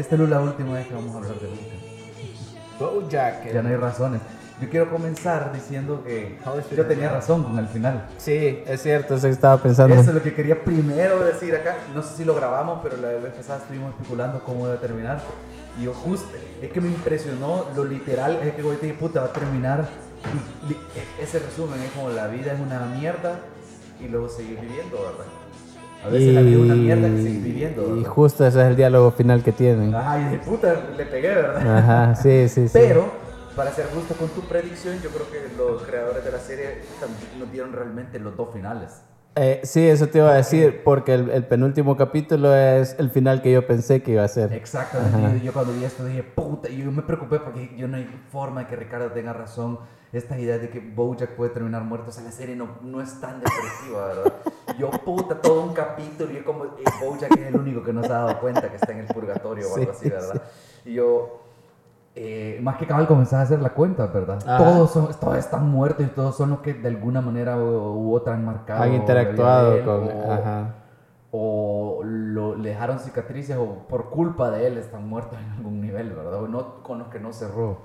esta 0.00 0.14
es 0.14 0.20
la 0.28 0.40
última 0.40 0.74
vez 0.74 0.86
que 0.86 0.94
vamos 0.94 1.14
a 1.14 1.18
hablar 1.18 1.34
de 1.34 1.46
Bojack. 1.46 2.78
Bojack. 2.78 3.52
Ya 3.52 3.62
no 3.62 3.68
hay 3.68 3.76
razones. 3.76 4.20
Yo 4.60 4.68
quiero 4.68 4.90
comenzar 4.90 5.52
diciendo 5.54 6.02
que 6.04 6.38
yo 6.76 6.86
tenía 6.86 7.10
razón 7.10 7.44
con 7.44 7.58
el 7.58 7.66
final. 7.66 8.08
Sí, 8.18 8.62
es 8.66 8.82
cierto, 8.82 9.14
eso 9.14 9.28
estaba 9.28 9.56
pensando. 9.56 9.94
Eso 9.94 10.10
es 10.10 10.14
lo 10.14 10.22
que 10.22 10.34
quería 10.34 10.62
primero 10.62 11.20
decir 11.24 11.54
acá. 11.54 11.76
No 11.94 12.02
sé 12.02 12.16
si 12.16 12.24
lo 12.24 12.34
grabamos, 12.34 12.80
pero 12.82 12.98
la 12.98 13.08
vez 13.08 13.32
pasada 13.32 13.60
estuvimos 13.60 13.94
especulando 13.94 14.42
cómo 14.44 14.66
iba 14.66 14.74
a 14.74 14.80
terminar. 14.80 15.20
Y 15.78 15.84
yo 15.84 15.94
justo, 15.94 16.28
es 16.60 16.70
que 16.70 16.80
me 16.80 16.88
impresionó 16.88 17.66
lo 17.74 17.84
literal, 17.84 18.38
es 18.42 18.54
que 18.54 18.62
dije, 18.62 18.94
puta, 18.94 19.20
va 19.20 19.26
a 19.26 19.32
terminar. 19.32 19.88
Ese 21.18 21.38
resumen 21.38 21.80
es 21.80 21.90
como 21.92 22.10
la 22.10 22.26
vida 22.26 22.52
es 22.52 22.60
una 22.60 22.80
mierda 22.80 23.38
y 23.98 24.08
luego 24.08 24.28
seguir 24.28 24.60
viviendo, 24.60 24.98
¿verdad? 24.98 25.39
A 26.04 26.08
veces 26.08 26.34
la 26.34 26.40
vida 26.40 26.56
es 26.56 26.62
una 26.62 26.74
mierda 26.74 27.08
que 27.08 27.22
seguir 27.22 27.42
viviendo, 27.42 27.82
y 27.82 27.90
¿verdad? 27.98 28.10
justo 28.10 28.46
ese 28.46 28.60
es 28.60 28.66
el 28.68 28.76
diálogo 28.76 29.10
final 29.10 29.42
que 29.42 29.52
tienen. 29.52 29.94
Ay, 29.94 30.24
de 30.30 30.38
puta, 30.38 30.74
le 30.96 31.04
pegué, 31.04 31.28
¿verdad? 31.28 31.78
Ajá, 31.78 32.14
sí, 32.14 32.48
sí, 32.48 32.68
sí. 32.68 32.72
Pero, 32.72 33.10
para 33.54 33.70
ser 33.72 33.86
justo 33.94 34.14
con 34.14 34.28
tu 34.30 34.40
predicción, 34.42 35.00
yo 35.02 35.10
creo 35.10 35.30
que 35.30 35.56
los 35.58 35.82
creadores 35.82 36.24
de 36.24 36.32
la 36.32 36.38
serie 36.38 36.82
también 36.98 37.38
nos 37.38 37.52
dieron 37.52 37.72
realmente 37.72 38.18
los 38.18 38.34
dos 38.36 38.48
finales. 38.52 39.02
Eh, 39.36 39.60
sí, 39.62 39.86
eso 39.86 40.08
te 40.08 40.18
iba 40.18 40.30
a 40.32 40.36
decir, 40.36 40.82
porque 40.84 41.14
el, 41.14 41.30
el 41.30 41.44
penúltimo 41.44 41.96
capítulo 41.96 42.54
es 42.54 42.96
el 42.98 43.10
final 43.10 43.42
que 43.42 43.52
yo 43.52 43.66
pensé 43.66 44.02
que 44.02 44.12
iba 44.12 44.24
a 44.24 44.28
ser. 44.28 44.52
Exactamente. 44.52 45.38
Yo, 45.38 45.44
yo 45.44 45.52
cuando 45.52 45.72
vi 45.72 45.84
esto 45.84 46.04
dije, 46.04 46.22
puta, 46.22 46.68
y 46.68 46.78
yo 46.78 46.90
me 46.90 47.02
preocupé 47.02 47.38
porque 47.38 47.70
yo 47.76 47.86
no 47.86 47.96
hay 47.96 48.08
forma 48.32 48.62
de 48.62 48.66
que 48.66 48.76
Ricardo 48.76 49.10
tenga 49.12 49.32
razón. 49.32 49.78
Esta 50.12 50.36
idea 50.38 50.58
de 50.58 50.70
que 50.70 50.80
Bojack 50.80 51.30
puede 51.36 51.50
terminar 51.50 51.82
muerto, 51.84 52.08
o 52.10 52.12
sea, 52.12 52.24
la 52.24 52.32
serie 52.32 52.56
no, 52.56 52.66
no 52.82 53.00
es 53.00 53.20
tan 53.20 53.40
depresiva, 53.40 54.06
¿verdad? 54.08 54.32
Yo, 54.76 54.90
puta, 54.90 55.40
todo 55.40 55.62
un 55.62 55.72
capítulo 55.72 56.32
y 56.32 56.36
yo 56.36 56.44
como, 56.44 56.64
eh, 56.64 56.68
Bojack 57.00 57.30
es 57.38 57.46
el 57.46 57.56
único 57.56 57.82
que 57.84 57.92
no 57.92 58.02
se 58.02 58.12
ha 58.12 58.18
dado 58.24 58.40
cuenta 58.40 58.68
que 58.68 58.74
está 58.76 58.90
en 58.92 58.98
el 59.00 59.06
purgatorio 59.06 59.70
o 59.70 59.76
algo 59.76 59.92
Sí, 59.92 59.98
así, 59.98 60.10
¿verdad? 60.10 60.42
Y 60.84 60.94
yo, 60.94 61.42
eh, 62.16 62.58
más 62.60 62.76
que 62.76 62.88
cabal, 62.88 63.06
comenzaba 63.06 63.42
a 63.42 63.44
hacer 63.44 63.60
la 63.62 63.70
cuenta, 63.70 64.06
¿verdad? 64.06 64.38
Ajá. 64.44 64.58
Todos, 64.58 64.90
son, 64.90 65.08
todos 65.20 65.36
están 65.36 65.68
muertos 65.70 66.04
y 66.04 66.08
todos 66.08 66.36
son 66.36 66.50
los 66.50 66.58
que 66.60 66.74
de 66.74 66.88
alguna 66.88 67.20
manera 67.20 67.56
u, 67.56 67.60
u 68.08 68.14
otra 68.14 68.34
han 68.34 68.44
marcado. 68.44 68.82
Han 68.82 68.94
interactuado 68.94 69.76
él, 69.76 69.84
con... 69.84 70.08
o- 70.08 70.32
Ajá. 70.32 70.74
o 71.30 72.00
lo, 72.02 72.56
le 72.56 72.70
dejaron 72.70 72.98
cicatrices 72.98 73.56
o 73.56 73.86
por 73.88 74.10
culpa 74.10 74.50
de 74.50 74.66
él 74.66 74.76
están 74.78 75.08
muertos 75.08 75.38
en 75.38 75.50
algún 75.52 75.80
nivel, 75.80 76.10
¿verdad? 76.14 76.34
O 76.42 76.48
no, 76.48 76.82
con 76.82 76.98
los 76.98 77.06
que 77.08 77.20
no 77.20 77.32
cerró. 77.32 77.78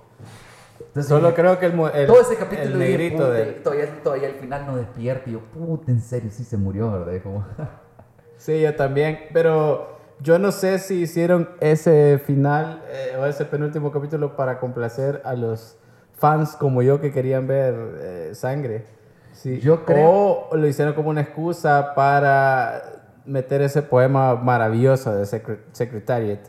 Entonces, 0.80 1.08
Solo 1.08 1.34
creo 1.34 1.60
que 1.60 1.68
el, 1.68 1.80
el, 1.94 2.08
todo 2.08 2.22
ese 2.22 2.36
capítulo 2.36 2.70
el 2.70 2.80
negrito 2.80 3.30
de... 3.32 3.46
todavía, 3.54 3.86
todavía 4.04 4.28
al 4.30 4.36
final 4.36 4.66
no 4.66 4.78
despierta 4.78 5.30
y 5.30 5.34
yo, 5.34 5.40
puta, 5.40 5.92
en 5.92 6.02
serio, 6.02 6.30
sí 6.32 6.44
se 6.44 6.58
murió, 6.58 6.92
¿verdad? 6.92 7.22
Como, 7.24 7.46
Sí, 8.38 8.62
yo 8.62 8.76
también, 8.76 9.20
pero 9.34 9.98
yo 10.20 10.40
no 10.40 10.52
sé 10.52 10.80
si 10.80 11.02
hicieron 11.02 11.50
ese 11.62 12.20
final 12.26 12.84
eh, 12.90 13.16
o 13.20 13.26
ese 13.26 13.46
penúltimo 13.46 13.92
capítulo 13.92 14.36
para 14.36 14.60
complacer 14.60 15.22
a 15.26 15.34
los 15.34 15.78
fans 16.14 16.56
como 16.56 16.82
yo 16.82 17.00
que 17.02 17.12
querían 17.12 17.48
ver 17.48 17.74
eh, 18.00 18.30
sangre. 18.34 18.86
Sí. 19.34 19.60
Yo 19.60 19.84
creo- 19.86 20.48
O 20.50 20.56
lo 20.56 20.68
hicieron 20.68 20.94
como 20.94 21.10
una 21.10 21.22
excusa 21.22 21.94
para 21.96 22.82
meter 23.26 23.62
ese 23.62 23.82
poema 23.82 24.36
maravilloso 24.36 25.14
de 25.16 25.24
Secre- 25.24 25.60
Secretariat, 25.72 26.40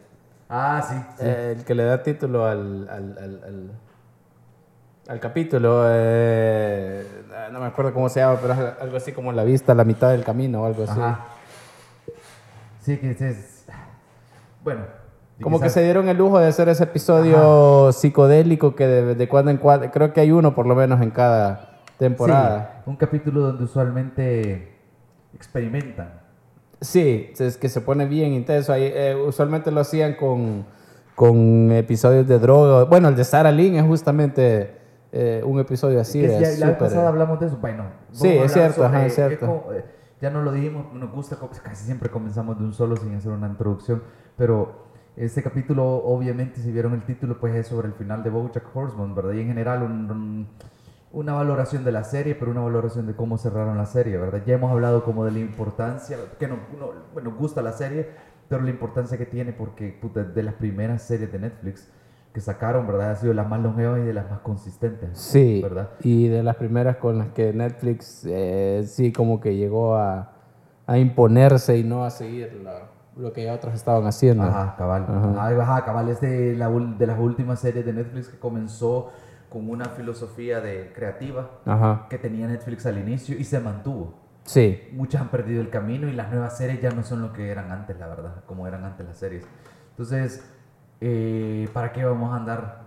ah, 0.49 0.83
sí, 0.87 0.95
sí. 1.19 1.25
eh, 1.27 1.55
el 1.57 1.65
que 1.65 1.75
le 1.75 1.85
da 1.85 2.03
título 2.03 2.45
al, 2.47 2.89
al, 2.89 3.19
al, 3.19 3.45
al- 3.45 3.71
al 5.09 5.21
capítulo. 5.21 5.85
eh, 5.89 7.07
no 7.53 7.61
me 7.61 7.67
acuerdo 7.67 7.93
cómo 7.93 8.09
se 8.09 8.21
llama, 8.21 8.39
pero 8.41 8.55
es 8.55 8.61
algo 8.81 8.97
así 8.97 9.13
como 9.13 9.33
la 9.33 9.45
vista 9.45 9.73
a 9.73 9.75
la 9.75 9.85
mitad 9.85 10.11
del 10.11 10.25
camino 10.25 10.63
o 10.63 10.67
algo 10.67 10.85
así. 10.85 10.99
Ajá. 10.99 11.27
Sí, 12.83 12.97
que 12.99 13.11
es... 13.11 13.67
Bueno. 14.63 14.83
Como 15.43 15.61
que 15.61 15.69
se 15.69 15.83
dieron 15.83 16.09
el 16.09 16.17
lujo 16.17 16.39
de 16.39 16.47
hacer 16.47 16.69
ese 16.71 16.85
episodio 16.85 17.93
psicodélico 17.93 18.75
que 18.75 18.87
de, 18.87 19.15
de 19.15 19.29
cuando 19.29 19.51
en 19.51 19.59
cuando, 19.59 19.91
creo 19.91 20.13
que 20.13 20.21
hay 20.23 20.33
uno 20.33 20.55
por 20.55 20.67
lo 20.67 20.75
menos 20.75 21.03
en 21.03 21.11
cada 21.11 21.81
temporada. 21.99 22.81
Sí, 22.85 22.91
un 22.91 22.97
capítulo 22.97 23.41
donde 23.41 23.65
usualmente 23.65 24.79
experimentan. 25.35 26.21
Sí, 26.81 27.33
es 27.39 27.59
que 27.59 27.69
se 27.69 27.83
pone 27.83 28.07
bien 28.07 28.33
intenso. 28.33 28.73
Ahí, 28.73 28.91
eh, 28.95 29.15
usualmente 29.15 29.71
lo 29.71 29.81
hacían 29.81 30.15
con, 30.15 30.65
con 31.15 31.71
episodios 31.73 32.27
de 32.27 32.39
droga. 32.39 32.85
Bueno, 32.85 33.09
el 33.09 33.17
de 33.17 33.25
Sarah 33.25 33.53
Lynn 33.53 33.77
es 33.77 33.85
justamente 33.85 34.86
eh, 35.13 35.43
un 35.45 35.59
episodio 35.61 36.01
así. 36.01 36.21
Que 36.21 36.29
de 36.29 36.41
ya, 36.41 36.59
la 36.59 36.67
vez 36.69 36.77
pasada 36.77 37.09
hablamos 37.09 37.41
de 37.41 37.47
eso. 37.47 37.57
Bueno, 37.59 37.85
Sí, 38.13 38.29
es 38.29 38.53
cierto, 38.53 38.85
ajá, 38.85 39.07
es 39.07 39.15
cierto. 39.15 39.65
eh, 39.73 39.85
ya 40.21 40.31
no 40.31 40.43
lo 40.43 40.53
dijimos, 40.53 40.93
nos 40.95 41.11
gusta, 41.13 41.37
casi 41.63 41.85
siempre 41.85 42.09
comenzamos 42.11 42.59
de 42.59 42.65
un 42.65 42.73
solo 42.73 42.97
sin 42.97 43.15
hacer 43.15 43.33
una 43.33 43.49
introducción, 43.49 44.03
pero 44.37 44.87
este 45.17 45.43
capítulo, 45.43 45.85
obviamente, 46.05 46.61
si 46.61 46.71
vieron 46.73 46.95
el 46.95 47.03
título, 47.05 47.39
pues 47.39 47.55
es 47.55 47.67
sobre 47.67 47.89
el 47.89 47.95
final 47.95 48.23
de 48.23 48.31
BoJack 48.31 48.75
Horseman, 48.75 49.15
¿verdad? 49.15 49.33
Y 49.33 49.41
en 49.41 49.49
general 49.49 49.83
un- 49.83 50.11
un- 50.11 50.47
una 51.13 51.33
valoración 51.35 51.85
de 51.85 51.93
la 51.93 52.05
serie, 52.05 52.35
pero 52.35 52.51
una 52.51 52.61
valoración 52.61 53.07
de 53.07 53.15
cómo 53.15 53.39
cerraron 53.39 53.79
la 53.79 53.87
serie, 53.87 54.17
¿verdad? 54.19 54.43
Ya 54.47 54.55
hemos 54.55 54.71
hablado 54.71 55.05
como 55.05 55.25
de 55.25 55.31
la 55.31 55.39
importancia, 55.39 56.19
que 56.39 56.49
no, 56.49 56.57
no- 56.79 56.91
bueno, 57.15 57.31
nos 57.31 57.39
gusta 57.39 57.63
la 57.63 57.73
serie, 57.73 58.09
pero 58.49 58.63
la 58.63 58.71
importancia 58.71 59.17
que 59.17 59.25
tiene 59.27 59.53
porque 59.53 59.97
puta, 60.01 60.25
de 60.25 60.43
las 60.43 60.55
primeras 60.55 61.03
series 61.03 61.33
de 61.33 61.39
Netflix 61.39 61.91
que 62.37 62.43
sacaron, 62.43 62.87
¿verdad? 62.87 63.13
Ha 63.13 63.17
sido 63.17 63.33
las 63.33 63.49
más 63.49 63.61
longevas 63.63 63.99
y 64.01 64.03
de 64.03 64.13
las 64.13 64.31
más 64.31 64.41
consistentes. 64.41 65.09
Sí, 65.19 65.61
¿verdad? 65.63 65.89
y 66.01 66.29
de 66.29 66.43
las 66.43 66.57
primeras 66.57 66.99
con 66.99 67.17
las 67.17 67.29
que 67.29 67.55
Netflix 67.55 68.27
eh, 68.29 68.85
sí 68.87 69.11
como 69.11 69.41
que 69.41 69.57
llegó 69.57 69.97
a, 69.97 70.33
a 70.87 70.99
imponerse 70.99 71.79
y 71.79 71.83
no 71.83 72.05
a 72.05 72.11
seguir 72.11 72.61
la- 72.63 72.91
lo 73.17 73.33
que 73.33 73.45
ya 73.45 73.55
otros 73.55 73.73
estaban 73.73 74.05
haciendo. 74.07 74.43
Ajá, 74.45 74.75
cabal. 74.77 75.07
Ajá. 75.09 75.63
Ajá, 75.63 75.85
cabal 75.87 76.11
es 76.11 76.21
de, 76.21 76.55
la, 76.57 76.69
de 76.69 77.07
las 77.07 77.19
últimas 77.19 77.59
series 77.61 77.87
de 77.87 77.95
Netflix 77.95 78.29
que 78.29 78.39
comenzó 78.39 79.09
con 79.49 79.71
una 79.71 79.87
filosofía 79.87 80.61
de 80.61 80.93
creativa 80.95 81.53
Ajá. 81.65 82.05
que 82.11 82.19
tenía 82.19 82.47
Netflix 82.49 82.85
al 82.85 82.99
inicio 82.99 83.35
y 83.39 83.45
se 83.45 83.61
mantuvo. 83.61 84.13
Sí, 84.45 84.91
Muchas 84.93 85.23
han 85.23 85.31
perdido 85.31 85.63
el 85.63 85.71
camino 85.71 86.07
y 86.07 86.13
las 86.13 86.31
nuevas 86.31 86.59
series 86.59 86.83
ya 86.83 86.91
no 86.91 87.03
son 87.03 87.23
lo 87.23 87.33
que 87.33 87.49
eran 87.51 87.73
antes, 87.73 87.99
la 87.99 88.09
verdad, 88.09 88.45
como 88.45 88.67
eran 88.67 88.85
antes 88.85 89.07
las 89.07 89.17
series. 89.17 89.47
Entonces, 89.93 90.45
eh, 91.01 91.69
¿para 91.73 91.93
qué 91.93 92.05
vamos 92.05 92.33
a 92.33 92.37
andar 92.37 92.87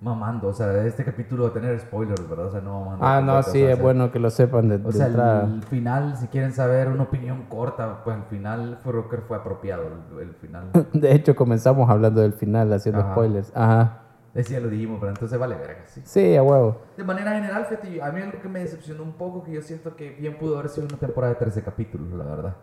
mamando? 0.00 0.48
O 0.48 0.52
sea, 0.52 0.84
este 0.84 1.04
capítulo 1.04 1.44
va 1.44 1.50
a 1.50 1.52
tener 1.52 1.78
spoilers, 1.80 2.28
¿verdad? 2.28 2.46
O 2.46 2.50
sea, 2.50 2.60
no 2.60 2.72
vamos 2.72 2.88
a 2.88 2.94
andar 2.94 3.08
Ah, 3.10 3.20
no, 3.20 3.42
sí, 3.42 3.62
o 3.62 3.66
sea, 3.66 3.72
es 3.74 3.80
bueno 3.80 4.12
que 4.12 4.18
lo 4.18 4.30
sepan 4.30 4.68
de, 4.68 4.74
O 4.76 4.78
de 4.78 4.92
sea, 4.92 5.06
entrada. 5.06 5.44
el 5.44 5.62
final, 5.62 6.16
si 6.16 6.26
quieren 6.28 6.52
saber 6.52 6.88
una 6.88 7.04
opinión 7.04 7.44
corta, 7.48 8.02
pues 8.04 8.16
al 8.16 8.24
final 8.24 8.78
fue, 8.82 8.92
creo 8.92 9.08
que 9.08 9.16
fue 9.18 9.36
apropiado 9.36 9.84
el, 10.18 10.28
el 10.28 10.34
final. 10.34 10.64
De 10.92 11.14
hecho, 11.14 11.34
comenzamos 11.34 11.88
hablando 11.88 12.20
del 12.20 12.32
final, 12.34 12.72
haciendo 12.72 13.00
Ajá. 13.00 13.12
spoilers. 13.12 13.52
Ajá. 13.54 14.00
Ya 14.34 14.58
lo 14.58 14.68
dijimos, 14.68 14.98
pero 14.98 15.12
entonces 15.12 15.38
vale 15.38 15.54
verga, 15.54 15.82
sí. 15.86 16.00
Sí, 16.04 16.36
a 16.36 16.42
huevo. 16.42 16.82
De 16.96 17.04
manera 17.04 17.30
general, 17.34 17.66
fíjate, 17.66 18.02
a 18.02 18.10
mí 18.10 18.20
algo 18.20 18.40
que 18.42 18.48
me 18.48 18.58
decepcionó 18.58 19.04
un 19.04 19.12
poco, 19.12 19.44
que 19.44 19.52
yo 19.52 19.62
siento 19.62 19.94
que 19.94 20.10
bien 20.10 20.36
pudo 20.38 20.58
haber 20.58 20.70
sido 20.70 20.88
una 20.88 20.96
temporada 20.96 21.34
de 21.34 21.38
13 21.38 21.62
capítulos, 21.62 22.12
la 22.12 22.24
verdad. 22.24 22.56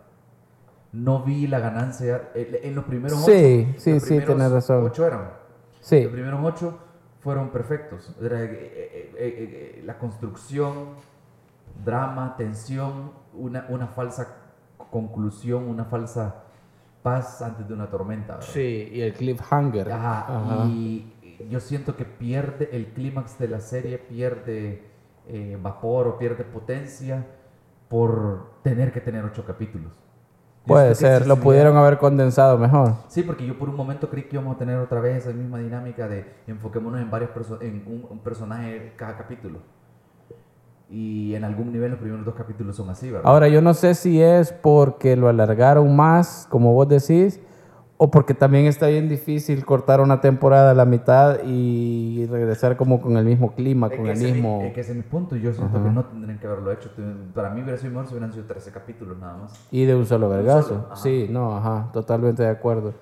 No 0.92 1.22
vi 1.22 1.46
la 1.46 1.58
ganancia 1.58 2.30
en 2.34 2.74
los 2.74 2.84
primeros 2.84 3.24
Sí, 3.24 3.66
ocho. 3.70 3.80
sí, 3.80 3.92
los 3.94 4.02
sí, 4.02 4.08
primeros 4.08 4.26
tienes 4.36 4.52
razón. 4.52 4.84
Ocho 4.84 5.06
eran. 5.06 5.30
Sí, 5.80 6.02
Los 6.02 6.12
primeros 6.12 6.40
ocho 6.44 6.78
fueron 7.20 7.50
perfectos. 7.50 8.14
Eh, 8.20 8.24
eh, 8.30 9.12
eh, 9.18 9.82
la 9.84 9.98
construcción, 9.98 10.90
drama, 11.84 12.34
tensión, 12.36 13.12
una, 13.34 13.66
una 13.70 13.86
falsa 13.88 14.36
conclusión, 14.90 15.66
una 15.68 15.84
falsa 15.86 16.44
paz 17.02 17.40
antes 17.42 17.66
de 17.66 17.74
una 17.74 17.88
tormenta. 17.88 18.34
¿verdad? 18.34 18.48
sí, 18.52 18.90
y 18.92 19.00
el 19.00 19.14
cliffhanger. 19.14 19.90
Ajá, 19.92 20.20
Ajá. 20.28 20.64
Y 20.66 21.12
yo 21.48 21.58
siento 21.60 21.96
que 21.96 22.04
pierde 22.04 22.68
el 22.72 22.88
clímax 22.88 23.38
de 23.38 23.48
la 23.48 23.60
serie, 23.60 23.98
pierde 23.98 24.82
eh, 25.26 25.58
vapor 25.60 26.06
o 26.06 26.18
pierde 26.18 26.44
potencia 26.44 27.26
por 27.88 28.60
tener 28.62 28.92
que 28.92 29.00
tener 29.00 29.24
ocho 29.24 29.44
capítulos. 29.44 29.92
Puede 30.66 30.94
ser, 30.94 31.26
lo 31.26 31.36
pudieron 31.38 31.76
haber 31.76 31.98
condensado 31.98 32.56
mejor. 32.56 32.94
Sí, 33.08 33.22
porque 33.24 33.44
yo 33.46 33.58
por 33.58 33.68
un 33.68 33.74
momento 33.76 34.08
creí 34.08 34.24
que 34.24 34.36
íbamos 34.36 34.54
a 34.54 34.58
tener 34.58 34.76
otra 34.78 35.00
vez 35.00 35.24
esa 35.26 35.34
misma 35.36 35.58
dinámica 35.58 36.06
de 36.08 36.24
enfoquémonos 36.46 37.00
en 37.00 37.10
varios 37.10 37.30
perso- 37.30 37.58
en 37.60 37.82
un, 37.86 38.06
un 38.08 38.18
personaje 38.20 38.92
cada 38.96 39.16
capítulo. 39.16 39.58
Y 40.88 41.34
en 41.34 41.44
algún 41.44 41.72
nivel 41.72 41.90
los 41.92 42.00
primeros 42.00 42.24
dos 42.24 42.34
capítulos 42.34 42.76
son 42.76 42.90
así, 42.90 43.10
¿verdad? 43.10 43.22
Ahora, 43.28 43.48
yo 43.48 43.62
no 43.62 43.72
sé 43.72 43.94
si 43.94 44.20
es 44.22 44.52
porque 44.52 45.16
lo 45.16 45.28
alargaron 45.28 45.96
más, 45.96 46.46
como 46.50 46.74
vos 46.74 46.86
decís, 46.86 47.40
o 48.04 48.10
porque 48.10 48.34
también 48.34 48.66
está 48.66 48.88
bien 48.88 49.08
difícil 49.08 49.64
cortar 49.64 50.00
una 50.00 50.20
temporada 50.20 50.72
a 50.72 50.74
la 50.74 50.84
mitad 50.84 51.38
y 51.46 52.26
regresar 52.26 52.76
como 52.76 53.00
con 53.00 53.16
el 53.16 53.24
mismo 53.24 53.54
clima, 53.54 53.86
Es 53.86 53.96
con 53.96 54.06
el 54.06 54.12
es 54.14 54.18
mi- 54.24 54.32
mismo... 54.32 54.60
es 54.64 54.72
que 54.72 54.80
ese 54.80 54.90
es 54.90 54.96
mi 54.96 55.04
punto. 55.04 55.36
Yo 55.36 55.52
siento 55.52 55.76
Ajá. 55.78 55.86
que 55.86 55.94
no 55.94 56.04
tendrían 56.06 56.36
que 56.40 56.48
haberlo 56.48 56.72
hecho. 56.72 56.90
Para 57.32 57.50
mí 57.50 57.62
hubiera 57.62 57.78
sido 57.78 57.90
mejor 57.92 58.08
si 58.08 58.14
hubieran 58.14 58.32
sido 58.32 58.44
13 58.46 58.72
capítulos 58.72 59.18
nada 59.20 59.36
más. 59.36 59.52
Y 59.70 59.84
de 59.84 59.94
un 59.94 60.04
solo 60.04 60.28
vergazo. 60.28 60.88
Sí, 60.96 61.28
no, 61.30 61.56
ajá, 61.56 61.90
totalmente 61.92 62.42
de 62.42 62.48
acuerdo. 62.48 62.92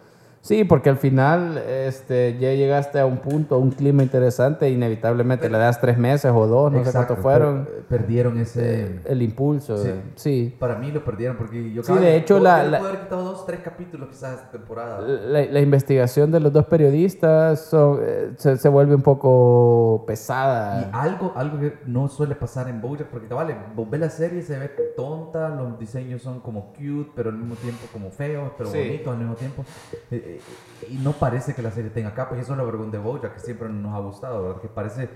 Sí, 0.43 0.65
porque 0.65 0.89
al 0.89 0.97
final 0.97 1.59
este, 1.69 2.39
ya 2.41 2.55
llegaste 2.55 2.99
a 2.99 3.05
un 3.05 3.19
punto, 3.19 3.57
a 3.57 3.59
un 3.59 3.71
clima 3.73 4.03
interesante, 4.03 4.71
inevitablemente 4.71 5.51
le 5.51 5.59
das 5.59 5.79
tres 5.83 5.99
meses 5.99 6.33
o 6.35 6.47
dos, 6.47 6.73
no 6.73 6.79
sé 6.79 6.85
Exacto, 6.89 7.09
cuánto 7.09 7.23
fueron, 7.23 7.65
per- 7.67 7.99
perdieron 8.01 8.39
ese... 8.39 9.01
el 9.05 9.21
impulso. 9.21 9.77
Sí. 9.77 9.89
de- 9.89 10.03
sí. 10.15 10.57
Para 10.59 10.77
mí 10.77 10.91
lo 10.93 11.05
perdieron 11.05 11.37
porque 11.37 11.71
yo 11.75 11.83
Sí, 11.83 11.93
de 11.93 12.17
hecho, 12.17 12.39
yo- 12.39 12.45
la- 12.45 12.63
la- 12.65 12.79
haber 12.79 13.01
quitado 13.01 13.23
dos, 13.23 13.45
tres 13.45 13.61
capítulos 13.61 14.09
quizás 14.09 14.37
esta 14.37 14.51
temporada. 14.51 15.03
La, 15.03 15.45
la 15.45 15.61
investigación 15.61 16.31
de 16.31 16.41
los 16.41 16.51
dos 16.55 16.65
periodistas 16.65 17.61
son- 17.67 18.01
eh, 18.03 18.31
se, 18.39 18.57
se 18.57 18.69
vuelve 18.71 18.95
un 18.95 19.03
poco 19.03 20.01
Y 20.05 20.07
pesada. 20.07 20.89
algo, 20.95 21.33
algo 21.37 21.59
que 21.61 21.75
no 21.85 22.09
suele 22.09 22.35
pasar 22.35 22.67
en 22.69 22.81
Bojack, 22.81 23.09
porque 23.09 23.33
vale, 23.35 23.55
vos 23.77 23.89
ves 23.91 24.01
la 24.01 24.09
serie, 24.11 24.41
se 24.41 24.59
ve 24.59 24.71
tonta, 24.97 25.51
los 25.51 25.79
diseños 25.79 26.23
son 26.23 26.41
como 26.41 26.73
cute, 26.73 27.11
pero 27.15 27.29
al 27.29 27.37
mismo 27.37 27.57
tiempo 27.57 27.83
como 27.93 28.11
feos, 28.11 28.53
pero 28.57 28.71
Sí. 28.71 28.79
bonitos 28.79 29.09
al 29.13 29.19
mismo 29.19 29.35
tiempo. 29.35 29.65
Eh, 30.11 30.29
eh, 30.37 30.89
y 30.91 30.97
no 30.99 31.13
parece 31.13 31.55
que 31.55 31.63
la 31.63 31.71
serie 31.71 31.91
tenga 31.91 32.15
capas, 32.15 32.39
y 32.39 32.41
eso 32.43 32.53
es 32.53 32.59
lo 32.59 32.67
vergüenza 32.67 32.97
de 32.99 33.03
Bojack, 33.03 33.35
que 33.35 33.41
siempre 33.41 33.69
nos 33.69 33.95
ha 33.95 33.99
gustado, 33.99 34.43
¿verdad? 34.43 34.61
Que 34.61 34.69
parece 34.69 35.09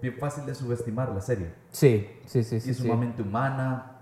bien 0.00 0.16
fácil 0.18 0.46
de 0.46 0.54
subestimar 0.54 1.10
la 1.10 1.20
serie. 1.20 1.52
Sí, 1.70 2.08
sí, 2.26 2.42
sí, 2.44 2.56
Y 2.56 2.60
sí. 2.60 2.70
es 2.70 2.76
sí. 2.76 2.82
sumamente 2.82 3.22
humana, 3.22 3.98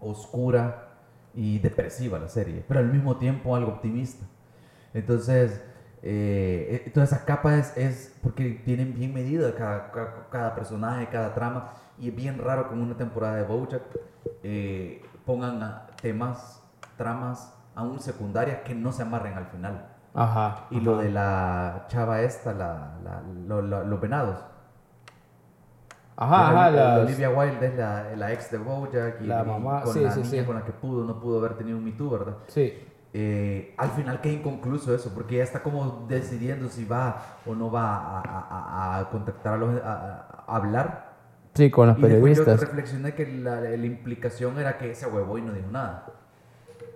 oscura 0.00 0.90
y 1.34 1.58
depresiva 1.58 2.18
la 2.18 2.28
serie, 2.28 2.64
pero 2.66 2.80
al 2.80 2.92
mismo 2.92 3.16
tiempo 3.16 3.56
algo 3.56 3.72
optimista. 3.72 4.24
Entonces, 4.92 5.60
eh, 6.02 6.82
eh, 6.86 6.90
toda 6.90 7.04
esa 7.04 7.24
capa 7.24 7.56
es, 7.56 7.76
es 7.76 8.14
porque 8.22 8.60
tienen 8.64 8.94
bien 8.94 9.14
medida 9.14 9.54
cada, 9.54 9.90
cada, 9.90 10.28
cada 10.30 10.54
personaje, 10.54 11.08
cada 11.08 11.34
trama, 11.34 11.72
y 11.98 12.08
es 12.08 12.16
bien 12.16 12.38
raro 12.38 12.68
que 12.68 12.74
en 12.74 12.82
una 12.82 12.96
temporada 12.96 13.36
de 13.36 13.44
Bojack 13.44 13.82
eh, 14.42 15.02
pongan 15.24 15.86
temas, 16.00 16.62
tramas 16.96 17.54
aún 17.76 18.00
secundarias 18.00 18.58
que 18.64 18.74
no 18.74 18.92
se 18.92 19.02
amarren 19.02 19.34
al 19.34 19.46
final. 19.46 19.88
Ajá. 20.14 20.66
Y 20.70 20.80
lo 20.80 20.96
de 20.98 21.10
la 21.10 21.86
chava 21.88 22.20
esta, 22.22 22.52
la, 22.52 22.94
la- 23.02 23.22
lo- 23.46 23.62
lo- 23.62 23.84
los 23.84 24.00
venados. 24.00 24.38
Ajá, 26.16 26.52
La- 26.52 26.60
ajá. 26.60 26.70
la- 26.70 26.86
las- 26.98 27.06
Olivia 27.06 27.30
Wilde 27.30 27.66
es 27.66 27.74
la, 27.76 28.04
la 28.16 28.32
ex 28.32 28.50
de 28.50 28.58
Bojack 28.58 29.20
y, 29.20 29.26
La 29.26 29.42
y 29.42 29.46
mamá, 29.46 29.82
con 29.82 29.92
sí, 29.92 30.00
la 30.00 30.12
sí, 30.12 30.20
niña 30.20 30.40
sí. 30.42 30.44
con 30.46 30.54
la 30.54 30.64
que 30.64 30.72
pudo, 30.72 31.04
no 31.04 31.18
pudo 31.20 31.38
haber 31.38 31.54
tenido 31.54 31.76
un 31.76 31.84
Me 31.84 31.92
Too, 31.92 32.10
¿verdad? 32.10 32.34
Sí. 32.46 32.72
Eh, 33.16 33.74
al 33.78 33.90
final 33.90 34.20
queda 34.20 34.32
inconcluso 34.34 34.94
eso, 34.94 35.12
porque 35.14 35.36
ella 35.36 35.44
está 35.44 35.62
como 35.62 36.04
decidiendo 36.08 36.68
si 36.68 36.84
va 36.84 37.16
o 37.46 37.54
no 37.54 37.70
va 37.70 37.96
a, 37.96 38.20
a- 38.20 38.98
a- 39.00 39.10
contactar 39.10 39.54
a 39.54 39.56
los, 39.56 39.82
a, 39.82 40.44
a 40.46 40.56
hablar. 40.56 41.14
Sí, 41.54 41.70
con 41.70 41.88
los 41.88 41.98
Y 41.98 42.02
después 42.02 42.36
yo 42.38 42.44
periodistas. 42.44 42.60
reflexioné 42.68 43.14
que 43.14 43.26
la, 43.26 43.60
la 43.60 43.74
implicación 43.86 44.58
era 44.58 44.78
que 44.78 44.90
ese 44.92 45.06
huevo 45.06 45.38
y 45.38 45.42
no 45.42 45.52
dijo 45.52 45.70
nada. 45.70 46.06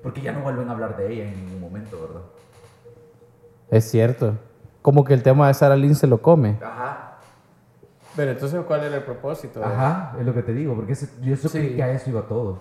Porque 0.02 0.20
ya 0.20 0.32
no 0.32 0.40
vuelven 0.40 0.68
a 0.68 0.72
hablar 0.72 0.96
de 0.96 1.12
ella 1.12 1.24
en 1.24 1.44
ningún 1.44 1.60
momento, 1.60 2.00
¿verdad? 2.00 2.22
Es 3.70 3.90
cierto. 3.90 4.34
Como 4.82 5.04
que 5.04 5.12
el 5.14 5.22
tema 5.22 5.48
de 5.48 5.54
Sarah 5.54 5.76
Lynn 5.76 5.94
se 5.94 6.06
lo 6.06 6.22
come. 6.22 6.58
Ajá. 6.62 7.18
Pero 8.16 8.30
entonces, 8.32 8.60
¿cuál 8.66 8.84
era 8.84 8.96
el 8.96 9.02
propósito? 9.04 9.62
Ajá, 9.64 10.16
es 10.18 10.26
lo 10.26 10.34
que 10.34 10.42
te 10.42 10.52
digo, 10.52 10.74
porque 10.74 10.92
ese- 10.92 11.08
yo 11.20 11.34
eso 11.34 11.48
Sí. 11.48 11.58
creí 11.58 11.76
que 11.76 11.82
a 11.82 11.90
eso 11.92 12.10
iba 12.10 12.22
todo. 12.22 12.60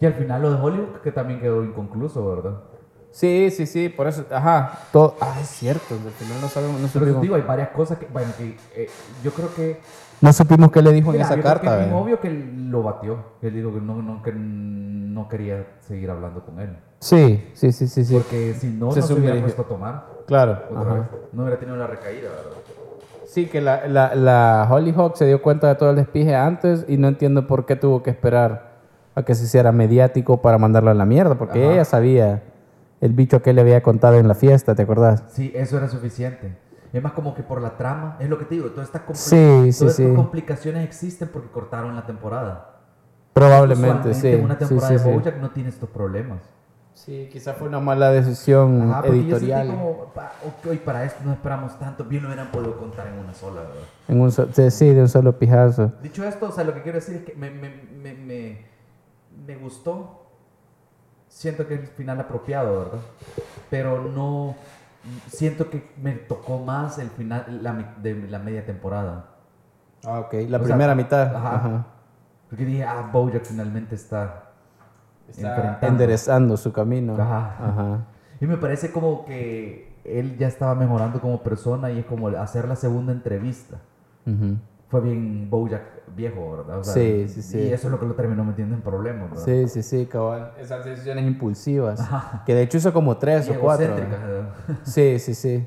Y 0.00 0.06
al 0.06 0.14
final 0.14 0.42
lo 0.42 0.50
de 0.54 0.60
Hollywood, 0.60 0.96
que 1.02 1.12
también 1.12 1.40
quedó 1.40 1.64
inconcluso, 1.64 2.26
¿verdad? 2.28 2.60
Sí, 3.10 3.50
sí, 3.50 3.66
sí, 3.66 3.88
por 3.88 4.06
eso. 4.06 4.24
Ajá. 4.30 4.80
Todo... 4.92 5.16
Ah, 5.20 5.36
es 5.40 5.48
cierto. 5.48 5.94
Al 5.94 6.10
final 6.12 6.40
no 6.40 6.48
sabemos. 6.48 6.80
No 6.80 6.88
Pero 6.92 7.20
digo, 7.20 7.34
hay 7.36 7.42
varias 7.42 7.68
cosas 7.70 7.98
que, 7.98 8.06
bueno, 8.06 8.32
que 8.36 8.56
eh, 8.74 8.88
yo 9.22 9.30
creo 9.32 9.54
que... 9.54 9.80
no 10.24 10.32
supimos 10.32 10.72
qué 10.72 10.82
le 10.82 10.92
dijo 10.92 11.10
en 11.10 11.18
Mira, 11.18 11.24
esa 11.26 11.36
yo 11.36 11.42
creo 11.42 11.52
carta. 11.54 11.78
que 11.78 11.86
es 11.86 11.92
obvio 11.92 12.20
que 12.20 12.28
él 12.28 12.70
lo 12.70 12.82
batió. 12.82 13.18
Él 13.42 13.54
dijo 13.54 13.72
que 13.72 13.80
no, 13.80 14.02
no, 14.02 14.22
que 14.22 14.32
no 14.32 15.28
quería 15.28 15.66
seguir 15.80 16.10
hablando 16.10 16.44
con 16.44 16.58
él. 16.60 16.76
Sí, 17.00 17.50
sí, 17.52 17.70
sí, 17.72 17.86
sí, 17.86 18.04
sí. 18.04 18.14
Porque 18.14 18.54
si 18.54 18.68
no, 18.68 18.90
Se 18.92 19.00
no 19.00 19.06
se 19.06 19.14
hubiera 19.14 19.40
puesto 19.40 19.62
a 19.62 19.66
tomar 19.66 20.04
Claro. 20.26 20.58
otra 20.70 20.80
ajá. 20.80 20.94
vez. 20.94 21.02
No 21.32 21.42
hubiera 21.42 21.58
tenido 21.60 21.76
la 21.76 21.86
recaída, 21.86 22.30
¿verdad? 22.30 22.58
Sí, 23.26 23.46
que 23.46 23.60
la, 23.60 23.86
la, 23.88 24.14
la 24.14 24.68
Hollyhock 24.70 25.16
se 25.16 25.26
dio 25.26 25.42
cuenta 25.42 25.68
de 25.68 25.74
todo 25.74 25.90
el 25.90 25.96
despije 25.96 26.34
antes 26.34 26.84
y 26.88 26.96
no 26.96 27.08
entiendo 27.08 27.46
por 27.46 27.66
qué 27.66 27.76
tuvo 27.76 28.02
que 28.02 28.10
esperar 28.10 28.74
a 29.14 29.22
que 29.24 29.34
se 29.34 29.44
hiciera 29.44 29.72
mediático 29.72 30.40
para 30.42 30.56
mandarla 30.58 30.92
a 30.92 30.94
la 30.94 31.04
mierda, 31.04 31.34
porque 31.36 31.62
Ajá. 31.64 31.72
ella 31.74 31.84
sabía 31.84 32.42
el 33.00 33.12
bicho 33.12 33.42
que 33.42 33.52
le 33.52 33.60
había 33.60 33.82
contado 33.82 34.14
en 34.16 34.26
la 34.28 34.34
fiesta, 34.34 34.74
¿te 34.74 34.82
acordás? 34.82 35.24
Sí, 35.28 35.52
eso 35.54 35.76
era 35.76 35.88
suficiente. 35.88 36.56
Es 36.94 37.02
más 37.02 37.12
como 37.12 37.34
que 37.34 37.42
por 37.42 37.60
la 37.60 37.76
trama, 37.76 38.16
es 38.20 38.28
lo 38.30 38.38
que 38.38 38.44
te 38.44 38.54
digo, 38.54 38.68
todas 38.70 38.86
estas, 38.86 39.02
compli- 39.02 39.14
Sí, 39.16 39.72
sí, 39.72 39.78
todas 39.80 39.98
estas 39.98 40.10
sí. 40.10 40.14
complicaciones 40.14 40.84
existen 40.84 41.28
porque 41.28 41.48
cortaron 41.48 41.96
la 41.96 42.06
temporada. 42.06 42.70
Probablemente, 43.32 44.10
Usualmente 44.10 44.36
sí. 44.38 44.42
Una 44.44 44.54
Sí, 44.54 44.58
temporada 44.60 44.88
sí, 44.88 44.94
de 44.94 45.00
sí. 45.10 45.10
Bojack 45.10 45.36
no 45.40 45.50
tiene 45.50 45.68
estos 45.70 45.88
problemas. 45.90 46.40
Sí, 46.94 47.28
quizás 47.32 47.56
fue 47.56 47.66
una 47.66 47.80
mala 47.80 48.12
decisión 48.12 48.92
Ajá, 48.92 49.02
porque 49.02 49.16
yo 49.26 49.36
editorial. 49.36 49.66
sentí 49.66 49.82
como, 49.82 49.90
ok, 49.90 50.76
para 50.84 51.04
esto 51.04 51.20
no 51.24 51.32
esperamos 51.32 51.76
tanto, 51.80 52.04
bien 52.04 52.22
lo 52.22 52.28
hubieran 52.28 52.52
podido 52.52 52.76
contar 52.78 53.08
en 53.08 53.18
una 53.18 53.34
sola, 53.34 53.62
¿verdad? 53.62 53.74
En 54.06 54.20
un 54.20 54.30
so- 54.30 54.46
sí, 54.52 54.70
sí, 54.70 54.94
de 54.94 55.00
un 55.00 55.08
solo 55.08 55.36
pijazo. 55.36 55.90
Dicho 56.00 56.22
esto, 56.24 56.46
o 56.48 56.52
sea, 56.52 56.62
lo 56.62 56.72
que 56.74 56.82
quiero 56.82 56.98
decir 56.98 57.16
es 57.16 57.24
que 57.24 57.34
me, 57.34 57.50
me, 57.50 57.70
me, 58.00 58.14
me, 58.14 58.66
me 59.44 59.56
gustó. 59.56 60.20
Siento 61.28 61.66
que 61.66 61.74
es 61.74 61.80
el 61.80 61.86
final 61.88 62.20
apropiado, 62.20 62.78
¿verdad? 62.78 62.98
Pero 63.68 64.00
no. 64.00 64.54
Siento 65.28 65.70
que 65.70 65.90
me 66.00 66.12
tocó 66.12 66.58
más 66.60 66.98
el 66.98 67.10
final 67.10 67.60
la, 67.62 67.94
de 68.02 68.14
la 68.28 68.38
media 68.38 68.64
temporada. 68.64 69.26
Ah, 70.04 70.20
ok. 70.20 70.34
La 70.48 70.58
O 70.58 70.60
sea, 70.60 70.74
primera 70.74 70.94
mitad. 70.94 71.34
ajá. 71.34 71.54
Ajá. 71.56 71.86
Porque 72.48 72.64
dije, 72.64 72.84
ah, 72.84 73.10
Bojack 73.12 73.44
finalmente 73.44 73.94
está, 73.94 74.50
enderezando 75.82 76.56
su 76.56 76.72
camino. 76.72 77.14
Ajá. 77.14 77.56
Ajá. 77.60 78.06
Y 78.40 78.46
me 78.46 78.56
parece 78.56 78.90
como 78.92 79.24
que 79.24 79.92
él 80.04 80.36
ya 80.38 80.46
estaba 80.48 80.74
mejorando 80.74 81.20
como 81.20 81.42
persona 81.42 81.90
y 81.90 82.00
es 82.00 82.06
como 82.06 82.28
hacer 82.28 82.68
la 82.68 82.76
segunda 82.76 83.12
entrevista. 83.12 83.78
Ujú. 84.26 84.58
Fue 84.94 85.00
bien 85.00 85.50
Bojack 85.50 85.82
viejo, 86.14 86.56
¿verdad? 86.56 86.78
O 86.78 86.84
sea, 86.84 86.94
Sí, 86.94 87.26
sí, 87.26 87.42
sí. 87.42 87.58
Y 87.58 87.72
eso 87.72 87.88
es 87.88 87.90
lo 87.90 87.98
que 87.98 88.06
lo 88.06 88.14
terminó 88.14 88.44
metiendo 88.44 88.76
en 88.76 88.80
problemas, 88.80 89.28
¿verdad? 89.28 89.44
Sí, 89.44 89.66
sí, 89.66 89.82
sí, 89.82 90.06
cabal. 90.06 90.52
Esas 90.56 90.84
decisiones 90.84 91.26
impulsivas. 91.26 91.98
Ajá. 91.98 92.44
Que 92.46 92.54
de 92.54 92.62
hecho 92.62 92.78
hizo 92.78 92.92
como 92.92 93.16
tres 93.16 93.48
Y 93.48 93.50
o 93.50 93.60
cuatro. 93.60 93.92
Sí, 94.84 95.18
sí, 95.18 95.34
sí. 95.34 95.66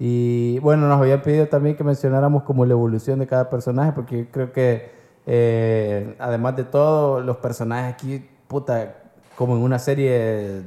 Y 0.00 0.58
bueno, 0.58 0.88
nos 0.88 1.00
había 1.00 1.22
pedido 1.22 1.46
también 1.46 1.76
que 1.76 1.84
mencionáramos 1.84 2.42
como 2.42 2.66
la 2.66 2.72
evolución 2.72 3.20
de 3.20 3.28
cada 3.28 3.48
personaje, 3.48 3.92
porque 3.92 4.24
yo 4.24 4.30
creo 4.32 4.52
que 4.52 4.90
eh, 5.24 6.16
además 6.18 6.56
de 6.56 6.64
todo, 6.64 7.20
los 7.20 7.36
personajes 7.36 7.94
aquí, 7.94 8.28
puta, 8.48 9.07
como 9.38 9.54
en 9.56 9.62
una 9.62 9.78
serie, 9.78 10.62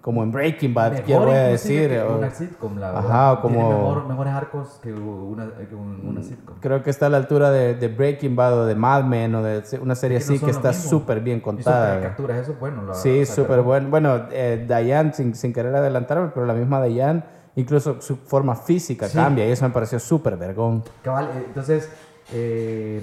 como 0.00 0.24
en 0.24 0.32
Breaking 0.32 0.74
Bad, 0.74 0.90
Mejor 0.90 1.04
quiero 1.06 1.24
voy 1.26 1.34
a 1.36 1.42
decir. 1.44 1.88
que 1.88 2.02
o- 2.02 2.18
una 2.18 2.30
sitcom, 2.32 2.76
la 2.76 2.88
Ajá, 2.90 3.00
verdad. 3.00 3.32
o 3.34 3.40
como- 3.42 3.54
Tiene 3.60 3.74
mejor- 3.76 4.08
mejores 4.08 4.32
arcos 4.34 4.80
que 4.82 4.92
una, 4.92 5.46
que 5.68 5.74
un- 5.76 6.02
una 6.04 6.22
sitcom. 6.24 6.56
creo 6.58 6.82
que 6.82 6.90
está 6.90 7.06
a 7.06 7.10
la 7.10 7.16
altura 7.18 7.52
de, 7.52 7.74
de 7.76 7.86
Breaking 7.86 8.34
Bad 8.34 8.54
o 8.58 8.66
de 8.66 8.74
Mad 8.74 9.04
Men 9.04 9.36
o 9.36 9.42
de 9.44 9.62
una 9.80 9.94
serie 9.94 10.16
Es 10.18 10.24
que 10.26 10.32
no 10.32 10.36
así 10.36 10.44
que 10.46 10.50
está 10.50 10.72
súper 10.72 11.20
bien 11.20 11.38
Y 11.38 11.42
contada. 11.42 12.00
caricaturas, 12.00 12.38
eso 12.38 12.52
es 12.54 12.58
bueno. 12.58 12.82
la 12.82 12.94
Sí, 12.94 13.24
súper 13.24 13.62
bueno. 13.62 13.88
Bueno, 13.88 14.26
eh, 14.32 14.64
Diane, 14.66 15.12
sin, 15.12 15.36
sin 15.36 15.52
querer 15.52 15.72
adelantarme, 15.76 16.32
pero 16.34 16.44
la 16.44 16.54
misma 16.54 16.82
Diane, 16.82 17.22
incluso 17.54 18.00
su 18.00 18.16
forma 18.16 18.56
física 18.56 19.06
Sí. 19.06 19.16
cambia 19.16 19.46
y 19.48 19.52
eso 19.52 19.64
me 19.64 19.70
pareció 19.72 20.00
súper 20.00 20.36
vergón. 20.36 20.82
Cabal, 21.04 21.26
eh, 21.36 21.44
entonces, 21.46 21.88
eh, 22.34 23.00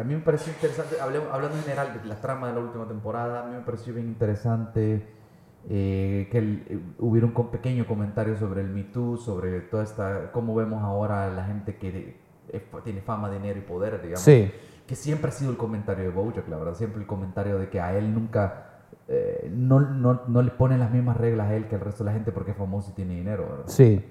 a 0.00 0.04
mí 0.04 0.14
me 0.14 0.20
pareció 0.20 0.52
interesante, 0.52 0.96
hablando 1.00 1.56
en 1.56 1.62
general 1.62 2.00
de 2.02 2.08
la 2.08 2.16
trama 2.20 2.48
de 2.48 2.54
la 2.54 2.60
última 2.60 2.86
temporada, 2.86 3.42
a 3.44 3.46
mí 3.46 3.56
me 3.56 3.62
pareció 3.62 3.94
bien 3.94 4.06
interesante 4.08 5.06
eh, 5.70 6.28
que 6.30 6.38
el- 6.38 6.64
eh, 6.68 6.78
hubiera 6.98 7.26
un 7.26 7.50
pequeño 7.50 7.86
comentario 7.86 8.36
sobre 8.36 8.60
el 8.62 8.68
Me 8.68 8.84
Too, 8.84 9.16
sobre 9.18 9.60
toda 9.62 9.82
esta, 9.82 10.32
cómo 10.32 10.54
vemos 10.54 10.82
ahora 10.82 11.26
a 11.26 11.30
la 11.30 11.44
gente 11.44 11.76
que 11.76 12.16
eh, 12.50 12.62
tiene 12.84 13.02
fama, 13.02 13.30
dinero 13.30 13.58
y 13.58 13.62
poder, 13.62 14.00
digamos. 14.00 14.22
Sí, 14.22 14.50
que 14.86 14.94
siempre 14.96 15.28
ha 15.28 15.32
sido 15.32 15.50
el 15.50 15.58
comentario 15.58 16.04
de 16.04 16.10
Bojack, 16.10 16.48
la 16.48 16.56
verdad, 16.56 16.74
siempre 16.74 17.02
el 17.02 17.06
comentario 17.06 17.58
de 17.58 17.68
que 17.68 17.80
a 17.80 17.92
él 17.98 18.14
nunca, 18.14 18.78
eh, 19.08 19.50
no, 19.52 19.80
no, 19.80 20.22
no 20.28 20.40
le 20.42 20.50
ponen 20.52 20.78
las 20.80 20.90
mismas 20.90 21.16
reglas 21.18 21.48
a 21.48 21.54
él 21.54 21.66
que 21.68 21.74
al 21.74 21.82
resto 21.82 22.04
de 22.04 22.10
la 22.10 22.14
gente 22.14 22.32
porque 22.32 22.52
es 22.52 22.56
famoso 22.56 22.90
y 22.92 22.94
tiene 22.94 23.14
dinero, 23.16 23.46
¿verdad? 23.50 23.64
sí. 23.66 24.02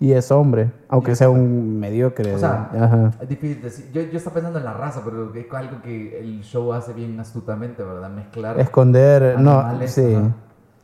Y 0.00 0.12
es 0.12 0.30
hombre, 0.30 0.70
aunque 0.88 1.14
sea 1.14 1.30
un 1.30 1.78
mediocre. 1.78 2.34
O 2.34 2.38
sea, 2.38 2.70
Ajá. 2.74 3.12
es 3.20 3.28
difícil 3.28 3.62
decir, 3.62 3.90
yo, 3.92 4.02
yo 4.02 4.18
estaba 4.18 4.34
pensando 4.34 4.58
en 4.58 4.64
la 4.64 4.74
raza, 4.74 5.02
pero 5.04 5.32
es 5.32 5.52
algo 5.52 5.82
que 5.82 6.18
el 6.18 6.42
show 6.42 6.72
hace 6.72 6.92
bien 6.92 7.18
astutamente, 7.20 7.82
¿verdad? 7.82 8.10
Mezclar. 8.10 8.58
Esconder, 8.58 9.38
no, 9.40 9.60
animales, 9.60 9.92
sí. 9.92 10.14
ajá. 10.14 10.32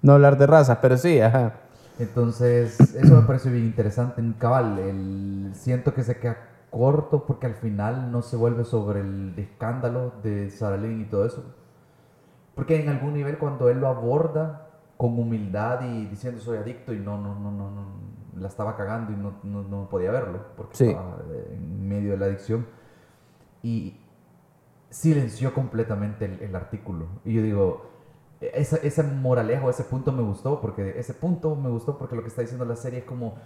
No 0.02 0.12
hablar 0.12 0.38
de 0.38 0.46
razas, 0.46 0.78
pero 0.80 0.96
sí, 0.96 1.20
ajá. 1.20 1.54
Entonces, 1.98 2.80
eso 2.94 3.14
me 3.14 3.22
pareció 3.22 3.50
bien 3.50 3.64
interesante. 3.64 4.20
En 4.20 4.32
cabal, 4.32 4.78
el, 4.78 5.50
siento 5.54 5.92
que 5.92 6.02
se 6.02 6.18
queda 6.18 6.38
corto 6.70 7.26
porque 7.26 7.46
al 7.46 7.54
final 7.54 8.10
no 8.10 8.22
se 8.22 8.36
vuelve 8.36 8.64
sobre 8.64 9.00
el 9.00 9.34
escándalo 9.36 10.12
de 10.22 10.50
Sarah 10.50 10.78
Lynn 10.78 11.02
y 11.02 11.04
todo 11.04 11.26
eso. 11.26 11.44
Porque 12.54 12.80
en 12.80 12.88
algún 12.88 13.14
nivel 13.14 13.38
cuando 13.38 13.68
él 13.68 13.80
lo 13.80 13.88
aborda 13.88 14.68
con 14.96 15.18
humildad 15.18 15.82
y 15.82 16.06
diciendo 16.06 16.40
soy 16.40 16.58
adicto 16.58 16.94
y 16.94 16.98
no, 16.98 17.18
no, 17.18 17.34
no, 17.34 17.50
no, 17.50 17.70
no 17.70 18.09
la 18.36 18.48
estaba 18.48 18.76
cagando 18.76 19.12
y 19.12 19.16
no, 19.16 19.34
no, 19.42 19.62
no 19.62 19.88
podía 19.88 20.10
verlo 20.10 20.38
porque 20.56 20.76
Sí. 20.76 20.88
estaba 20.88 21.18
eh, 21.30 21.48
en 21.52 21.88
medio 21.88 22.12
de 22.12 22.16
la 22.18 22.26
adicción 22.26 22.66
y 23.62 23.96
silenció 24.88 25.52
completamente 25.54 26.24
el, 26.24 26.40
el 26.42 26.56
artículo. 26.56 27.06
Y 27.24 27.34
yo 27.34 27.42
digo, 27.42 27.90
esa, 28.40 28.76
ese 28.76 29.02
moralejo, 29.02 29.70
ese 29.70 29.84
punto 29.84 30.12
me 30.12 30.22
gustó, 30.22 30.60
porque 30.60 30.98
ese 30.98 31.14
punto 31.14 31.54
me 31.56 31.68
gustó 31.68 31.98
porque 31.98 32.16
lo 32.16 32.22
que 32.22 32.28
está 32.28 32.42
diciendo 32.42 32.64
la 32.64 32.76
serie 32.76 33.00
es 33.00 33.04
como 33.04 33.36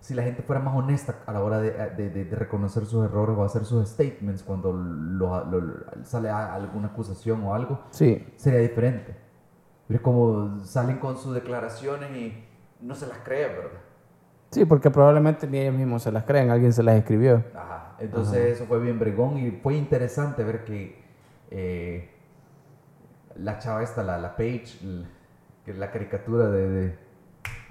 si 0.00 0.14
la 0.14 0.22
gente 0.22 0.42
fuera 0.42 0.62
más 0.62 0.74
honesta 0.74 1.16
a 1.26 1.32
la 1.32 1.42
hora 1.44 1.58
de, 1.60 1.70
de, 1.90 2.24
de 2.24 2.34
reconocer 2.36 2.86
sus 2.86 3.04
errores 3.04 3.36
o 3.36 3.44
hacer 3.44 3.66
sus 3.66 3.86
statements 3.86 4.42
cuando 4.42 4.72
lo, 4.72 5.44
lo, 5.44 6.04
sale 6.04 6.30
alguna 6.30 6.88
acusación 6.88 7.42
o 7.44 7.54
algo, 7.54 7.80
sí. 7.90 8.26
sería 8.36 8.60
diferente. 8.60 9.14
Pero 9.86 9.98
es 9.98 10.02
como 10.02 10.58
salen 10.64 10.98
con 10.98 11.18
sus 11.18 11.34
declaraciones 11.34 12.10
y 12.16 12.44
no 12.80 12.94
se 12.94 13.06
las 13.08 13.18
creen, 13.18 13.50
¿verdad? 13.56 13.80
Sí, 14.50 14.64
porque 14.64 14.90
probablemente 14.90 15.46
ni 15.46 15.58
ellos 15.58 15.74
mismos 15.74 16.02
se 16.02 16.10
las 16.10 16.24
creen, 16.24 16.50
alguien 16.50 16.72
se 16.72 16.82
las 16.82 16.96
escribió. 16.96 17.44
Ajá. 17.54 17.94
Entonces 18.00 18.56
eso 18.56 18.64
fue 18.64 18.80
bien 18.80 18.98
bregón 18.98 19.36
y 19.38 19.50
fue 19.50 19.76
interesante 19.76 20.42
ver 20.42 20.64
que 20.64 20.98
eh, 21.50 22.10
la 23.36 23.58
chava 23.58 23.82
esta, 23.82 24.02
la, 24.02 24.18
la 24.18 24.36
Page, 24.36 24.78
que 25.64 25.70
es 25.70 25.78
la 25.78 25.90
caricatura 25.90 26.48
de, 26.48 26.68
de, 26.68 26.98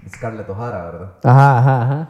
Scarlett 0.08 0.50
O'Hara, 0.50 0.86
¿verdad? 0.86 1.14
Ajá, 1.24 1.60
ajá, 1.60 1.82
ajá. 1.82 2.10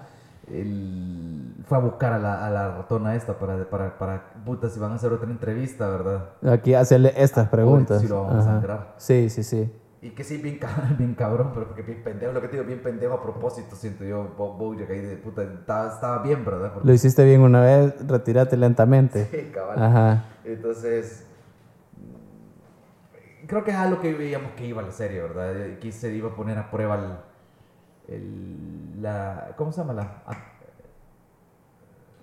fue 1.65 1.77
a 1.77 1.81
buscar 1.81 2.13
a 2.13 2.19
la, 2.19 2.45
a 2.45 2.49
la 2.49 2.77
ratona 2.77 3.15
esta 3.15 3.33
para, 3.39 3.69
para, 3.69 3.97
para, 3.97 4.33
puta, 4.45 4.69
si 4.69 4.79
van 4.79 4.91
a 4.91 4.95
hacer 4.95 5.11
otra 5.11 5.29
entrevista, 5.29 5.87
¿verdad? 5.87 6.29
Aquí 6.47 6.73
hacerle 6.73 7.13
estas 7.15 7.47
preguntas. 7.49 8.01
Si 8.01 8.07
lo 8.07 8.23
vamos 8.23 8.45
a 8.45 8.49
sangrar. 8.49 8.93
Sí, 8.97 9.29
sí, 9.29 9.43
sí. 9.43 9.71
Y 10.01 10.11
que 10.11 10.23
sí, 10.23 10.37
bien, 10.37 10.59
bien 10.97 11.13
cabrón, 11.13 11.51
pero 11.53 11.67
porque 11.67 11.81
bien 11.81 12.01
pendejo, 12.03 12.31
lo 12.31 12.41
que 12.41 12.47
te 12.47 12.53
digo, 12.53 12.65
bien 12.65 12.81
pendejo 12.81 13.13
a 13.15 13.21
propósito, 13.21 13.75
siento 13.75 14.05
yo, 14.05 14.23
Bojack 14.37 14.89
ahí 14.89 15.01
de 15.01 15.17
puta, 15.17 15.43
estaba, 15.43 15.93
estaba 15.93 16.23
bien, 16.23 16.45
¿verdad? 16.45 16.73
Lo 16.83 16.93
hiciste 16.93 17.23
bien 17.25 17.41
una 17.41 17.61
vez, 17.61 18.07
retírate 18.07 18.55
lentamente. 18.55 19.25
Sí, 19.25 19.51
cabal. 19.53 19.81
Ajá. 19.81 20.25
Entonces, 20.45 21.25
creo 23.45 23.63
que 23.63 23.71
es 23.71 23.77
algo 23.77 23.99
que 23.99 24.13
veíamos 24.13 24.51
que 24.53 24.65
iba 24.67 24.81
la 24.81 24.91
serie, 24.91 25.21
¿verdad? 25.21 25.79
Que 25.79 25.91
se 25.91 26.13
iba 26.13 26.29
a 26.29 26.35
poner 26.35 26.57
a 26.57 26.71
prueba 26.71 27.25
el, 28.07 29.01
la, 29.01 29.53
¿cómo 29.57 29.71
se 29.71 29.81
llama? 29.81 29.93
La, 29.93 30.23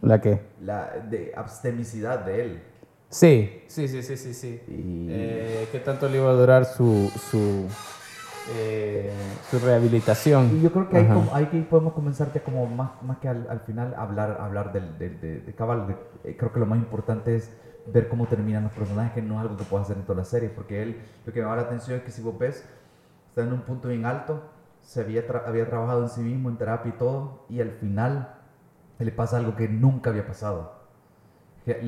¿La 0.03 0.21
qué? 0.21 0.41
La 0.61 0.99
de 1.11 1.33
abstemicidad 1.37 2.21
de 2.21 2.43
él. 2.43 2.63
Sí, 3.09 3.63
sí, 3.69 3.89
sí, 3.89 4.03
sí, 4.03 4.17
sí. 4.17 4.35
sí. 4.35 4.61
Eh, 4.69 5.69
¿Qué 5.71 5.79
tanto 5.81 6.09
le 6.09 6.19
iba 6.19 6.31
a 6.31 6.35
durar 6.35 6.65
su, 6.65 7.11
su, 7.31 7.67
eh, 8.57 9.13
su 9.51 9.59
rehabilitación? 9.59 10.57
Y 10.57 10.63
yo 10.63 10.73
creo 10.73 10.89
que 10.89 10.99
ahí, 10.99 11.07
como, 11.07 11.35
ahí, 11.35 11.67
podemos 11.71 11.93
comenzar 11.93 12.33
ya 12.33 12.43
como 12.43 12.67
más, 12.67 13.03
más 13.03 13.19
que 13.19 13.29
al, 13.29 13.47
al 13.49 13.61
final 13.61 13.95
hablar, 13.97 14.39
hablar 14.41 14.73
del, 14.73 14.99
de, 14.99 15.41
de, 15.41 15.55
Cabal. 15.55 15.97
Eh, 16.25 16.37
creo 16.37 16.53
que 16.53 16.59
lo 16.59 16.67
más 16.67 16.79
importante 16.79 17.37
es 17.37 17.51
ver 17.87 18.09
cómo 18.09 18.27
terminan 18.27 18.65
los 18.65 18.73
personajes, 18.73 19.13
que 19.13 19.23
no 19.23 19.37
es 19.37 19.41
algo 19.43 19.57
que 19.57 19.65
pueda 19.65 19.85
hacer 19.85 19.97
en 19.97 20.03
toda 20.03 20.19
la 20.19 20.25
serie, 20.25 20.49
porque 20.49 20.83
él, 20.83 21.01
lo 21.25 21.33
que 21.33 21.39
me 21.39 21.45
llama 21.45 21.57
la 21.57 21.63
atención 21.63 21.99
es 21.99 22.03
que 22.03 22.11
si 22.11 22.21
vos 22.21 22.37
ves, 22.37 22.69
está 23.29 23.43
en 23.43 23.53
un 23.53 23.61
punto 23.61 23.89
bien 23.89 24.05
alto, 24.05 24.43
se 24.83 25.01
había, 25.01 25.25
había 25.47 25.67
trabajado 25.69 26.03
en 26.03 26.09
sí 26.09 26.21
mismo, 26.21 26.49
en 26.49 26.57
terapia 26.57 26.91
y 26.95 26.99
todo, 26.99 27.45
y 27.49 27.61
al 27.61 27.71
final 27.71 28.35
le 28.99 29.13
pasa 29.13 29.37
algo 29.37 29.55
que 29.55 29.69
nunca 29.69 30.11
había 30.11 30.27
pasado. 30.27 30.75
Que 31.65 31.81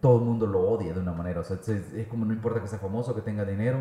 todo 0.00 0.18
el 0.18 0.24
mundo 0.24 0.46
lo 0.46 0.60
odia 0.68 0.92
de 0.94 1.00
una 1.00 1.12
manera, 1.12 1.40
o 1.40 1.44
sea, 1.44 1.56
es, 1.56 2.06
como 2.08 2.24
no 2.24 2.32
importa 2.32 2.60
que 2.60 2.68
sea 2.68 2.78
famoso, 2.78 3.14
que 3.14 3.20
tenga 3.20 3.44
dinero. 3.44 3.78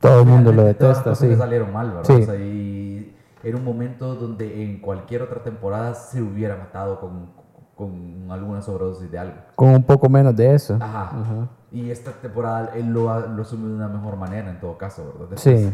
Todo 0.00 0.22
el 0.22 0.26
mundo 0.26 0.52
lo 0.52 0.64
detesta, 0.64 1.14
sí. 1.14 1.34
salieron 1.36 1.72
mal, 1.72 1.92
¿verdad? 1.92 2.10
O 2.10 2.24
sea, 2.24 2.36
y 2.36 3.14
era 3.44 3.56
un 3.56 3.64
momento 3.64 4.16
donde 4.16 4.64
en 4.64 4.80
cualquier 4.80 5.22
otra 5.22 5.42
temporada 5.42 5.94
se 5.94 6.20
hubiera 6.20 6.56
matado 6.56 6.98
con, 6.98 7.30
con 7.76 8.30
alguna 8.30 8.62
sobredosis 8.62 9.10
de 9.10 9.18
algo. 9.18 9.36
Con 9.54 9.68
un 9.70 9.84
poco 9.84 10.08
menos 10.08 10.34
de 10.34 10.54
eso. 10.54 10.76
Ajá. 10.80 11.48
Y 11.70 11.90
esta 11.90 12.10
temporada 12.10 12.72
él 12.74 12.92
lo, 12.92 13.04
lo 13.28 13.42
asume 13.42 13.68
de 13.68 13.74
una 13.74 13.88
mejor 13.88 14.16
manera 14.16 14.50
en 14.50 14.60
todo 14.60 14.76
caso, 14.76 15.14
¿verdad? 15.18 15.36
sí. 15.36 15.72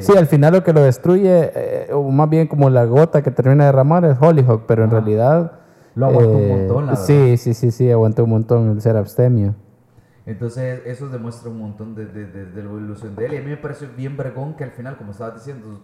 Sí, 0.00 0.16
al 0.16 0.26
final 0.26 0.52
lo 0.52 0.64
que 0.64 0.72
lo 0.72 0.82
destruye, 0.82 1.52
eh, 1.54 1.90
o 1.92 2.10
más 2.10 2.28
bien 2.28 2.48
como 2.48 2.68
la 2.70 2.84
gota 2.86 3.22
que 3.22 3.30
termina 3.30 3.62
de 3.62 3.68
derramar 3.68 4.04
es 4.04 4.16
Hollyhock, 4.20 4.64
pero 4.66 4.82
en 4.82 4.90
realidad... 4.90 5.52
Lo 5.96 6.06
aguantó 6.06 6.36
un 6.36 6.42
eh, 6.42 6.56
montón, 6.58 6.86
la 6.86 6.94
Sí, 6.94 7.36
sí, 7.38 7.54
sí, 7.54 7.70
sí, 7.70 7.90
aguantó 7.90 8.24
un 8.24 8.30
montón 8.30 8.70
el 8.70 8.80
ser 8.82 8.96
abstemio. 8.96 9.54
Entonces 10.26 10.82
eso 10.84 11.08
demuestra 11.08 11.50
un 11.50 11.58
montón 11.58 11.94
de, 11.94 12.04
de, 12.04 12.26
de, 12.26 12.62
la 12.62 12.68
evolución 12.68 13.16
de 13.16 13.26
él. 13.26 13.32
Y 13.32 13.36
a 13.38 13.40
mí 13.40 13.46
me 13.46 13.56
pareció 13.56 13.88
bien 13.96 14.14
vergón 14.14 14.54
que 14.54 14.64
al 14.64 14.72
final, 14.72 14.98
como 14.98 15.12
estabas 15.12 15.36
diciendo, 15.36 15.82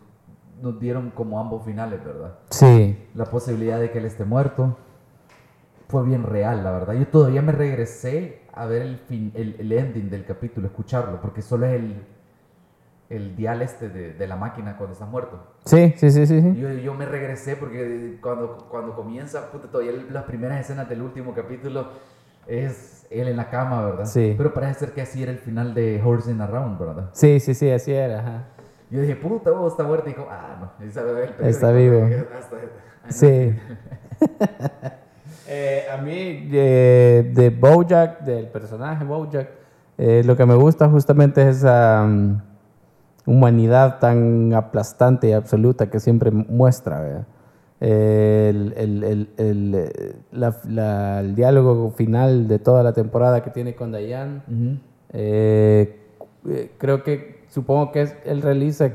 nos 0.61 0.78
dieron 0.78 1.11
como 1.11 1.40
ambos 1.40 1.64
finales, 1.64 2.04
¿verdad? 2.04 2.35
Sí. 2.50 2.99
La 3.14 3.25
posibilidad 3.25 3.81
de 3.81 3.90
que 3.90 3.99
él 3.99 4.04
esté 4.04 4.26
muerto 4.26 4.76
fue 5.88 6.04
bien 6.04 6.25
real, 6.25 6.62
la 6.62 6.73
verdad. 6.73 6.92
Yo 6.92 7.07
todavía 7.07 7.40
me 7.40 7.52
regresé 7.52 8.42
a 8.52 8.66
ver 8.66 8.83
el, 8.83 8.99
fin, 8.99 9.33
el, 9.35 9.57
el 9.59 9.73
ending 9.73 10.11
del 10.11 10.26
capítulo, 10.26 10.66
escucharlo, 10.66 11.23
porque 11.23 11.40
solo 11.40 11.64
es 11.66 11.81
el 11.81 12.04
el 13.12 13.37
dial 13.37 13.61
este 13.61 13.88
de, 13.90 14.14
de, 14.14 14.26
la 14.26 14.37
máquina 14.37 14.76
cuando 14.76 14.95
está 14.95 15.04
muerto. 15.04 15.38
Sí, 15.64 15.92
sí, 15.97 16.11
sí, 16.11 16.26
sí. 16.26 16.54
Yo, 16.57 16.73
yo 16.73 16.95
me 16.95 17.04
regresé 17.04 17.57
porque 17.57 18.19
cuando, 18.23 18.57
cuando 18.71 18.95
comienza, 18.95 19.50
puta, 19.50 19.69
todavía 19.69 19.92
las 20.11 20.25
primeras 20.25 20.61
escenas 20.61 20.88
del 20.88 21.02
último 21.02 21.35
capítulo 21.35 21.88
es 22.47 23.07
él 23.11 23.28
en 23.28 23.37
la 23.37 23.50
cama, 23.50 23.85
¿verdad? 23.85 24.07
Sí. 24.07 24.35
Pero 24.37 24.54
parece 24.54 24.81
ser 24.81 24.92
que 24.92 25.02
así 25.02 25.23
era 25.23 25.31
el 25.31 25.38
final 25.38 25.75
de 25.75 26.00
Horsing 26.02 26.40
Around, 26.40 26.78
¿verdad? 26.78 27.11
Sí, 27.12 27.38
sí, 27.38 27.54
sí, 27.54 27.71
así 27.71 27.92
era, 27.92 28.21
ajá. 28.21 28.45
Yo 28.90 29.00
dije, 29.00 29.16
puta, 29.16 29.50
vos 29.50 29.73
está 29.73 29.85
muerto. 29.85 30.09
Y 30.09 30.12
dijo, 30.12 30.26
ah, 30.31 30.73
no, 30.81 30.87
está 30.87 31.73
vivo. 31.73 32.09
sí. 33.09 33.26
eh, 35.49 35.85
a 35.92 35.97
mí, 35.99 36.47
de, 36.49 37.31
de 37.35 37.50
Bojack, 37.50 38.21
del 38.21 38.49
personaje 38.49 39.04
Bojack, 39.04 39.49
eh, 39.99 40.23
lo 40.25 40.37
que 40.37 40.47
me 40.47 40.54
gusta 40.54 40.88
justamente 40.88 41.47
es. 41.47 41.62
Um, 41.62 42.40
humanidad 43.26 43.99
tan 43.99 44.52
aplastante 44.55 45.29
y 45.29 45.33
absoluta 45.33 45.91
que 45.91 46.00
siempre 46.00 46.31
muestra. 46.31 47.26
El, 47.81 48.75
el, 48.76 49.29
el, 49.37 50.14
la, 50.31 51.21
el, 51.21 51.35
diálogo 51.35 51.91
final 51.91 52.47
de 52.47 52.59
toda 52.61 52.83
la 52.83 52.93
temporada 52.93 53.43
que 53.43 53.50
tiene 53.50 53.75
con 53.75 53.91
Dayan, 53.91 54.43
eh, 55.12 55.99
eh, 56.49 56.71
creo 56.79 57.02
que 57.02 57.43
supongo 57.49 57.91
que 57.93 58.02
es, 58.02 58.17
él 58.25 58.43
realiza, 58.43 58.91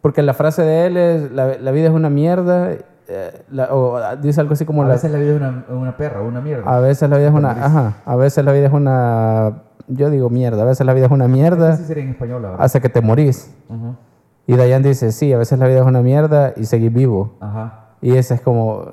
porque 0.00 0.22
la 0.22 0.34
frase 0.34 0.62
de 0.62 0.86
él 0.86 0.96
es, 0.96 1.32
la, 1.32 1.58
la 1.58 1.70
vida 1.70 1.88
es 1.88 1.94
una 1.94 2.08
mierda, 2.08 2.76
eh, 3.14 3.66
o 3.70 4.00
dice 4.20 4.40
algo 4.40 4.54
así 4.54 4.64
como... 4.64 4.82
A 4.82 4.88
veces 4.88 5.10
la 5.10 5.18
vida 5.18 5.32
es 5.32 5.36
una, 5.36 5.64
una 5.68 5.96
perra, 5.96 6.20
una 6.22 6.40
mierda. 6.40 6.64
A 6.64 6.80
veces 6.80 7.08
la 7.08 7.16
vida 7.16 7.28
es 7.28 7.34
una... 7.34 7.50
Ajá, 7.50 7.96
a 8.04 8.16
veces 8.16 8.44
la 8.44 8.52
vida 8.52 8.66
es 8.66 8.72
una 8.72 9.62
yo 9.88 10.10
digo 10.10 10.30
mierda, 10.30 10.62
a 10.62 10.64
veces 10.64 10.86
la 10.86 10.94
vida 10.94 11.06
es 11.06 11.12
una 11.12 11.28
mierda. 11.28 11.76
sería 11.76 12.04
en 12.04 12.10
español, 12.10 12.46
hasta 12.58 12.80
que 12.80 12.88
te 12.88 13.00
morís. 13.00 13.54
Y 14.46 14.56
Dayan 14.56 14.82
dice, 14.82 15.12
sí, 15.12 15.32
a 15.32 15.38
veces 15.38 15.58
la 15.58 15.66
vida 15.66 15.80
es 15.80 15.86
una 15.86 16.02
mierda 16.02 16.52
y 16.56 16.64
seguís 16.64 16.92
vivo. 16.92 17.36
Ajá. 17.40 17.96
Y 18.02 18.16
eso 18.16 18.34
es 18.34 18.40
como, 18.42 18.92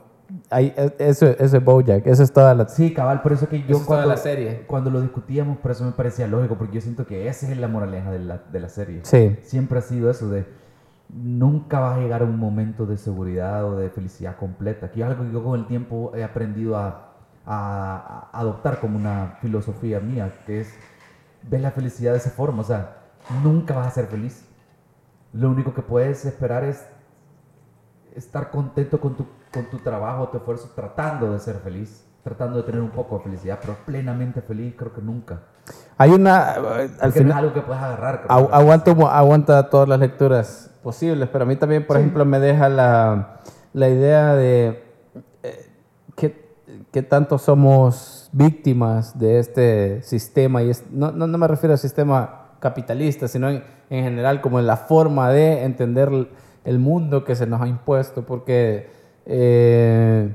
e, 0.57 0.93
eso, 0.99 1.27
eso 1.27 1.57
es 1.57 1.63
Bojack, 1.63 2.07
eso 2.07 2.23
es 2.23 2.31
toda 2.31 2.55
la... 2.55 2.69
Sí, 2.69 2.93
cabal, 2.93 3.21
por 3.21 3.33
eso 3.33 3.49
que 3.49 3.63
yo 3.63 3.85
cuando, 3.85 4.07
la 4.07 4.15
serie. 4.15 4.63
cuando 4.67 4.89
lo 4.89 5.01
discutíamos, 5.01 5.57
por 5.57 5.71
eso 5.71 5.83
me 5.83 5.91
parecía 5.91 6.27
lógico, 6.27 6.57
porque 6.57 6.75
yo 6.75 6.81
siento 6.81 7.05
que 7.05 7.27
esa 7.27 7.51
es 7.51 7.57
la 7.57 7.67
moraleja 7.67 8.11
de 8.11 8.19
la, 8.19 8.41
de 8.49 8.59
la 8.59 8.69
serie. 8.69 9.01
Sí. 9.03 9.35
Siempre 9.43 9.79
ha 9.79 9.81
sido 9.81 10.09
eso 10.09 10.29
de, 10.29 10.45
nunca 11.13 11.79
vas 11.79 11.97
a 11.97 12.01
llegar 12.01 12.21
a 12.21 12.25
un 12.25 12.37
momento 12.37 12.85
de 12.85 12.97
seguridad 12.97 13.65
o 13.65 13.75
de 13.75 13.89
felicidad 13.89 14.37
completa, 14.37 14.91
que 14.91 15.01
es 15.01 15.07
algo 15.07 15.23
que 15.23 15.31
yo 15.31 15.43
con 15.43 15.59
el 15.59 15.67
tiempo 15.67 16.11
he 16.15 16.23
aprendido 16.23 16.77
a 16.77 17.11
a, 17.45 18.29
adoptar 18.31 18.79
como 18.79 18.97
una 18.97 19.37
filosofía 19.41 19.99
mía, 19.99 20.31
que 20.45 20.61
es 20.61 20.73
ver 21.43 21.61
la 21.61 21.71
felicidad 21.71 22.11
de 22.11 22.17
esa 22.17 22.31
forma. 22.31 22.61
O 22.61 22.65
sea, 22.65 22.97
nunca 23.43 23.75
vas 23.75 23.87
a 23.87 23.91
ser 23.91 24.07
feliz. 24.07 24.45
Lo 25.33 25.49
único 25.49 25.73
que 25.73 25.81
puedes 25.81 26.25
esperar 26.25 26.63
es 26.63 26.85
estar 28.15 28.51
contento 28.51 28.99
con 28.99 29.15
tu, 29.15 29.25
con 29.53 29.65
tu 29.69 29.77
trabajo, 29.77 30.29
tu 30.29 30.37
esfuerzo, 30.37 30.71
tratando 30.75 31.31
de 31.31 31.39
ser 31.39 31.57
feliz, 31.57 32.05
tratando 32.23 32.57
de 32.57 32.63
tener 32.63 32.81
un 32.81 32.89
poco 32.89 33.17
de 33.17 33.23
felicidad, 33.23 33.59
pero 33.61 33.77
plenamente 33.85 34.41
feliz 34.41 34.75
creo 34.77 34.93
que 34.93 35.01
nunca. 35.01 35.43
Hay 35.97 36.11
una... 36.11 36.51
Al 36.99 37.13
final, 37.13 37.29
es 37.29 37.35
algo 37.35 37.53
que 37.53 37.61
puedes 37.61 37.81
agarrar. 37.81 38.25
aguanta 38.27 39.69
todas 39.69 39.87
las 39.87 39.99
lecturas 39.99 40.70
posibles, 40.83 41.29
pero 41.31 41.43
a 41.43 41.47
mí 41.47 41.55
también, 41.55 41.85
por 41.85 41.97
ejemplo, 41.97 42.25
me 42.25 42.39
deja 42.39 42.69
la, 42.69 43.39
la 43.73 43.89
idea 43.89 44.35
de 44.35 44.83
qué 46.91 47.01
tanto 47.01 47.37
somos 47.37 48.29
víctimas 48.31 49.17
de 49.17 49.39
este 49.39 50.01
sistema. 50.01 50.63
Y 50.63 50.71
no, 50.91 51.11
no, 51.11 51.37
me 51.37 51.47
refiero 51.47 51.73
al 51.73 51.79
sistema 51.79 52.49
capitalista, 52.59 53.27
sino 53.27 53.49
en, 53.49 53.63
en, 53.89 54.03
general 54.03 54.41
como 54.41 54.59
en 54.59 54.67
la 54.67 54.77
forma 54.77 55.29
de 55.29 55.63
entender 55.63 56.09
el 56.63 56.79
mundo 56.79 57.23
que 57.23 57.35
se 57.35 57.47
nos 57.47 57.61
ha 57.61 57.67
impuesto, 57.67 58.25
porque 58.25 58.89
eh, 59.25 60.33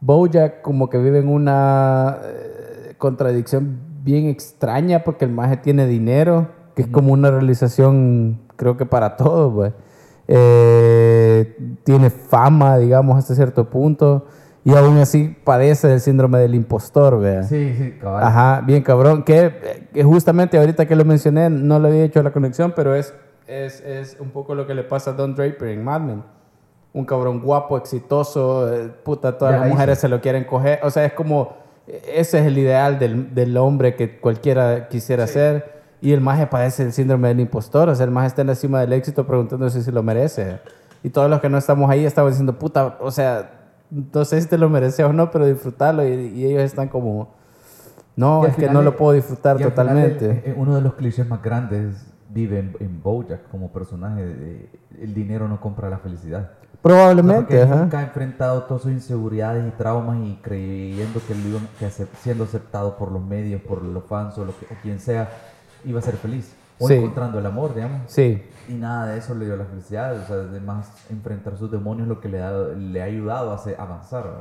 Bojack 0.00 0.62
como 0.62 0.90
que 0.90 0.98
vive 0.98 1.18
en 1.18 1.28
una 1.28 2.18
eh, 2.22 2.94
contradicción 2.98 3.80
bien 4.02 4.26
extraña, 4.26 5.04
porque 5.04 5.24
el 5.24 5.32
maje 5.32 5.56
tiene 5.56 5.86
dinero, 5.86 6.48
que 6.78 6.82
es 6.82 6.88
como 6.88 7.12
una 7.12 7.28
realización, 7.32 8.38
creo 8.54 8.76
que 8.76 8.86
para 8.86 9.16
todos, 9.16 9.52
pues. 9.52 9.72
eh, 10.28 11.56
tiene 11.84 12.10
fama, 12.10 12.78
digamos, 12.78 13.18
hasta 13.18 13.34
cierto 13.34 13.68
punto 13.68 14.26
y 14.64 14.74
aún 14.76 14.98
así 14.98 15.36
padece 15.44 15.88
del 15.88 16.00
síndrome 16.00 16.38
del 16.38 16.54
impostor, 16.54 17.18
vea. 17.20 17.42
Sí, 17.42 17.74
sí, 17.76 17.94
cabrón. 18.00 18.22
Ajá, 18.22 18.60
bien 18.66 18.82
cabrón. 18.82 19.22
Que, 19.24 19.88
que, 19.92 20.04
justamente 20.04 20.58
ahorita 20.58 20.86
que 20.86 20.94
lo 20.94 21.04
mencioné, 21.04 21.50
no 21.50 21.78
le 21.78 21.88
había 21.88 22.04
hecho 22.04 22.22
la 22.22 22.32
conexión, 22.32 22.72
pero 22.76 22.94
es 22.94 23.12
es, 23.46 23.80
es 23.80 24.16
un 24.20 24.30
poco 24.30 24.54
lo 24.54 24.66
que 24.66 24.74
le 24.74 24.84
pasa 24.84 25.10
a 25.12 25.14
Don 25.14 25.34
Draper 25.34 25.68
en 25.68 25.82
Mad 25.82 26.00
Men. 26.02 26.22
Un 26.92 27.04
cabrón 27.06 27.40
guapo, 27.40 27.78
exitoso, 27.78 28.72
eh, 28.74 28.90
puta, 29.02 29.38
todas 29.38 29.54
Ya 29.54 29.58
las 29.58 29.68
la 29.68 29.68
mujeres 29.68 29.98
hizo. 29.98 30.02
se 30.02 30.08
lo 30.08 30.20
quieren 30.20 30.44
coger. 30.44 30.80
O 30.82 30.90
sea, 30.90 31.04
es 31.06 31.14
como, 31.14 31.56
ese 31.86 32.40
es 32.40 32.46
el 32.46 32.58
ideal 32.58 32.98
del, 32.98 33.34
del 33.34 33.56
hombre 33.56 33.94
que 33.96 34.18
cualquiera 34.20 34.88
quisiera 34.88 35.26
ser. 35.26 35.77
Y 36.00 36.12
el 36.12 36.20
maje 36.20 36.46
padece 36.46 36.84
el 36.84 36.92
síndrome 36.92 37.28
del 37.28 37.40
impostor. 37.40 37.88
O 37.88 37.94
sea, 37.94 38.04
el 38.04 38.10
maje 38.12 38.28
está 38.28 38.42
en 38.42 38.48
la 38.48 38.54
cima 38.54 38.80
del 38.80 38.92
éxito 38.92 39.26
preguntándose 39.26 39.82
si 39.82 39.90
lo 39.90 40.02
merece. 40.02 40.60
Y 41.02 41.10
todos 41.10 41.28
los 41.30 41.40
que 41.40 41.48
no 41.48 41.58
estamos 41.58 41.90
ahí 41.90 42.04
estamos 42.04 42.32
diciendo, 42.32 42.58
puta, 42.58 42.96
o 43.00 43.10
sea, 43.10 43.50
no 43.90 44.24
sé 44.24 44.40
si 44.40 44.48
te 44.48 44.58
lo 44.58 44.68
mereces 44.68 45.04
o 45.04 45.12
no, 45.12 45.30
pero 45.30 45.46
disfrutarlo. 45.46 46.06
Y, 46.06 46.12
y 46.12 46.44
ellos 46.46 46.62
están 46.62 46.88
como, 46.88 47.34
no, 48.16 48.44
es 48.46 48.54
que 48.56 48.68
no 48.68 48.82
lo 48.82 48.96
puedo 48.96 49.12
disfrutar 49.12 49.58
totalmente. 49.58 50.42
el- 50.44 50.52
eh, 50.52 50.54
uno 50.56 50.74
de 50.74 50.82
los 50.82 50.94
clichés 50.94 51.26
más 51.28 51.42
grandes 51.42 52.06
vive 52.30 52.58
en, 52.60 52.76
en 52.80 53.02
Bojack 53.02 53.48
como 53.50 53.72
personaje. 53.72 54.24
de- 54.24 54.70
el 55.00 55.14
dinero 55.14 55.48
no 55.48 55.60
compra 55.60 55.88
la 55.88 55.98
felicidad. 55.98 56.50
Probablemente, 56.82 57.40
porque 57.42 57.62
ajá. 57.62 57.76
nunca 57.76 57.98
ha 57.98 58.02
enfrentado 58.04 58.62
todas 58.62 58.82
sus 58.84 58.92
inseguridades 58.92 59.66
y 59.66 59.70
traumas 59.76 60.18
y 60.24 60.38
creyendo 60.42 61.20
que, 61.26 61.34
siendo 62.22 62.44
aceptado 62.44 62.96
por 62.96 63.10
los 63.10 63.22
medios, 63.24 63.60
por 63.62 63.82
los 63.82 64.04
fans 64.04 64.38
o, 64.38 64.44
lo 64.44 64.56
que, 64.58 64.66
o 64.66 64.76
quien 64.80 65.00
sea, 65.00 65.28
iba 65.84 65.98
a 65.98 66.02
ser 66.02 66.16
feliz. 66.16 66.54
O 66.80 66.86
Sí. 66.86 66.94
encontrando 66.94 67.38
el 67.40 67.46
amor, 67.46 67.74
digamos. 67.74 68.02
Sí, 68.06 68.40
Y 68.68 68.74
nada 68.74 69.06
de 69.06 69.18
eso 69.18 69.34
le 69.34 69.46
dio 69.46 69.56
la 69.56 69.64
felicidad. 69.64 70.16
O 70.20 70.24
sea, 70.26 70.36
además, 70.36 70.92
enfrentar 71.10 71.56
sus 71.56 71.70
demonios 71.70 72.06
lo 72.06 72.20
que 72.20 72.28
le 72.28 72.40
ha, 72.42 72.52
le 72.52 73.00
ha 73.02 73.06
ayudado 73.06 73.50
a 73.52 73.82
avanzar 73.82 74.22
¿verdad? 74.24 74.40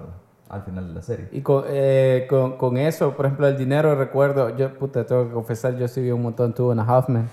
al 0.50 0.62
final 0.64 0.88
de 0.90 0.94
la 0.94 1.02
serie. 1.02 1.30
y 1.32 1.42
con, 1.42 1.64
eh, 1.68 2.28
con, 2.30 2.58
con 2.58 2.78
eso, 2.78 3.16
por 3.16 3.26
ejemplo, 3.26 3.48
el 3.48 3.58
dinero, 3.58 3.96
recuerdo, 3.96 4.56
yo, 4.56 4.74
puta, 4.78 5.06
tengo 5.06 5.28
que 5.28 5.34
confesar, 5.34 5.76
yo 5.78 5.88
sí 5.88 6.02
vi 6.02 6.12
un 6.12 6.22
montón 6.22 6.54
a 6.80 6.84
Half 6.84 7.10
Men. 7.10 7.28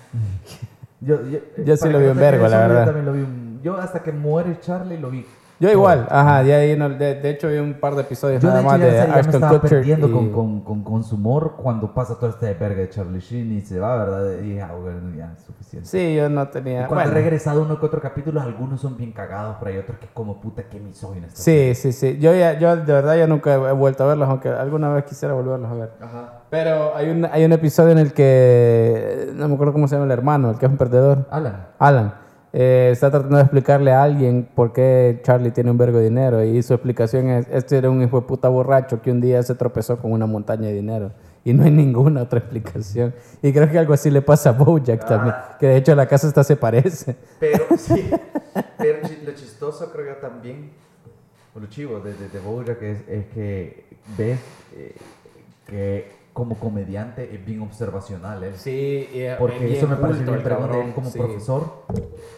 Yo, 1.00 1.16
yo, 1.26 1.38
Yo 1.64 1.76
sí 1.76 1.88
lo 1.90 1.99
vi 1.99 2.06
en 2.06 2.16
vergo, 2.16 2.49
la 2.49 2.58
verdad. 2.61 2.80
Yo 2.80 2.92
también 2.92 3.06
lo 3.06 3.12
vi. 3.12 3.20
un- 3.20 3.61
yo 3.62 3.76
hasta 3.76 4.02
que 4.02 4.11
muere 4.12 4.58
Charlie 4.61 4.99
lo 4.99 5.11
vi. 5.11 5.26
Yo 5.61 5.70
igual, 5.70 6.06
ajá, 6.11 6.42
de 6.42 6.52
ahí, 6.52 6.76
no- 6.76 6.88
de, 6.90 7.14
de 7.14 7.30
hecho 7.30 7.49
vi 7.49 7.58
un 7.58 7.75
par 7.75 7.94
de 7.94 8.00
episodios 8.02 8.42
Yo 8.42 8.49
de 8.49 8.54
nada 8.54 8.61
hecho 8.62 8.70
más 8.70 8.80
de 8.80 9.00
Ashton 9.00 9.34
estaba 9.37 9.61
Kutcher 9.61 9.78
perdiendo 9.78 10.08
y- 10.08 10.11
con, 10.12 10.30
con, 10.32 10.61
con, 10.62 10.82
con 10.82 11.04
su 11.04 11.14
humor 11.14 11.54
cuando 11.56 11.94
pasa 11.94 12.18
todo 12.18 12.28
este 12.30 12.52
verga 12.54 12.80
de 12.80 12.90
Charlie 12.90 13.20
Sheen 13.20 13.52
y 13.52 13.61
se 13.61 13.78
va, 13.78 13.96
¿verdad? 14.04 14.40
Y 14.42 14.56
ya, 14.56 14.73
bueno, 14.73 15.14
ya, 15.16 15.32
suficiente. 15.46 15.88
Sí, 15.88 16.16
yo 16.16 16.28
no 16.28 16.42
Y 16.42 16.46
tenía... 16.46 16.87
cuando 16.88 17.02
he 17.04 17.06
bueno. 17.06 17.14
regresado 17.14 17.62
uno 17.62 17.78
que 17.78 17.87
otro 17.87 18.00
capítulo, 18.00 18.40
algunos 18.40 18.80
son 18.80 18.96
bien 18.96 19.12
cagados, 19.12 19.56
pero 19.61 19.70
hay 19.70 19.78
otros 19.78 19.99
que 20.00 20.08
como 20.12 20.40
puta 20.40 20.64
que 20.64 20.80
misógino 20.80 21.26
esta 21.28 21.40
Sí, 21.40 21.73
sí, 21.76 21.92
sí. 21.92 22.18
Yo, 22.18 22.34
ya, 22.34 22.58
yo 22.58 22.76
de 22.76 22.92
verdad 22.92 23.16
ya 23.16 23.28
nunca 23.28 23.54
he 23.54 23.73
vuelto 23.73 24.02
a 24.02 24.08
verlos, 24.08 24.28
aunque 24.28 24.49
alguna 24.49 24.92
vez 24.92 25.04
quisiera 25.04 25.34
volverlos 25.34 25.70
a 25.70 25.75
ver. 25.75 25.90
Ajá. 26.00 26.32
Pero 26.50 26.96
hay 26.96 27.11
un, 27.11 27.25
hay 27.30 27.44
un 27.44 27.52
episodio 27.52 27.92
en 27.92 27.99
el 27.99 28.12
que, 28.12 29.30
no 29.34 29.46
me 29.49 29.54
acuerdo 29.54 29.73
cómo 29.73 29.87
se 29.87 29.94
llama 29.94 30.06
el 30.06 30.11
hermano, 30.12 30.50
el 30.50 30.58
que 30.58 30.66
es 30.66 30.73
un 30.73 30.78
perdedor. 30.78 31.26
Alan. 31.30 31.68
Alan 31.78 32.23
eh, 32.56 32.90
está 32.92 33.11
tratando 33.11 33.34
de 33.34 33.42
explicarle 33.42 33.90
a 33.90 34.04
alguien 34.04 34.49
por 34.54 34.73
qué 34.73 35.18
Charlie 35.25 35.50
tiene 35.50 35.73
un 35.73 35.76
vergo 35.76 35.99
de 35.99 36.04
dinero 36.04 36.44
y 36.44 36.62
su 36.62 36.73
explicación 36.73 37.28
es, 37.28 37.49
este 37.50 37.76
era 37.76 37.90
un 37.90 38.00
hijo 38.00 38.20
de 38.20 38.26
puta 38.28 38.49
borracho 38.49 39.02
que 39.02 39.11
un 39.11 39.20
día 39.20 39.42
se 39.42 39.56
tropezó 39.56 39.99
con 39.99 40.12
una 40.12 40.26
montaña 40.26 40.68
de 40.68 40.75
dinero 40.75 41.11
y 41.44 41.52
no 41.52 41.64
hay 41.64 41.73
ninguna 41.73 42.23
otra 42.23 42.38
explicación. 42.38 43.12
Y 43.42 43.52
creo 43.52 43.68
que 43.68 43.76
algo 43.76 43.92
así 43.92 44.08
le 44.08 44.23
pasa 44.23 44.50
a 44.50 44.52
Bojack 44.52 45.04
también, 45.04 45.34
que 45.58 45.66
de 45.66 45.76
hecho 45.78 45.96
la 45.96 46.06
casa 46.06 46.28
hasta 46.28 46.44
se 46.44 46.54
parece. 46.54 47.16
Pero 47.40 47.66
sí, 47.76 48.08
pero 48.78 49.00
lo 49.26 49.32
chistoso 49.32 49.90
creo 49.90 50.14
yo 50.14 50.20
también, 50.20 50.70
o 51.56 51.58
lo 51.58 51.66
chivo 51.66 51.99
de, 51.99 52.14
de, 52.14 52.28
de 52.28 52.38
Bojack 52.38 52.80
es, 52.82 53.08
es 53.08 53.26
que 53.34 53.84
ves 54.16 54.38
eh, 54.76 54.94
que 55.66 56.23
como 56.34 56.56
comediante 56.56 57.34
es 57.34 57.42
bien 57.46 57.62
observacional 57.62 58.42
él. 58.42 58.56
Sí, 58.56 59.08
Porque 59.38 59.78
eso 59.78 59.88
me 59.88 59.96
parece 59.96 60.24
bien 60.24 60.42
pregón 60.42 60.70
de 60.70 60.80
él 60.84 60.92
como 60.94 61.10
profesor, 61.10 61.84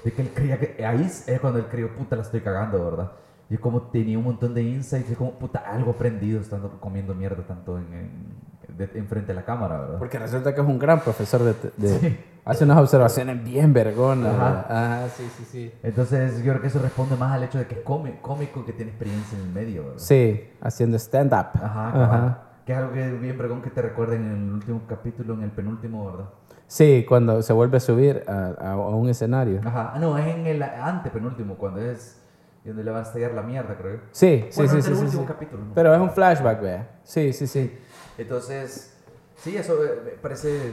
de 0.05 0.13
que 0.13 0.23
él 0.23 0.31
creía 0.33 0.61
que 0.61 0.85
ahí 0.87 1.03
es 1.03 1.25
cuando 1.41 1.59
él 1.59 1.65
creyó, 1.69 1.89
puta, 1.97 2.15
la 2.15 2.23
estoy 2.23 2.43
cagando, 2.43 2.85
¿verdad? 2.85 3.11
Y 3.49 3.57
como 3.57 3.81
tenía 3.83 4.19
un 4.19 4.25
montón 4.25 4.55
de 4.55 4.63
insights, 4.63 5.11
y 5.11 5.15
como, 5.15 5.33
puta, 5.39 5.61
algo 5.61 5.93
aprendido 5.93 6.41
estando 6.41 6.79
comiendo 6.81 7.15
mierda 7.15 7.43
tanto 7.47 7.79
en, 7.79 7.95
en, 7.95 8.77
de- 8.77 8.99
enfrente 8.99 9.29
de 9.29 9.35
la 9.35 9.45
cámara, 9.45 9.79
¿verdad? 9.81 9.99
Porque 9.99 10.19
resulta 10.19 10.55
que 10.55 10.61
es 10.61 10.67
un 10.67 10.79
gran 10.79 11.01
profesor 11.01 11.43
de... 11.43 11.55
de- 11.77 11.99
Sí. 11.99 12.19
Hace 12.45 12.63
unas 12.63 12.79
observaciones 12.79 13.43
bien 13.43 13.73
vergonas. 13.73 14.33
Ajá. 14.35 14.45
¿verdad? 14.45 14.67
Ah, 14.69 15.07
sí, 15.17 15.25
sí, 15.37 15.45
sí. 15.51 15.73
Entonces 15.83 16.37
yo 16.45 16.53
creo 16.53 16.61
que 16.61 16.69
eso 16.69 16.79
responde 16.81 17.17
más 17.17 17.33
al 17.33 17.43
hecho 17.43 17.59
de 17.59 17.67
que 17.67 17.75
es 17.77 17.81
cómico, 17.81 18.19
cómico 18.23 18.65
que 18.65 18.73
tiene 18.73 18.93
experiencia 18.93 19.37
en 19.37 19.47
el 19.47 19.53
medio, 19.53 19.83
¿verdad? 19.85 19.99
Sí, 19.99 20.49
haciendo 20.61 20.97
stand-up. 20.97 21.47
Ajá, 21.61 22.05
Ajá. 22.05 22.43
Que 22.67 22.73
es 22.73 22.79
algo 22.79 22.93
que 22.93 23.07
es 23.15 23.21
bien 23.21 23.39
pregón 23.39 23.63
que 23.63 23.71
te 23.71 23.81
recuerden 23.81 24.23
en 24.27 24.47
el 24.49 24.53
último 24.55 24.83
capítulo, 24.89 25.35
en 25.35 25.43
el 25.45 25.51
penúltimo, 25.53 26.05
¿verdad? 26.11 26.27
Sí, 26.67 27.07
cuando 27.09 27.41
se 27.41 27.53
vuelve 27.53 27.77
a 27.77 27.81
subir 27.81 28.25
a, 28.27 28.49
a- 28.59 28.73
a 28.73 28.77
un 28.77 29.09
escenario. 29.09 29.61
Ajá, 29.65 29.93
ah, 29.95 29.99
no, 30.01 30.19
es 30.19 30.27
en 30.27 30.47
el 30.47 30.61
antepenúltimo, 30.63 31.55
cuando 31.55 31.81
es 31.81 32.21
donde 32.65 32.83
le 32.83 32.91
va 32.91 32.99
a 32.99 33.03
estallar 33.03 33.33
la 33.35 33.43
mierda, 33.43 33.77
creo. 33.79 34.01
Sí, 34.11 34.47
sí, 34.51 34.57
Bueno, 34.57 34.73
sí, 34.73 34.79
es 34.79 34.85
sí, 34.85 34.91
el 34.91 34.97
sí, 34.97 35.05
último 35.05 35.23
sí. 35.23 35.29
capítulo. 35.29 35.65
¿no? 35.65 35.75
Pero 35.75 35.95
es 35.95 36.01
un 36.01 36.11
flashback, 36.11 36.61
vea. 36.61 36.91
Sí, 37.05 37.33
sí, 37.33 37.47
sí. 37.47 37.79
Entonces, 38.19 38.97
sí, 39.37 39.57
eso 39.57 39.75
eh, 39.85 40.01
me 40.05 40.11
parece 40.13 40.73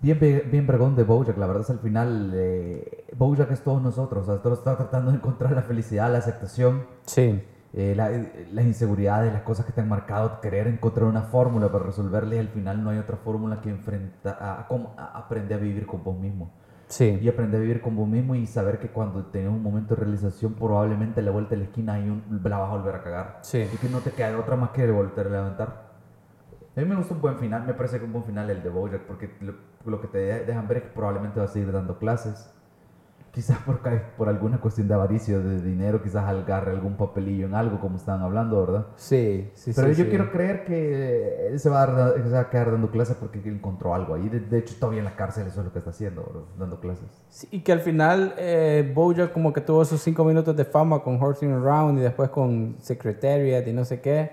bien, 0.00 0.18
bien 0.50 0.66
vergón 0.66 0.96
de 0.96 1.04
Bojack. 1.04 1.36
La 1.38 1.46
verdad 1.46 1.62
es 1.62 1.70
al 1.70 1.78
final, 1.78 2.32
eh, 2.34 3.04
Bojack 3.16 3.52
es 3.52 3.62
todos 3.62 3.80
nosotros. 3.80 4.28
O 4.28 4.32
sea, 4.32 4.42
todos 4.42 4.58
está 4.58 4.76
tratando 4.76 5.12
de 5.12 5.18
encontrar 5.18 5.52
la 5.52 5.62
felicidad, 5.62 6.10
la 6.10 6.18
aceptación, 6.18 6.84
Sí, 7.04 7.40
eh, 7.76 7.94
la- 7.94 8.10
eh, 8.10 8.48
las 8.52 8.64
inseguridades, 8.64 9.32
las 9.32 9.42
cosas 9.42 9.66
que 9.66 9.72
te 9.72 9.82
han 9.82 9.88
marcado, 9.88 10.40
querer 10.40 10.66
encontrar 10.66 11.04
una 11.06 11.22
fórmula 11.22 11.70
para 11.70 11.84
resolverles. 11.84 12.40
Al 12.40 12.48
final 12.48 12.82
no 12.82 12.90
hay 12.90 12.98
otra 12.98 13.18
fórmula 13.18 13.60
que 13.60 13.68
enfrenta 13.70 14.36
a, 14.40 14.60
a 14.62 14.66
cómo 14.66 14.94
a- 14.96 15.28
vivir 15.60 15.86
con 15.86 16.02
vos 16.02 16.18
mismo. 16.18 16.50
sí. 16.88 17.18
Y 17.20 17.28
aprender 17.28 17.58
a 17.58 17.62
vivir 17.62 17.80
con 17.82 17.94
vos 17.94 18.08
mismo 18.08 18.34
y 18.34 18.46
saber 18.46 18.78
que 18.78 18.88
cuando 18.88 19.26
tengas 19.26 19.52
un 19.52 19.62
momento 19.62 19.94
de 19.94 20.00
realización, 20.00 20.54
probablemente 20.54 21.20
a 21.20 21.22
la 21.22 21.30
vuelta 21.32 21.50
de 21.50 21.58
la 21.58 21.64
esquina 21.64 21.94
hay 21.94 22.08
un, 22.08 22.40
la 22.42 22.58
vas 22.58 22.70
a 22.72 22.76
volver 22.76 22.94
a 22.94 23.02
cagar. 23.02 23.38
Sí. 23.42 23.68
Y 23.72 23.76
que 23.76 23.88
no 23.90 23.98
te 24.00 24.10
queda 24.10 24.38
otra 24.38 24.56
más 24.56 24.70
que 24.70 24.90
volver 24.90 25.26
a 25.26 25.30
levantar. 25.30 25.86
A 26.76 26.80
mí 26.80 26.86
me 26.86 26.94
gusta 26.96 27.14
un 27.14 27.20
buen 27.20 27.38
final, 27.38 27.66
me 27.66 27.74
parece 27.74 27.98
que 27.98 28.04
un 28.04 28.12
buen 28.12 28.24
final 28.24 28.48
el 28.50 28.62
de 28.62 28.68
Bojack, 28.68 29.02
porque 29.02 29.34
lo, 29.40 29.54
lo 29.86 30.00
que 30.00 30.08
te 30.08 30.18
de- 30.18 30.44
dejan 30.44 30.66
ver 30.68 30.78
es 30.78 30.82
que 30.84 30.90
probablemente 30.90 31.38
va 31.40 31.46
a 31.46 31.48
seguir 31.48 31.72
dando 31.72 31.98
clases. 31.98 32.52
Quizás 33.36 33.58
por, 33.58 33.80
por 34.16 34.30
alguna 34.30 34.58
cuestión 34.62 34.88
de 34.88 34.94
avaricio, 34.94 35.42
de 35.42 35.60
dinero, 35.60 36.02
quizás 36.02 36.24
agarre 36.24 36.70
algún 36.70 36.96
papelillo 36.96 37.44
en 37.44 37.54
algo, 37.54 37.78
como 37.80 37.98
estaban 37.98 38.22
hablando, 38.22 38.64
¿verdad? 38.64 38.86
Sí, 38.96 39.50
sí, 39.52 39.72
Pero 39.76 39.88
sí, 39.88 39.94
yo 39.98 40.04
sí. 40.04 40.08
quiero 40.08 40.32
creer 40.32 40.64
que 40.64 41.48
él 41.48 41.60
se 41.60 41.68
va, 41.68 41.82
a 41.82 41.86
dar- 41.86 42.14
se 42.22 42.30
va 42.30 42.40
a 42.40 42.48
quedar 42.48 42.72
dando 42.72 42.90
clases 42.90 43.14
porque 43.20 43.38
encontró 43.46 43.94
algo 43.94 44.14
ahí. 44.14 44.26
De, 44.30 44.40
de 44.40 44.58
hecho, 44.58 44.74
todavía 44.80 45.00
en 45.00 45.04
la 45.04 45.16
cárcel 45.16 45.46
eso 45.46 45.60
es 45.60 45.66
lo 45.66 45.72
que 45.74 45.80
está 45.80 45.90
haciendo, 45.90 46.46
dando 46.58 46.80
clases. 46.80 47.04
Sí, 47.28 47.46
y 47.50 47.60
que 47.60 47.72
al 47.72 47.80
final 47.80 48.32
eh, 48.38 48.90
Bojack 48.94 49.32
como 49.32 49.52
que 49.52 49.60
tuvo 49.60 49.84
sus 49.84 50.00
cinco 50.00 50.24
minutos 50.24 50.56
de 50.56 50.64
fama 50.64 51.02
con 51.02 51.22
Horsing 51.22 51.52
Around 51.52 51.98
y 51.98 52.00
después 52.00 52.30
con 52.30 52.76
Secretariat 52.80 53.68
y 53.68 53.72
no 53.74 53.84
sé 53.84 54.00
qué, 54.00 54.30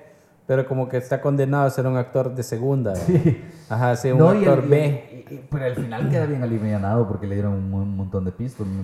pero 0.47 0.65
como 0.65 0.87
que 0.87 0.95
está 0.95 1.19
condenado 1.19 1.65
a 1.65 1.69
ser 1.71 1.87
un 1.87 1.97
actor 1.97 2.33
de 2.33 2.41
segunda. 2.43 2.95
Sí. 2.95 3.43
Ajá, 3.69 3.97
sí, 3.97 4.11
un 4.11 4.19
No, 4.19 4.31
el- 4.31 4.37
actor 4.37 4.63
y 4.65 4.69
B. 4.69 5.09
pero 5.49 5.65
al 5.65 5.75
final 5.75 6.09
queda 6.09 6.25
bien 6.25 6.43
alivianado 6.43 7.07
porque 7.07 7.27
le 7.27 7.36
dieron 7.36 7.53
un, 7.53 7.73
un 7.73 7.95
montón 7.97 8.25
de 8.25 8.31
pistas. 8.31 8.65
¿no? 8.67 8.83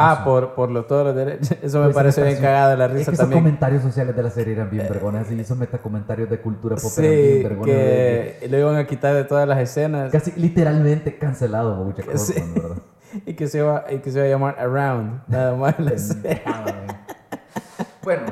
Ah, 0.00 0.22
por, 0.24 0.54
por 0.54 0.70
lo, 0.70 0.84
todos 0.84 1.06
los 1.06 1.14
derechos. 1.16 1.56
Eso 1.60 1.78
me 1.78 1.84
Pues, 1.86 1.94
parece 1.96 2.20
me 2.20 2.28
bien 2.28 2.36
pareció- 2.38 2.48
cagado 2.56 2.76
la 2.76 2.84
Es 2.86 2.92
risa 2.92 3.04
que 3.06 3.14
esos 3.14 3.18
también. 3.18 3.42
comentarios 3.42 3.82
sociales 3.82 4.14
de 4.14 4.22
la 4.22 4.30
serie 4.30 4.54
eran 4.54 4.70
bien 4.70 4.86
vergones 4.88 5.28
y 5.32 5.40
esos 5.40 5.58
metacomentarios 5.58 6.30
de 6.30 6.40
cultura 6.40 6.76
pop 6.76 6.92
eran 6.98 7.10
Sí, 7.10 7.16
bien 7.32 7.42
vergones. 7.42 7.74
de- 7.74 8.36
que 8.40 8.48
lo 8.48 8.58
iban 8.58 8.76
a 8.76 8.86
quitar 8.86 9.14
de 9.16 9.24
todas 9.24 9.48
las 9.48 9.58
escenas 9.58 10.12
Casi 10.12 10.30
literalmente 10.36 11.18
cancelado 11.18 11.82
Bojack 11.84 12.06
Que 12.06 12.16
sí. 12.18 12.34
¿verdad? 12.54 12.76
y 13.26 13.34
que 13.34 13.48
se 13.48 13.58
iba, 13.58 13.84
y 13.90 13.98
que 13.98 14.12
se 14.12 14.18
iba 14.18 14.26
a 14.26 14.30
llamar 14.30 14.56
Around, 14.60 15.22
nada 15.26 15.56
más. 15.56 15.78
la 15.80 15.98
serie. 15.98 16.42
Bueno, 18.02 18.22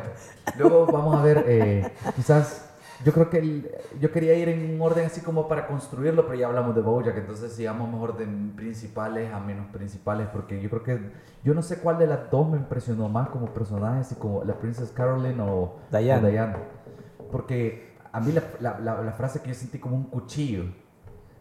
luego 0.57 0.87
vamos 0.87 1.17
a 1.19 1.23
ver, 1.23 1.45
eh, 1.49 1.91
quizás, 2.15 2.66
yo 3.05 3.13
creo 3.13 3.29
que 3.31 3.39
el- 3.39 3.71
yo 4.01 4.11
quería 4.11 4.35
ir 4.35 4.49
en 4.49 4.75
un 4.75 4.81
orden 4.81 5.07
así 5.07 5.21
como 5.21 5.49
para 5.49 5.67
construirlo, 5.67 6.27
pero 6.27 6.39
ya 6.39 6.47
hablamos 6.47 6.75
de 6.75 6.81
Bojack, 6.83 7.17
entonces 7.19 7.53
sigamos 7.53 7.91
mejor 7.91 8.17
de 8.17 8.27
principales 8.57 9.33
a 9.33 9.39
menos 9.41 9.67
principales, 9.67 10.29
porque 10.33 10.61
yo 10.61 10.71
creo 10.71 10.83
que, 10.83 11.01
yo 11.45 11.55
no 11.55 11.63
sé 11.63 11.79
cuál 11.79 11.99
de 11.99 12.07
las 12.07 12.31
dos 12.31 12.49
me 12.49 12.57
impresionó 12.57 13.09
más 13.09 13.29
como 13.29 13.47
personaje, 13.53 14.01
así 14.01 14.15
como 14.15 14.45
la 14.45 14.55
Princess 14.55 14.91
Caroline 14.91 15.41
o 15.43 15.77
Diane. 15.93 16.55
o. 16.55 17.31
Porque 17.31 17.95
a 18.13 18.21
mí 18.21 18.33
la, 18.33 18.43
la- 18.61 18.79
la- 18.81 19.03
la 19.03 19.13
frase 19.13 19.41
que 19.43 19.49
yo 19.49 19.55
sentí 19.55 19.79
como 19.79 19.97
un 19.97 20.05
cuchillo 20.05 20.65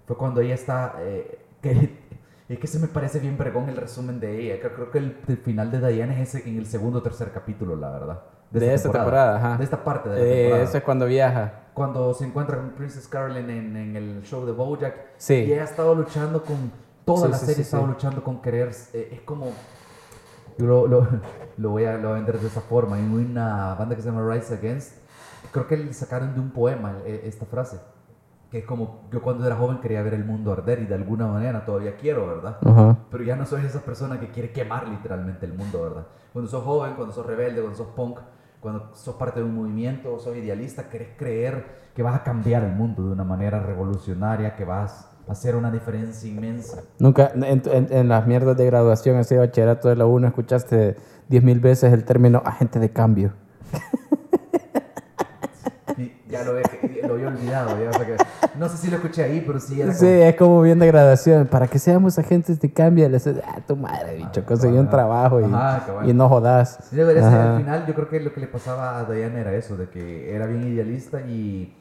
fue 0.05 0.17
cuando 0.17 0.41
ella 0.41 0.55
está, 0.55 0.95
eh, 0.99 1.39
que, 1.61 1.71
es 2.49 2.59
que 2.59 2.67
se 2.67 2.79
me 2.79 2.87
parece 2.87 3.19
bien 3.19 3.37
vergón 3.37 3.69
el 3.69 3.77
resumen 3.77 4.19
de 4.19 4.39
ella. 4.41 4.59
Creo, 4.59 4.73
creo 4.75 4.91
que 4.91 4.97
el, 4.99 5.17
el 5.27 5.37
final 5.37 5.71
de 5.71 5.79
Diane 5.91 6.21
es 6.21 6.35
ese 6.35 6.49
en 6.49 6.57
el 6.57 6.65
segundo 6.65 6.99
o 6.99 7.01
tercer 7.01 7.31
capítulo, 7.31 7.75
la 7.75 7.91
verdad. 7.91 8.21
De 8.51 8.73
esta 8.73 8.91
temporada, 8.91 9.37
ajá. 9.37 9.57
De 9.57 9.63
esta 9.63 9.83
parte 9.83 10.09
de 10.09 10.15
la 10.17 10.21
Eh, 10.25 10.35
temporada. 10.43 10.63
eso 10.63 10.77
es 10.77 10.83
cuando 10.83 11.05
viaja. 11.05 11.53
Cuando 11.73 12.13
se 12.13 12.25
encuentra 12.25 12.57
con 12.57 12.69
Princess 12.71 13.07
Caroline 13.07 13.57
en, 13.57 13.75
en 13.75 13.95
el 13.97 14.21
show 14.23 14.45
de 14.45 14.51
Bojack. 14.53 14.95
Sí. 15.17 15.33
Y 15.33 15.53
ella 15.53 15.63
ha 15.63 15.65
estado 15.65 15.93
luchando 15.95 16.41
con... 16.43 16.71
Toda 17.05 17.25
Sí, 17.27 17.31
la 17.31 17.37
sí, 17.37 17.45
serie 17.47 17.59
ha 17.61 17.65
estado 17.65 17.87
luchando 17.87 18.23
con 18.23 18.41
querer... 18.41 18.71
eh, 18.93 19.09
es 19.13 19.21
como... 19.21 19.47
Yo 20.57 20.65
lo, 20.67 20.87
lo, 20.87 21.07
lo 21.57 21.69
voy 21.69 21.83
a, 21.85 21.93
lo 21.97 22.03
voy 22.09 22.11
a 22.11 22.13
vender 22.15 22.39
de 22.39 22.47
esa 22.47 22.61
forma. 22.61 22.97
En 22.97 23.11
una 23.11 23.75
banda 23.75 23.95
que 23.95 24.01
se 24.01 24.09
llama 24.09 24.25
Rise 24.33 24.53
Against, 24.55 24.97
creo 25.51 25.67
que 25.67 25.75
le 25.77 25.93
sacaron 25.93 26.33
de 26.33 26.39
un 26.39 26.51
poema 26.51 26.93
eh, 27.05 27.23
esta 27.25 27.45
frase. 27.45 27.77
que 28.49 28.59
es 28.59 28.65
como 28.65 29.01
yo 29.11 29.21
cuando 29.21 29.45
era 29.45 29.55
joven 29.57 29.79
quería 29.81 30.01
ver 30.01 30.13
el 30.13 30.23
mundo 30.23 30.53
arder 30.53 30.79
y 30.79 30.85
de 30.85 30.95
alguna 30.95 31.27
manera 31.27 31.65
todavía 31.65 31.97
quiero, 31.97 32.25
¿verdad? 32.27 32.57
Ajá. 32.65 32.97
Pero 33.11 33.23
ya 33.25 33.35
no 33.35 33.45
soy 33.45 33.65
esa 33.65 33.81
persona 33.81 34.17
que 34.19 34.29
quiere 34.29 34.51
quemar 34.53 34.87
literalmente 34.87 35.45
el 35.45 35.53
mundo, 35.53 35.81
¿verdad? 35.83 36.07
Cuando 36.31 36.49
sos 36.49 36.63
joven, 36.63 36.93
cuando 36.95 37.13
sos 37.13 37.25
rebelde, 37.25 37.59
cuando 37.61 37.77
sos 37.77 37.87
punk, 37.95 38.19
cuando 38.65 38.89
sos 38.95 39.13
parte 39.15 39.41
de 39.41 39.45
un 39.45 39.53
movimiento, 39.53 40.17
sos 40.17 40.35
idealista, 40.35 40.89
querés 40.89 41.09
creer 41.15 41.65
que 41.95 42.01
vas 42.01 42.15
a 42.15 42.23
cambiar 42.23 42.63
el 42.63 42.71
mundo 42.71 43.05
de 43.05 43.11
una 43.13 43.23
manera 43.23 43.59
revolucionaria, 43.59 44.55
que 44.55 44.65
vas 44.65 45.07
a 45.27 45.33
hacer 45.33 45.55
una 45.55 45.69
diferencia 45.69 46.27
inmensa. 46.27 46.81
Nunca, 46.97 47.31
en, 47.35 47.43
en- 47.43 47.87
en 47.91 48.07
las 48.07 48.25
mierdas 48.25 48.57
de 48.57 48.65
graduación, 48.65 49.17
ese 49.19 49.37
bachillerato 49.37 49.87
de 49.89 49.95
la 49.97 50.07
1, 50.07 50.25
escuchaste 50.29 50.95
10.000 51.29 51.61
veces 51.61 51.93
el 51.93 52.05
término 52.05 52.41
agente 52.43 52.79
de 52.79 52.89
cambio. 52.89 53.33
Ya 56.35 56.43
lo, 56.43 56.57
he, 56.59 56.63
lo 57.07 57.13
había 57.13 57.27
olvidado, 57.27 57.81
ya, 57.83 57.89
o 57.89 57.93
sea 57.93 58.05
que- 58.05 58.17
no 58.59 58.67
sé 58.69 58.77
si 58.77 58.89
lo 58.89 58.97
escuché 58.97 59.23
ahí, 59.23 59.43
pero 59.45 59.59
sí 59.59 59.81
era 59.81 59.93
Sí, 59.93 60.05
es 60.07 60.35
como 60.35 60.61
bien 60.61 60.79
de 60.79 60.87
graduación. 60.87 61.47
Para 61.47 61.67
que 61.67 61.79
seamos 61.79 62.17
agentes 62.19 62.59
de 62.59 62.71
cambio, 62.73 63.07
le 63.07 63.13
dices, 63.15 63.37
ah, 63.45 63.59
tu 63.65 63.75
madre, 63.75 64.15
bicho, 64.17 64.45
conseguí 64.45 64.77
un 64.77 64.89
trabajo 64.89 65.39
y, 65.41 65.45
Ajá, 65.45 65.85
y 66.05 66.13
no 66.13 66.27
jodas. 66.29 66.77
Sí, 66.89 66.95
debería 66.95 67.29
ser, 67.29 67.39
al 67.39 67.57
final 67.57 67.85
yo 67.87 67.93
creo 67.93 68.09
que 68.09 68.19
lo 68.19 68.33
que 68.33 68.39
le 68.41 68.47
pasaba 68.47 68.99
a 68.99 69.05
Diane 69.05 69.39
era 69.41 69.53
eso, 69.53 69.77
de 69.77 69.89
que 69.89 70.33
era 70.35 70.45
bien 70.45 70.63
idealista 70.67 71.21
y 71.21 71.73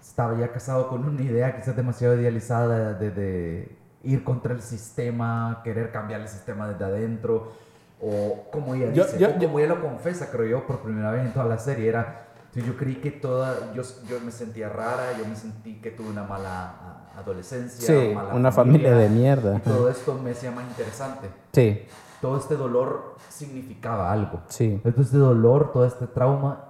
estaba 0.00 0.36
ya 0.38 0.48
casado 0.52 0.88
con 0.88 1.04
una 1.06 1.22
idea 1.22 1.54
quizás 1.56 1.76
demasiado 1.76 2.14
idealizada 2.20 2.94
de, 2.94 3.10
de 3.10 3.76
ir 4.02 4.24
contra 4.24 4.52
el 4.52 4.60
sistema, 4.60 5.60
querer 5.62 5.92
cambiar 5.92 6.20
el 6.22 6.28
sistema 6.28 6.66
desde 6.68 6.84
adentro, 6.84 7.52
o 8.00 8.44
como 8.50 8.74
ella 8.74 8.92
Yo- 8.92 9.04
dice, 9.04 9.18
yo- 9.18 9.28
o 9.30 9.38
como 9.38 9.58
ella 9.60 9.68
lo 9.74 9.80
confesa, 9.80 10.28
creo 10.32 10.46
yo, 10.46 10.66
por 10.66 10.80
primera 10.80 11.10
vez 11.12 11.24
en 11.24 11.32
toda 11.32 11.44
la 11.46 11.58
serie, 11.58 11.88
era, 11.88 12.24
sí, 12.52 12.62
yo 12.66 12.76
creí 12.76 12.96
que 12.96 13.10
toda, 13.10 13.72
yo, 13.74 13.82
yo 14.08 14.20
me 14.24 14.30
sentía 14.30 14.68
rara, 14.68 15.16
yo 15.18 15.26
me 15.26 15.36
sentí 15.36 15.74
que 15.80 15.90
tuve 15.90 16.08
una 16.10 16.24
mala 16.24 17.08
adolescencia, 17.16 17.86
Sí, 17.86 18.14
mala 18.14 18.34
una 18.34 18.50
familia 18.52 18.94
de 18.96 19.08
mierda. 19.08 19.56
y 19.56 19.60
todo 19.60 19.88
esto 19.90 20.18
me 20.22 20.30
hacía 20.30 20.50
más 20.50 20.64
interesante. 20.66 21.28
Sí, 21.52 21.82
Todo 22.20 22.36
este 22.38 22.56
dolor 22.56 23.16
significaba 23.28 24.12
algo. 24.12 24.40
sí. 24.48 24.80
Todo 24.82 25.02
este 25.02 25.16
dolor, 25.18 25.72
todo 25.72 25.84
este 25.84 26.06
trauma 26.06 26.66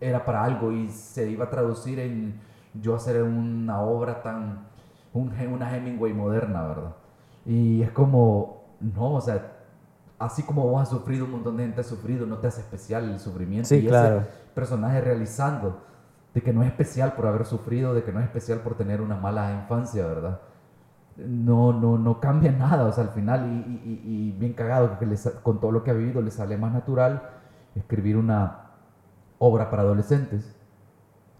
era 0.00 0.24
para 0.24 0.42
algo 0.44 0.72
y 0.72 0.88
se 0.88 1.28
iba 1.30 1.44
a 1.44 1.50
traducir 1.50 1.98
en 1.98 2.40
yo 2.74 2.94
hacer 2.94 3.22
una 3.22 3.80
obra 3.82 4.22
tan, 4.22 4.66
un, 5.12 5.30
una 5.52 5.76
Hemingway 5.76 6.12
moderna, 6.14 6.62
¿verdad? 6.68 6.94
Y 7.44 7.82
es 7.82 7.90
como, 7.90 8.64
no, 8.80 9.14
o 9.14 9.20
sea, 9.20 9.56
así 10.18 10.42
como 10.44 10.66
vos 10.68 10.82
has 10.82 10.88
sufrido, 10.88 11.24
un 11.24 11.32
montón 11.32 11.56
de 11.56 11.64
gente 11.64 11.80
ha 11.80 11.84
sufrido, 11.84 12.26
no 12.26 12.38
te 12.38 12.46
hace 12.46 12.60
especial 12.60 13.10
el 13.10 13.18
sufrimiento. 13.18 13.68
Sí, 13.68 13.76
y 13.76 13.86
claro. 13.88 14.20
ese 14.20 14.28
personaje 14.50 15.00
realizando 15.00 15.82
de 16.34 16.42
que 16.42 16.52
no 16.52 16.62
es 16.62 16.68
especial 16.68 17.14
por 17.14 17.26
haber 17.26 17.44
sufrido, 17.46 17.94
de 17.94 18.04
que 18.04 18.12
no 18.12 18.20
es 18.20 18.26
especial 18.26 18.60
por 18.60 18.76
tener 18.76 19.00
una 19.00 19.16
mala 19.16 19.52
infancia, 19.52 20.06
¿verdad? 20.06 20.40
No, 21.16 21.72
no, 21.72 21.98
no 21.98 22.20
cambia 22.20 22.52
nada, 22.58 22.84
o 22.86 22.92
sea, 22.92 23.04
al 23.04 23.10
final, 23.10 23.46
y, 23.84 24.32
bien 24.38 24.54
cagado, 24.54 24.98
que 24.98 25.06
le 25.06 25.16
sa- 25.16 25.42
con 25.42 25.60
todo 25.60 25.72
lo 25.72 25.84
que 25.84 25.90
ha 25.90 25.94
vivido 25.94 26.22
le 26.22 26.30
sale 26.30 26.56
más 26.56 26.72
natural 26.72 27.22
escribir 27.74 28.16
una 28.16 28.58
obra 29.38 29.70
para 29.70 29.82
adolescentes, 29.82 30.56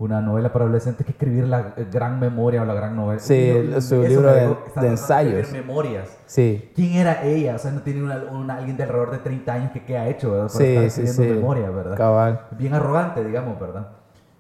una 0.01 0.23
novela 0.23 0.51
para 0.51 0.65
adolescentes, 0.65 1.05
que 1.05 1.13
escribir 1.13 1.47
la 1.47 1.75
gran 1.93 2.19
memoria 2.19 2.63
o 2.63 2.65
la 2.65 2.73
gran 2.73 2.97
novela. 2.97 3.21
Sí, 3.21 3.35
Y 3.35 3.49
el- 3.51 3.83
su 3.83 4.03
libro 4.03 4.33
de- 4.33 4.57
de 4.81 4.87
ensayos. 4.89 5.53
memorias. 5.53 6.09
Sí, 6.25 6.71
¿Quién 6.75 6.95
era 6.95 7.23
ella? 7.23 7.57
O 7.57 7.59
sea, 7.59 7.71
no 7.71 7.83
tiene 7.83 8.03
una, 8.03 8.17
una- 8.33 8.57
alguien 8.57 8.79
de 8.79 8.85
alrededor 8.85 9.11
de 9.11 9.19
30 9.19 9.53
años 9.53 9.73
que 9.73 9.85
qué 9.85 9.99
ha 9.99 10.09
hecho, 10.09 10.31
¿verdad? 10.33 10.47
Para 10.47 10.59
Sí, 10.59 10.65
estar 10.65 10.91
sí, 10.91 11.01
escribiendo 11.03 11.23
sí. 11.23 11.39
memoria, 11.41 11.71
¿verdad? 11.71 11.97
cabal. 11.99 12.41
bien 12.53 12.73
arrogante, 12.73 13.23
digamos, 13.23 13.61
¿verdad? 13.61 13.89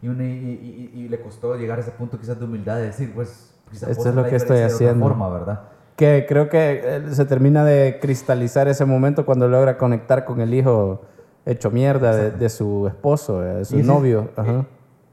Y, 0.00 0.08
una- 0.08 0.24
y, 0.24 0.90
y- 0.94 0.98
y- 1.02 1.08
le 1.08 1.20
costó 1.20 1.54
llegar 1.56 1.76
a 1.78 1.82
ese 1.82 1.90
punto 1.90 2.18
quizás 2.18 2.38
de 2.38 2.44
humildad 2.46 2.76
de 2.76 2.86
decir, 2.86 3.12
pues, 3.14 3.54
quizás 3.70 3.90
Esto 3.90 4.08
es 4.08 4.14
lo 4.14 4.24
que 4.24 4.36
estoy 4.36 4.56
diferencia 4.56 4.66
de 4.86 4.90
haciendo. 4.92 5.06
forma, 5.06 5.28
¿verdad? 5.28 5.60
Que 5.94 6.24
creo 6.26 6.48
que 6.48 6.80
eh, 6.82 7.02
se 7.10 7.26
termina 7.26 7.66
de 7.66 7.98
cristalizar 8.00 8.66
ese 8.66 8.86
momento 8.86 9.26
cuando 9.26 9.46
logra 9.46 9.76
conectar 9.76 10.24
con 10.24 10.40
el 10.40 10.54
hijo 10.54 11.02
hecho 11.44 11.70
mierda 11.70 12.16
de, 12.16 12.30
de 12.30 12.48
su 12.48 12.86
esposo, 12.86 13.44
eh, 13.44 13.56
de 13.56 13.64
su 13.66 13.76
novio. 13.82 14.22
eh, 14.22 14.40
Ajá. 14.40 14.64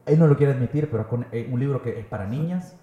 Él 0.08 0.20
no 0.20 0.28
lo 0.28 0.38
quiere 0.38 0.54
admitir, 0.54 0.90
pero 0.90 1.08
con 1.08 1.26
eh, 1.32 1.50
un 1.52 1.60
libro 1.60 1.82
que 1.82 2.00
es 2.00 2.06
para 2.06 2.26
niñas. 2.28 2.76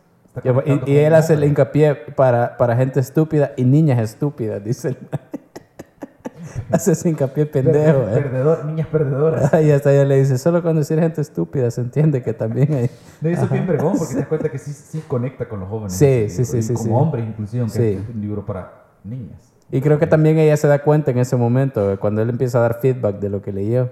Y, 0.42 0.48
y- 0.48 0.82
y 0.92 0.96
él 0.98 1.14
hace 1.14 1.34
el 1.34 1.44
hincapié 1.44 1.94
para, 1.94 2.56
para 2.56 2.76
gente 2.76 2.98
estúpida 3.00 3.52
y 3.56 3.64
niñas 3.64 4.00
estúpidas, 4.00 4.62
dice. 4.64 4.88
el- 4.88 4.96
hace 6.72 6.92
ese 6.92 7.08
hincapié 7.08 7.46
pendejo. 7.46 8.00
Perde- 8.04 8.18
eh. 8.18 8.22
perdedor, 8.22 8.64
niñas 8.64 8.86
perdedoras. 8.88 9.52
Y 9.62 9.70
hasta 9.70 9.92
ella 9.92 10.04
le 10.04 10.16
dice, 10.18 10.38
solo 10.38 10.62
cuando 10.62 10.80
decir 10.80 10.98
gente 11.00 11.20
estúpida 11.20 11.70
se 11.70 11.80
entiende 11.80 12.22
que 12.22 12.32
también 12.32 12.72
hay... 12.74 12.90
Eso 13.32 13.44
es 13.44 13.50
bien 13.50 13.66
vergón 13.66 13.96
porque 13.98 14.14
te 14.14 14.20
das 14.20 14.28
cuenta 14.28 14.48
que 14.50 14.58
sí, 14.58 14.72
sí 14.72 15.02
conecta 15.06 15.48
con 15.48 15.60
los 15.60 15.68
jóvenes. 15.68 15.92
Sí, 15.94 16.26
sí, 16.28 16.44
sí, 16.44 16.62
sí, 16.62 16.74
Como 16.74 16.84
sí. 16.84 16.90
hombres, 16.92 17.26
inclusive, 17.26 17.60
aunque 17.62 17.78
Sí. 17.78 18.00
es 18.02 18.14
un 18.14 18.20
libro 18.20 18.44
para 18.44 18.84
niñas. 19.04 19.52
Y 19.70 19.80
creo 19.80 19.98
que 19.98 20.06
también 20.06 20.38
ella 20.38 20.56
se 20.56 20.68
da 20.68 20.80
cuenta 20.82 21.10
en 21.10 21.18
ese 21.18 21.36
momento, 21.36 21.92
eh, 21.92 21.96
cuando 21.96 22.22
él 22.22 22.28
empieza 22.30 22.58
a 22.58 22.62
dar 22.62 22.80
feedback 22.80 23.18
de 23.18 23.28
lo 23.28 23.40
que 23.40 23.52
leyó. 23.52 23.90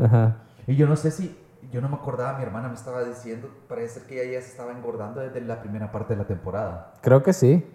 Ajá. 0.00 0.36
Y 0.66 0.76
yo 0.76 0.86
no 0.86 0.96
sé 0.96 1.10
si, 1.10 1.36
yo 1.72 1.80
no 1.80 1.88
me 1.88 1.96
acordaba, 1.96 2.36
mi 2.38 2.44
hermana 2.44 2.68
me 2.68 2.74
estaba 2.74 3.02
diciendo, 3.02 3.48
parece 3.68 4.00
ser 4.00 4.02
que 4.06 4.22
ella 4.22 4.38
ya 4.38 4.40
se 4.42 4.50
estaba 4.50 4.72
engordando 4.72 5.20
desde 5.20 5.40
la 5.40 5.60
primera 5.60 5.90
parte 5.90 6.12
de 6.14 6.18
la 6.18 6.26
temporada. 6.26 6.92
Creo 7.00 7.22
que 7.22 7.32
sí. 7.32 7.66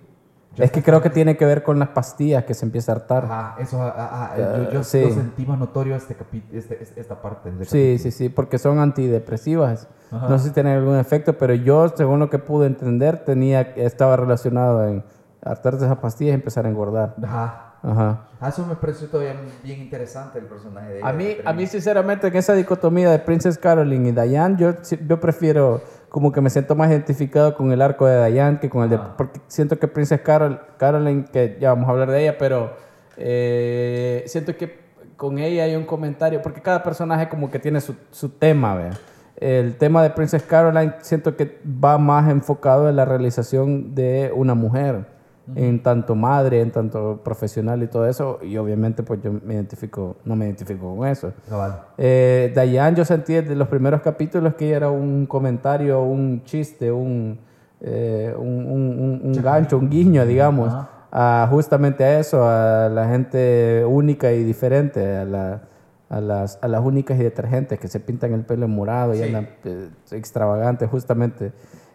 Yo 0.55 0.63
es 0.63 0.71
que 0.71 0.81
creo 0.81 1.01
que 1.01 1.10
tiene 1.12 1.38
que 1.38 1.45
ver 1.45 1.62
con 1.62 1.77
las 1.77 1.89
pastillas 1.89 2.43
que 2.45 2.53
se 2.55 2.65
empieza 2.65 2.91
a 2.91 2.95
hartar. 2.95 3.25
Ajá, 3.25 3.55
eso, 3.60 3.79
ah, 3.81 3.93
ah, 3.95 4.31
ah, 4.33 4.38
yo, 4.38 4.71
yo 4.71 4.83
sí. 4.83 5.01
lo 5.01 5.12
sentí 5.12 5.45
más 5.45 5.60
notorio 5.60 5.95
este 5.95 6.15
este, 6.51 6.81
este- 6.81 6.99
esta 6.99 7.21
parte. 7.21 7.51
del 7.51 7.60
Sí, 7.65 7.77
capítulo. 7.95 7.97
sí, 7.99 8.12
sí, 8.12 8.29
porque 8.29 8.57
son 8.57 8.79
antidepresivas. 8.79 9.88
Ajá. 10.12 10.29
No 10.29 10.39
sé 10.39 10.47
si 10.47 10.53
tienen 10.53 10.77
algún 10.77 10.95
efecto, 10.97 11.38
pero 11.38 11.53
yo, 11.53 11.89
según 11.89 12.19
lo 12.19 12.29
que 12.29 12.39
pude 12.39 12.65
entender, 12.67 13.23
tenía, 13.25 13.62
estaba 13.62 14.15
relacionado 14.15 14.88
en 14.88 15.03
hartarse 15.43 15.86
esas 15.86 15.97
pastillas 15.97 16.31
y 16.31 16.36
empezar 16.36 16.65
a 16.65 16.69
engordar. 16.69 17.15
Ajá. 17.23 17.66
Ajá. 17.88 18.28
Ah, 18.39 18.50
Eso 18.50 18.65
me 18.65 18.76
pareció 18.76 19.08
todavía 19.08 19.36
bien 19.63 19.82
interesante 19.82 20.39
el 20.39 20.45
personaje 20.45 20.89
de 20.89 20.97
ella. 21.00 21.08
A 21.08 21.13
mí, 21.13 21.38
a 21.43 21.54
mí 21.54 21.65
sinceramente, 21.67 22.28
en 22.28 22.36
esa 22.36 22.54
dicotomía 22.54 23.10
de 23.10 23.19
Princess 23.19 23.58
Caroline 23.58 24.10
y 24.10 24.12
Diane, 24.12 24.56
yo, 24.60 24.73
yo 25.08 25.19
prefiero, 25.19 25.82
como 26.10 26.32
que 26.32 26.41
me 26.41 26.50
siento 26.50 26.76
más 26.76 26.89
identificado 26.91 27.56
con 27.56 27.71
el 27.71 27.82
arco 27.82 28.06
de 28.06 28.32
Diane 28.32 28.60
que 28.60 28.69
con 28.69 28.84
el 28.84 28.89
de... 28.89 28.97
Ah. 28.97 29.13
Porque 29.17 29.39
siento 29.47 29.80
que 29.80 29.88
Princess 29.88 30.21
Carol, 30.21 30.60
Caroline, 30.78 31.26
que 31.26 31.58
ya 31.62 31.69
vamos 31.69 31.88
a 31.88 31.91
hablar 31.91 32.12
de 32.12 32.21
ella, 32.23 32.38
pero 32.38 32.73
eh, 33.15 34.23
siento 34.28 34.56
que 34.58 34.86
con 35.15 35.39
ella 35.39 35.63
hay 35.63 35.76
un 35.76 35.86
comentario, 35.86 36.41
porque 36.41 36.62
cada 36.62 36.84
personaje 36.84 37.30
como 37.30 37.50
que 37.50 37.58
tiene 37.58 37.82
su, 37.82 37.95
su 38.12 38.30
tema, 38.30 38.76
¿vea? 38.76 38.91
El 39.38 39.78
tema 39.78 40.02
de 40.04 40.10
Princess 40.10 40.43
Caroline 40.43 40.95
siento 41.02 41.36
que 41.36 41.60
va 41.65 41.97
más 41.97 42.30
enfocado 42.30 42.89
en 42.89 42.95
la 42.95 43.06
realización 43.06 43.93
de 43.95 44.32
una 44.36 44.56
mujer, 44.56 45.06
en 45.55 45.81
tanto 45.81 46.13
madre, 46.15 46.60
en 46.62 46.71
tanto 46.71 47.21
profesional 47.23 47.81
y 47.81 47.88
todo 47.88 48.05
eso, 48.07 48.39
y 48.43 48.57
obviamente 48.57 49.01
pues 49.03 49.21
yo 49.23 49.31
me 49.31 49.53
identifico, 49.53 50.17
no 50.25 50.36
me 50.36 50.45
identifico 50.45 50.95
con 50.95 51.07
eso. 51.07 51.31
Cabal. 51.49 51.81
Eh, 51.97 52.51
Diane 52.53 52.97
yo 52.97 53.05
sentí 53.05 53.33
desde 53.33 53.55
los 53.55 53.67
primeros 53.69 54.01
capítulos 54.01 54.55
que 54.55 54.67
ella 54.67 54.77
era 54.77 54.89
un 54.89 55.25
comentario, 55.25 56.01
un 56.01 56.43
chiste, 56.43 56.91
un, 56.91 57.39
eh, 57.79 58.33
un, 58.38 58.65
un- 58.65 59.21
un- 59.23 59.41
gancho, 59.41 59.77
un 59.77 59.89
guiño, 59.89 60.25
digamos, 60.25 60.69
Ajá. 60.73 60.89
a 61.12 61.47
justamente 61.49 62.03
a 62.03 62.19
eso, 62.19 62.43
a 62.45 62.89
la 62.89 63.07
gente 63.07 63.86
única 63.88 64.31
y 64.33 64.43
diferente, 64.43 65.15
a, 65.15 65.23
la- 65.25 65.62
a 66.10 66.19
las, 66.21 66.57
a 66.62 66.67
las 66.67 66.81
únicas 66.83 67.19
y 67.19 67.23
detergentes 67.23 67.79
que 67.79 67.88
se 67.88 67.99
pintan 67.99 68.33
el 68.33 68.41
pelo 68.43 68.67
morado 68.67 69.13
y 69.13 69.17
Sí. 69.17 69.23
andan 69.23 69.49
eh, 69.65 69.89
extravagantes, 70.12 70.89
justamente. 70.89 71.49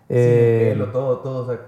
Sí, 0.09 0.15
Eh, 0.19 0.71
que 0.73 0.79
lo 0.79 0.89
todo, 0.91 1.19
todo, 1.19 1.45
o 1.45 1.47
sea, 1.47 1.61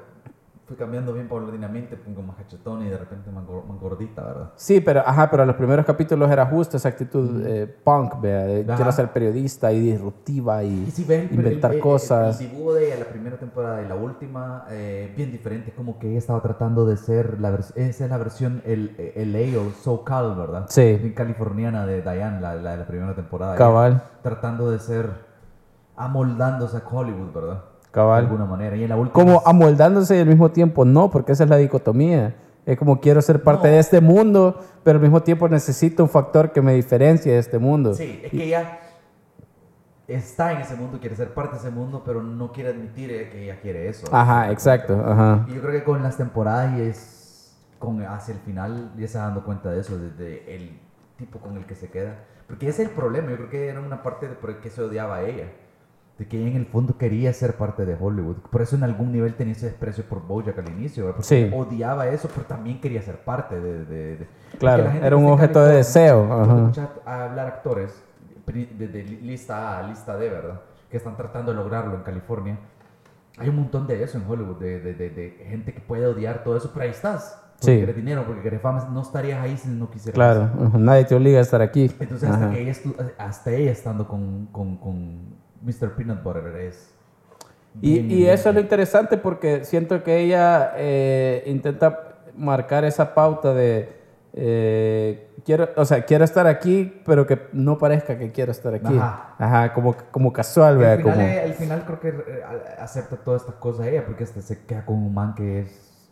fue 0.67 0.77
cambiando 0.79 1.13
bien 1.13 1.29
paulatinamente, 1.29 1.95
pongo 1.97 2.23
más 2.23 2.37
cachetón 2.37 2.83
y 2.87 2.89
de 2.89 2.97
repente 2.97 3.31
más, 3.31 3.45
más 3.45 3.79
gordita, 3.79 4.23
¿verdad? 4.25 4.53
Sí, 4.57 4.81
pero, 4.81 5.01
ajá, 5.07 5.31
pero 5.31 5.45
los 5.45 5.57
primeros 5.57 5.85
capítulos 5.85 6.31
era 6.31 6.47
justo 6.47 6.79
esa 6.79 6.89
actitud 6.89 7.45
eh, 7.45 7.67
punk, 7.85 8.19
vea, 8.21 8.45
de 8.45 8.63
Ajá. 8.63 8.77
quiero 8.77 8.91
ser 8.93 9.13
periodista 9.13 9.71
y 9.73 9.81
disruptiva 9.81 10.63
y, 10.65 10.85
Y 10.85 10.91
si 10.91 11.05
ven 11.05 11.29
el- 11.31 11.35
inventar 11.35 11.71
el, 11.73 11.77
el- 11.77 11.83
cosas. 11.83 12.41
El, 12.41 12.49
dibujo 12.51 12.73
de 12.75 12.87
ella, 12.87 12.97
la 13.05 13.11
primera 13.11 13.37
temporada 13.37 13.83
y 13.83 13.89
la 13.89 13.95
última, 13.95 14.65
eh, 14.71 15.13
bien 15.15 15.31
diferente. 15.33 15.73
Como 15.77 15.99
que 15.99 16.09
ella 16.09 16.19
estaba 16.19 16.41
tratando 16.41 16.87
de 16.87 16.97
ser, 16.97 17.41
la 17.41 17.51
esa 17.55 18.05
es 18.05 18.11
la 18.11 18.17
versión 18.17 18.63
el, 18.65 19.13
el 19.17 19.33
LA 19.33 19.61
o 19.61 19.71
SoCal, 19.83 20.35
¿verdad? 20.35 20.67
Sí. 20.71 20.97
Bien 20.97 21.13
californiana 21.13 21.85
de 21.85 22.01
Diane, 22.01 22.41
la, 22.41 22.55
la 22.55 22.71
de 22.73 22.77
la 22.79 22.87
primera 22.87 23.15
temporada. 23.15 23.55
Cabal. 23.57 23.93
Ella 23.93 24.03
tratando 24.23 24.71
de 24.71 24.79
ser, 24.79 25.11
amoldándose 25.97 26.79
a 26.79 26.83
Hollywood, 26.91 27.33
¿verdad? 27.35 27.65
Cabal. 27.95 28.23
De 28.25 28.27
alguna 28.31 28.45
manera. 28.45 28.77
Y 28.77 28.83
en 28.83 28.89
la 28.89 28.97
última... 28.97 29.13
Como 29.15 29.43
amoldándose 29.47 30.17
y 30.17 30.21
al 30.21 30.27
mismo 30.27 30.51
tiempo 30.51 30.85
no, 30.85 31.11
porque 31.11 31.33
esa 31.33 31.45
es 31.45 31.51
la 31.51 31.57
dicotomía. 31.57 32.35
Es 32.67 32.77
como 32.79 33.01
quiero 33.01 33.23
ser 33.23 33.43
parte 33.43 33.69
No. 33.69 33.75
de 33.75 33.79
este 33.81 34.01
mundo, 34.01 34.59
pero 34.83 34.97
al 34.97 35.03
mismo 35.03 35.23
tiempo 35.23 35.49
necesito 35.49 36.03
un 36.03 36.09
factor 36.09 36.51
que 36.51 36.61
me 36.61 36.75
diferencie 36.75 37.33
de 37.33 37.39
este 37.39 37.59
mundo. 37.59 37.95
Sí, 37.95 38.21
es 38.25 38.31
que 38.31 38.45
ella 38.45 38.79
está 40.09 40.53
en 40.53 40.61
ese 40.63 40.75
mundo, 40.75 40.99
quiere 41.01 41.15
ser 41.15 41.33
parte 41.33 41.53
de 41.57 41.61
ese 41.61 41.71
mundo, 41.71 42.03
pero 42.05 42.23
no 42.23 42.53
quiere 42.53 42.71
admitir 42.71 43.09
que 43.31 43.45
ella 43.45 43.61
quiere 43.61 43.89
eso. 43.89 44.07
Ajá, 44.11 44.51
exacto. 44.51 45.03
Ajá. 45.07 45.47
Y 45.49 45.55
yo 45.55 45.61
creo 45.61 45.73
que 45.73 45.85
con 45.85 46.03
las 46.03 46.17
temporadas 46.17 46.77
y 46.79 46.83
es 46.83 47.57
con, 47.79 48.03
hacia 48.03 48.35
el 48.35 48.41
final 48.41 48.93
ya 48.97 49.09
se 49.09 49.19
dando 49.19 49.45
cuenta 49.45 49.71
de 49.71 49.81
eso, 49.81 49.99
desde 49.99 50.55
el 50.55 50.81
tipo 51.17 51.39
con 51.39 51.57
el 51.57 51.65
que 51.67 51.75
se 51.75 51.89
queda. 51.91 52.17
Porque 52.47 52.69
ese 52.69 52.83
es 52.83 52.89
el 52.89 52.95
problema, 52.95 53.31
yo 53.31 53.37
creo 53.37 53.51
que 53.51 53.69
era 53.69 53.81
una 53.81 54.03
parte 54.03 54.29
de 54.29 54.35
por 54.35 54.51
el 54.51 54.59
que 54.59 54.71
se 54.71 54.83
odiaba 54.83 55.17
a 55.17 55.23
ella. 55.23 55.47
De 56.19 56.27
que 56.29 56.39
ella 56.39 56.51
en 56.51 56.57
el 56.57 56.67
fondo 56.67 56.97
quería 56.97 57.33
ser 57.33 57.57
parte 57.57 57.85
de 57.85 57.97
Hollywood. 57.99 58.37
Por 58.51 58.63
eso 58.63 58.77
en 58.77 58.85
algún 58.85 59.11
nivel 59.11 59.35
tenía 59.35 59.53
ese 59.55 59.67
desprecio 59.67 60.05
por 60.05 60.25
Bojack 60.27 60.59
al 60.59 60.69
inicio, 60.69 61.07
porque 61.07 61.23
Sí. 61.25 61.51
odiaba 61.53 62.07
eso, 62.09 62.29
pero 62.33 62.47
también 62.47 62.81
quería 62.81 63.03
ser 63.03 63.19
parte 63.25 63.61
de... 63.61 63.85
de- 63.85 64.17
de- 64.19 64.29
Claro, 64.59 64.85
era 65.03 65.17
un 65.17 65.27
objeto 65.27 65.65
de 65.65 65.77
deseo, 65.77 66.43
escuchas 66.61 66.89
a 67.05 67.25
hablar 67.25 67.47
actores 67.49 67.91
de, 68.47 68.89
de 68.89 69.03
lista 69.03 69.77
A 69.77 69.79
a 69.85 69.89
lista 69.89 70.17
D, 70.17 70.29
¿verdad? 70.31 70.61
Que 70.89 70.99
están 70.99 71.17
tratando 71.17 71.51
de 71.51 71.57
lograrlo 71.57 71.97
en 71.97 72.03
California. 72.03 72.59
Hay 73.39 73.49
un 73.49 73.57
montón 73.57 73.89
de 73.89 74.01
eso 74.01 74.17
en 74.17 74.25
Hollywood, 74.31 74.59
de, 74.61 75.45
gente 75.49 75.73
que 75.75 75.81
puede 75.81 76.07
odiar 76.07 76.45
todo 76.45 76.57
eso, 76.57 76.71
pero 76.73 76.85
ahí 76.85 76.91
estás. 76.91 77.41
Porque 77.59 77.75
Sí. 77.75 77.81
querés 77.81 77.97
dinero, 77.97 78.25
porque 78.27 78.43
querés 78.43 78.61
fama, 78.61 78.89
no 78.93 79.01
estarías 79.03 79.41
ahí 79.41 79.57
si 79.57 79.69
no 79.69 79.91
quisieras. 79.91 80.15
Claro, 80.15 80.51
ujú, 80.67 80.79
nadie 80.79 81.05
te 81.05 81.15
obliga 81.17 81.39
a 81.41 81.43
estar 81.43 81.61
aquí. 81.63 81.91
Entonces, 81.99 82.29
hasta, 82.29 82.51
que 82.51 82.61
ella 82.61 82.75
hasta 83.19 83.51
ella 83.51 83.73
estando 83.73 84.07
con, 84.07 84.47
con, 84.53 84.77
con 84.77 85.43
Mr. 85.65 85.95
Peanut 85.97 86.23
Butter 86.23 86.47
es. 86.57 86.95
Y, 87.81 87.99
bien 88.01 88.11
y 88.21 88.27
eso 88.27 88.51
es 88.51 88.55
lo 88.55 88.61
interesante 88.61 89.17
porque 89.17 89.65
siento 89.65 90.05
que 90.05 90.21
ella 90.21 90.75
eh, 90.77 91.43
intenta 91.47 92.19
marcar 92.37 92.85
esa 92.85 93.15
pauta 93.15 93.53
de 93.53 94.05
eh, 94.37 95.31
quiero, 95.45 95.69
o 95.77 95.85
sea, 95.85 96.05
quiero 96.05 96.25
estar 96.25 96.49
aquí, 96.49 97.01
pero 97.07 97.25
que 97.25 97.47
no 97.53 97.79
parezca 97.79 98.19
que 98.19 98.33
quiero 98.33 98.51
estar 98.51 98.75
aquí. 98.75 98.97
Ajá. 98.97 99.35
Ajá, 99.39 99.73
como, 99.73 99.95
como 100.11 100.33
casual, 100.33 100.77
vea, 100.77 100.93
al, 100.95 100.99
final, 100.99 101.15
como 101.15 101.29
al 101.29 101.55
final 101.55 101.85
creo 101.85 102.01
que 102.01 102.09
eh, 102.09 102.43
acepta 102.81 103.17
todas 103.17 103.43
estas 103.43 103.55
cosas 103.57 103.87
ella, 103.87 104.05
porque 104.05 104.25
hasta 104.25 104.43
se 104.43 104.67
queda 104.67 104.85
con 104.85 104.97
un 104.97 105.15
man 105.15 105.35
que 105.35 105.61
es 105.61 106.11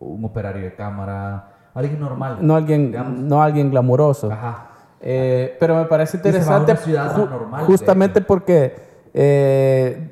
un 0.00 0.24
operario 0.24 0.62
de 0.64 0.74
cámara, 0.74 1.70
alguien 1.72 2.00
normal. 2.00 2.38
no 2.40 2.56
alguien, 2.56 2.86
digamos. 2.88 3.20
no 3.20 3.40
alguien 3.40 3.70
glamuroso. 3.70 4.32
Ajá. 4.32 4.70
Eh, 5.00 5.56
pero 5.60 5.76
me 5.76 5.84
parece 5.84 6.16
interesante 6.16 6.74
ju- 6.74 7.28
normal, 7.28 7.64
justamente 7.66 8.20
porque 8.20 8.74
eh, 9.14 10.10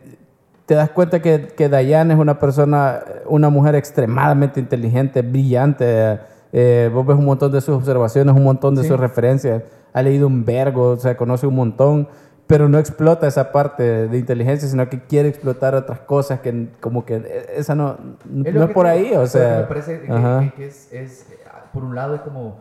te 0.66 0.74
das 0.74 0.90
cuenta 0.90 1.20
que, 1.20 1.48
que 1.56 1.68
Diane 1.68 2.14
es 2.14 2.20
una 2.20 2.38
persona, 2.38 3.00
una 3.26 3.48
mujer 3.50 3.74
extremadamente 3.74 4.60
inteligente, 4.60 5.22
brillante. 5.22 6.18
eh, 6.52 6.88
vos 6.92 7.04
ves 7.06 7.16
un 7.16 7.24
montón 7.24 7.50
de 7.50 7.60
sus 7.60 7.74
observaciones, 7.76 8.34
un 8.34 8.44
montón 8.44 8.74
de 8.76 8.82
Sí. 8.82 8.88
sus 8.88 9.00
referencias. 9.00 9.62
Ha 9.92 10.02
leído 10.02 10.26
un 10.28 10.44
vergo, 10.44 10.90
o 10.90 10.96
sea, 10.96 11.16
conoce 11.16 11.46
un 11.46 11.54
montón, 11.56 12.08
pero 12.46 12.68
no 12.68 12.78
explota 12.78 13.26
esa 13.26 13.50
parte 13.52 14.06
de 14.08 14.18
inteligencia, 14.18 14.68
sino 14.68 14.88
que 14.88 15.00
quiere 15.02 15.28
explotar 15.28 15.74
otras 15.74 16.00
cosas 16.00 16.40
que 16.40 16.68
como 16.80 17.04
que 17.04 17.16
eh, 17.16 17.46
esa 17.56 17.74
no, 17.74 17.96
no 18.30 18.50
lo 18.50 18.64
es 18.64 18.70
por 18.70 18.84
te- 18.86 18.92
ahí, 18.92 19.12
o 19.16 19.26
sea. 19.26 19.58
me 19.60 19.64
parece 19.64 20.00
que, 20.02 20.52
que- 20.56 20.66
es, 20.66 20.92
es, 20.92 21.26
por 21.72 21.82
un 21.84 21.94
lado, 21.94 22.14
es 22.14 22.20
como. 22.20 22.58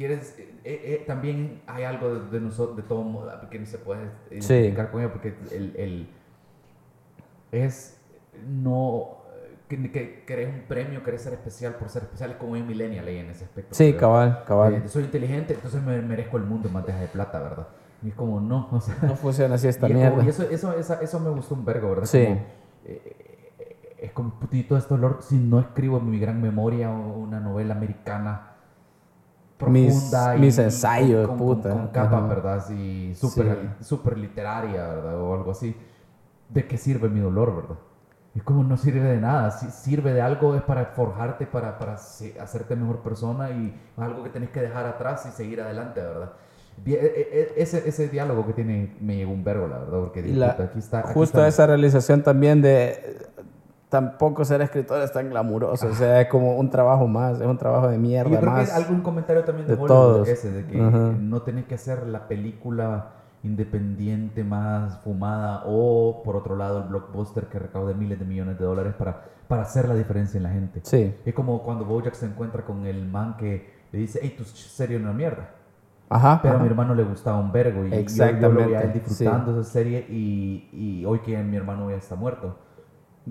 Quieres. 0.00 0.34
eh, 0.38 0.48
eh, 0.64 1.04
también 1.06 1.60
hay 1.66 1.84
algo 1.84 2.14
de, 2.14 2.30
de 2.30 2.40
nosotros, 2.40 2.74
de 2.78 2.82
todo 2.84 3.02
modo, 3.02 3.30
que 3.50 3.58
no 3.58 3.66
se 3.66 3.76
puede 3.76 4.00
identificar 4.30 4.90
con 4.90 5.02
ella, 5.02 5.12
porque 5.12 5.34
el, 5.52 5.76
el- 5.76 6.08
es. 7.52 7.98
No. 8.48 9.18
Que, 9.68 9.92
que 9.92 10.24
querés 10.26 10.48
un 10.48 10.62
premio, 10.62 11.02
querés 11.04 11.20
ser 11.22 11.34
especial 11.34 11.74
por 11.74 11.90
ser 11.90 12.02
especial, 12.04 12.30
es 12.30 12.36
como 12.38 12.52
un 12.52 12.66
millennial 12.66 13.06
ahí 13.06 13.18
en 13.18 13.28
ese 13.30 13.44
aspecto. 13.44 13.74
Sí, 13.74 13.92
cabal, 13.92 14.42
cabal. 14.46 14.74
Eh, 14.74 14.88
soy 14.88 15.04
inteligente, 15.04 15.52
entonces 15.54 15.82
me 15.82 16.00
merezco 16.00 16.38
el 16.38 16.44
mundo 16.44 16.68
en 16.68 16.74
bandeja 16.74 16.98
de 16.98 17.06
plata, 17.06 17.38
¿verdad? 17.38 17.68
Y 18.02 18.08
es 18.08 18.14
como, 18.14 18.40
no, 18.40 18.68
o 18.72 18.80
sea. 18.80 18.96
no 19.02 19.14
funciona 19.16 19.54
así 19.56 19.68
esta 19.68 19.86
Y, 19.86 19.92
es 19.92 19.96
mierda. 19.98 20.16
como- 20.16 20.26
y 20.26 20.30
eso, 20.30 20.42
eso, 20.50 21.00
eso 21.00 21.20
me 21.20 21.28
gustó 21.30 21.54
un 21.54 21.64
vergo, 21.66 21.90
¿verdad? 21.90 22.06
Sí. 22.06 22.24
Como, 22.24 22.40
eh, 22.86 23.16
es 24.00 24.12
como 24.12 24.30
putito 24.40 24.76
este 24.78 24.94
dolor 24.94 25.18
si 25.20 25.36
no 25.36 25.60
escribo 25.60 25.98
en 25.98 26.08
mi 26.10 26.18
gran 26.18 26.40
memoria 26.40 26.88
una 26.90 27.38
novela 27.38 27.74
americana 27.74 28.49
profunda 29.60 30.34
mis 30.36 30.58
y 30.58 30.62
ensayos, 30.62 31.28
con, 31.28 31.36
puta. 31.38 31.68
con, 31.70 31.78
con 31.78 31.88
capa, 31.88 32.18
Ajá. 32.18 32.26
¿verdad? 32.26 32.54
Así, 32.56 33.14
súper 33.14 33.70
súper 33.80 34.18
literaria, 34.18 34.88
¿verdad? 34.88 35.20
O 35.20 35.34
algo 35.34 35.50
así. 35.52 35.76
¿De 36.48 36.66
qué 36.66 36.76
sirve 36.76 37.08
mi 37.08 37.20
dolor, 37.20 37.54
verdad? 37.54 37.76
Es 38.34 38.42
como 38.42 38.62
no 38.64 38.76
sirve 38.76 39.00
de 39.00 39.20
nada, 39.20 39.50
si 39.50 39.66
sirve 39.70 40.12
de 40.12 40.22
algo 40.22 40.54
es 40.54 40.62
para 40.62 40.86
forjarte, 40.86 41.46
para, 41.46 41.78
para 41.78 41.94
hacerte 41.94 42.76
mejor 42.76 43.00
persona 43.00 43.50
y 43.50 43.76
algo 43.96 44.22
que 44.24 44.30
tenés 44.30 44.50
que 44.50 44.60
dejar 44.60 44.86
atrás 44.86 45.26
y 45.26 45.30
seguir 45.32 45.60
adelante, 45.60 46.00
¿verdad? 46.00 46.32
Bien, 46.84 47.00
e- 47.02 47.28
e- 47.56 47.62
Ese, 47.62 47.86
ese 47.88 48.08
diálogo 48.08 48.46
que 48.46 48.52
tiene 48.52 48.96
me 49.00 49.16
llegó 49.16 49.32
un 49.32 49.42
verbo, 49.44 49.66
la 49.66 49.78
verdad, 49.78 49.98
porque 50.00 50.20
Y 50.20 50.32
la- 50.32 50.50
aquí 50.52 50.78
está. 50.78 51.00
aquí 51.00 51.08
justo 51.12 51.38
está- 51.38 51.48
esa 51.48 51.66
realización 51.66 52.22
también 52.22 52.62
de 52.62 53.26
tampoco 53.90 54.44
ser 54.44 54.62
escritor 54.62 55.02
es 55.02 55.12
tan 55.12 55.28
glamuroso, 55.28 55.88
o 55.88 55.92
sea, 55.92 56.20
es 56.22 56.28
como 56.28 56.56
un 56.56 56.70
trabajo 56.70 57.06
más, 57.06 57.40
es 57.40 57.46
un 57.46 57.58
trabajo 57.58 57.88
de 57.88 57.96
Y 57.96 57.98
mierda 57.98 58.30
yo 58.30 58.40
creo 58.40 58.52
más. 58.52 58.68
que 58.68 58.72
algún 58.74 59.02
comentario 59.02 59.44
también 59.44 59.66
de, 59.66 59.76
de 59.76 59.86
todos. 59.86 60.28
ese, 60.28 60.50
de 60.52 60.64
que 60.66 60.78
no 60.78 61.42
tenés 61.42 61.66
que 61.66 61.74
hacer 61.74 62.06
la 62.06 62.26
película 62.28 63.08
independiente 63.42 64.44
más 64.44 64.98
fumada 65.00 65.62
o, 65.66 66.22
por 66.24 66.36
otro 66.36 66.56
lado, 66.56 66.78
el 66.82 66.88
blockbuster 66.88 67.46
que 67.46 67.58
recaude 67.58 67.94
miles 67.94 68.18
de 68.18 68.24
millones 68.24 68.58
de 68.58 68.64
dólares 68.64 68.94
para, 68.98 69.22
para 69.48 69.62
hacer 69.62 69.88
la 69.88 69.94
diferencia 69.94 70.38
en 70.38 70.44
la 70.44 70.50
gente. 70.50 70.80
Sí, 70.84 71.14
Es 71.24 71.34
como 71.34 71.62
cuando 71.62 71.84
Bojack 71.84 72.14
se 72.14 72.26
encuentra 72.26 72.64
con 72.64 72.86
el 72.86 73.06
man 73.08 73.36
que 73.38 73.70
le 73.92 73.98
dice, 73.98 74.20
hey, 74.22 74.34
tu 74.36 74.44
serie 74.44 74.96
es 74.96 75.02
una 75.02 75.12
mierda. 75.12 75.48
ajá. 76.08 76.40
Pero 76.42 76.56
a 76.56 76.58
mi 76.58 76.66
hermano 76.68 76.94
le 76.94 77.02
gustaba 77.02 77.38
un 77.38 77.50
vergo 77.52 77.84
y 77.84 77.90
yo- 77.90 77.90
yo, 77.90 77.94
lo 77.94 78.00
Exactamente, 78.00 78.64
veía 78.66 78.80
disfrutando 78.92 79.60
esa 79.60 79.70
serie 79.70 80.06
y, 80.08 80.68
y 80.72 81.04
hoy 81.06 81.20
que 81.20 81.36
mi 81.42 81.56
hermano 81.56 81.90
ya 81.90 81.96
está 81.96 82.14
muerto, 82.14 82.56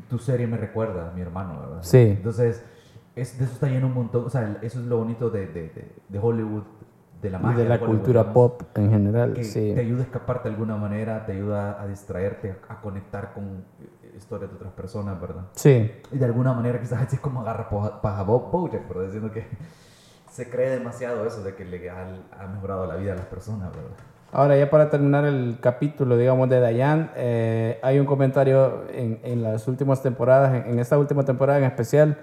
tu 0.09 0.19
serie 0.19 0.47
me 0.47 0.57
recuerda 0.57 1.09
a 1.09 1.11
mi 1.11 1.21
hermano, 1.21 1.59
¿verdad? 1.59 1.79
Sí. 1.81 1.97
Entonces, 1.97 2.63
es, 3.15 3.37
de 3.37 3.45
eso 3.45 3.53
está 3.53 3.67
lleno 3.67 3.87
un 3.87 3.93
montón, 3.93 4.25
o 4.25 4.29
sea, 4.29 4.57
eso 4.61 4.79
es 4.79 4.85
lo 4.85 4.97
bonito 4.97 5.29
de, 5.29 5.47
de, 5.47 5.69
de, 5.69 5.91
de 6.07 6.19
Hollywood, 6.19 6.63
de 7.21 7.29
la 7.29 7.39
Y 7.39 7.41
magia 7.41 7.63
de 7.63 7.69
la 7.69 7.75
Hollywood, 7.75 7.95
cultura 7.95 8.33
pop 8.33 8.61
en 8.75 8.89
general, 8.91 9.33
Que 9.33 9.43
sí. 9.43 9.73
te 9.73 9.81
ayuda 9.81 10.01
a 10.01 10.03
escaparte 10.03 10.47
de 10.47 10.55
alguna 10.55 10.77
manera, 10.77 11.25
te 11.25 11.33
ayuda 11.33 11.81
a 11.81 11.87
distraerte, 11.87 12.55
a, 12.69 12.81
conectar 12.81 13.33
con 13.33 13.65
eh, 13.81 14.13
historias 14.15 14.51
de 14.51 14.55
otras 14.55 14.73
personas, 14.73 15.19
¿verdad? 15.19 15.47
Sí, 15.53 15.91
Y 16.11 16.17
de 16.17 16.25
alguna 16.25 16.53
manera 16.53 16.79
quizás 16.79 17.01
así 17.07 17.15
es 17.15 17.21
como 17.21 17.41
agarra 17.41 17.69
paja 17.69 18.01
paja 18.01 18.23
Bob 18.23 18.51
Bojack, 18.51 18.87
¿verdad? 18.87 19.05
Diciendo 19.05 19.31
que 19.31 19.45
se 20.31 20.49
cree 20.49 20.69
demasiado 20.69 21.25
eso 21.25 21.43
de 21.43 21.55
que 21.55 21.65
le 21.65 21.89
ha, 21.89 22.07
ha 22.39 22.47
mejorado 22.47 22.85
la 22.85 22.95
vida 22.95 23.13
a 23.13 23.15
las 23.15 23.25
personas, 23.25 23.71
¿verdad? 23.71 23.97
Ahora, 24.31 24.57
ya 24.57 24.69
para 24.69 24.89
terminar 24.89 25.25
el 25.25 25.57
capítulo, 25.59 26.17
digamos, 26.17 26.49
de 26.49 26.59
Dayan, 26.59 27.11
eh, 27.15 27.79
hay 27.81 27.99
un 27.99 28.05
comentario 28.05 28.83
en, 28.93 29.19
en 29.23 29.41
las 29.41 29.67
últimas 29.67 30.01
temporadas, 30.03 30.53
en, 30.53 30.73
en 30.73 30.79
esta 30.79 30.97
última 30.97 31.25
temporada 31.25 31.59
en 31.59 31.65
especial, 31.65 32.17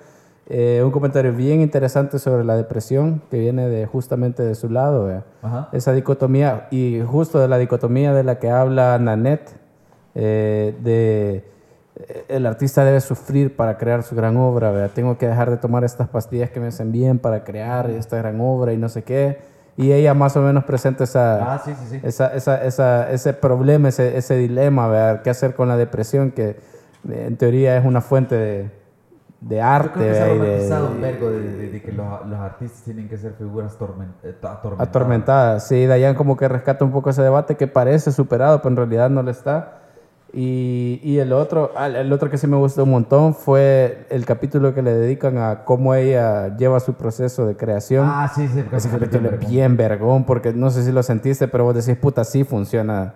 eh, 0.49 0.81
un 0.85 0.93
comentario 0.93 1.33
bien 1.33 1.61
interesante 1.61 2.21
sobre 2.21 2.45
la 2.45 2.57
depresión 2.57 3.21
que 3.31 3.39
viene 3.41 3.69
de 3.69 3.85
justamente 3.87 4.45
de 4.45 4.55
su 4.55 4.71
lado. 4.71 5.25
Ajá. 5.43 5.69
esa 5.73 5.93
dicotomía, 5.93 6.69
y 6.71 7.01
justo 7.05 7.41
de 7.41 7.49
la 7.49 7.59
dicotomía 7.59 8.15
de 8.15 8.23
la 8.23 8.39
que 8.39 8.49
habla 8.49 8.97
Nanette, 9.01 9.57
eh, 10.15 10.77
de 10.83 11.45
eh, 11.97 12.25
el 12.29 12.47
artista 12.47 12.85
debe 12.85 13.01
sufrir 13.01 13.57
para 13.57 13.77
crear 13.77 14.05
su 14.05 14.15
gran 14.15 14.37
obra, 14.37 14.71
¿vea? 14.71 14.89
tengo 14.89 15.19
que 15.19 15.27
dejar 15.27 15.51
de 15.51 15.57
tomar 15.57 15.83
estas 15.83 16.09
pastillas 16.09 16.51
que 16.51 16.61
me 16.61 16.69
hacen 16.69 16.93
bien 16.93 17.19
para 17.19 17.43
crear 17.43 17.91
esta 17.91 18.17
gran 18.17 18.41
obra 18.41 18.73
y 18.73 18.77
no 18.77 18.89
sé 18.89 19.03
qué, 19.03 19.39
y 19.77 19.93
ella 19.93 20.15
más 20.15 20.37
o 20.37 20.41
menos 20.43 20.65
presenta 20.65 21.05
esa, 21.05 21.55
Ah, 21.55 21.59
sí, 21.65 21.75
sí, 21.75 21.87
sí. 21.91 22.01
esa, 22.03 22.29
esa, 22.35 22.65
esa- 22.65 23.11
ese 23.11 23.33
problema, 23.35 23.89
ese, 23.89 24.17
ese 24.17 24.37
dilema, 24.37 24.89
¿verdad? 24.89 25.23
¿Qué 25.23 25.31
hacer 25.31 25.55
con 25.55 25.69
la 25.69 25.77
depresión? 25.77 26.31
Que 26.31 26.51
eh, 27.11 27.25
en 27.27 27.37
teoría 27.37 27.77
es 27.77 27.85
una 27.85 28.01
fuente 28.01 28.35
de, 28.37 28.71
de 29.41 29.57
Yo 29.57 29.63
arte. 29.65 29.91
creo 29.95 30.09
que 30.41 30.61
se 30.67 30.75
ha 30.75 30.83
un 30.85 31.01
vergo 31.01 31.31
de, 31.31 31.41
de- 31.41 31.69
de 31.71 31.83
que 31.83 31.93
los, 31.93 32.27
los 32.27 32.39
artistas 32.41 32.83
tienen 32.85 33.09
que 33.09 33.19
ser 33.19 33.33
figuras 33.35 33.75
eh, 33.75 33.77
atormentadas. 34.43 34.81
atormentada. 34.89 35.61
Sí, 35.61 35.87
Dayan 35.87 36.15
como 36.15 36.37
que 36.37 36.49
rescata 36.49 36.85
un 36.85 36.91
poco 36.93 37.11
ese 37.11 37.23
debate 37.23 37.57
que 37.57 37.67
parece 37.67 38.13
superado, 38.13 38.59
pero 38.63 38.71
en 38.71 38.77
realidad 38.77 39.11
no 39.11 39.23
lo 39.23 39.31
está. 39.31 39.83
Y, 40.39 41.01
y 41.03 41.19
el 41.19 41.33
otro, 41.33 41.73
el 41.83 42.13
otro 42.13 42.29
que 42.29 42.37
sí 42.37 42.47
me 42.47 42.59
gustó 42.59 42.85
un 42.85 42.91
montón 42.91 43.35
fue 43.35 44.07
el 44.11 44.27
capítulo 44.27 44.75
que 44.75 44.83
le 44.83 44.93
dedican 44.93 45.39
a 45.39 45.65
cómo 45.65 45.95
ella 45.95 46.55
lleva 46.59 46.79
su 46.79 46.93
proceso 46.93 47.47
de 47.47 47.57
creación. 47.57 48.07
Ah, 48.07 48.31
sí, 48.33 48.47
sí. 48.47 48.63
Ese 48.71 48.91
capítulo 48.91 49.31
es 49.31 49.49
bien 49.49 49.79
vergón, 49.79 50.25
porque 50.25 50.53
no 50.53 50.69
sé 50.71 50.85
si 50.85 50.93
lo 50.93 51.03
sentiste, 51.03 51.49
pero 51.49 51.65
vos 51.65 51.75
decís, 51.75 51.99
puta, 51.99 52.23
sí 52.23 52.45
funciona 52.45 53.15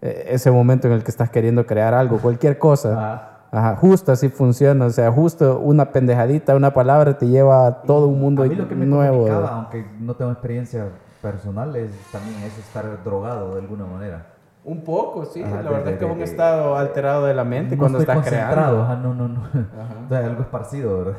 eh, 0.00 0.26
ese 0.28 0.52
momento 0.52 0.86
en 0.86 0.92
el 0.92 1.02
que 1.02 1.10
estás 1.10 1.28
queriendo 1.28 1.66
crear 1.66 1.92
algo, 1.92 2.18
cualquier 2.18 2.56
cosa. 2.56 2.94
Ah. 2.96 3.26
Ajá, 3.50 3.74
justo 3.74 4.12
así 4.12 4.28
funciona, 4.28 4.86
o 4.86 4.90
sea, 4.90 5.10
justo 5.10 5.58
una 5.58 5.90
pendejadita, 5.90 6.54
una 6.54 6.72
palabra 6.72 7.18
te 7.18 7.26
lleva 7.26 7.66
a 7.66 7.82
todo 7.82 8.06
un 8.06 8.20
mundo 8.20 8.44
a 8.44 8.46
mí 8.46 8.54
lo 8.54 8.68
que 8.68 8.76
me 8.76 8.86
nuevo. 8.86 9.28
aunque 9.28 9.84
no 9.98 10.14
tengo 10.14 10.30
experiencia 10.30 10.86
personal, 11.20 11.74
es 11.74 11.90
también 12.12 12.36
es 12.44 12.56
estar 12.58 13.02
drogado 13.02 13.56
de 13.56 13.60
alguna 13.62 13.86
manera. 13.86 14.29
Un 14.64 14.84
poco, 14.84 15.24
sí. 15.24 15.42
Ajá, 15.42 15.56
la 15.56 15.62
de- 15.62 15.68
verdad 15.70 15.84
de- 15.86 15.92
es 15.92 15.98
que 15.98 16.04
es 16.04 16.10
un 16.12 16.22
estado 16.22 16.76
alterado 16.76 17.26
de 17.26 17.34
la 17.34 17.44
mente 17.44 17.76
no 17.76 17.80
cuando 17.80 17.98
estoy 17.98 18.14
estás 18.16 18.28
creando. 18.28 18.82
ajá, 18.82 18.96
no, 18.96 19.14
no, 19.14 19.28
no. 19.28 19.40
O 20.06 20.08
sea, 20.08 20.18
algo 20.18 20.42
esparcido, 20.42 20.98
¿verdad? 21.04 21.18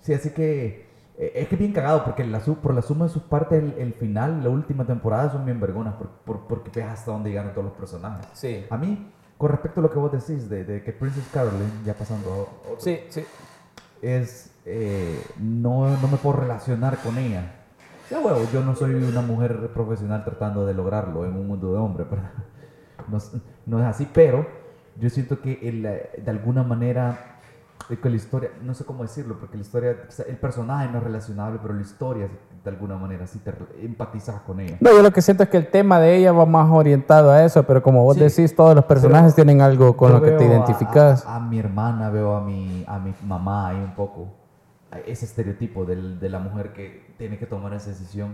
Sí, 0.00 0.14
así 0.14 0.30
que 0.30 0.86
eh, 1.18 1.32
es 1.34 1.48
que 1.48 1.54
es 1.54 1.58
bien 1.58 1.72
cagado 1.72 2.04
porque 2.04 2.24
la, 2.24 2.38
por 2.40 2.74
la 2.74 2.82
suma 2.82 3.04
de 3.06 3.10
sus 3.10 3.22
partes, 3.24 3.62
el, 3.62 3.74
el 3.78 3.92
final, 3.94 4.42
la 4.42 4.50
última 4.50 4.84
temporada 4.86 5.30
son 5.30 5.44
bien 5.44 5.60
vergonas 5.60 5.94
por, 5.94 6.08
por- 6.08 6.40
porque 6.46 6.70
ves 6.74 6.86
hasta 6.90 7.10
dónde 7.12 7.30
llegaron 7.30 7.52
todos 7.52 7.64
los 7.66 7.74
personajes. 7.74 8.26
Sí. 8.32 8.66
A 8.70 8.76
mí, 8.76 9.12
con 9.36 9.50
respecto 9.50 9.80
a 9.80 9.82
lo 9.82 9.90
que 9.90 9.98
vos 9.98 10.12
decís 10.12 10.48
de, 10.48 10.64
de 10.64 10.82
que 10.82 10.92
Princess 10.92 11.28
Caroline, 11.32 11.70
ya 11.84 11.94
pasando 11.94 12.32
a 12.32 12.36
otro, 12.72 12.76
Sí, 12.78 13.00
sí. 13.08 13.24
es, 14.00 14.52
eh, 14.64 15.20
no, 15.40 15.88
no 15.96 16.08
me 16.08 16.16
puedo 16.16 16.36
relacionar 16.40 16.98
con 16.98 17.18
ella. 17.18 17.61
Ya, 18.12 18.20
huevo, 18.20 18.40
yo 18.52 18.60
no 18.62 18.74
soy 18.76 18.92
una 18.94 19.22
mujer 19.22 19.70
profesional 19.72 20.22
tratando 20.22 20.66
de 20.66 20.74
lograrlo 20.74 21.24
en 21.24 21.34
un 21.34 21.46
mundo 21.48 21.72
de 21.72 21.78
hombres, 21.78 22.06
no, 23.08 23.16
es- 23.16 23.32
no 23.64 23.78
es 23.80 23.86
así, 23.86 24.06
pero 24.12 24.46
yo 25.00 25.08
siento 25.08 25.40
que 25.40 25.58
el, 25.62 25.86
eh, 25.86 26.10
de 26.22 26.30
alguna 26.30 26.62
manera, 26.62 27.38
eh, 27.88 27.96
que 27.96 28.10
la 28.10 28.16
historia, 28.16 28.50
no 28.62 28.74
sé 28.74 28.84
cómo 28.84 29.02
decirlo, 29.02 29.38
porque 29.40 29.56
la 29.56 29.62
historia, 29.62 29.96
el 30.28 30.36
personaje 30.36 30.90
no 30.92 30.98
es 30.98 31.04
relacionable, 31.04 31.58
pero 31.62 31.72
la 31.72 31.80
historia 31.80 32.28
de 32.62 32.70
alguna 32.70 32.96
manera 32.98 33.26
sí 33.26 33.38
te 33.38 33.54
empatizas 33.82 34.42
con 34.42 34.60
ella. 34.60 34.76
No, 34.80 34.90
yo 34.92 35.02
lo 35.02 35.10
que 35.10 35.22
siento 35.22 35.44
es 35.44 35.48
que 35.48 35.56
el 35.56 35.68
tema 35.68 35.98
de 35.98 36.14
ella 36.14 36.32
va 36.32 36.44
más 36.44 36.70
orientado 36.70 37.30
a 37.30 37.42
eso, 37.42 37.62
pero 37.62 37.82
como 37.82 38.04
vos 38.04 38.16
Sí. 38.16 38.20
decís, 38.24 38.54
todos 38.54 38.74
los 38.74 38.84
personajes 38.84 39.34
tienen 39.34 39.62
algo 39.62 39.96
con 39.96 40.12
lo 40.12 40.20
que 40.20 40.32
te 40.32 40.44
a- 40.44 40.48
identificas. 40.48 41.24
A, 41.26 41.36
a 41.36 41.40
mi 41.40 41.58
hermana, 41.58 42.10
veo 42.10 42.36
a 42.36 42.42
mi, 42.42 42.84
a 42.86 42.98
mi 42.98 43.14
mamá 43.26 43.68
ahí 43.68 43.76
un 43.78 43.94
poco. 43.94 44.28
Ese 45.06 45.24
estereotipo 45.24 45.86
del- 45.86 46.20
de 46.20 46.28
la 46.28 46.38
mujer 46.38 46.74
que 46.74 47.11
tiene 47.22 47.38
que 47.38 47.46
tomar 47.46 47.72
esa 47.72 47.90
decisión. 47.90 48.30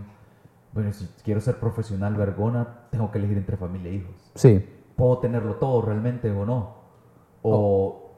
Bueno, 0.73 0.95
si 0.95 1.07
quiero 1.23 1.43
ser 1.43 1.57
profesional 1.57 2.15
vergona, 2.17 2.67
tengo 2.91 3.11
que 3.11 3.19
elegir 3.19 3.37
entre 3.37 3.59
familia 3.59 3.91
e 3.91 3.97
hijos. 3.97 4.33
Sí, 4.35 4.65
¿Puedo 4.97 5.19
tenerlo 5.19 5.57
todo 5.57 5.83
realmente 5.83 6.31
o 6.31 6.47
no? 6.47 6.75
O 7.43 8.13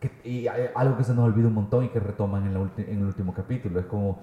que- 0.00 0.10
y 0.24 0.48
hay 0.48 0.70
algo 0.74 0.96
que 0.96 1.04
se 1.04 1.12
nos 1.14 1.26
olvida 1.26 1.48
un 1.48 1.54
montón 1.54 1.84
y 1.84 1.88
que 1.88 2.00
retoman 2.00 2.46
en, 2.46 2.54
la 2.54 2.60
ulti- 2.60 2.88
en 2.88 2.98
el 3.00 3.04
último 3.04 3.34
capítulo. 3.34 3.78
Es 3.78 3.84
como... 3.86 4.20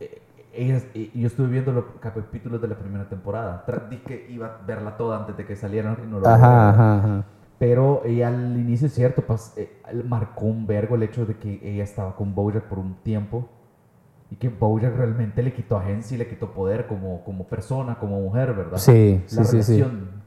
eh, 0.00 0.22
ellas, 0.54 0.86
eh, 0.94 1.10
yo 1.14 1.26
estuve 1.26 1.48
viendo 1.48 1.70
los 1.70 1.84
capítulos 2.00 2.62
de 2.62 2.68
la 2.68 2.76
primera 2.76 3.06
temporada. 3.06 3.62
Dije 3.90 4.02
que 4.04 4.26
iba 4.30 4.46
a 4.46 4.66
verla 4.66 4.96
toda 4.96 5.18
antes 5.18 5.36
de 5.36 5.44
que 5.44 5.54
salieran 5.54 5.98
y 6.02 6.06
no 6.06 6.18
lo 6.18 6.26
ajá, 6.26 6.70
ajá, 6.70 6.98
ajá. 6.98 7.24
Pero 7.58 8.00
ella 8.06 8.28
al 8.28 8.56
inicio 8.58 8.86
es 8.86 8.94
cierto, 8.94 9.20
pas- 9.26 9.52
eh, 9.58 9.70
marcó 10.08 10.46
un 10.46 10.66
vergo 10.66 10.94
el 10.94 11.02
hecho 11.02 11.26
de 11.26 11.36
que 11.36 11.60
ella 11.62 11.84
estaba 11.84 12.16
con 12.16 12.34
Bojack 12.34 12.64
por 12.64 12.78
un 12.78 12.94
tiempo 13.02 13.50
y 14.30 14.36
que 14.36 14.48
Bojack 14.48 14.96
realmente 14.96 15.42
le 15.42 15.52
quitó 15.52 15.78
agencia 15.78 16.14
y 16.14 16.18
le 16.18 16.28
quitó 16.28 16.52
poder 16.52 16.86
como, 16.86 17.24
como 17.24 17.46
persona, 17.46 17.98
como 17.98 18.20
mujer, 18.20 18.54
¿verdad? 18.54 18.78
Sí, 18.78 19.22
La 19.32 19.44
sí, 19.44 19.62
sí, 19.62 19.62
sí. 19.62 19.82
relación. 19.82 20.22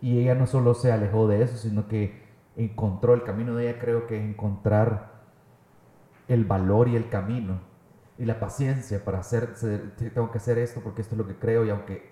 Y 0.00 0.18
ella 0.20 0.34
no 0.34 0.46
solo 0.46 0.74
se 0.74 0.92
alejó 0.92 1.28
de 1.28 1.42
eso, 1.42 1.56
sino 1.56 1.86
que 1.88 2.24
encontró 2.56 3.14
el 3.14 3.22
camino 3.22 3.54
de 3.54 3.68
ella, 3.70 3.78
creo 3.78 4.06
que 4.06 4.18
es 4.18 4.24
encontrar 4.24 5.12
el 6.28 6.44
valor 6.44 6.88
y 6.88 6.96
el 6.96 7.08
camino 7.08 7.60
y 8.18 8.24
la 8.24 8.38
paciencia 8.38 9.04
para 9.04 9.18
hacer, 9.18 9.54
tengo 9.96 10.30
que 10.30 10.38
hacer 10.38 10.58
esto 10.58 10.80
porque 10.82 11.02
esto 11.02 11.14
es 11.14 11.18
lo 11.18 11.26
que 11.26 11.34
creo 11.34 11.64
y 11.64 11.70
aunque 11.70 12.10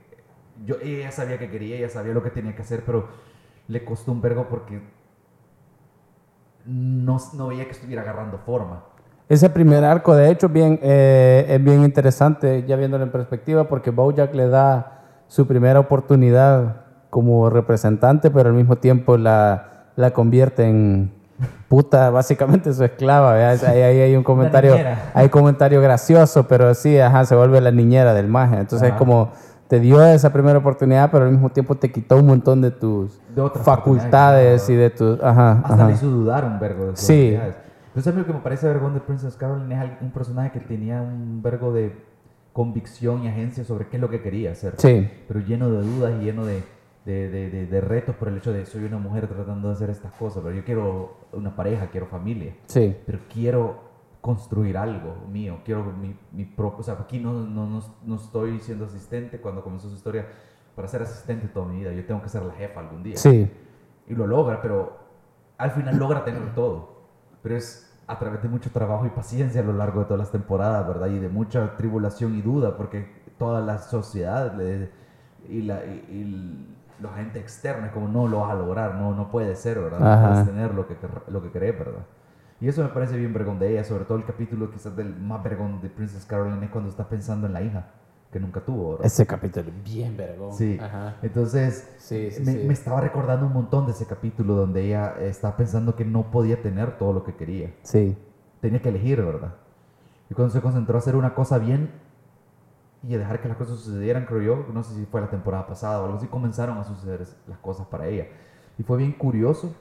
yo, 0.64 0.76
ella 0.82 1.10
sabía 1.10 1.38
que 1.38 1.50
quería, 1.50 1.76
ella 1.76 1.88
sabía 1.88 2.12
lo 2.12 2.22
que 2.22 2.30
tenía 2.30 2.54
que 2.54 2.62
hacer, 2.62 2.84
pero 2.84 3.08
le 3.68 3.84
costó 3.84 4.12
un 4.12 4.20
vergo 4.20 4.48
porque 4.48 4.82
no, 6.66 7.18
no 7.34 7.48
veía 7.48 7.64
que 7.64 7.72
estuviera 7.72 8.02
agarrando 8.02 8.38
forma. 8.38 8.84
Ese 9.32 9.48
primer 9.48 9.82
arco, 9.82 10.14
de 10.14 10.30
hecho, 10.30 10.50
bien, 10.50 10.78
eh, 10.82 11.46
es 11.48 11.64
bien 11.64 11.82
interesante, 11.84 12.66
ya 12.68 12.76
viéndolo 12.76 13.02
en 13.04 13.10
perspectiva, 13.10 13.64
porque 13.64 13.90
Bojack 13.90 14.34
le 14.34 14.46
da 14.46 14.98
su 15.26 15.46
primera 15.46 15.80
oportunidad 15.80 16.82
como 17.08 17.48
representante, 17.48 18.30
pero 18.30 18.50
al 18.50 18.54
mismo 18.54 18.76
tiempo 18.76 19.16
la, 19.16 19.86
la 19.96 20.10
convierte 20.10 20.64
en 20.68 21.12
puta, 21.68 22.10
básicamente 22.10 22.74
su 22.74 22.84
esclava. 22.84 23.54
Es- 23.54 23.64
Ahí, 23.64 23.80
ahí 23.80 24.00
hay 24.00 24.16
un 24.16 24.22
comentario, 24.22 24.76
hay 25.14 25.30
comentario 25.30 25.80
gracioso, 25.80 26.46
pero 26.46 26.74
sí, 26.74 26.98
ajá, 26.98 27.24
se 27.24 27.34
vuelve 27.34 27.58
la 27.62 27.70
niñera 27.70 28.12
del 28.12 28.28
maje. 28.28 28.56
Entonces 28.58 28.82
es 28.88 28.90
Ajá. 28.90 28.98
como 28.98 29.30
te 29.66 29.80
dio 29.80 30.04
esa 30.04 30.30
primera 30.30 30.58
oportunidad, 30.58 31.10
pero 31.10 31.24
al 31.24 31.30
mismo 31.32 31.48
tiempo 31.48 31.74
te 31.76 31.90
quitó 31.90 32.16
un 32.18 32.26
montón 32.26 32.60
de 32.60 32.70
tus 32.70 33.18
De 33.34 33.48
facultades 33.62 34.68
y 34.68 34.74
de 34.74 34.90
tus, 34.90 35.22
ajá, 35.22 35.52
Hasta 35.64 35.72
ajá. 35.74 35.86
le 35.86 35.92
hizo 35.94 36.06
dudar 36.08 36.44
un 36.44 36.60
vergo 36.60 36.88
de 36.88 36.96
Sí. 36.96 37.38
Entonces 37.92 38.12
a 38.12 38.16
mí 38.16 38.20
lo 38.22 38.26
que 38.26 38.32
me 38.32 38.40
parece 38.40 38.66
vergón 38.66 38.94
de 38.94 39.00
Princess 39.00 39.36
Caroline 39.36 39.74
es 39.84 40.02
un 40.02 40.10
personaje 40.12 40.50
que 40.50 40.60
tenía 40.60 41.02
un 41.02 41.42
vergo 41.42 41.72
de 41.72 41.92
convicción 42.52 43.22
y 43.24 43.28
agencia 43.28 43.64
sobre 43.64 43.88
qué 43.88 43.96
es 43.96 44.00
lo 44.00 44.08
que 44.10 44.20
quería 44.22 44.52
hacer. 44.52 44.74
Sí, 44.78 45.08
Pero 45.28 45.40
lleno 45.40 45.70
de 45.70 45.82
dudas 45.82 46.12
y 46.20 46.24
lleno 46.24 46.44
de, 46.44 46.62
de, 47.04 47.28
de- 47.28 47.50
de- 47.50 47.66
de 47.66 47.80
retos 47.80 48.14
por 48.16 48.28
el 48.28 48.36
hecho 48.38 48.52
de 48.52 48.64
soy 48.66 48.84
una 48.84 48.98
mujer 48.98 49.26
tratando 49.26 49.68
de 49.68 49.74
hacer 49.74 49.90
estas 49.90 50.12
cosas, 50.12 50.42
pero 50.42 50.54
yo 50.54 50.64
quiero 50.64 51.16
una 51.32 51.54
pareja, 51.56 51.88
quiero 51.90 52.06
familia, 52.06 52.54
sí, 52.66 52.96
pero 53.06 53.18
quiero 53.32 53.90
construir 54.20 54.76
algo 54.76 55.16
mío, 55.30 55.58
quiero 55.64 55.82
mi, 55.84 56.16
mi 56.32 56.44
propio, 56.44 56.80
o 56.80 56.82
sea, 56.82 56.94
aquí 56.94 57.18
no, 57.18 57.32
no, 57.32 57.66
no, 57.66 57.80
no 58.04 58.14
estoy 58.16 58.60
siendo 58.60 58.84
asistente 58.84 59.38
cuando 59.38 59.62
comenzó 59.64 59.88
su 59.88 59.96
historia 59.96 60.26
para 60.76 60.86
ser 60.88 61.02
asistente 61.02 61.48
toda 61.48 61.66
mi 61.66 61.80
vida, 61.80 61.92
yo 61.92 62.04
tengo 62.06 62.22
que 62.22 62.28
ser 62.28 62.42
la 62.44 62.54
jefa 62.54 62.80
algún 62.80 63.02
día. 63.02 63.16
Sí, 63.16 63.50
y 64.08 64.14
lo 64.14 64.26
logra, 64.26 64.62
pero 64.62 64.96
al 65.58 65.70
final 65.72 65.96
logra 65.98 66.24
tener 66.24 66.54
todo. 66.54 66.91
Pero 67.42 67.56
es 67.56 67.88
a 68.06 68.18
través 68.18 68.42
de 68.42 68.48
mucho 68.48 68.70
trabajo 68.70 69.06
y 69.06 69.10
paciencia 69.10 69.60
a 69.60 69.64
lo 69.64 69.72
largo 69.72 70.00
de 70.00 70.06
todas 70.06 70.18
las 70.20 70.30
temporadas, 70.32 70.86
¿verdad? 70.86 71.08
Y 71.08 71.18
de 71.18 71.28
mucha 71.28 71.76
tribulación 71.76 72.34
y 72.36 72.42
duda, 72.42 72.76
porque 72.76 73.06
toda 73.38 73.60
la 73.60 73.78
sociedad 73.78 74.54
le- 74.54 74.90
y, 75.48 75.62
la, 75.62 75.84
y, 75.84 75.90
y 76.10 77.02
los 77.02 77.12
agentes 77.12 77.42
externos, 77.42 77.90
como 77.92 78.08
no 78.08 78.28
lo 78.28 78.40
vas 78.40 78.50
a 78.52 78.54
lograr, 78.54 78.94
no, 78.96 79.14
no 79.14 79.30
puede 79.30 79.54
ser, 79.56 79.80
¿verdad? 79.80 80.00
No 80.02 80.18
puedes 80.18 80.42
tener 80.44 80.74
lo 80.74 80.86
que, 80.86 80.96
lo 81.28 81.42
que 81.42 81.50
querés, 81.50 81.78
¿verdad? 81.78 82.02
Y 82.60 82.68
eso 82.68 82.82
me 82.82 82.90
parece 82.90 83.16
bien 83.16 83.32
vergón 83.32 83.58
de 83.58 83.72
ella, 83.72 83.84
sobre 83.84 84.04
todo 84.04 84.18
el 84.18 84.24
capítulo 84.24 84.70
quizás 84.70 84.94
del 84.96 85.16
más 85.16 85.42
vergón 85.42 85.80
de 85.80 85.88
Princess 85.90 86.24
Caroline 86.24 86.64
es 86.64 86.70
cuando 86.70 86.90
está 86.90 87.08
pensando 87.08 87.46
en 87.48 87.52
la 87.52 87.62
hija 87.62 87.86
que 88.32 88.40
nunca 88.40 88.60
tuvo, 88.60 88.92
¿verdad? 88.92 89.06
ese 89.06 89.26
capítulo 89.26 89.70
bien 89.84 90.16
vergón. 90.16 90.54
Sí. 90.54 90.78
Ajá. 90.80 91.16
Entonces, 91.22 91.94
Sí, 91.98 92.30
sí, 92.30 92.42
me, 92.42 92.52
sí. 92.52 92.64
me 92.66 92.72
estaba 92.72 93.00
recordando 93.00 93.46
un 93.46 93.52
montón 93.52 93.84
de 93.86 93.92
ese 93.92 94.06
capítulo 94.06 94.54
donde 94.54 94.86
ella 94.86 95.14
estaba 95.20 95.56
pensando 95.56 95.94
que 95.94 96.04
no 96.06 96.30
podía 96.30 96.62
tener 96.62 96.96
todo 96.96 97.12
lo 97.12 97.24
que 97.24 97.34
quería. 97.36 97.74
Sí, 97.82 98.16
Tenía 98.60 98.80
que 98.80 98.88
elegir, 98.88 99.20
¿verdad? 99.20 99.54
Y 100.30 100.34
cuando 100.34 100.52
se 100.54 100.60
concentró 100.62 100.94
a 100.96 100.98
hacer 101.00 101.16
una 101.16 101.34
cosa 101.34 101.58
bien 101.58 101.90
y 103.06 103.14
a 103.14 103.18
dejar 103.18 103.40
que 103.42 103.48
las 103.48 103.56
cosas 103.56 103.80
sucedieran, 103.80 104.24
creo 104.24 104.40
yo, 104.40 104.66
no 104.72 104.82
sé 104.84 104.94
si 104.94 105.04
fue 105.04 105.20
la 105.20 105.28
temporada 105.28 105.66
pasada 105.66 106.00
o 106.00 106.04
algo 106.04 106.16
así, 106.18 106.28
comenzaron 106.28 106.78
a 106.78 106.84
suceder 106.84 107.26
las 107.48 107.58
cosas 107.58 107.86
para 107.88 108.06
ella. 108.06 108.28
Y 108.78 108.84
fue 108.84 108.96
bien 108.98 109.12
curioso, 109.12 109.74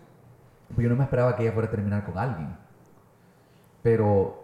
porque 0.67 0.83
yo 0.83 0.89
no 0.89 0.95
me 0.95 1.03
esperaba 1.03 1.35
que 1.35 1.43
ella 1.43 1.53
fuera 1.53 1.67
a 1.67 1.71
terminar 1.71 2.03
con 2.03 2.17
alguien. 2.17 2.57
Pero 3.83 4.40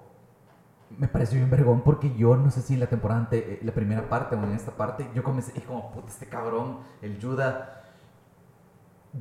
me 0.97 1.07
pareció 1.07 1.37
bien 1.37 1.49
vergón 1.49 1.81
porque 1.81 2.13
yo 2.15 2.35
no 2.37 2.49
sé 2.51 2.61
si 2.61 2.75
en 2.75 2.79
la 2.79 2.87
temporada, 2.87 3.21
ante, 3.21 3.37
eh, 3.37 3.59
la 3.63 3.71
primera 3.73 4.07
parte 4.09 4.35
o 4.35 4.43
en 4.43 4.51
esta 4.53 4.71
parte, 4.71 5.07
yo 5.13 5.23
comencé, 5.23 5.51
y 5.55 5.61
como, 5.61 5.91
puta, 5.91 6.07
este 6.09 6.27
cabrón, 6.27 6.79
el 7.01 7.17
Yuda, 7.19 7.83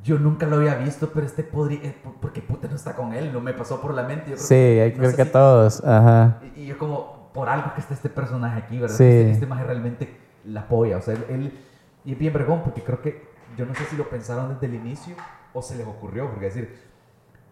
yo 0.02 0.18
nunca 0.18 0.46
lo 0.46 0.56
había 0.56 0.74
visto, 0.76 1.10
pero 1.12 1.26
este 1.26 1.42
podría, 1.42 1.80
eh, 1.82 1.96
por- 2.02 2.14
porque 2.16 2.42
puta 2.42 2.68
no 2.68 2.76
está 2.76 2.94
con 2.94 3.12
él, 3.12 3.32
no 3.32 3.40
me 3.40 3.52
pasó 3.54 3.80
por 3.80 3.94
la 3.94 4.02
mente. 4.02 4.30
Yo 4.30 4.36
creo 4.36 4.46
sí, 4.46 4.54
hay 4.54 4.90
que 4.92 4.96
no 4.98 5.02
ver 5.02 5.10
sé 5.12 5.16
que 5.16 5.24
si- 5.24 5.30
todos, 5.32 5.84
ajá. 5.84 6.40
y, 6.54 6.62
y 6.62 6.66
yo 6.66 6.78
como, 6.78 7.30
por 7.32 7.48
algo 7.48 7.72
que 7.74 7.80
está 7.80 7.94
este 7.94 8.08
personaje 8.08 8.58
aquí, 8.58 8.78
¿verdad? 8.78 8.96
Sí. 8.96 9.04
Este, 9.04 9.30
este 9.32 9.46
maje 9.46 9.64
realmente 9.64 10.16
la 10.44 10.62
apoya, 10.62 10.98
o 10.98 11.02
sea, 11.02 11.14
él, 11.14 11.24
él- 11.28 11.58
y 12.04 12.12
es 12.12 12.18
bien 12.18 12.32
vergón 12.32 12.62
porque 12.62 12.82
creo 12.82 13.00
que, 13.02 13.26
yo 13.56 13.64
no 13.66 13.74
sé 13.74 13.84
si 13.86 13.96
lo 13.96 14.08
pensaron 14.08 14.48
desde 14.54 14.66
el 14.66 14.74
inicio 14.74 15.14
o 15.52 15.62
se 15.62 15.76
les 15.76 15.86
ocurrió, 15.86 16.28
porque 16.30 16.46
decir, 16.46 16.78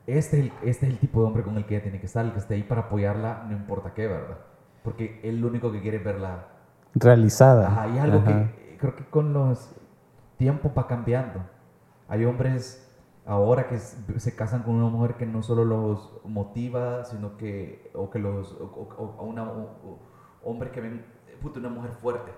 este 0.07 0.39
es, 0.39 0.45
el, 0.45 0.53
este 0.69 0.87
es 0.87 0.93
el 0.93 0.99
tipo 0.99 1.21
de 1.21 1.27
hombre 1.27 1.43
con 1.43 1.57
el 1.57 1.65
que 1.67 1.75
ella 1.77 1.83
tiene 1.83 2.01
que 2.01 2.07
estar, 2.07 2.25
el 2.25 2.33
que 2.33 2.39
esté 2.39 2.55
ahí 2.55 2.63
para 2.63 2.83
apoyarla, 2.83 3.45
no 3.49 3.53
importa 3.57 3.95
qué, 3.95 4.07
¿verdad? 4.07 4.39
Porque 4.83 5.21
él 5.25 5.41
lo 5.41 5.49
único 5.49 5.73
que 5.73 5.81
quiere 5.81 5.99
es 5.99 6.05
verla. 6.05 6.49
Realizada. 6.95 7.69
Ajá, 7.69 7.89
y 7.89 7.99
algo 7.99 8.19
Ajá. 8.19 8.27
que 8.51 8.77
creo 8.79 8.95
que 8.97 9.05
con 9.07 9.33
los 9.33 9.75
tiempos 10.37 10.73
va 10.77 10.87
cambiando. 10.87 11.41
Hay 12.09 12.25
hombres 12.25 12.81
ahora 13.27 13.67
que 13.69 13.79
se 13.79 14.37
casan 14.37 14.63
con 14.63 14.75
una 14.75 14.89
mujer 14.91 15.15
que 15.15 15.25
no 15.25 15.43
solo 15.43 15.65
los 15.65 16.13
motiva, 16.25 17.05
sino 17.05 17.37
que, 17.39 17.91
o 17.95 18.11
que 18.11 18.19
los, 18.19 18.53
o, 18.53 18.65
o- 18.99 19.17
o 19.19 19.25
una, 19.25 19.51
hombres 20.43 20.71
que 20.73 20.81
ven, 20.83 21.05
puta, 21.41 21.59
una 21.61 21.71
mujer 21.71 21.93
fuerte, 21.93 22.31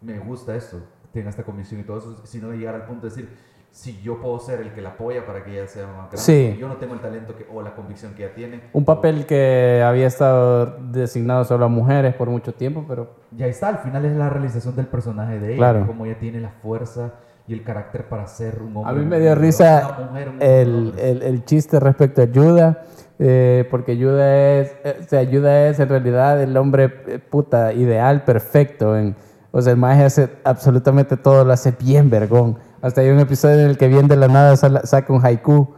me 0.00 0.18
gusta 0.18 0.56
esto, 0.56 0.82
tenga 1.12 1.30
esta 1.30 1.44
convicción 1.44 1.80
y 1.80 1.84
todo 1.84 1.98
eso, 1.98 2.26
sino 2.26 2.48
de 2.48 2.58
llegar 2.58 2.74
al 2.74 2.86
punto 2.86 3.06
de 3.08 3.10
decir, 3.14 3.38
si 3.74 4.00
yo 4.02 4.20
puedo 4.20 4.38
ser 4.38 4.60
el 4.60 4.72
que 4.72 4.80
la 4.80 4.90
apoya 4.90 5.26
para 5.26 5.42
que 5.42 5.50
ella 5.58 5.66
sea 5.66 5.84
más 5.88 5.96
grande, 5.96 6.16
Sí. 6.18 6.56
yo 6.60 6.68
no 6.68 6.76
tengo 6.76 6.94
el 6.94 7.00
talento 7.00 7.34
que, 7.36 7.44
o 7.52 7.60
la 7.60 7.74
convicción 7.74 8.14
que 8.14 8.24
ella 8.24 8.32
tiene. 8.32 8.60
Un 8.72 8.84
papel 8.84 9.26
que 9.26 9.82
había 9.84 10.06
estado 10.06 10.76
designado 10.92 11.44
solo 11.44 11.64
a 11.64 11.68
mujeres 11.68 12.14
por 12.14 12.30
mucho 12.30 12.54
tiempo, 12.54 12.84
pero 12.86 13.10
Y 13.36 13.42
ahí 13.42 13.50
está, 13.50 13.68
al 13.70 13.78
final 13.78 14.04
es 14.04 14.14
la 14.16 14.30
realización 14.30 14.76
del 14.76 14.86
personaje 14.86 15.40
de 15.40 15.48
ella, 15.48 15.56
Claro. 15.56 15.86
como 15.88 16.06
ella 16.06 16.16
tiene 16.20 16.38
la 16.40 16.50
fuerza 16.50 17.14
y 17.48 17.52
el 17.52 17.64
carácter 17.64 18.08
para 18.08 18.28
ser 18.28 18.62
un 18.62 18.76
hombre. 18.76 18.92
a 18.92 18.94
mí 18.94 19.04
me 19.04 19.18
dio 19.18 19.34
risa 19.34 19.98
mujer, 20.08 20.30
el, 20.38 20.94
el, 20.96 21.22
el 21.22 21.44
chiste 21.44 21.80
respecto 21.80 22.22
a 22.22 22.26
Yuda, 22.26 22.84
eh, 23.18 23.66
porque 23.72 23.96
Yuda 23.96 24.36
es, 24.60 24.72
eh, 24.84 24.98
o 25.00 25.02
sea, 25.02 25.22
Yuda 25.24 25.66
es 25.66 25.80
en 25.80 25.88
realidad 25.88 26.40
el 26.40 26.56
hombre 26.56 26.92
eh, 27.08 27.18
puta 27.18 27.72
ideal, 27.72 28.22
perfecto. 28.22 28.96
En, 28.96 29.16
o 29.50 29.60
sea, 29.60 29.72
el 29.72 29.78
maje 29.78 30.04
hace 30.04 30.28
absolutamente 30.44 31.16
todo, 31.16 31.44
lo 31.44 31.52
hace 31.52 31.72
bien 31.72 32.08
vergón. 32.08 32.56
Hasta 32.84 33.00
hay 33.00 33.08
un 33.08 33.18
episodio 33.18 33.60
en 33.60 33.70
el 33.70 33.78
que 33.78 33.88
bien 33.88 34.08
de 34.08 34.16
la 34.16 34.28
nada 34.28 34.56
saca 34.56 35.10
un 35.10 35.24
haiku. 35.24 35.68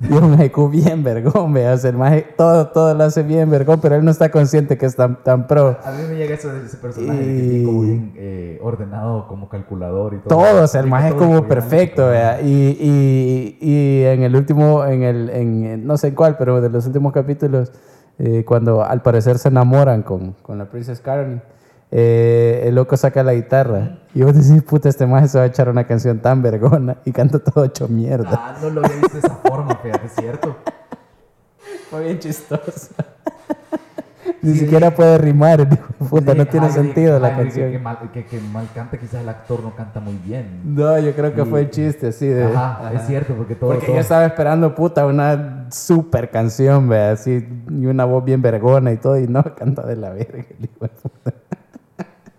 Y 0.00 0.12
un 0.12 0.40
haiku 0.40 0.70
bien 0.70 1.02
vergón. 1.04 1.54
O 1.54 1.76
sea, 1.76 1.90
el 1.90 1.96
maje 1.98 2.26
todo, 2.36 2.68
todo 2.68 2.94
lo 2.94 3.04
hace 3.04 3.22
bien 3.22 3.50
vergón, 3.50 3.78
pero 3.82 3.94
él 3.96 4.04
no 4.06 4.10
está 4.10 4.30
consciente 4.30 4.78
que 4.78 4.86
es 4.86 4.96
tan, 4.96 5.22
tan 5.22 5.46
pro. 5.46 5.76
A 5.84 5.90
mí 5.90 6.02
me 6.08 6.16
llega 6.16 6.34
eso 6.34 6.50
de 6.50 6.64
ese 6.64 6.78
personaje, 6.78 7.18
que 7.18 7.24
tiene 7.42 7.64
como 7.66 7.82
Y- 7.84 7.86
bien 7.86 8.12
eh, 8.16 8.58
ordenado, 8.62 9.26
como 9.28 9.50
calculador 9.50 10.14
y 10.14 10.18
todo. 10.18 10.28
Todo, 10.40 10.64
o 10.64 10.66
sea, 10.66 10.80
el 10.80 10.86
maje 10.86 11.08
es 11.08 11.14
como 11.14 11.46
perfecto, 11.46 12.08
vea. 12.08 12.40
Y, 12.40 12.48
y, 12.80 13.58
y 13.60 14.04
en 14.04 14.22
el 14.22 14.34
último, 14.34 14.84
en 14.86 15.02
el, 15.02 15.28
en, 15.30 15.86
no 15.86 15.98
sé 15.98 16.08
en 16.08 16.14
cuál, 16.14 16.38
pero 16.38 16.62
de 16.62 16.70
los 16.70 16.86
últimos 16.86 17.12
capítulos, 17.12 17.70
eh, 18.18 18.44
cuando 18.46 18.82
al 18.82 19.02
parecer 19.02 19.36
se 19.38 19.48
enamoran 19.48 20.02
con, 20.02 20.32
con 20.42 20.56
la 20.56 20.64
Princess 20.70 21.00
Caroline, 21.00 21.42
eh, 21.90 22.62
el 22.66 22.74
loco 22.74 22.96
saca 22.96 23.22
la 23.22 23.34
guitarra 23.34 23.98
y 24.14 24.22
vos 24.22 24.34
decís, 24.34 24.62
puta, 24.62 24.88
este 24.88 25.06
maje 25.06 25.28
se 25.28 25.38
va 25.38 25.44
a 25.44 25.46
echar 25.46 25.68
una 25.68 25.84
canción 25.86 26.18
tan 26.20 26.42
vergona 26.42 26.96
y 27.04 27.12
canta 27.12 27.38
todo 27.38 27.64
hecho 27.64 27.88
mierda. 27.88 28.30
Ah, 28.32 28.56
no 28.60 28.70
lo 28.70 28.84
había 28.84 28.96
visto 28.96 29.12
de 29.14 29.18
esa 29.20 29.36
forma, 29.36 29.76
fíjate, 29.76 30.06
es 30.06 30.12
cierto. 30.14 30.56
Fue 31.90 32.02
bien 32.04 32.18
chistoso. 32.18 32.90
Ni 34.42 34.54
siquiera 34.54 34.92
puede 34.94 35.18
rimar, 35.18 35.60
el 35.60 35.72
hijo 35.72 35.86
de 35.98 36.06
puta, 36.08 36.32
Sí, 36.32 36.38
no 36.38 36.46
tiene 36.46 36.66
ay, 36.66 36.72
sentido 36.72 37.18
la 37.18 37.28
ay, 37.28 37.34
que- 37.36 37.42
canción. 37.42 37.70
Que, 37.72 37.78
mal, 37.78 37.98
que, 38.12 38.26
que 38.26 38.40
mal 38.40 38.68
canta, 38.74 38.98
quizás 38.98 39.22
el 39.22 39.28
actor 39.28 39.62
no 39.62 39.74
canta 39.74 39.98
muy 40.00 40.14
bien. 40.24 40.60
No, 40.64 40.98
yo 40.98 41.12
creo 41.14 41.34
que 41.34 41.44
fue 41.44 41.60
el 41.60 41.70
chiste, 41.70 42.08
así 42.08 42.26
de... 42.26 42.44
Ajá, 42.44 42.92
es 42.94 43.06
cierto, 43.06 43.34
porque 43.34 43.54
todo. 43.54 43.70
Porque 43.70 43.86
todo- 43.86 43.94
yo 43.96 44.00
estaba 44.00 44.24
esperando, 44.26 44.74
puta, 44.74 45.06
una 45.06 45.66
super 45.70 46.30
canción, 46.30 46.88
vea, 46.88 47.12
así, 47.12 47.48
y 47.70 47.86
una 47.86 48.04
voz 48.04 48.24
bien 48.24 48.42
vergona 48.42 48.92
y 48.92 48.96
todo, 48.98 49.18
y 49.18 49.26
no, 49.26 49.42
canta 49.56 49.84
de 49.86 49.96
la 49.96 50.10
verga, 50.10 50.44
el 50.58 50.64
hijo 50.64 50.78
de 50.80 50.88
puta. 50.88 51.32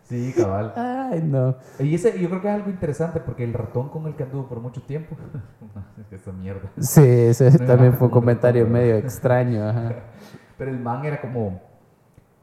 Sí, 0.07 0.33
cabal. 0.37 0.73
Ay, 0.75 1.21
no. 1.21 1.55
Y 1.79 1.93
ese, 1.95 2.17
yo 2.19 2.29
creo 2.29 2.41
que 2.41 2.47
es 2.47 2.53
algo 2.53 2.69
interesante 2.69 3.19
porque 3.19 3.43
el 3.43 3.53
ratón 3.53 3.89
con 3.89 4.05
el 4.07 4.15
que 4.15 4.23
anduvo 4.23 4.47
por 4.47 4.61
mucho 4.61 4.81
tiempo. 4.81 5.17
esa 6.11 6.31
mierda. 6.31 6.69
Sí, 6.79 7.01
ese 7.03 7.51
No, 7.51 7.65
también 7.65 7.93
fue 7.93 8.07
un 8.07 8.13
comentario 8.13 8.63
no. 8.63 8.69
medio 8.71 8.95
extraño, 8.95 9.67
ajá. 9.67 9.95
Pero 10.57 10.71
el 10.71 10.79
man 10.79 11.03
era 11.05 11.19
como. 11.21 11.61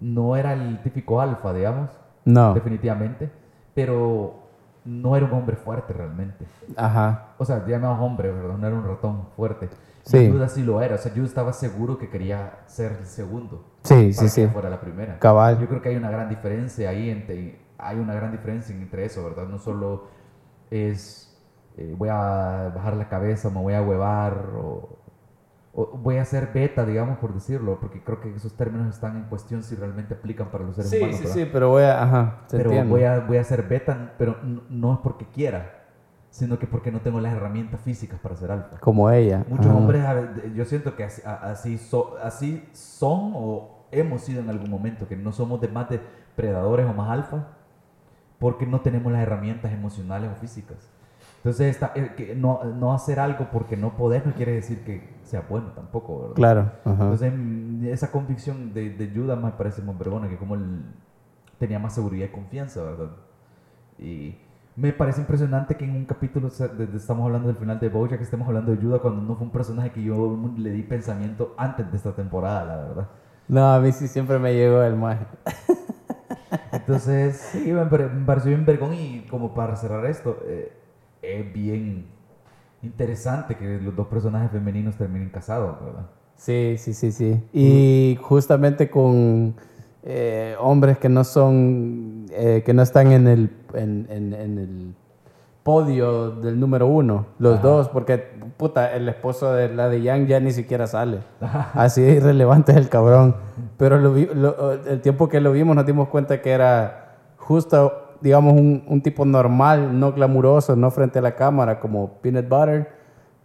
No 0.01 0.37
era 0.37 0.53
el 0.53 0.83
típico 0.83 1.21
alfa, 1.21 1.53
digamos. 1.55 1.91
No, 2.27 2.53
Definitivamente. 2.53 3.31
Pero 3.75 4.41
no 4.85 5.17
era 5.17 5.25
un 5.25 5.33
hombre 5.33 5.57
fuerte 5.57 5.93
realmente. 5.95 6.45
ajá, 6.77 7.35
O 7.39 7.45
sea, 7.45 7.65
ya 7.67 7.79
no 7.79 7.93
hombre, 8.05 8.31
¿verdad? 8.31 8.59
No 8.59 8.67
era 8.67 8.77
un 8.77 8.85
ratón 8.87 9.29
fuerte. 9.37 9.71
Sí. 10.03 10.19
Y 10.19 10.31
Judas 10.31 10.53
sí 10.53 10.63
lo 10.63 10.83
era. 10.83 10.97
O 10.97 10.99
sea, 10.99 11.15
yo 11.15 11.25
estaba 11.25 11.53
seguro 11.55 11.97
que 11.97 12.11
quería 12.11 12.59
ser 12.67 12.93
el 13.01 13.07
segundo. 13.07 13.65
Sí, 13.85 14.13
sí, 14.13 14.23
para 14.23 14.29
sí, 14.29 14.43
que 14.43 14.49
fuera 14.49 14.71
la 14.71 14.81
primera. 14.81 15.19
cabal, 15.21 15.59
Yo 15.61 15.69
creo 15.69 15.83
que 15.83 15.91
hay 15.91 15.97
una 15.97 16.11
gran 16.11 16.29
diferencia 16.29 16.91
ahí 16.91 17.11
entre, 17.11 17.59
hay 17.79 17.99
una 17.99 18.15
gran 18.15 18.33
diferencia 18.33 18.75
entre 18.75 19.05
eso, 19.05 19.25
¿verdad? 19.25 19.47
No 19.49 19.59
solo 19.59 20.05
es 20.71 21.37
eh, 21.77 21.95
voy 21.97 22.09
a 22.11 22.73
bajar 22.75 22.97
la 22.97 23.09
cabeza, 23.09 23.51
me 23.51 23.61
voy 23.61 23.75
a 23.75 23.83
huevar 23.83 24.51
o, 24.57 24.99
o 25.75 25.87
voy 25.99 26.19
a 26.19 26.25
ser 26.25 26.51
beta, 26.55 26.85
digamos 26.87 27.19
por 27.19 27.35
decirlo, 27.35 27.79
porque 27.81 28.03
creo 28.03 28.21
que 28.21 28.35
esos 28.35 28.55
términos 28.57 28.95
están 28.95 29.17
en 29.17 29.25
cuestión 29.25 29.63
si 29.63 29.75
realmente 29.77 30.15
aplican 30.15 30.51
para 30.51 30.65
los 30.65 30.77
seres 30.77 30.93
Sí, 30.93 30.99
humanos. 30.99 31.19
sí, 31.19 31.25
¿verdad? 31.25 31.37
sí, 31.37 31.51
pero 31.53 31.69
voy 31.71 31.83
a, 31.85 32.03
ajá, 32.03 32.35
Pero 32.51 32.71
entiendo. 32.71 32.95
voy 32.95 33.05
a, 33.05 33.21
voy 33.21 33.37
a 33.39 33.45
ser 33.45 33.63
beta, 33.65 34.13
pero 34.19 34.37
no 34.71 34.93
es 34.95 34.99
porque 35.01 35.27
quiera, 35.27 35.85
sino 36.31 36.59
que 36.59 36.67
porque 36.67 36.91
no 36.93 37.01
tengo 37.01 37.21
las 37.21 37.33
herramientas 37.35 37.81
físicas 37.81 38.21
para 38.21 38.37
ser 38.37 38.51
alfa. 38.53 38.79
Como 38.81 39.11
ella. 39.11 39.45
Muchos 39.49 39.67
ajá. 39.67 39.75
hombres, 39.75 40.05
yo 40.55 40.65
siento 40.65 40.95
que 40.97 41.05
así, 41.05 41.23
a- 41.25 41.51
así, 41.51 41.79
so- 41.79 42.17
así 42.23 42.69
son 42.73 43.33
o 43.35 43.74
hemos 43.99 44.23
sido 44.23 44.41
en 44.41 44.51
algún 44.51 44.71
momento, 44.71 45.09
que 45.09 45.17
no 45.17 45.33
somos 45.33 45.61
de 45.61 45.69
más 45.69 45.89
de 45.89 46.01
predadores 46.37 46.87
o 46.87 46.93
más 46.93 47.11
alfa, 47.11 47.47
porque 48.39 48.67
no 48.67 48.81
tenemos 48.81 49.13
las 49.13 49.23
herramientas 49.23 49.73
emocionales 49.73 50.31
o 50.31 50.35
físicas. 50.37 50.91
Entonces, 51.39 51.69
esta- 51.75 51.93
eh, 51.95 52.15
que 52.17 52.35
no, 52.35 52.65
no 52.65 52.95
hacer 52.95 53.21
algo 53.21 53.49
porque 53.53 53.77
no 53.77 53.97
podés 53.97 54.25
no 54.27 54.33
quiere 54.33 54.53
decir 54.53 54.83
que 54.85 55.09
sea 55.25 55.43
bueno 55.49 55.69
tampoco, 55.73 56.21
¿verdad? 56.21 56.35
Claro, 56.37 56.61
ajá. 56.85 57.03
Entonces, 57.05 57.33
mm, 57.37 57.85
esa 57.87 58.11
convicción 58.11 58.73
de, 58.75 58.91
de 58.91 59.11
Judas 59.15 59.39
me 59.39 59.51
parece 59.53 59.83
muy 59.83 59.95
vergona, 59.95 60.29
que 60.29 60.37
como 60.39 60.55
él 60.55 60.83
tenía 61.59 61.79
más 61.79 61.95
seguridad 61.95 62.27
y 62.27 62.33
confianza, 62.33 62.83
¿verdad? 62.83 63.11
Y 63.99 64.37
me 64.77 64.93
parece 64.93 65.21
impresionante 65.21 65.77
que 65.77 65.85
en 65.85 65.93
un 65.93 66.05
capítulo, 66.05 66.49
desde- 66.49 66.97
estamos 66.97 67.25
hablando 67.27 67.49
del 67.49 67.57
final 67.57 67.79
de 67.79 67.89
Bojack, 67.89 68.19
que 68.19 68.25
estemos 68.25 68.49
hablando 68.49 68.73
de 68.75 68.79
Judas 68.83 69.01
cuando 69.01 69.23
no 69.23 69.37
fue 69.37 69.47
un 69.47 69.53
personaje 69.53 69.93
que 69.93 70.03
yo 70.03 70.37
le 70.57 70.71
di 70.71 70.83
pensamiento 70.83 71.55
antes 71.57 71.91
de 71.91 71.97
esta 71.97 72.13
temporada, 72.13 72.65
la 72.65 72.77
verdad. 72.77 73.09
No, 73.49 73.73
a 73.75 73.81
mí 73.81 73.93
sí 73.93 74.09
siempre 74.09 74.39
me 74.39 74.55
llegó 74.55 74.83
el 74.83 74.97
maje. 74.97 75.27
Entonces, 76.73 77.37
sí, 77.53 77.73
me, 77.73 77.85
pare- 77.87 78.09
me 78.09 78.25
pareció 78.27 78.51
bien 78.51 78.65
vergón 78.67 78.95
y 78.95 79.27
como 79.31 79.55
para 79.55 79.77
cerrar 79.77 80.05
esto, 80.07 80.39
eh, 80.47 80.73
es 81.23 81.53
bien 81.53 82.07
interesante 82.83 83.57
que 83.57 83.79
los 83.81 83.95
dos 83.97 84.09
personajes 84.09 84.51
femeninos 84.51 84.97
terminen 84.97 85.31
casados, 85.31 85.77
¿verdad? 85.85 86.07
Sí, 86.37 86.77
sí, 86.79 86.93
sí, 86.95 87.13
sí. 87.13 87.41
Y 87.53 88.19
justamente 88.21 88.91
con 88.91 89.55
eh, 90.03 90.57
hombres 90.59 90.99
que 90.99 91.09
no 91.09 91.25
son, 91.25 92.27
eh, 92.31 92.63
que 92.67 92.75
no 92.75 92.83
están 92.83 93.13
en 93.13 93.27
el, 93.29 93.51
en, 93.75 94.07
en- 94.11 94.35
en 94.35 94.59
el 94.59 94.95
podio 95.65 96.31
del 96.31 96.61
número 96.61 96.87
uno, 96.87 97.27
los 97.39 97.55
Ajá. 97.59 97.63
dos, 97.69 97.89
porque 97.89 98.19
puta, 98.57 98.95
el 98.95 99.09
esposo 99.09 99.53
de 99.53 99.75
la 99.75 99.89
de 99.89 100.03
Yang 100.03 100.27
ya 100.29 100.39
ni 100.41 100.53
siquiera 100.53 100.87
sale. 100.87 101.21
Así 101.75 102.03
de 102.03 102.13
irrelevante 102.13 102.71
es 102.73 102.79
el 102.79 102.89
cabrón. 102.89 103.35
Pero 103.79 103.99
lo 103.99 104.13
vi- 104.13 104.29
lo- 104.33 104.73
el 104.73 105.01
tiempo 105.01 105.29
que 105.29 105.41
lo 105.41 105.51
vimos 105.53 105.75
nos 105.75 105.87
dimos 105.87 106.09
cuenta 106.09 106.41
que 106.43 106.51
era 106.51 107.17
justo, 107.39 108.17
digamos, 108.21 108.53
un, 108.53 108.85
un 108.87 109.03
tipo 109.03 109.25
normal, 109.25 109.99
no 109.99 110.13
glamuroso, 110.13 110.77
no 110.77 110.91
frente 110.91 111.19
a 111.19 111.23
la 111.23 111.35
cámara 111.35 111.81
como 111.81 112.21
Peanut 112.21 112.49
Butter, 112.49 112.89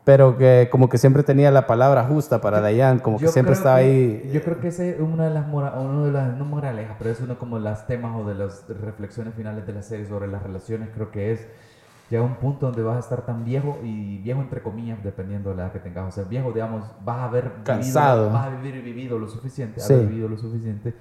pero 0.03 0.37
que 0.37 0.67
como 0.71 0.89
que 0.89 0.97
siempre 0.97 1.23
tenía 1.23 1.51
la 1.51 1.67
palabra 1.67 2.03
justa 2.03 2.41
para 2.41 2.59
Dayan, 2.61 2.99
como 2.99 3.17
que 3.17 3.27
siempre 3.29 3.53
estaba 3.53 3.77
que- 3.79 3.83
ahí. 3.85 4.31
Yo 4.33 4.41
creo 4.41 4.59
que 4.59 4.67
ese 4.69 4.89
es 4.91 4.99
una 4.99 5.25
de 5.25 5.29
las, 5.33 5.47
mora- 5.47 5.73
uno 5.79 6.05
de 6.05 6.11
las 6.11 6.35
no 6.37 6.43
moralejas, 6.45 6.95
pero 6.97 7.11
es 7.11 7.21
uno 7.21 7.39
como 7.39 7.59
las 7.59 7.87
temas 7.87 8.13
o 8.19 8.25
de 8.27 8.35
las 8.35 8.65
reflexiones 8.81 9.33
finales 9.35 9.65
de 9.65 9.71
la 9.73 9.81
serie 9.83 10.05
sobre 10.05 10.27
las 10.27 10.43
relaciones. 10.43 10.89
Creo 10.93 11.11
que 11.11 11.31
es 11.31 11.47
llega 12.09 12.23
un 12.23 12.35
punto 12.35 12.65
donde 12.67 12.81
vas 12.83 12.97
a 12.97 12.99
estar 12.99 13.25
tan 13.25 13.45
viejo 13.45 13.77
y 13.83 14.17
viejo 14.19 14.41
entre 14.41 14.61
comillas, 14.61 15.03
dependiendo 15.03 15.49
de 15.51 15.55
la 15.57 15.63
edad 15.63 15.71
que 15.73 15.79
tengas. 15.79 16.07
O 16.07 16.11
sea, 16.11 16.23
viejo, 16.23 16.51
digamos, 16.51 16.83
vas 17.05 17.17
a 17.17 17.23
haber 17.25 17.43
vivido- 17.45 17.63
Cansado. 17.63 18.31
vas 18.31 18.47
a 18.47 18.49
vivir 18.49 18.81
vivido 18.83 19.19
lo 19.19 19.27
suficiente, 19.27 19.79
Sí. 19.79 19.93
haber 19.93 20.07
vivido 20.07 20.27
lo 20.29 20.37
suficiente. 20.37 20.93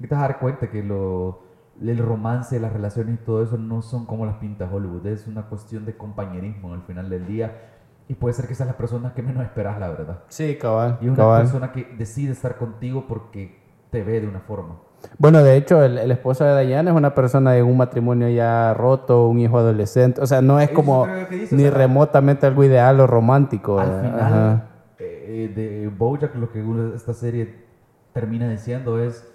Y 0.00 0.06
te 0.06 0.14
vas 0.14 0.24
a 0.24 0.28
dar 0.28 0.38
cuenta 0.38 0.70
que 0.70 0.82
lo, 0.82 1.40
el 1.80 1.98
romance, 1.98 2.58
las 2.60 2.72
relaciones 2.72 3.14
y 3.20 3.24
todo 3.24 3.42
eso 3.42 3.58
no 3.58 3.82
son 3.82 4.06
como 4.06 4.26
las 4.26 4.36
pintas 4.36 4.70
Hollywood. 4.72 5.06
Es 5.06 5.26
una 5.26 5.42
cuestión 5.42 5.84
de 5.84 5.96
compañerismo 5.96 6.72
al 6.72 6.82
final 6.82 7.10
del 7.10 7.26
día. 7.26 7.70
Y 8.06 8.14
puede 8.14 8.34
ser 8.34 8.46
que 8.46 8.54
seas 8.54 8.68
la 8.68 8.76
persona 8.76 9.14
que 9.14 9.22
menos 9.22 9.42
esperas, 9.44 9.80
la 9.80 9.88
verdad. 9.88 10.20
Sí, 10.28 10.56
cabal. 10.60 10.98
Y 11.00 11.06
una 11.08 11.16
cabal. 11.16 11.42
persona 11.42 11.72
que 11.72 11.84
decide 11.96 12.32
estar 12.32 12.58
contigo 12.58 13.06
porque 13.08 13.58
te 13.90 14.02
ve 14.02 14.20
de 14.20 14.28
una 14.28 14.40
forma. 14.40 14.76
Bueno, 15.18 15.42
de 15.42 15.56
hecho, 15.56 15.82
el, 15.82 15.98
el 15.98 16.10
esposo 16.10 16.44
de 16.44 16.52
Dayan 16.52 16.88
es 16.88 16.94
una 16.94 17.14
persona 17.14 17.52
de 17.52 17.62
un 17.62 17.76
matrimonio 17.76 18.28
ya 18.28 18.74
roto, 18.74 19.28
un 19.28 19.38
hijo 19.40 19.58
adolescente. 19.58 20.20
O 20.20 20.26
sea, 20.26 20.42
no 20.42 20.60
es 20.60 20.70
como 20.70 21.06
dice, 21.30 21.54
ni 21.56 21.64
o 21.64 21.70
sea, 21.70 21.78
remotamente 21.78 22.46
algo 22.46 22.64
ideal 22.64 23.00
o 23.00 23.06
romántico. 23.06 23.78
Al 23.78 23.88
eh, 23.90 24.00
final 24.00 24.20
ajá. 24.20 24.66
eh, 24.98 25.52
de 25.54 25.88
Bojack 25.88 26.34
lo 26.36 26.50
que 26.50 26.64
esta 26.94 27.14
serie 27.14 27.64
termina 28.12 28.48
diciendo 28.48 29.00
es 29.02 29.30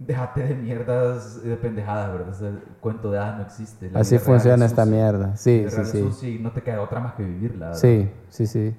déjate 0.00 0.42
de 0.42 0.54
mierdas 0.54 1.40
y 1.44 1.48
de 1.48 1.56
pendejadas, 1.56 2.12
¿verdad? 2.12 2.30
Ese 2.30 2.50
cuento 2.80 3.10
de 3.10 3.18
hadas 3.18 3.36
no 3.36 3.42
existe. 3.42 3.90
La 3.90 4.00
Así 4.00 4.18
funciona 4.18 4.64
es 4.64 4.70
esta 4.72 4.84
sucia. 4.84 4.96
mierda. 4.96 5.36
Sí, 5.36 5.64
La 5.64 5.84
sí, 5.84 6.10
sí. 6.12 6.36
y 6.36 6.38
no 6.42 6.50
te 6.52 6.62
queda 6.62 6.80
otra 6.80 7.00
más 7.00 7.14
que 7.14 7.22
vivirla. 7.22 7.74
Sí, 7.74 8.10
sí, 8.30 8.46
sí. 8.46 8.74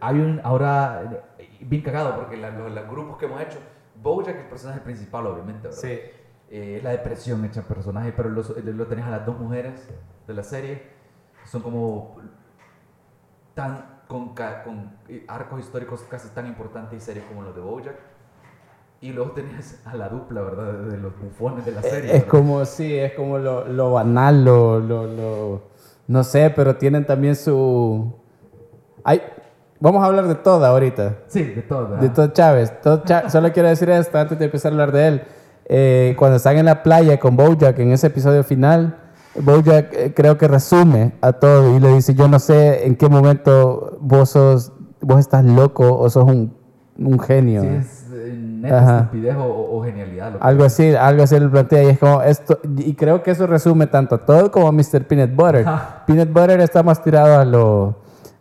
Hay 0.00 0.18
un, 0.18 0.40
ahora, 0.42 1.22
eh, 1.38 1.48
bien 1.60 1.82
cagado, 1.82 2.16
porque 2.16 2.36
los 2.36 2.90
grupos 2.90 3.16
que 3.16 3.26
hemos 3.26 3.40
hecho, 3.40 3.58
Bojack 4.02 4.36
es 4.36 4.42
el 4.42 4.48
personaje 4.48 4.80
principal, 4.80 5.26
obviamente, 5.26 5.68
¿verdad? 5.68 5.78
Eh, 6.48 6.76
es 6.78 6.84
la 6.84 6.90
depresión 6.90 7.44
hecha 7.44 7.62
personaje, 7.62 8.12
pero 8.12 8.28
los- 8.28 8.56
lo 8.56 8.86
tenés 8.86 9.04
a 9.04 9.10
las 9.10 9.26
dos 9.26 9.38
mujeres 9.38 9.88
de 10.26 10.34
la 10.34 10.42
serie, 10.44 10.82
son 11.44 11.62
como 11.62 12.16
tan 13.54 13.96
con, 14.06 14.34
con 14.34 14.92
arcos 15.28 15.60
históricos 15.60 16.04
casi 16.08 16.28
tan 16.28 16.46
importantes 16.46 17.02
y 17.02 17.04
serios 17.04 17.26
como 17.26 17.42
los 17.42 17.54
de 17.54 17.60
Bojack. 17.60 17.96
Y 19.00 19.12
luego 19.12 19.32
tenés 19.32 19.80
a 19.86 19.94
la 19.94 20.08
dupla, 20.08 20.40
¿verdad? 20.40 20.72
De, 20.72 20.96
los 20.96 21.18
bufones 21.20 21.64
de 21.66 21.72
la 21.72 21.82
serie. 21.82 22.06
Es 22.10 22.12
¿verdad? 22.12 22.28
como, 22.28 22.64
sí, 22.64 22.96
es 22.96 23.12
como 23.12 23.38
lo, 23.38 23.66
lo 23.66 23.92
banal, 23.92 24.44
lo, 24.44 24.80
lo, 24.80 25.06
lo- 25.06 25.62
No 26.06 26.24
sé, 26.24 26.50
pero 26.54 26.76
tienen 26.76 27.04
también 27.04 27.36
su... 27.36 28.12
Ay, 29.04 29.20
vamos 29.80 30.02
a 30.02 30.06
hablar 30.06 30.26
de 30.28 30.34
todo 30.36 30.64
ahorita. 30.64 31.16
Sí, 31.28 31.42
de 31.42 31.62
todo. 31.62 31.88
¿verdad? 31.88 31.98
De 32.00 32.08
Todd 32.10 32.32
Chávez. 32.32 32.72
Chá- 33.04 33.28
Solo 33.30 33.52
quiero 33.52 33.68
decir 33.68 33.88
esto 33.90 34.18
antes 34.18 34.38
de 34.38 34.44
empezar 34.46 34.72
a 34.72 34.74
hablar 34.74 34.92
de 34.92 35.08
él. 35.08 35.22
Eh, 35.68 36.14
cuando 36.18 36.36
están 36.36 36.56
en 36.58 36.66
la 36.66 36.82
playa 36.82 37.18
con 37.18 37.36
Bojack 37.36 37.78
en 37.80 37.90
ese 37.92 38.06
episodio 38.06 38.44
final, 38.44 38.96
Bojack 39.34 39.92
eh, 39.92 40.12
creo 40.14 40.38
que 40.38 40.46
resume 40.48 41.12
a 41.20 41.32
todo 41.32 41.76
y 41.76 41.80
le 41.80 41.92
dice, 41.94 42.14
yo 42.14 42.28
no 42.28 42.38
sé 42.38 42.86
en 42.86 42.94
qué 42.96 43.08
momento 43.08 43.98
vos 44.00 44.30
sos, 44.30 44.72
vos 45.00 45.18
estás 45.18 45.44
loco 45.44 45.98
o 45.98 46.08
sos 46.08 46.24
un, 46.24 46.54
un 46.98 47.18
genio. 47.18 47.62
Sí, 47.62 47.68
es 47.68 48.06
eh, 48.14 48.32
neta 48.38 48.98
estupidez 49.00 49.36
o, 49.36 49.44
o 49.76 49.82
genialidad. 49.84 50.32
lo 50.34 50.42
Algo 50.42 50.64
así, 50.64 50.94
algo 50.94 51.24
así 51.24 51.38
le 51.38 51.48
plantea 51.48 51.82
y 51.82 51.86
es 51.88 51.98
como 51.98 52.22
esto, 52.22 52.60
y 52.78 52.94
creo 52.94 53.22
que 53.24 53.32
eso 53.32 53.46
resume 53.48 53.88
tanto 53.88 54.14
a 54.14 54.24
todo 54.24 54.50
como 54.52 54.68
a 54.68 54.72
Mr. 54.72 55.04
Peanut 55.06 55.34
Butter. 55.34 55.66
Peanut 56.06 56.32
Butter 56.32 56.60
está 56.60 56.82
más 56.84 57.02
tirado 57.02 57.38
a 57.40 57.44
lo, 57.44 57.96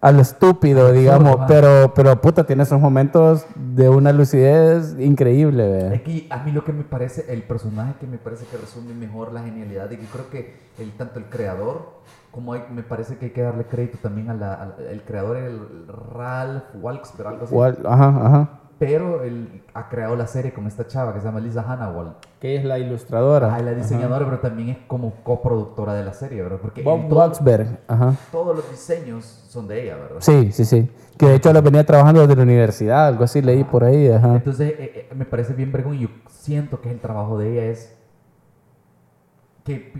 a 0.07 0.11
lo 0.11 0.21
estúpido, 0.21 0.91
digamos, 0.91 1.37
pero, 1.47 1.93
pero 1.95 2.21
puta, 2.21 2.43
tiene 2.45 2.63
esos 2.63 2.79
momentos 2.79 3.45
de 3.55 3.89
una 3.89 4.11
lucidez 4.11 4.95
increíble, 4.99 5.67
¿ve? 5.67 5.95
Es 5.95 6.01
que 6.01 6.27
a 6.29 6.43
mí 6.43 6.51
lo 6.51 6.63
que 6.63 6.73
me 6.73 6.83
parece, 6.83 7.25
el 7.33 7.43
personaje 7.43 7.95
que 7.99 8.05
me 8.07 8.17
parece 8.17 8.45
que 8.45 8.57
resume 8.57 8.93
mejor 8.93 9.33
la 9.33 9.41
genialidad, 9.43 9.89
y 9.91 9.97
que 9.97 10.05
creo 10.05 10.29
que 10.29 10.55
el, 10.79 10.91
tanto 10.91 11.19
el 11.19 11.25
creador, 11.25 12.03
como 12.31 12.53
hay- 12.53 12.65
me 12.71 12.83
parece 12.83 13.17
que 13.17 13.25
hay 13.25 13.31
que 13.31 13.41
darle 13.41 13.65
crédito 13.65 13.97
también 14.01 14.29
a 14.29 14.33
al 14.53 14.75
el 14.91 15.01
creador, 15.03 15.37
el 15.37 15.87
Ralph 16.13 16.63
Walks, 16.81 17.13
pero 17.17 17.29
algo 17.29 17.45
así. 17.45 17.53
Igual- 17.53 17.77
ajá, 17.85 18.07
ajá. 18.25 18.49
Pero 18.85 19.23
él 19.23 19.63
ha 19.73 19.89
creado 19.89 20.15
la 20.15 20.27
serie 20.27 20.53
con 20.53 20.67
esta 20.67 20.85
chava 20.85 21.13
que 21.13 21.19
se 21.19 21.25
llama 21.25 21.39
Lisa 21.39 21.61
Hannawald. 21.61 22.13
Que 22.39 22.55
es 22.55 22.63
la 22.63 22.77
ilustradora. 22.77 23.53
Ah, 23.53 23.59
la 23.59 23.73
diseñadora, 23.73 24.25
pero 24.25 24.39
también 24.39 24.69
es 24.69 24.77
como 24.85 25.15
coproductora 25.23 25.95
de 25.95 26.05
la 26.05 26.13
serie, 26.13 26.43
¿verdad? 26.43 26.59
Porque 26.61 26.83
Bob 26.83 27.09
todo-. 27.09 27.31
Ajá. 27.87 28.15
todos 28.31 28.55
los 28.55 28.69
diseños 28.69 29.25
son 29.47 29.67
de 29.67 29.83
ella, 29.83 29.95
¿verdad? 29.95 30.17
Sí, 30.19 30.51
sí, 30.51 30.65
sí. 30.65 30.89
Que 31.17 31.25
de 31.25 31.35
hecho 31.35 31.51
la 31.51 31.61
venía 31.61 31.83
trabajando 31.83 32.21
desde 32.21 32.35
la 32.35 32.43
universidad, 32.43 33.07
algo 33.07 33.23
así 33.23 33.41
leí 33.41 33.63
por 33.63 33.83
ahí. 33.83 34.07
Ajá. 34.09 34.35
Entonces 34.35 34.73
eh, 34.77 35.07
eh, 35.09 35.15
me 35.15 35.25
parece 35.25 35.53
bien 35.53 35.71
vergüenza 35.71 36.03
y 36.03 36.07
yo 36.07 36.09
siento 36.29 36.81
que 36.81 36.91
el 36.91 36.99
trabajo 36.99 37.39
de 37.39 37.53
ella 37.53 37.65
es 37.71 37.97
que 39.63 39.93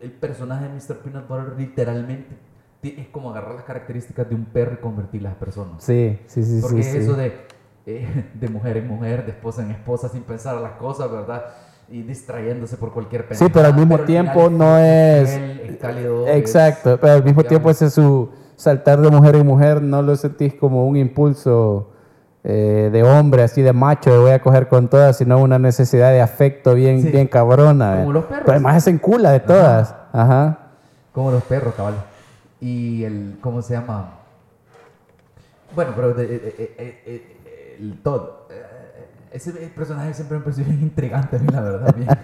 el 0.00 0.12
personaje 0.12 0.68
de 0.68 0.74
Mr. 0.74 0.98
Peanut 0.98 1.26
Butter 1.26 1.54
literalmente 1.58 2.36
es 2.82 3.08
como 3.08 3.30
agarrar 3.30 3.54
las 3.56 3.64
características 3.64 4.28
de 4.28 4.36
un 4.36 4.44
perro 4.44 4.74
y 4.74 4.76
convertirlas 4.76 5.32
a 5.32 5.38
personas. 5.38 5.82
Sí, 5.82 6.18
sí, 6.26 6.42
sí, 6.44 6.60
Porque 6.62 6.82
sí. 6.82 6.88
es 6.88 6.94
sí. 6.94 6.98
eso 6.98 7.14
de, 7.14 7.32
eh, 7.90 8.06
de 8.34 8.48
mujer 8.48 8.76
en 8.76 8.86
mujer, 8.88 9.24
de 9.24 9.32
esposa 9.32 9.62
en 9.62 9.70
esposa, 9.70 10.08
sin 10.08 10.22
pensar 10.22 10.56
las 10.60 10.72
cosas, 10.72 11.10
¿verdad? 11.10 11.44
Y 11.90 12.02
distrayéndose 12.02 12.76
por 12.76 12.92
cualquier 12.92 13.26
Sí, 13.30 13.46
pero 13.52 13.66
al 13.66 13.74
mismo 13.74 13.98
tiempo 14.00 14.32
final 14.44 14.58
no 14.58 14.76
es- 14.78 15.30
es 15.30 15.76
cálido. 15.80 16.26
es- 16.26 16.36
Exacto, 16.36 16.98
pero 17.00 17.14
al 17.14 17.24
mismo 17.24 17.42
digamos, 17.42 17.48
tiempo 17.48 17.70
ese 17.70 17.88
su 17.90 18.28
saltar 18.56 19.00
de 19.00 19.08
mujer 19.10 19.36
en 19.36 19.46
mujer 19.46 19.80
no 19.80 20.02
lo 20.02 20.14
sentís 20.16 20.52
como 20.54 20.86
un 20.86 20.96
impulso 20.96 21.92
eh, 22.44 22.88
de 22.92 23.02
hombre, 23.02 23.42
así 23.42 23.62
de 23.62 23.72
macho, 23.72 24.10
de 24.12 24.18
voy 24.18 24.30
a 24.30 24.40
coger 24.40 24.68
con 24.68 24.88
todas, 24.88 25.16
sino 25.18 25.38
una 25.38 25.58
necesidad 25.58 26.10
de 26.12 26.20
afecto 26.20 26.74
bien, 26.74 27.02
Sí. 27.02 27.10
bien 27.10 27.26
cabrona. 27.26 27.96
Como 27.98 28.10
eh. 28.10 28.14
los 28.14 28.24
perros. 28.24 28.42
Pero 28.44 28.52
además 28.52 28.76
es 28.76 28.86
en 28.86 28.98
cula 28.98 29.32
de 29.32 29.40
todas. 29.40 29.94
Ajá. 30.12 30.58
Como 31.12 31.30
los 31.32 31.42
perros, 31.42 31.74
cabal. 31.74 31.94
Y 32.60 33.02
el, 33.04 33.38
¿cómo 33.40 33.60
se 33.60 33.74
llama? 33.74 34.12
Bueno, 35.74 35.92
pero 35.94 36.14
de- 36.14 37.37
el 37.78 37.98
Todd. 38.02 38.22
eh, 38.50 38.64
ese 39.32 39.52
personaje 39.52 40.14
siempre 40.14 40.38
me 40.38 40.44
pareció 40.44 40.64
bien 40.64 40.80
intrigante 40.82 41.36
a 41.36 41.38
mí, 41.38 41.46
la 41.52 41.60
verdad. 41.60 41.94
Bien. 41.94 42.08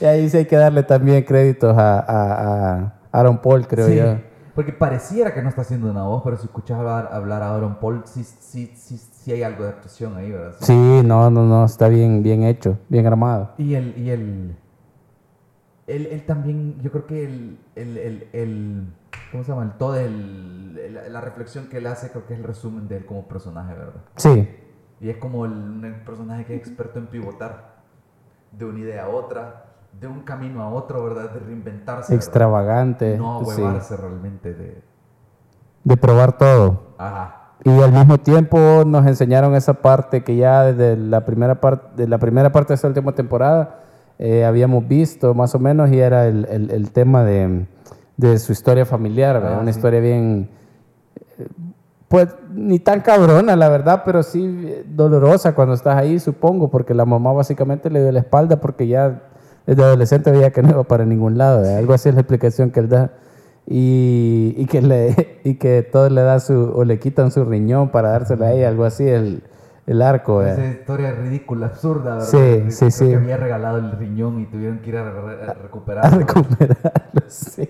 Y 0.00 0.04
ahí 0.04 0.28
sí 0.28 0.36
hay 0.36 0.44
que 0.44 0.56
darle 0.56 0.82
también 0.82 1.24
créditos 1.24 1.76
a, 1.76 1.98
a- 2.00 2.72
a 2.82 2.92
Aaron 3.10 3.38
Paul, 3.38 3.66
creo 3.66 3.88
Sí, 3.88 3.96
yo. 3.96 4.18
Porque 4.54 4.72
pareciera 4.72 5.32
que 5.32 5.40
no 5.42 5.48
está 5.48 5.62
haciendo 5.62 5.90
una 5.90 6.02
voz, 6.02 6.22
pero 6.24 6.36
si 6.36 6.44
escuchas 6.44 6.78
hablar, 6.78 7.08
hablar 7.10 7.42
a 7.42 7.54
Aaron 7.54 7.76
Paul, 7.76 8.02
sí, 8.04 8.22
sí, 8.22 8.70
sí, 8.76 8.98
sí 8.98 9.32
hay 9.32 9.42
algo 9.42 9.64
de 9.64 9.70
actuación 9.70 10.16
ahí, 10.16 10.30
¿verdad? 10.30 10.52
Sí. 10.60 10.66
Sí, 10.66 11.02
no, 11.04 11.30
no, 11.30 11.44
no, 11.46 11.64
está 11.64 11.88
bien, 11.88 12.22
bien 12.22 12.42
hecho, 12.42 12.76
bien 12.90 13.06
armado. 13.06 13.52
Y 13.56 13.74
el, 13.74 13.96
y 13.96 14.10
el, 14.10 14.56
él, 15.88 16.06
él 16.10 16.24
también, 16.26 16.80
yo 16.82 16.90
creo 16.92 17.06
que 17.06 17.24
el, 17.24 17.58
el, 17.74 17.96
el, 17.98 18.28
el- 18.32 18.94
¿cómo 19.32 19.42
se 19.42 19.50
llama? 19.50 19.64
El 19.64 19.72
todo, 19.72 19.96
el, 19.96 21.12
la 21.12 21.20
reflexión 21.20 21.66
que 21.68 21.78
él 21.78 21.86
hace, 21.86 22.10
creo 22.10 22.26
que 22.26 22.34
es 22.34 22.40
el 22.40 22.46
resumen 22.46 22.86
de 22.88 22.98
él 22.98 23.06
como 23.06 23.26
personaje, 23.26 23.74
¿verdad? 23.74 24.00
Sí, 24.16 24.48
Y 25.00 25.08
es 25.08 25.16
como 25.16 25.44
el, 25.46 25.52
un 25.52 26.02
personaje 26.04 26.44
que 26.44 26.54
es 26.54 26.60
experto 26.60 26.98
en 26.98 27.06
pivotar 27.06 27.78
de 28.52 28.64
una 28.64 28.78
idea 28.78 29.04
a 29.04 29.08
otra, 29.08 29.64
de 29.98 30.06
un 30.06 30.20
camino 30.20 30.62
a 30.62 30.68
otro, 30.70 31.02
¿verdad? 31.04 31.30
De 31.30 31.40
reinventarse. 31.40 32.12
¿verdad? 32.12 32.16
extravagante. 32.16 33.16
No 33.18 33.40
sí. 33.44 33.60
huevarse 33.62 33.96
realmente 33.96 34.54
de... 34.54 34.82
De 35.84 35.96
probar 35.96 36.36
todo. 36.36 36.94
Ajá. 36.98 37.34
Y 37.64 37.80
al 37.80 37.92
mismo 37.92 38.18
tiempo 38.18 38.84
nos 38.86 39.06
enseñaron 39.06 39.54
esa 39.54 39.74
parte 39.74 40.22
que 40.22 40.36
ya 40.36 40.64
desde 40.64 40.96
la 40.96 41.24
primera 41.24 41.60
parte, 41.60 41.88
de 41.96 42.06
la 42.08 42.18
primera 42.18 42.52
parte 42.52 42.68
de 42.68 42.74
esta 42.76 42.88
última 42.88 43.12
temporada 43.12 43.80
eh, 44.18 44.44
habíamos 44.44 44.86
visto 44.88 45.34
más 45.34 45.54
o 45.54 45.58
menos 45.58 45.90
y 45.90 45.98
era 45.98 46.26
el, 46.26 46.46
el- 46.50 46.70
el 46.70 46.90
tema 46.90 47.24
de, 47.24 47.66
de 48.16 48.38
su 48.38 48.52
historia 48.52 48.84
familiar. 48.84 49.36
Ah, 49.44 49.58
una 49.60 49.72
sí. 49.72 49.78
historia 49.78 50.00
bien, 50.00 50.48
eh, 51.38 51.46
pues 52.08 52.28
ni 52.52 52.78
tan 52.78 53.00
cabrona 53.00 53.54
la 53.56 53.68
verdad, 53.68 54.02
pero 54.04 54.22
sí 54.22 54.44
eh, 54.66 54.84
dolorosa 54.88 55.54
cuando 55.54 55.74
estás 55.74 55.96
ahí, 55.96 56.18
supongo, 56.18 56.68
porque 56.70 56.94
la 56.94 57.04
mamá 57.04 57.32
básicamente 57.32 57.90
le 57.90 58.02
dio 58.02 58.12
la 58.12 58.20
espalda 58.20 58.60
porque 58.60 58.86
ya 58.88 59.22
desde 59.66 59.82
adolescente 59.82 60.30
veía 60.30 60.50
que 60.50 60.62
no 60.62 60.70
iba 60.70 60.84
para 60.84 61.04
ningún 61.04 61.36
lado, 61.36 61.62
algo 61.76 61.92
así 61.92 62.08
es 62.08 62.14
la 62.14 62.22
explicación 62.22 62.70
que 62.70 62.80
él 62.80 62.88
da. 62.88 63.10
Y, 63.70 64.54
y 64.56 64.64
que 64.64 64.80
le 64.80 65.40
y 65.44 65.56
que 65.56 65.82
todos 65.82 66.10
le 66.10 66.22
da 66.22 66.40
su 66.40 66.72
o 66.74 66.84
le 66.84 66.98
quitan 66.98 67.30
su 67.30 67.44
riñón 67.44 67.90
para 67.90 68.08
dársela 68.10 68.46
a 68.46 68.52
ella, 68.52 68.68
algo 68.68 68.84
así 68.86 69.06
el, 69.06 69.42
el 69.88 70.02
arco. 70.02 70.42
Esa 70.42 70.56
¿verdad? 70.60 70.70
historia 70.80 71.12
ridícula, 71.12 71.66
absurda, 71.66 72.12
¿verdad? 72.16 72.26
Sí, 72.26 72.36
Creo 72.38 72.70
sí, 72.70 72.90
sí. 72.90 73.08
que 73.08 73.14
había 73.16 73.36
regalado 73.36 73.78
el 73.78 73.92
riñón 73.92 74.40
y 74.40 74.46
tuvieron 74.46 74.78
que 74.80 74.90
ir 74.90 74.96
a, 74.98 75.10
re- 75.10 75.42
a 75.46 75.50
a 75.50 75.54
recuperarlo. 75.54 76.18
recuperarlo, 76.18 77.22
sí. 77.28 77.68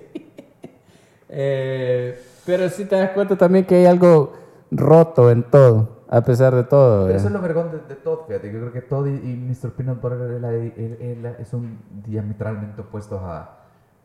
Eh, 1.28 2.20
pero 2.46 2.68
sí 2.68 2.84
te 2.86 2.96
das 2.96 3.10
cuenta 3.10 3.36
también 3.36 3.64
que 3.64 3.76
hay 3.76 3.86
algo 3.86 4.32
roto 4.70 5.30
en 5.30 5.42
todo, 5.44 6.02
a 6.08 6.22
pesar 6.22 6.54
de 6.54 6.64
todo. 6.64 7.06
Pero 7.06 7.18
eso 7.18 7.26
es 7.28 7.32
lo 7.32 7.40
vergón 7.40 7.70
de, 7.70 7.78
de 7.94 8.00
Todd, 8.00 8.20
fíjate. 8.26 8.52
Yo 8.52 8.60
creo 8.60 8.72
que 8.72 8.80
Todd 8.82 9.06
y, 9.06 9.10
y 9.10 9.36
Mr. 9.36 9.70
Peanut 9.72 10.00
Butter 10.00 10.42
es- 10.76 11.00
es 11.00 11.18
la- 11.18 11.44
son 11.44 11.78
diametralmente 12.06 12.80
opuestos 12.80 13.20
a, 13.22 13.56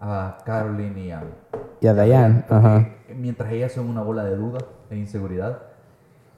a 0.01 0.37
Caroline 0.45 0.99
y 1.05 1.11
a, 1.11 1.23
Y 1.81 1.87
a 1.87 1.93
Diane, 1.93 2.43
porque 2.47 2.67
ajá. 2.67 2.89
Mientras 3.15 3.51
ellas 3.53 3.71
son 3.71 3.89
una 3.89 4.01
bola 4.01 4.23
de 4.25 4.35
duda 4.35 4.59
e 4.89 4.97
inseguridad, 4.97 5.59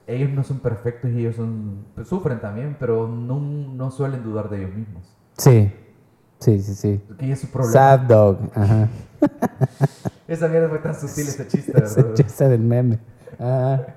ellos 0.07 0.29
no 0.31 0.43
son 0.43 0.59
perfectos 0.59 1.11
y 1.11 1.19
ellos 1.19 1.35
son, 1.35 1.85
pues, 1.95 2.07
sufren 2.07 2.39
también, 2.39 2.77
pero 2.79 3.07
no, 3.07 3.39
no 3.39 3.91
suelen 3.91 4.23
dudar 4.23 4.49
de 4.49 4.59
ellos 4.63 4.75
mismos. 4.75 5.15
Sí, 5.37 5.73
sí, 6.39 6.61
sí, 6.61 6.75
sí. 6.75 7.01
Que 7.17 7.31
es 7.31 7.39
su 7.39 7.47
problema. 7.47 7.73
Sad 7.73 7.99
dog, 8.01 8.37
ajá. 8.53 8.87
Esa 10.27 10.47
mierda 10.47 10.69
fue 10.69 10.79
tan 10.79 10.95
sutil 10.95 11.27
ese 11.27 11.47
chiste, 11.47 11.71
Ese 11.83 12.01
¿verdad? 12.01 12.13
chiste 12.15 12.47
del 12.49 12.61
meme. 12.61 12.99
Ajá. 13.39 13.95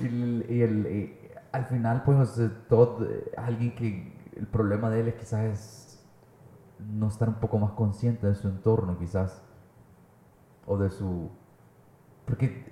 Y, 0.00 0.06
el, 0.06 0.46
y 0.48 0.62
el- 0.62 0.86
y 0.86 1.18
al 1.52 1.66
final, 1.66 2.02
pues, 2.04 2.18
o 2.18 2.26
sea, 2.26 2.50
Todd, 2.68 3.02
eh, 3.04 3.32
alguien 3.36 3.74
que 3.74 4.12
el 4.36 4.46
problema 4.46 4.88
de 4.90 5.00
él 5.00 5.08
es 5.08 5.14
quizás 5.14 5.44
es 5.44 6.04
no 6.78 7.08
estar 7.08 7.28
un 7.28 7.36
poco 7.36 7.58
más 7.58 7.72
consciente 7.72 8.26
de 8.26 8.34
su 8.34 8.48
entorno, 8.48 8.98
quizás, 8.98 9.42
o 10.66 10.78
de 10.78 10.90
su... 10.90 11.30
Porque 12.24 12.64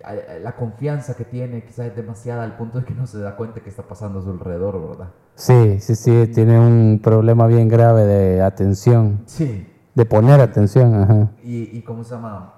la 0.43 0.53
confianza 0.57 1.15
que 1.17 1.25
tiene 1.25 1.65
quizás 1.65 1.87
es 1.87 1.97
demasiada 1.97 2.45
al 2.45 2.57
punto 2.57 2.79
de 2.79 2.85
que 2.85 2.95
no 2.95 3.07
se 3.07 3.19
da 3.19 3.37
cuenta 3.37 3.61
que 3.61 3.69
está 3.69 3.83
pasando 3.83 4.21
a 4.21 4.23
su 4.23 4.31
alrededor, 4.31 4.81
¿verdad? 4.89 5.09
Sí, 5.35 5.81
sí, 5.81 5.97
sí, 5.97 6.29
tiene 6.33 6.59
un 6.59 7.01
problema 7.03 7.47
bien 7.47 7.69
grave 7.69 8.05
de 8.05 8.43
atención, 8.43 9.21
Sí. 9.27 9.67
de 9.95 10.05
poner 10.07 10.41
atención, 10.41 10.95
ajá. 10.95 11.29
Y, 11.43 11.77
y 11.77 11.83
cómo 11.83 12.05
se 12.05 12.15
llama... 12.15 12.55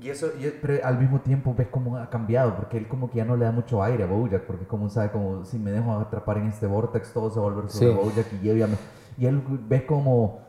Y 0.00 0.08
eso, 0.08 0.28
y- 0.40 0.52
pero 0.60 0.84
al 0.84 0.98
mismo 0.98 1.20
tiempo 1.20 1.54
ves 1.56 1.68
cómo 1.70 1.96
ha 1.96 2.10
cambiado, 2.10 2.56
porque 2.56 2.76
él 2.78 2.88
como 2.88 3.08
que 3.10 3.18
ya 3.18 3.24
no 3.24 3.36
le 3.36 3.44
da 3.44 3.52
mucho 3.52 3.82
aire 3.84 4.02
a 4.02 4.06
Bojack, 4.06 4.42
porque 4.46 4.66
como 4.66 4.88
sabe, 4.90 5.10
como 5.12 5.44
si 5.44 5.58
me 5.58 5.70
dejo 5.70 5.92
atrapar 5.92 6.38
en 6.38 6.48
este 6.48 6.66
vortex, 6.66 7.12
todo 7.12 7.30
se 7.30 7.38
va 7.38 7.46
a 7.46 7.50
volver 7.50 7.70
sobre 7.70 7.92
Sí. 7.92 7.98
Bojack 8.02 8.26
y 8.42 8.46
yo 8.46 8.54
ya 8.56 8.66
me- 8.66 8.76
Y 9.16 9.26
él 9.26 9.42
ves 9.68 9.82
como 9.82 10.40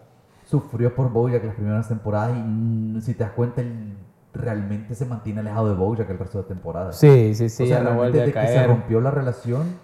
sufrió 0.46 0.96
por 0.96 1.12
Bojack 1.12 1.44
las 1.44 1.56
primeras 1.56 1.88
temporadas 1.88 2.36
y 2.36 2.42
mm, 2.42 3.02
si 3.02 3.14
te 3.14 3.24
das 3.26 3.34
cuenta, 3.34 3.62
él 3.62 3.96
realmente 4.34 4.96
se 4.96 5.06
mantiene 5.06 5.42
alejado 5.42 5.70
de 5.70 5.76
Bojack 5.76 6.10
el 6.10 6.18
resto 6.20 6.40
de 6.40 6.46
temporadas. 6.46 6.98
Sí, 6.98 7.36
sí, 7.36 7.50
sí, 7.50 7.64
o 7.64 7.66
sea, 7.68 7.78
ya 7.78 7.84
no 7.84 7.90
realmente 7.92 8.20
desde 8.20 8.34
que 8.34 8.48
se 8.48 8.68
rompió 8.68 9.00
la 9.00 9.12
relación, 9.12 9.76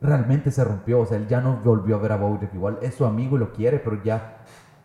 realmente 0.00 0.50
se 0.50 0.64
rompió. 0.64 1.00
O 1.00 1.06
sea, 1.06 1.16
él 1.16 1.28
ya 1.28 1.40
no 1.40 1.60
volvió 1.64 1.96
a 1.96 1.98
ver 1.98 2.12
a 2.12 2.16
Bojack. 2.16 2.52
Igual 2.54 2.78
es 2.82 2.94
su 2.94 3.04
amigo 3.04 3.36
y 3.36 3.40
lo 3.40 3.52
quiere, 3.52 3.78
pero 3.78 4.02
ya. 4.02 4.38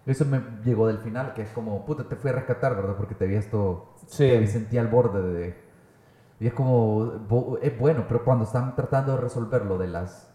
Eso 0.05 0.25
me 0.25 0.41
llegó 0.63 0.87
del 0.87 0.99
final, 0.99 1.33
que 1.33 1.43
es 1.43 1.49
como, 1.49 1.85
puta, 1.85 2.03
te 2.03 2.15
fui 2.15 2.31
a 2.31 2.33
rescatar, 2.33 2.75
¿verdad? 2.75 2.95
Porque 2.95 3.15
te 3.15 3.27
vi 3.27 3.35
esto. 3.35 3.93
Sí. 4.07 4.27
Te 4.27 4.47
sentí 4.47 4.77
al 4.77 4.87
borde 4.87 5.21
de. 5.21 5.69
Y 6.39 6.47
es 6.47 6.53
como, 6.53 7.57
es 7.61 7.77
bueno, 7.77 8.05
pero 8.07 8.23
cuando 8.23 8.45
están 8.45 8.75
tratando 8.75 9.15
de 9.15 9.21
resolver 9.21 9.65
lo 9.65 9.77
de 9.77 9.87
las. 9.87 10.31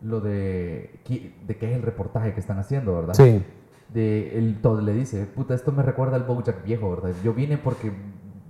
Lo 0.00 0.20
de. 0.20 1.00
de 1.46 1.56
qué 1.58 1.70
es 1.70 1.76
el 1.76 1.82
reportaje 1.82 2.32
que 2.32 2.40
están 2.40 2.58
haciendo, 2.58 2.94
¿verdad? 2.94 3.14
Sí, 3.14 3.44
De, 3.92 4.38
él 4.38 4.58
todo 4.62 4.80
le 4.80 4.92
dice, 4.92 5.26
puta, 5.26 5.54
esto 5.54 5.70
me 5.72 5.82
recuerda 5.82 6.16
al 6.16 6.22
Bojack 6.22 6.64
viejo, 6.64 6.90
¿verdad? 6.90 7.10
Yo 7.22 7.34
vine 7.34 7.58
porque 7.58 7.92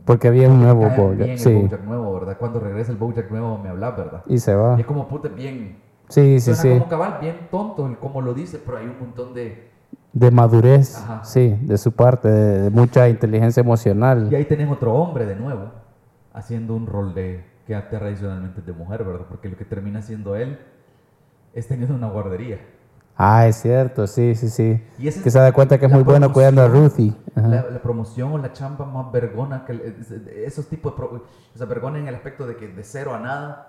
porque 0.04 0.28
había 0.28 0.48
un 0.48 0.60
nuevo 0.60 0.82
cae 0.82 0.98
Bojack, 0.98 1.28
el 1.28 1.38
sí, 1.38 1.54
Bojack 1.54 1.84
nuevo, 1.84 2.12
¿verdad? 2.14 2.36
Cuando 2.38 2.60
regresa 2.60 2.92
el 2.92 2.98
Bojack 2.98 3.30
nuevo 3.30 3.58
me 3.58 3.68
habla, 3.68 3.90
¿verdad? 3.92 4.22
y 4.26 4.38
se 4.38 4.54
va. 4.54 4.76
Y 4.76 4.80
es 4.80 4.86
como 4.86 5.08
puta 5.08 5.28
bien, 5.28 5.76
Sí, 6.08 6.40
sí, 6.40 6.54
sí, 6.54 6.68
como 6.68 6.88
cabal, 6.88 7.18
bien 7.20 7.48
tonto 7.50 7.86
el 7.86 7.96
cómo 7.96 8.20
lo 8.20 8.34
dice, 8.34 8.60
pero 8.64 8.78
hay 8.78 8.86
un 8.86 8.98
montón 8.98 9.32
de... 9.32 9.70
de 10.12 10.30
madurez, 10.30 10.98
Ajá. 10.98 11.24
sí, 11.24 11.56
de 11.62 11.78
su 11.78 11.92
parte, 11.92 12.28
de, 12.28 12.62
de 12.62 12.70
mucha 12.70 13.08
inteligencia 13.08 13.60
emocional. 13.62 14.28
Y 14.30 14.34
ahí 14.34 14.44
tenés 14.44 14.70
otro 14.70 14.92
hombre 14.94 15.24
de 15.24 15.36
nuevo, 15.36 15.70
haciendo 16.34 16.74
un 16.76 16.86
rol 16.86 17.14
de 17.14 17.44
que 17.66 17.74
tradicionalmente 17.74 18.60
es 18.60 18.66
de 18.66 18.72
mujer, 18.72 19.04
¿verdad? 19.04 19.26
Porque 19.28 19.48
lo 19.48 19.56
que 19.56 19.64
termina 19.64 20.02
siendo 20.02 20.36
él 20.36 20.58
es 21.54 21.68
teniendo 21.68 21.94
una 21.94 22.08
guardería. 22.08 22.58
Ah, 23.16 23.46
es 23.46 23.56
cierto, 23.56 24.06
sí, 24.06 24.34
sí, 24.34 24.48
sí. 24.48 24.82
Y 24.98 25.02
Que 25.02 25.08
es 25.08 25.14
se 25.32 25.38
da 25.38 25.52
cuenta 25.52 25.78
que 25.78 25.86
es 25.86 25.92
muy 25.92 26.02
bueno 26.02 26.32
cuidando 26.32 26.62
a 26.62 26.68
Ruthie. 26.68 27.14
La, 27.36 27.62
la 27.70 27.82
promoción 27.82 28.32
o 28.32 28.38
la 28.38 28.52
chamba 28.52 28.84
más 28.86 29.12
vergona, 29.12 29.64
que 29.64 29.72
es- 29.74 30.10
esos 30.10 30.66
tipos 30.68 30.92
de... 30.92 30.96
pro- 30.96 31.22
o 31.54 31.58
sea, 31.58 31.66
vergona 31.66 31.98
en 31.98 32.08
el 32.08 32.14
aspecto 32.14 32.46
de 32.46 32.56
que 32.56 32.68
de 32.68 32.82
cero 32.84 33.14
a 33.14 33.20
nada 33.20 33.68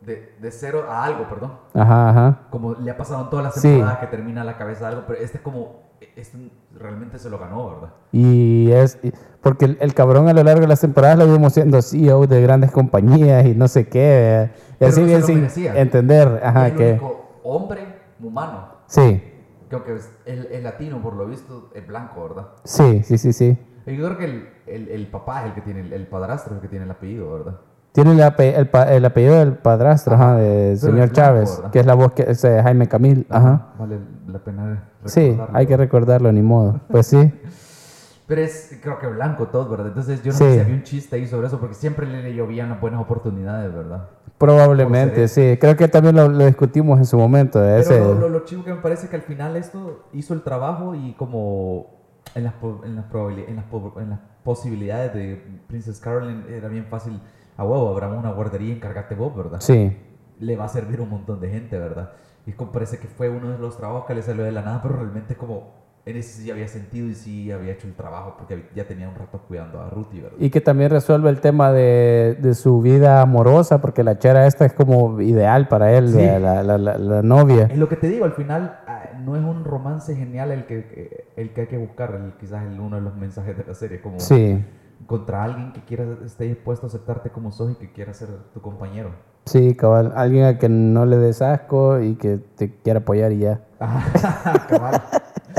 de, 0.00 0.32
de 0.40 0.50
cero 0.50 0.84
a 0.88 1.04
algo, 1.04 1.28
perdón. 1.28 1.52
Ajá, 1.74 2.10
ajá. 2.10 2.38
Como 2.50 2.74
le 2.74 2.90
ha 2.90 2.96
pasado 2.96 3.22
en 3.24 3.30
todas 3.30 3.44
las 3.46 3.54
Sí. 3.54 3.62
temporadas 3.68 3.98
que 3.98 4.06
termina 4.08 4.44
la 4.44 4.56
cabeza 4.56 4.80
de 4.86 4.86
algo, 4.94 5.02
pero 5.06 5.18
este 5.20 5.38
como, 5.40 5.82
este 6.16 6.36
realmente 6.78 7.18
se 7.18 7.30
lo 7.30 7.38
ganó, 7.38 7.70
¿verdad? 7.70 7.88
Y 8.12 8.70
es 8.72 8.98
y- 9.02 9.12
porque 9.40 9.64
el, 9.64 9.78
el 9.80 9.94
cabrón 9.94 10.28
a 10.28 10.32
lo 10.32 10.42
largo 10.44 10.60
de 10.62 10.68
las 10.68 10.80
temporadas 10.80 11.18
lo 11.18 11.26
vimos 11.32 11.52
siendo 11.52 11.80
CEO 11.82 12.26
de 12.26 12.42
grandes 12.42 12.70
compañías 12.70 13.46
y 13.46 13.54
no 13.54 13.66
sé 13.66 13.88
qué. 13.88 14.50
Y 14.80 14.84
así 14.84 15.02
bien 15.04 15.22
sin 15.24 15.36
merecía. 15.36 15.74
entender, 15.80 16.40
ajá, 16.44 16.66
es 16.66 16.72
el 16.72 16.78
que 16.78 16.90
único 16.92 17.40
hombre 17.44 17.97
humano, 18.20 18.68
sí, 18.86 19.22
que 19.68 19.74
aunque 19.76 19.94
es, 19.96 20.10
es- 20.24 20.46
es 20.50 20.62
latino 20.62 21.00
por 21.02 21.14
lo 21.14 21.26
visto, 21.26 21.70
es 21.74 21.86
blanco, 21.86 22.22
¿verdad? 22.28 22.48
sí, 22.64 23.02
sí, 23.02 23.18
sí, 23.18 23.32
sí. 23.32 23.58
Yo 23.86 24.04
creo 24.04 24.18
que 24.18 24.24
el, 24.26 24.48
el, 24.66 24.88
el 24.88 25.06
papá 25.10 25.40
es 25.40 25.46
el 25.46 25.54
que 25.54 25.60
tiene, 25.62 25.80
el, 25.80 25.92
el 25.94 26.06
padrastro 26.08 26.52
es 26.52 26.56
el 26.56 26.62
que 26.62 26.68
tiene 26.68 26.84
el 26.84 26.90
apellido, 26.90 27.32
¿verdad? 27.32 27.60
Tiene 27.92 28.12
el, 28.12 28.20
ape- 28.20 28.54
el, 28.54 28.68
el 28.92 29.04
apellido 29.04 29.36
del 29.38 29.54
padrastro, 29.56 30.14
ajá, 30.14 30.36
del 30.36 30.76
señor 30.76 31.10
Chávez, 31.10 31.56
¿verdad? 31.56 31.70
que 31.70 31.80
es 31.80 31.86
la 31.86 31.94
voz 31.94 32.12
que 32.12 32.22
es 32.28 32.42
Jaime 32.42 32.86
Camil, 32.86 33.26
ajá. 33.30 33.72
Vale 33.78 33.98
la 34.26 34.38
pena 34.40 34.90
Sí, 35.06 35.30
recordarlo. 35.30 35.56
hay 35.58 35.66
que 35.66 35.76
recordarlo, 35.76 36.32
ni 36.32 36.42
modo. 36.42 36.80
Pues 36.88 37.06
sí, 37.06 37.32
Pero 38.26 38.42
es, 38.42 38.78
creo 38.82 38.98
que 38.98 39.06
blanco 39.06 39.46
todo, 39.48 39.70
¿verdad? 39.70 39.86
Entonces 39.88 40.22
yo 40.22 40.32
no 40.32 40.38
Sí. 40.38 40.44
sé 40.44 40.54
si 40.56 40.60
había 40.60 40.74
un 40.74 40.82
chiste 40.82 41.16
ahí 41.16 41.26
sobre 41.26 41.46
eso, 41.46 41.58
porque 41.58 41.74
siempre 41.74 42.06
le 42.06 42.34
llovían 42.34 42.78
buenas 42.78 43.00
oportunidades, 43.00 43.74
¿verdad? 43.74 44.10
Probablemente, 44.38 45.28
sí. 45.28 45.56
Creo 45.60 45.76
que 45.76 45.88
también 45.88 46.16
lo, 46.16 46.28
lo 46.28 46.46
discutimos 46.46 46.98
en 46.98 47.04
su 47.06 47.18
momento. 47.18 47.60
de 47.60 47.80
ese, 47.80 47.94
Pero 47.94 48.14
lo, 48.14 48.20
lo, 48.20 48.28
lo 48.28 48.44
chivo 48.44 48.64
que 48.64 48.72
me 48.72 48.80
parece 48.80 49.04
es 49.04 49.10
que 49.10 49.16
al 49.16 49.22
final 49.22 49.56
esto 49.56 50.04
hizo 50.12 50.34
el 50.34 50.42
trabajo 50.42 50.94
y 50.94 51.12
como 51.14 51.98
en 52.34 52.44
las, 52.44 52.54
en 52.62 52.96
las, 52.96 53.04
en 53.12 53.56
las, 53.56 53.64
en 53.96 54.10
las 54.10 54.20
posibilidades 54.44 55.14
de 55.14 55.60
Princess 55.66 56.00
Caroline 56.00 56.44
era 56.48 56.68
bien 56.68 56.86
fácil, 56.86 57.20
a 57.56 57.64
huevo, 57.64 57.88
abramos 57.88 58.18
una 58.18 58.32
guardería, 58.32 58.74
encárgate 58.74 59.14
vos, 59.14 59.36
¿verdad? 59.36 59.60
Sí, 59.60 59.96
Le 60.38 60.56
va 60.56 60.64
a 60.64 60.68
servir 60.68 61.00
un 61.00 61.10
montón 61.10 61.40
de 61.40 61.50
gente, 61.50 61.78
¿verdad? 61.78 62.12
Y 62.46 62.52
como 62.52 62.72
parece 62.72 62.98
que 62.98 63.08
fue 63.08 63.28
uno 63.28 63.50
de 63.50 63.58
los 63.58 63.76
trabajos 63.76 64.06
que 64.06 64.14
le 64.14 64.22
salió 64.22 64.44
de 64.44 64.52
la 64.52 64.62
nada, 64.62 64.80
pero 64.82 64.96
realmente 64.96 65.36
como 65.36 65.74
en 66.08 66.16
ese 66.16 66.42
sí 66.42 66.50
había 66.50 66.66
sentido 66.68 67.06
y 67.08 67.14
sí 67.14 67.50
había 67.52 67.72
hecho 67.72 67.86
el 67.86 67.94
trabajo 67.94 68.34
porque 68.38 68.68
ya 68.74 68.86
tenía 68.86 69.08
un 69.08 69.14
rato 69.14 69.40
cuidando 69.46 69.80
a 69.80 69.90
Ruthie, 69.90 70.22
¿verdad? 70.22 70.38
Y 70.40 70.50
que 70.50 70.60
también 70.60 70.90
resuelve 70.90 71.28
el 71.30 71.40
tema 71.40 71.70
de, 71.72 72.36
de 72.40 72.54
su 72.54 72.80
vida 72.80 73.20
amorosa, 73.20 73.80
porque 73.80 74.02
la 74.02 74.18
chera 74.18 74.46
esta 74.46 74.64
es 74.64 74.72
como 74.72 75.20
ideal 75.20 75.68
para 75.68 75.92
él, 75.92 76.08
Sí. 76.08 76.16
la, 76.16 76.38
la, 76.62 76.78
la, 76.78 76.96
la 76.98 77.22
novia. 77.22 77.64
Es 77.70 77.76
lo 77.78 77.88
que 77.88 77.96
te 77.96 78.08
digo, 78.08 78.24
al 78.24 78.32
final 78.32 78.78
ah, 78.86 79.10
no 79.20 79.36
es 79.36 79.42
un 79.44 79.64
romance 79.64 80.14
genial 80.16 80.50
el 80.50 80.64
que, 80.66 80.86
que- 80.86 81.24
el 81.36 81.52
que 81.52 81.60
hay 81.62 81.66
que 81.66 81.76
buscar, 81.78 82.14
el- 82.14 82.32
quizás 82.38 82.64
el, 82.64 82.80
uno 82.80 82.96
de 82.96 83.02
los 83.02 83.14
mensajes 83.14 83.56
de 83.58 83.64
la 83.64 83.74
serie, 83.74 84.00
como 84.00 84.18
Sí, 84.18 84.64
contra 85.06 85.44
alguien 85.44 85.72
que 85.72 85.80
quiera, 85.82 86.04
esté 86.24 86.44
dispuesto 86.44 86.86
a 86.86 86.88
aceptarte 86.88 87.30
como 87.30 87.52
sos 87.52 87.72
y 87.72 87.74
que 87.74 87.92
quiera 87.92 88.14
ser 88.14 88.28
tu 88.54 88.60
compañero. 88.62 89.10
sí, 89.44 89.74
cabal. 89.74 90.12
Alguien 90.16 90.44
a 90.44 90.58
que 90.58 90.68
no 90.68 91.06
le 91.06 91.16
des 91.18 91.40
asco 91.42 92.00
y 92.00 92.14
que 92.16 92.36
te 92.38 92.74
quiera 92.82 93.00
apoyar 93.00 93.32
y 93.32 93.38
ya. 93.40 93.60
Ajá, 93.78 94.66
cabal. 94.68 95.00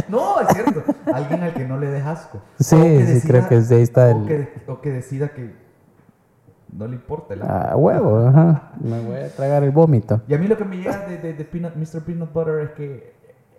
No, 0.09 0.39
es 0.41 0.47
cierto. 0.53 0.83
Alguien 1.13 1.43
al 1.43 1.53
que 1.53 1.65
no 1.65 1.77
le 1.79 1.87
des 1.87 2.05
asco. 2.05 2.41
Sí, 2.59 2.75
que 2.77 3.05
sí, 3.19 3.27
creo 3.27 3.47
que 3.47 3.61
sí, 3.61 3.73
ahí 3.75 3.81
está 3.81 4.07
o 4.07 4.21
el- 4.21 4.27
que, 4.27 4.49
o 4.67 4.81
que 4.81 4.91
decida 4.91 5.29
que 5.29 5.53
no 6.71 6.87
le 6.87 6.95
importa 6.95 7.33
el 7.33 7.41
A 7.41 7.75
huevo, 7.75 8.27
ajá. 8.27 8.71
Me 8.79 8.99
voy 9.01 9.17
a 9.17 9.29
tragar 9.29 9.63
el 9.63 9.71
vómito. 9.71 10.21
Y 10.27 10.33
a 10.33 10.37
mí 10.37 10.47
lo 10.47 10.57
que 10.57 10.65
me 10.65 10.77
llega 10.77 11.05
de, 11.07 11.17
de, 11.17 11.33
de 11.33 11.45
Peanut- 11.51 11.75
Mr. 11.75 12.01
Peanut 12.03 12.31
Butter 12.31 12.59
es 12.59 12.69
que 12.71 13.13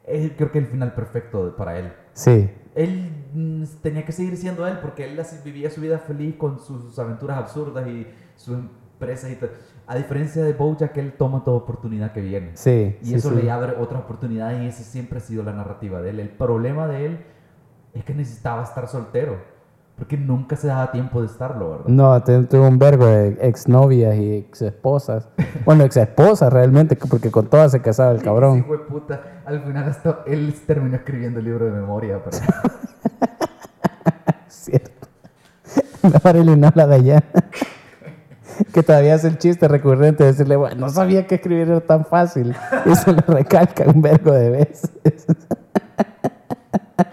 es, 0.07 0.32
creo 0.36 0.51
que 0.53 0.59
el 0.59 0.66
final 0.66 0.93
perfecto 0.95 1.55
para 1.57 1.78
él. 1.78 1.93
Sí, 2.12 2.51
Él 2.74 3.11
mm, 3.34 3.64
tenía 3.82 4.05
que 4.05 4.12
seguir 4.12 4.36
siendo 4.36 4.66
él 4.66 4.78
porque 4.80 5.05
él 5.05 5.20
vivía 5.45 5.70
su 5.70 5.80
vida 5.80 5.99
feliz 5.99 6.36
con 6.36 6.59
sus 6.59 6.99
aventuras 6.99 7.38
absurdas 7.38 7.86
y 7.88 8.07
sus 8.36 8.57
empresas 8.59 9.30
y 9.30 9.36
tal. 9.36 9.51
A 9.91 9.97
diferencia 9.97 10.45
de 10.45 10.53
Bojack, 10.53 10.97
él 10.99 11.14
toma 11.18 11.43
toda 11.43 11.57
oportunidad 11.57 12.12
que 12.12 12.20
viene. 12.20 12.53
sí. 12.55 12.97
Y 13.03 13.07
sí, 13.07 13.14
eso 13.16 13.30
sí. 13.30 13.43
le 13.43 13.51
abre 13.51 13.72
otras 13.76 14.03
oportunidades 14.03 14.62
y 14.62 14.66
esa 14.66 14.84
siempre 14.84 15.18
ha 15.18 15.20
sido 15.20 15.43
la 15.43 15.53
narrativa 15.53 16.01
de 16.01 16.11
él. 16.11 16.20
El 16.20 16.28
problema 16.28 16.86
de 16.86 17.07
él 17.07 17.18
es 17.93 18.05
que 18.05 18.14
necesitaba 18.14 18.62
estar 18.62 18.86
soltero. 18.86 19.38
Porque 19.97 20.16
nunca 20.16 20.55
se 20.55 20.68
daba 20.68 20.93
tiempo 20.93 21.20
de 21.20 21.26
estarlo, 21.26 21.70
¿verdad? 21.70 21.86
No, 21.88 22.22
tuve 22.22 22.61
un 22.61 22.78
vergo 22.78 23.07
de 23.07 23.36
exnovias 23.41 24.16
y 24.16 24.36
exesposas. 24.36 25.28
Bueno, 25.64 25.82
exesposas 25.82 26.53
realmente, 26.53 26.95
porque 26.95 27.32
con 27.32 27.49
todas 27.49 27.72
se 27.72 27.82
casaba 27.82 28.12
el 28.12 28.20
Sí, 28.20 28.24
cabrón. 28.24 28.64
fue 28.64 28.86
puta. 28.86 29.43
Al 29.45 29.61
final 29.64 29.88
hasta 29.88 30.20
él 30.26 30.55
terminó 30.68 30.95
escribiendo 30.95 31.41
el 31.41 31.47
libro 31.47 31.64
de 31.64 31.72
memoria. 31.72 32.22
Pero... 32.24 32.36
Cierto. 34.47 35.09
Marilyn 36.24 36.64
habla 36.64 36.86
de 36.86 36.95
allá. 36.95 37.24
que 38.73 38.83
todavía 38.83 39.15
hace 39.15 39.29
el 39.29 39.39
chiste 39.39 39.67
recurrente 39.69 40.25
de 40.25 40.31
decirle, 40.33 40.57
bueno, 40.57 40.77
no 40.77 40.89
sabía 40.89 41.27
que 41.27 41.37
escribir 41.37 41.69
era 41.69 41.81
tan 41.81 42.05
fácil. 42.05 42.55
Y 42.87 42.95
se 42.95 43.13
lo 43.13 43.21
recalca 43.27 43.85
un 43.87 44.01
vergo 44.03 44.33
de 44.33 44.51
veces. 44.51 44.91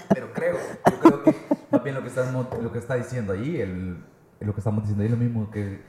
Pero 0.10 0.34
creo, 0.34 0.56
yo 0.90 1.00
creo 1.00 1.24
que 1.24 1.36
más 1.72 1.84
bien 1.84 1.96
lo 1.96 2.02
que, 2.02 2.08
estamos, 2.08 2.48
lo 2.62 2.72
que 2.72 2.80
está 2.80 2.96
diciendo 2.96 3.34
ahí, 3.34 3.60
el, 3.62 3.98
lo 4.40 4.54
que 4.54 4.60
estamos 4.60 4.84
diciendo 4.84 5.02
ahí, 5.04 5.08
es 5.08 5.12
lo 5.12 5.18
mismo 5.24 5.50
que 5.52 5.82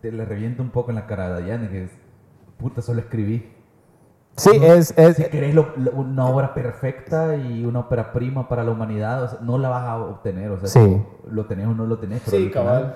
te 0.00 0.12
le 0.12 0.24
revienta 0.24 0.62
un 0.62 0.70
poco 0.70 0.90
en 0.90 0.96
la 0.96 1.06
cara 1.06 1.26
a 1.26 1.38
Diane, 1.40 1.68
que 1.68 1.84
es, 1.84 1.90
puta, 2.58 2.82
solo 2.82 3.00
escribí. 3.00 3.52
Sí, 4.36 4.50
es, 4.62 4.92
es, 4.98 5.16
Si 5.16 5.24
querés 5.24 5.54
lo- 5.54 5.72
lo- 5.78 5.92
una 5.92 6.26
obra 6.26 6.52
perfecta 6.52 7.36
y 7.36 7.64
una 7.64 7.80
ópera 7.80 8.12
prima 8.12 8.48
para 8.48 8.64
la 8.64 8.70
humanidad, 8.72 9.22
o 9.24 9.28
sea, 9.28 9.38
no 9.40 9.56
la 9.56 9.70
vas 9.70 9.84
a 9.84 9.96
obtener, 9.96 10.50
o 10.50 10.58
sea, 10.60 10.68
Sí. 10.68 11.02
lo 11.30 11.46
tenés 11.46 11.66
o 11.66 11.74
no 11.74 11.86
lo 11.86 11.98
tenés, 11.98 12.20
pero 12.24 12.36
Sí, 12.36 12.44
al 12.44 12.50
final 12.50 12.64
cabal. 12.64 12.94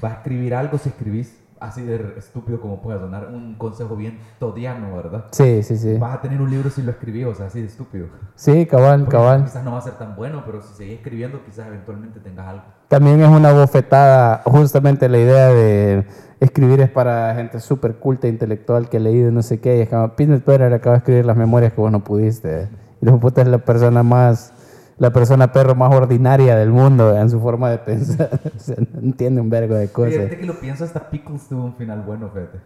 Vas 0.00 0.12
a 0.12 0.16
escribir 0.16 0.54
algo 0.54 0.78
si 0.78 0.88
escribís 0.88 1.38
así 1.60 1.82
de 1.82 2.14
estúpido 2.18 2.60
como 2.60 2.82
pueda 2.82 2.98
sonar, 2.98 3.28
un 3.32 3.54
consejo 3.54 3.96
bien 3.96 4.18
todiano, 4.38 4.94
¿verdad? 4.94 5.26
sí, 5.30 5.62
sí, 5.62 5.76
sí. 5.76 5.96
Vas 5.98 6.18
a 6.18 6.20
tener 6.20 6.40
un 6.40 6.50
libro 6.50 6.70
si 6.70 6.82
lo 6.82 6.90
escribís, 6.90 7.26
o 7.26 7.34
sea, 7.34 7.46
así 7.46 7.60
de 7.60 7.66
estúpido. 7.66 8.06
Sí, 8.34 8.66
cabal, 8.66 9.00
Porque 9.00 9.16
cabal. 9.16 9.44
Quizás 9.44 9.64
no 9.64 9.72
va 9.72 9.78
a 9.78 9.82
ser 9.82 9.94
tan 9.94 10.16
bueno, 10.16 10.42
pero 10.44 10.60
si 10.62 10.74
seguís 10.74 10.94
escribiendo, 10.94 11.42
quizás 11.44 11.66
eventualmente 11.66 12.20
tengas 12.20 12.46
algo. 12.46 12.64
También 12.88 13.20
es 13.22 13.28
una 13.28 13.52
bofetada, 13.52 14.42
justamente 14.44 15.08
la 15.08 15.18
idea 15.18 15.48
de 15.48 16.06
escribir 16.40 16.80
es 16.80 16.90
para 16.90 17.34
gente 17.34 17.60
súper 17.60 17.96
culta, 17.96 18.28
intelectual, 18.28 18.88
que 18.88 18.98
ha 18.98 19.00
leído 19.00 19.30
no 19.32 19.42
sé 19.42 19.60
qué. 19.60 19.78
Y 19.78 19.80
es 19.80 19.88
como, 19.88 20.08
Butter 20.08 20.72
acaba 20.72 20.96
de 20.96 20.98
escribir 20.98 21.24
las 21.24 21.36
memorias 21.36 21.72
que 21.72 21.80
vos 21.80 21.90
no 21.90 22.04
pudiste. 22.04 22.68
Y 23.00 23.04
luego 23.04 23.20
puta 23.20 23.42
es 23.42 23.48
la 23.48 23.58
persona 23.58 24.02
más, 24.02 24.52
la 24.98 25.10
persona 25.12 25.52
perro 25.52 25.74
más 25.74 25.94
ordinaria 25.94 26.56
del 26.56 26.70
mundo 26.70 27.16
en 27.16 27.28
su 27.30 27.40
forma 27.40 27.70
de 27.70 27.78
pensar. 27.78 28.30
O 28.56 28.58
sea, 28.58 28.76
no 28.92 29.00
entiende 29.00 29.40
un 29.40 29.50
vergo 29.50 29.74
de 29.74 29.88
cosas. 29.88 30.14
Fíjate 30.14 30.38
que 30.38 30.46
lo 30.46 30.58
pienso, 30.58 30.84
hasta 30.84 31.10
Pickles 31.10 31.48
tuvo 31.48 31.64
un 31.64 31.74
final 31.74 32.02
bueno, 32.02 32.30
fíjate. 32.32 32.58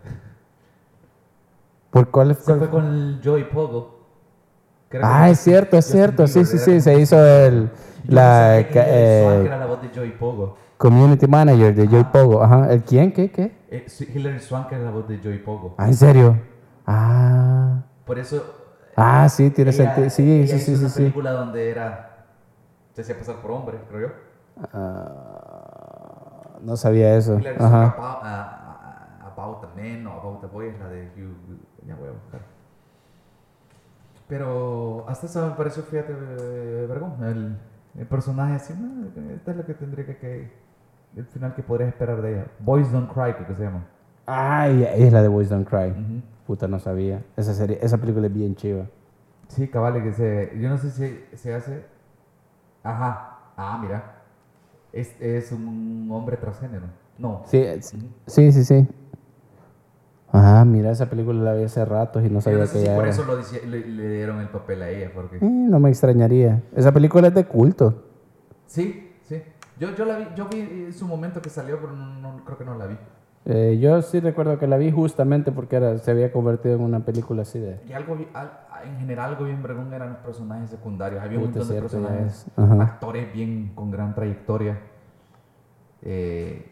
¿Por 1.91 2.09
cuál 2.11 2.35
Se 2.35 2.43
fue? 2.43 2.57
fue 2.59 2.70
con 2.70 2.87
el 2.87 3.20
Joey 3.24 3.45
Pogo. 3.45 3.99
era 4.91 5.22
Ah, 5.24 5.31
es 5.31 5.41
cierto, 5.41 5.76
es 5.76 5.87
cierto. 5.87 6.26
Sí, 6.26 6.45
sí, 6.45 6.59
sí. 6.59 6.81
Se 6.81 7.01
hizo 7.01 7.18
el, 7.24 7.70
Yo 8.05 8.14
la 8.14 8.64
que 8.70 8.78
Hilary 8.78 9.22
Swank 9.22 9.43
eh, 9.43 9.47
era 9.47 9.59
la 9.59 9.66
voz 9.66 9.83
de 9.83 9.89
Joey 9.95 10.11
Pogo. 10.12 10.57
community 10.78 11.26
manager 11.26 11.74
de 11.74 11.89
Joy 11.89 12.05
Pogo. 12.12 12.43
Ajá. 12.43 12.72
¿El 12.72 12.83
quién? 12.83 13.12
¿Qué? 13.12 13.31
¿Qué? 13.31 13.53
Eh, 13.70 13.85
sí, 13.89 14.09
Hilary 14.14 14.39
Swank 14.41 14.70
era 14.72 14.85
la 14.85 14.91
voz 14.91 15.09
de 15.09 15.18
Joey 15.18 15.39
Pogo. 15.39 15.74
Ah, 15.78 15.89
¿en 15.89 15.95
serio? 15.95 16.39
Ah. 16.87 17.83
Por 18.05 18.18
eso. 18.18 18.55
Ah, 18.97 19.28
sí, 19.28 19.51
tiene 19.51 19.72
sentido. 19.72 20.11
Sí, 20.11 20.43
ella 20.43 20.59
sí, 20.59 20.72
hizo 20.72 20.72
sí, 20.72 20.74
sí, 20.76 20.81
una 20.81 20.89
sí. 20.91 21.01
película 21.03 21.31
donde 21.33 21.70
era. 21.70 22.10
Se 23.01 23.13
hacía 23.13 23.19
pasar 23.19 23.41
por 23.41 23.51
hombre, 23.53 23.79
creo 23.89 24.09
yo. 24.09 24.15
Ah, 24.75 26.59
no 26.61 26.77
sabía 26.77 27.17
eso. 27.17 27.41
Ajá. 27.59 27.85
About, 29.35 29.65
o 29.65 30.11
About 30.21 30.45
a 30.45 30.47
Boy 30.49 30.69
es 30.69 30.79
la 30.79 30.89
de 30.89 31.07
Hugh. 31.17 31.59
Ya 31.87 31.95
voy 31.95 32.09
a 32.09 32.13
buscar. 32.13 32.43
Pero 34.29 35.07
hasta 35.09 35.25
eso 35.27 35.47
me 35.47 35.55
pareció, 35.55 35.83
fíjate, 35.83 36.13
eh, 36.13 36.87
vergón. 36.87 37.15
El, 37.25 37.57
el 37.99 38.07
personaje 38.07 38.57
así, 38.57 38.75
no, 38.79 39.07
esta 39.35 39.53
es 39.53 39.57
lo 39.57 39.65
que 39.65 39.73
tendría 39.73 40.05
que, 40.05 40.19
que. 40.19 40.53
El 41.17 41.25
final 41.25 41.55
que 41.55 41.63
podrías 41.63 41.89
esperar 41.89 42.21
de 42.21 42.35
ella. 42.35 42.47
Boys 42.59 42.93
Don't 42.93 43.11
Cry, 43.11 43.33
creo 43.33 43.47
que 43.47 43.55
se 43.55 43.63
llama. 43.65 43.87
Ay, 44.27 44.87
es 44.95 45.11
la 45.11 45.23
de 45.23 45.29
Boys 45.29 45.49
Don't 45.49 45.67
Cry. 45.67 45.91
Ujú. 45.93 46.23
Puta, 46.47 46.69
no 46.69 46.79
sabía. 46.79 47.23
Esa 47.35 47.55
serie, 47.55 47.79
esa 47.81 47.97
película 47.97 48.27
es 48.27 48.35
bien 48.35 48.55
chiva. 48.57 48.85
Sí, 49.49 49.69
cabal, 49.69 50.03
que 50.03 50.13
se. 50.13 50.53
Yo 50.61 50.69
no 50.69 50.77
sé 50.77 50.91
si 50.91 51.37
se 51.37 51.55
hace. 51.55 51.99
Ajá. 52.83 53.39
Ah, 53.57 53.78
mira. 53.83 54.16
Es, 54.93 55.14
es 55.20 55.53
un 55.53 56.09
hombre 56.11 56.37
transgénero. 56.37 56.87
No. 57.18 57.43
Sí, 57.47 57.59
es- 57.59 57.95
sí, 58.26 58.53
sí, 58.53 58.64
sí. 58.64 58.89
Ah, 60.33 60.64
mira, 60.64 60.93
esa 60.93 61.11
película 61.11 61.43
la 61.43 61.55
vi 61.55 61.64
hace 61.64 61.85
ratos 61.85 62.24
y 62.24 62.31
no 62.31 62.41
sabía 62.41 62.64
que 62.70 62.85
ya 62.85 62.95
por 62.95 63.05
era. 63.05 63.12
eso 63.12 63.24
lo 63.24 63.39
dici- 63.41 63.62
le, 63.64 63.85
le 63.87 64.09
dieron 64.14 64.41
el 64.41 64.49
papel 64.49 64.81
a 64.83 64.89
ella, 64.89 65.11
porque. 65.12 65.37
Eh, 65.37 65.41
no 65.43 65.81
me 65.81 65.89
extrañaría. 65.89 66.62
Esa 66.74 66.93
película 66.93 67.28
es 67.28 67.35
de 67.35 67.45
culto. 67.47 68.05
Sí, 68.66 69.16
sí. 69.24 69.43
Yo, 69.78 69.95
yo 69.97 70.05
la 70.05 70.18
vi, 70.18 70.26
yo 70.37 70.47
vi 70.49 70.61
en 70.61 70.93
su 70.93 71.07
momento 71.09 71.43
que 71.43 71.51
salió, 71.51 71.81
pero 71.81 71.93
no, 71.97 72.14
no- 72.20 72.45
creo 72.45 72.57
que 72.59 72.64
no 72.64 72.76
la 72.76 72.87
vi. 72.87 72.97
Eh, 73.47 73.78
yo 73.81 74.03
sí 74.03 74.20
recuerdo 74.20 74.59
que 74.59 74.66
la 74.68 74.76
vi 74.76 74.93
justamente 74.93 75.51
porque 75.51 75.76
era, 75.76 75.99
se 75.99 76.11
había 76.12 76.31
convertido 76.31 76.76
en 76.76 76.83
una 76.83 77.01
película 77.01 77.43
así 77.43 77.59
de... 77.59 77.81
Y 77.89 77.93
algo, 77.93 78.16
al- 78.35 78.51
en 78.85 78.99
general, 78.99 79.31
algo 79.31 79.45
bien 79.45 79.62
eran 79.93 80.11
los 80.11 80.18
personajes 80.18 80.70
secundarios. 80.70 81.22
Había 81.22 81.39
un 81.39 81.45
montón 81.45 81.68
de 81.68 81.81
personajes, 81.81 82.47
actores 82.57 83.33
bien 83.33 83.72
con 83.74 83.91
gran 83.91 84.14
trayectoria. 84.14 84.78
Eh, 86.03 86.70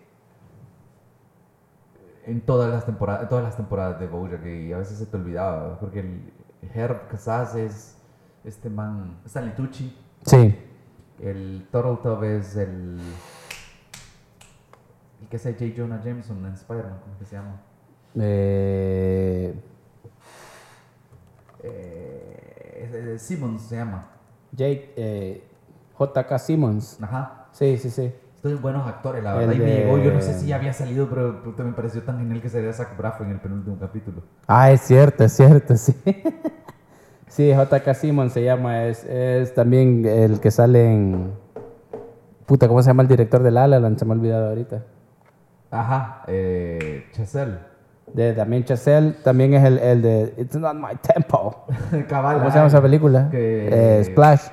en 2.25 2.41
todas 2.43 2.71
las 2.71 2.85
temporadas, 2.85 3.23
en 3.23 3.29
todas 3.29 3.45
las 3.45 3.57
temporadas 3.57 3.99
de 4.01 4.07
Bojack 4.07 4.45
y 4.45 4.73
a 4.73 4.79
veces 4.79 4.99
se 4.99 5.07
te 5.07 5.17
olvidaba, 5.17 5.79
porque 5.81 6.01
el 6.01 6.33
Herb 6.75 7.09
Casas 7.09 7.55
es 7.55 7.99
este 8.45 8.69
man, 8.69 9.19
Stanley 9.25 9.55
Tucci, 9.55 9.97
Sí. 10.25 10.59
el 11.21 11.67
Turtle 11.73 12.37
es 12.37 12.57
el 12.57 13.01
el 15.23 15.29
que 15.29 15.37
es 15.37 15.43
J. 15.43 15.65
Jonah 15.77 16.03
Jameson 16.03 16.45
en 16.47 16.53
Spider-Man, 16.53 17.01
¿cómo 17.03 17.19
que 17.19 17.25
se 17.25 17.37
llama? 17.37 17.61
Eh, 18.15 19.55
Eh, 21.63 23.17
Simmons 23.19 23.63
se 23.63 23.77
llama. 23.77 24.09
Jake, 24.53 24.93
eh, 24.97 25.45
JK 25.99 26.39
Simmons. 26.39 26.99
Ajá. 27.03 27.49
Sí, 27.53 27.77
sí, 27.79 27.91
sí. 27.91 28.13
Estos 28.37 28.61
buenos 28.63 28.87
actores, 28.87 29.23
la 29.25 29.33
El 29.33 29.49
verdad. 29.49 29.55
Y 29.55 29.59
me 29.59 29.77
llegó, 29.79 29.99
yo 29.99 30.13
no 30.13 30.21
sé 30.21 30.33
si 30.39 30.47
ya 30.47 30.57
había 30.57 30.73
salido, 30.73 31.09
pero 31.09 31.43
puta, 31.43 31.65
me 31.65 31.73
pareció 31.73 32.03
tan 32.03 32.19
genial 32.19 32.41
que 32.41 32.49
sería 32.49 32.73
Zach 32.73 32.97
Braff 32.97 33.21
en 33.21 33.31
el 33.31 33.41
penúltimo 33.41 33.77
capítulo. 33.81 34.23
Ah, 34.47 34.71
es 34.71 34.83
cierto, 34.83 35.25
es 35.25 35.33
cierto, 35.33 35.77
sí. 35.77 35.93
sí, 37.27 37.53
JK 37.53 37.95
Simmons 37.95 38.33
se 38.33 38.45
llama. 38.45 38.85
Es, 38.87 39.05
es 39.05 39.55
también 39.55 40.07
el 40.07 40.39
que 40.39 40.53
sale 40.53 40.85
en. 40.89 41.33
Puta, 42.47 42.69
¿cómo 42.69 42.81
se 42.81 42.91
llama 42.91 43.03
el 43.03 43.09
director 43.09 43.43
de 43.43 43.51
La 43.51 43.67
La 43.67 43.81
Land? 43.81 43.99
Se 43.99 44.05
me 44.05 44.13
ha 44.13 44.17
olvidado 44.17 44.49
ahorita. 44.51 44.85
Ajá, 45.71 46.23
eh, 46.29 47.07
Chazelle. 47.13 47.59
De 48.15 48.35
Damien 48.35 48.65
Chazelle. 48.65 49.13
También 49.25 49.55
es 49.55 49.65
el, 49.65 49.79
el 49.79 50.03
de 50.03 50.35
It's 50.39 50.57
Not 50.57 50.75
My 50.75 50.97
Tempo. 51.01 51.65
Cabal. 52.09 52.39
¿Cómo 52.39 52.51
se 52.51 52.57
llama 52.57 52.69
esa 52.69 52.83
película? 52.83 53.29
Que- 53.31 53.99
Eh, 54.01 54.05
Splash. 54.05 54.49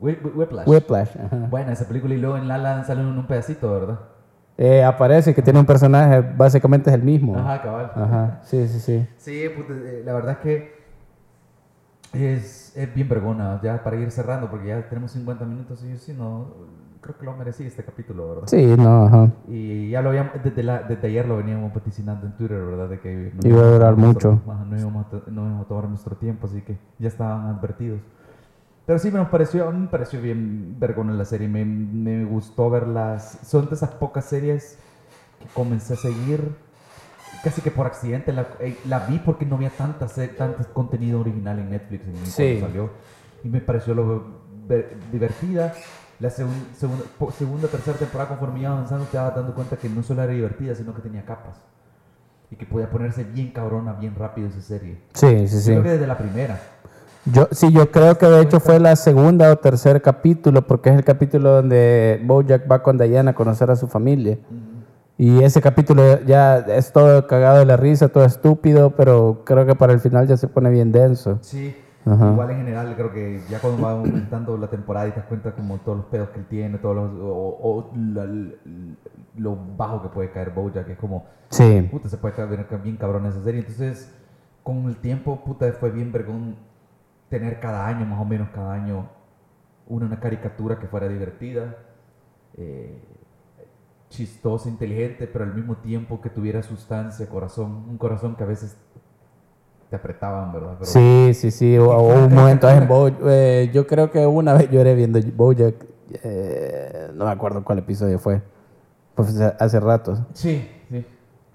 Whip- 0.00 0.22
Whip- 0.34 0.62
Whiplash. 0.66 1.16
Buena 1.50 1.72
esa 1.72 1.86
película 1.88 2.14
y 2.14 2.18
luego 2.18 2.36
en 2.36 2.46
La 2.48 2.56
La 2.58 2.74
Land 2.74 2.86
sale 2.86 3.00
un 3.02 3.26
pedacito, 3.26 3.72
¿verdad? 3.72 3.98
Eh, 4.56 4.82
aparece 4.82 5.34
que 5.34 5.42
tiene 5.42 5.58
un 5.60 5.66
personaje, 5.66 6.20
básicamente 6.36 6.90
es 6.90 6.94
el 6.96 7.02
mismo. 7.02 7.36
Ajá, 7.36 7.62
cabal. 7.62 7.92
Ajá, 7.94 8.40
sí, 8.42 8.66
sí, 8.68 8.80
sí. 8.80 9.08
Sí, 9.16 9.48
puta, 9.56 9.72
eh, 9.72 10.02
la 10.04 10.12
verdad 10.14 10.32
es 10.32 10.38
que 10.38 10.78
es, 12.12 12.76
es 12.76 12.94
bien 12.94 13.08
vergona, 13.08 13.60
ya 13.62 13.82
para 13.84 13.96
ir 13.96 14.10
cerrando, 14.10 14.48
porque 14.50 14.68
ya 14.68 14.88
tenemos 14.88 15.12
50 15.12 15.44
minutos 15.44 15.82
y 15.84 15.90
yo 15.90 15.96
sí, 15.98 16.12
no, 16.16 16.46
creo 17.00 17.16
que 17.18 17.24
lo 17.24 17.36
merecí 17.36 17.64
este 17.64 17.82
capítulo, 17.84 18.28
¿verdad? 18.28 18.46
Sí, 18.46 18.64
no, 18.76 19.04
ajá. 19.06 19.30
Y 19.48 19.90
ya 19.90 20.02
lo 20.02 20.10
habíamos, 20.10 20.32
desde, 20.42 20.62
la- 20.62 20.82
desde 20.82 21.08
ayer 21.08 21.26
lo 21.26 21.36
veníamos 21.36 21.72
vaticinando 21.74 22.26
en 22.26 22.36
Twitter, 22.36 22.58
¿verdad? 22.64 22.88
De 22.88 23.00
que 23.00 23.32
no 23.34 23.48
Iba 23.48 23.60
a 23.62 23.70
durar 23.70 23.96
mucho. 23.96 24.40
no, 24.46 24.78
íbamos 24.78 25.06
a, 25.12 25.30
no 25.30 25.42
íbamos 25.46 25.64
a 25.64 25.68
tomar 25.68 25.88
nuestro 25.88 26.16
tiempo, 26.16 26.46
así 26.46 26.60
que 26.62 26.76
ya 26.98 27.08
estaban 27.08 27.46
advertidos. 27.46 28.00
Pero 28.86 28.98
sí 28.98 29.10
me 29.10 29.22
pareció, 29.26 29.70
me 29.70 29.86
pareció 29.88 30.20
bien 30.22 30.76
vergona 30.78 31.12
la 31.12 31.24
serie, 31.26 31.46
me, 31.48 31.64
me 31.64 32.24
gustó 32.24 32.70
verlas. 32.70 33.38
Son 33.44 33.68
de 33.68 33.74
esas 33.74 33.90
pocas 33.90 34.24
series 34.24 34.78
que 35.40 35.46
comencé 35.54 35.92
a 35.92 35.96
seguir 35.96 36.54
casi 37.44 37.60
que 37.60 37.70
por 37.70 37.86
accidente. 37.86 38.32
La, 38.32 38.46
eh, 38.60 38.78
la 38.86 39.00
vi 39.00 39.18
porque 39.18 39.44
no 39.44 39.56
había 39.56 39.70
tanta, 39.70 40.08
se- 40.08 40.28
tanto 40.28 40.64
contenido 40.72 41.20
original 41.20 41.58
en 41.58 41.70
Netflix 41.70 42.04
en 42.06 42.12
cuando 42.12 42.30
Sí. 42.30 42.60
salió. 42.60 42.90
Y 43.44 43.48
me 43.48 43.60
pareció 43.60 43.94
lo 43.94 44.24
ver- 44.66 44.96
divertida. 45.12 45.74
La 46.20 46.30
segun- 46.30 46.66
segunda, 46.76 47.04
segunda, 47.36 47.68
tercera 47.68 47.96
temporada, 47.96 48.30
conforme 48.30 48.60
iba 48.60 48.72
avanzando, 48.72 49.04
te 49.06 49.16
vas 49.16 49.34
dando 49.34 49.54
cuenta 49.54 49.76
que 49.76 49.88
no 49.88 50.02
solo 50.02 50.22
era 50.22 50.32
divertida, 50.32 50.74
sino 50.74 50.92
que 50.94 51.00
tenía 51.02 51.24
capas. 51.24 51.56
Y 52.50 52.56
que 52.56 52.66
podía 52.66 52.90
ponerse 52.90 53.24
bien 53.24 53.52
cabrona, 53.52 53.92
bien 53.92 54.14
rápido 54.16 54.48
esa 54.48 54.60
serie. 54.60 54.98
Sí, 55.14 55.46
sí, 55.48 55.60
sí. 55.60 55.70
Creo 55.70 55.82
que 55.82 55.90
desde 55.90 56.06
la 56.06 56.18
primera. 56.18 56.58
Yo, 57.26 57.46
sí, 57.52 57.70
yo 57.72 57.90
creo 57.90 58.16
que 58.16 58.26
de 58.26 58.40
hecho 58.40 58.58
fue 58.58 58.80
la 58.80 58.96
segunda 58.96 59.52
o 59.52 59.56
tercer 59.56 60.00
capítulo, 60.00 60.66
porque 60.66 60.88
es 60.88 60.96
el 60.96 61.04
capítulo 61.04 61.50
donde 61.56 62.20
Bojack 62.24 62.70
va 62.70 62.82
con 62.82 62.96
Diana 62.96 63.32
a 63.32 63.34
conocer 63.34 63.70
a 63.70 63.76
su 63.76 63.86
familia. 63.86 64.38
Y 65.18 65.42
ese 65.42 65.60
capítulo 65.60 66.20
ya 66.24 66.58
es 66.58 66.92
todo 66.92 67.26
cagado 67.26 67.58
de 67.58 67.66
la 67.66 67.76
risa, 67.76 68.08
todo 68.08 68.24
estúpido, 68.24 68.90
pero 68.90 69.42
creo 69.44 69.66
que 69.66 69.74
para 69.74 69.92
el 69.92 70.00
final 70.00 70.26
ya 70.26 70.36
se 70.36 70.48
pone 70.48 70.70
bien 70.70 70.90
denso. 70.90 71.38
Sí, 71.42 71.76
Ajá. 72.10 72.32
igual 72.32 72.50
en 72.50 72.56
general 72.58 72.94
creo 72.96 73.12
que 73.12 73.40
ya 73.50 73.60
cuando 73.60 73.82
va 73.82 73.92
aumentando 73.92 74.56
la 74.58 74.68
temporada 74.68 75.08
y 75.08 75.10
te 75.12 75.20
das 75.20 75.26
cuenta 75.28 75.52
como 75.52 75.78
todos 75.78 75.98
los 75.98 76.06
pedos 76.06 76.28
que 76.30 76.40
él 76.40 76.46
tiene, 76.46 76.78
todos 76.78 76.96
los, 76.96 77.10
o, 77.20 77.58
o 77.60 77.90
la- 77.96 78.26
lo 79.36 79.56
bajo 79.76 80.02
que 80.02 80.08
puede 80.08 80.30
caer 80.30 80.50
Bojack, 80.50 80.86
que 80.86 80.92
es 80.92 80.98
como, 80.98 81.26
Sí, 81.50 81.88
puta, 81.90 82.08
se 82.08 82.18
puede 82.18 82.34
caer 82.34 82.66
bien 82.82 82.96
cabrón 82.96 83.24
esa 83.26 83.42
serie. 83.42 83.60
Entonces, 83.60 84.12
con 84.62 84.84
el 84.86 84.96
tiempo, 84.96 85.42
puta, 85.44 85.70
fue 85.72 85.90
bien 85.90 86.12
vergón 86.12 86.56
tener 87.30 87.58
cada 87.60 87.86
año, 87.86 88.04
más 88.04 88.20
o 88.20 88.24
menos 88.24 88.48
cada 88.50 88.72
año, 88.74 89.08
una, 89.86 90.06
una 90.06 90.20
caricatura 90.20 90.78
que 90.78 90.86
fuera 90.88 91.08
divertida, 91.08 91.76
eh, 92.56 93.00
chistosa, 94.10 94.68
inteligente, 94.68 95.26
pero 95.26 95.44
al 95.44 95.54
mismo 95.54 95.76
tiempo 95.76 96.20
que 96.20 96.30
tuviera 96.30 96.62
sustancia, 96.62 97.28
corazón, 97.28 97.84
un 97.88 97.98
corazón 97.98 98.34
que 98.36 98.42
a 98.44 98.46
veces 98.46 98.76
te 99.90 99.96
apretaban, 99.96 100.52
¿verdad? 100.52 100.74
Pero- 100.78 100.90
sí, 100.90 101.32
sí, 101.34 101.50
sí. 101.50 101.78
Hubo 101.78 101.96
un 102.02 102.32
momento 102.34 102.68
en 102.68 102.86
Bo- 102.88 103.08
eh, 103.28 103.70
yo 103.72 103.86
creo 103.86 104.10
que 104.10 104.26
una 104.26 104.54
vez 104.54 104.70
lloré 104.70 104.94
viendo 104.94 105.18
Bojack. 105.34 105.74
eh, 106.22 107.10
no 107.14 107.24
me 107.26 107.30
acuerdo 107.30 107.62
cuál 107.64 107.78
episodio 107.78 108.18
fue. 108.18 108.40
Pues 109.14 109.38
hace 109.40 109.80
rato. 109.80 110.26
Sí, 110.32 110.66
sí. 110.88 111.04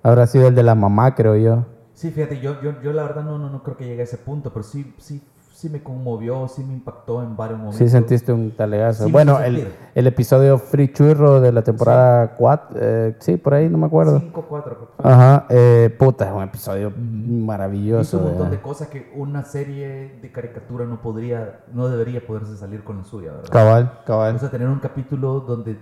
Habrá 0.03 0.27
sido 0.27 0.47
el 0.47 0.55
de 0.55 0.63
la 0.63 0.75
mamá, 0.75 1.15
creo 1.15 1.35
yo. 1.37 1.65
Sí, 1.93 2.11
fíjate, 2.11 2.39
yo, 2.39 2.61
yo, 2.61 2.81
yo 2.81 2.91
la 2.93 3.03
verdad 3.03 3.23
no, 3.23 3.37
no, 3.39 3.49
no 3.49 3.63
creo 3.63 3.77
que 3.77 3.85
llegue 3.85 4.01
a 4.01 4.03
ese 4.03 4.17
punto, 4.17 4.51
pero 4.51 4.63
sí, 4.63 4.93
sí, 4.97 5.23
sí 5.63 5.69
me 5.69 5.81
conmovió, 5.81 6.47
sí 6.49 6.61
me 6.63 6.73
impactó 6.73 7.23
en 7.23 7.37
varios 7.37 7.57
momentos. 7.57 7.77
Sí 7.79 7.87
sentiste 7.89 8.33
un 8.33 8.51
talegazo. 8.51 9.05
Sí, 9.05 9.11
bueno, 9.11 9.33
hizo 9.35 9.43
el, 9.43 9.67
el 9.95 10.07
episodio 10.07 10.57
Free 10.57 10.91
Churro 10.91 11.39
de 11.39 11.51
la 11.53 11.61
temporada 11.61 12.35
4, 12.35 13.15
sí, 13.19 13.37
por 13.37 13.53
ahí 13.53 13.69
no 13.69 13.77
me 13.77 13.85
acuerdo. 13.85 14.19
5, 14.19 14.45
4. 14.49 14.87
Ajá, 15.01 15.45
eh, 15.49 15.95
puta, 15.97 16.27
es 16.27 16.33
un 16.33 16.43
episodio 16.43 16.89
Hizo 16.89 17.45
maravilloso. 17.45 18.17
un 18.17 18.23
montón 18.25 18.51
de 18.51 18.59
cosas 18.61 18.89
que 18.89 19.11
una 19.15 19.43
serie 19.45 20.19
de 20.21 20.31
caricatura 20.31 20.85
no 20.85 21.01
podría, 21.01 21.61
no 21.73 21.87
debería 21.87 22.25
poderse 22.25 22.57
salir 22.57 22.83
con 22.83 22.97
la 22.97 23.03
suya, 23.05 23.31
¿verdad? 23.31 23.49
Cabal, 23.49 23.91
O 24.01 24.05
cabal. 24.05 24.39
sea, 24.39 24.49
tener 24.51 24.67
un 24.67 24.79
capítulo 24.79 25.39
donde 25.39 25.77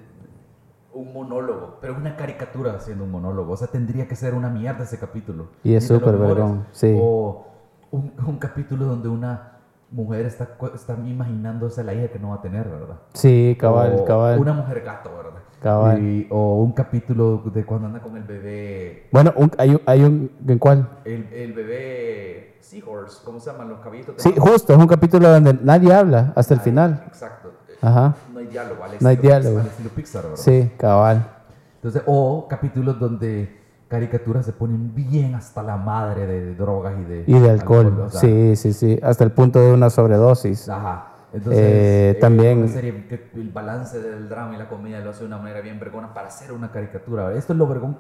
un 0.94 1.14
monólogo, 1.14 1.78
pero 1.82 1.96
una 1.96 2.16
caricatura 2.16 2.74
haciendo 2.76 3.06
un 3.06 3.12
monólogo. 3.12 3.54
O 3.54 3.58
sea, 3.58 3.68
tendría 3.68 4.08
que 4.08 4.16
ser 4.16 4.34
una 4.34 4.50
mierda 4.50 4.84
ese 4.84 5.00
capítulo. 5.00 5.48
Y 5.64 5.74
es 5.74 5.88
súper 5.88 6.18
vergón, 6.18 6.66
sí. 6.72 6.96
O 7.02 7.48
un, 7.92 8.14
un 8.28 8.38
capítulo 8.38 8.86
donde 8.86 9.10
una 9.10 9.51
mujer 9.92 10.26
está, 10.26 10.50
está 10.74 10.94
imaginándose 11.06 11.84
la 11.84 11.94
hija 11.94 12.08
que 12.08 12.20
no 12.20 12.30
va 12.30 12.36
a 12.36 12.42
tener, 12.42 12.68
¿verdad? 12.70 12.96
Sí, 13.14 13.58
cabal, 13.60 13.96
O 14.00 14.06
cabal. 14.06 14.40
Una 14.40 14.54
mujer 14.54 14.82
gato, 14.82 15.12
¿verdad? 15.16 15.40
Cabal. 15.62 16.02
Y- 16.02 16.28
o 16.32 16.56
un 16.64 16.72
capítulo 16.72 17.44
de 17.54 17.66
cuando 17.66 17.88
anda 17.88 18.00
con 18.00 18.16
el 18.18 18.24
bebé. 18.24 19.08
Bueno, 19.12 19.34
un- 19.36 19.52
hay, 19.58 19.72
un- 19.72 19.82
hay 19.86 20.04
un... 20.04 20.32
¿En 20.48 20.58
cuál? 20.60 20.90
El, 21.06 21.28
el 21.34 21.54
bebé 21.54 22.58
Seahorse, 22.62 23.22
¿cómo 23.26 23.40
se 23.40 23.52
llaman 23.52 23.70
los 23.70 23.80
caballitos? 23.80 24.16
Sí, 24.18 24.34
justo, 24.38 24.74
es 24.74 24.80
un 24.80 24.88
capítulo 24.88 25.30
donde 25.30 25.54
nadie 25.62 25.94
habla 25.94 26.34
hasta 26.36 26.54
el 26.54 26.62
final. 26.62 27.04
Exacto. 27.08 27.52
Ajá, 27.82 28.16
No 28.32 28.40
hay 28.40 28.46
diálogo, 28.48 28.84
al 28.84 28.92
No 29.02 29.10
hay 29.10 29.16
estilo 29.16 29.34
diálogo. 29.40 29.56
Pixar, 29.56 29.62
al 29.62 29.68
estilo 29.68 29.90
Pixar, 29.90 30.24
¿verdad? 30.24 30.38
sí, 30.38 30.72
cabal. 30.78 31.28
Entonces, 31.76 32.04
o 32.06 32.48
capítulos 32.48 33.00
donde 33.00 33.61
caricaturas 33.92 34.46
se 34.46 34.54
ponen 34.54 34.96
bien 34.96 35.36
hasta 35.36 35.62
la 35.62 35.76
madre 35.76 36.26
de 36.26 36.56
drogas 36.56 36.94
y 36.98 37.04
de, 37.04 37.24
Y 37.28 37.38
de 37.40 37.50
alcohol, 37.50 38.00
o 38.06 38.10
sea, 38.10 38.22
sí, 38.22 38.56
sí, 38.56 38.72
sí, 38.72 38.98
hasta 39.04 39.26
el 39.26 39.34
punto 39.34 39.60
de 39.60 39.74
una 39.74 39.90
sobredosis. 39.90 40.70
Ajá. 40.70 41.10
Entonces, 41.34 41.62
Eh, 41.62 42.10
eh, 42.12 42.14
también- 42.22 42.60
Una 42.60 42.68
serie 42.70 43.06
que 43.08 43.30
el 43.36 43.50
balance 43.50 44.02
del 44.02 44.30
drama 44.30 44.56
y 44.56 44.58
la 44.60 44.70
comedia 44.70 45.02
lo 45.02 45.10
hace 45.10 45.20
de 45.22 45.26
una 45.28 45.38
manera 45.40 45.60
bien 45.60 45.78
vergona 45.78 46.14
para 46.14 46.28
hacer 46.30 46.54
una 46.54 46.72
caricatura. 46.72 47.34
Esto 47.34 47.52
es 47.52 47.60
lo 47.60 47.68
vergón. 47.68 47.98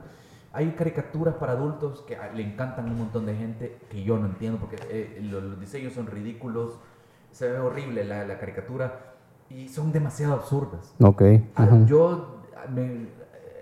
Hay 0.53 0.71
caricaturas 0.71 1.35
para 1.35 1.51
adultos 1.53 2.03
que 2.07 2.15
a- 2.15 2.31
le 2.33 2.43
encantan 2.43 2.87
a 2.87 2.91
un 2.91 2.97
montón 2.97 3.25
de 3.25 3.35
gente 3.35 3.77
que 3.89 4.03
yo 4.03 4.17
no 4.17 4.27
entiendo 4.27 4.59
porque 4.59 4.77
eh, 4.89 5.19
lo- 5.23 5.41
los, 5.41 5.59
diseños 5.59 5.91
son 5.93 6.07
ridículos, 6.07 6.79
se 7.31 7.49
ve 7.51 7.59
horrible 7.59 8.05
la, 8.05 8.25
la 8.25 8.37
caricatura 8.39 9.13
y 9.49 9.67
son 9.67 9.91
demasiado 9.91 10.33
absurdas. 10.33 10.93
Ok, 11.01 11.21
Ah, 11.55 11.63
ajá. 11.63 11.85
Yo 11.85 12.41
me, 12.73 13.07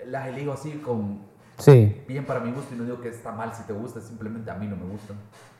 las 0.07 0.27
elijo 0.27 0.53
así 0.53 0.73
con 0.85 1.28
sí, 1.59 2.01
bien 2.07 2.25
para 2.25 2.39
mi 2.39 2.51
gusto 2.51 2.73
y 2.73 2.77
no 2.77 2.83
digo 2.85 2.99
que 3.01 3.09
está 3.09 3.31
mal 3.31 3.53
si 3.53 3.63
te 3.63 3.73
gusta, 3.73 4.01
simplemente 4.01 4.49
a 4.51 4.55
mí 4.55 4.67
no 4.67 4.75
me 4.75 4.85
gustan. 4.85 5.17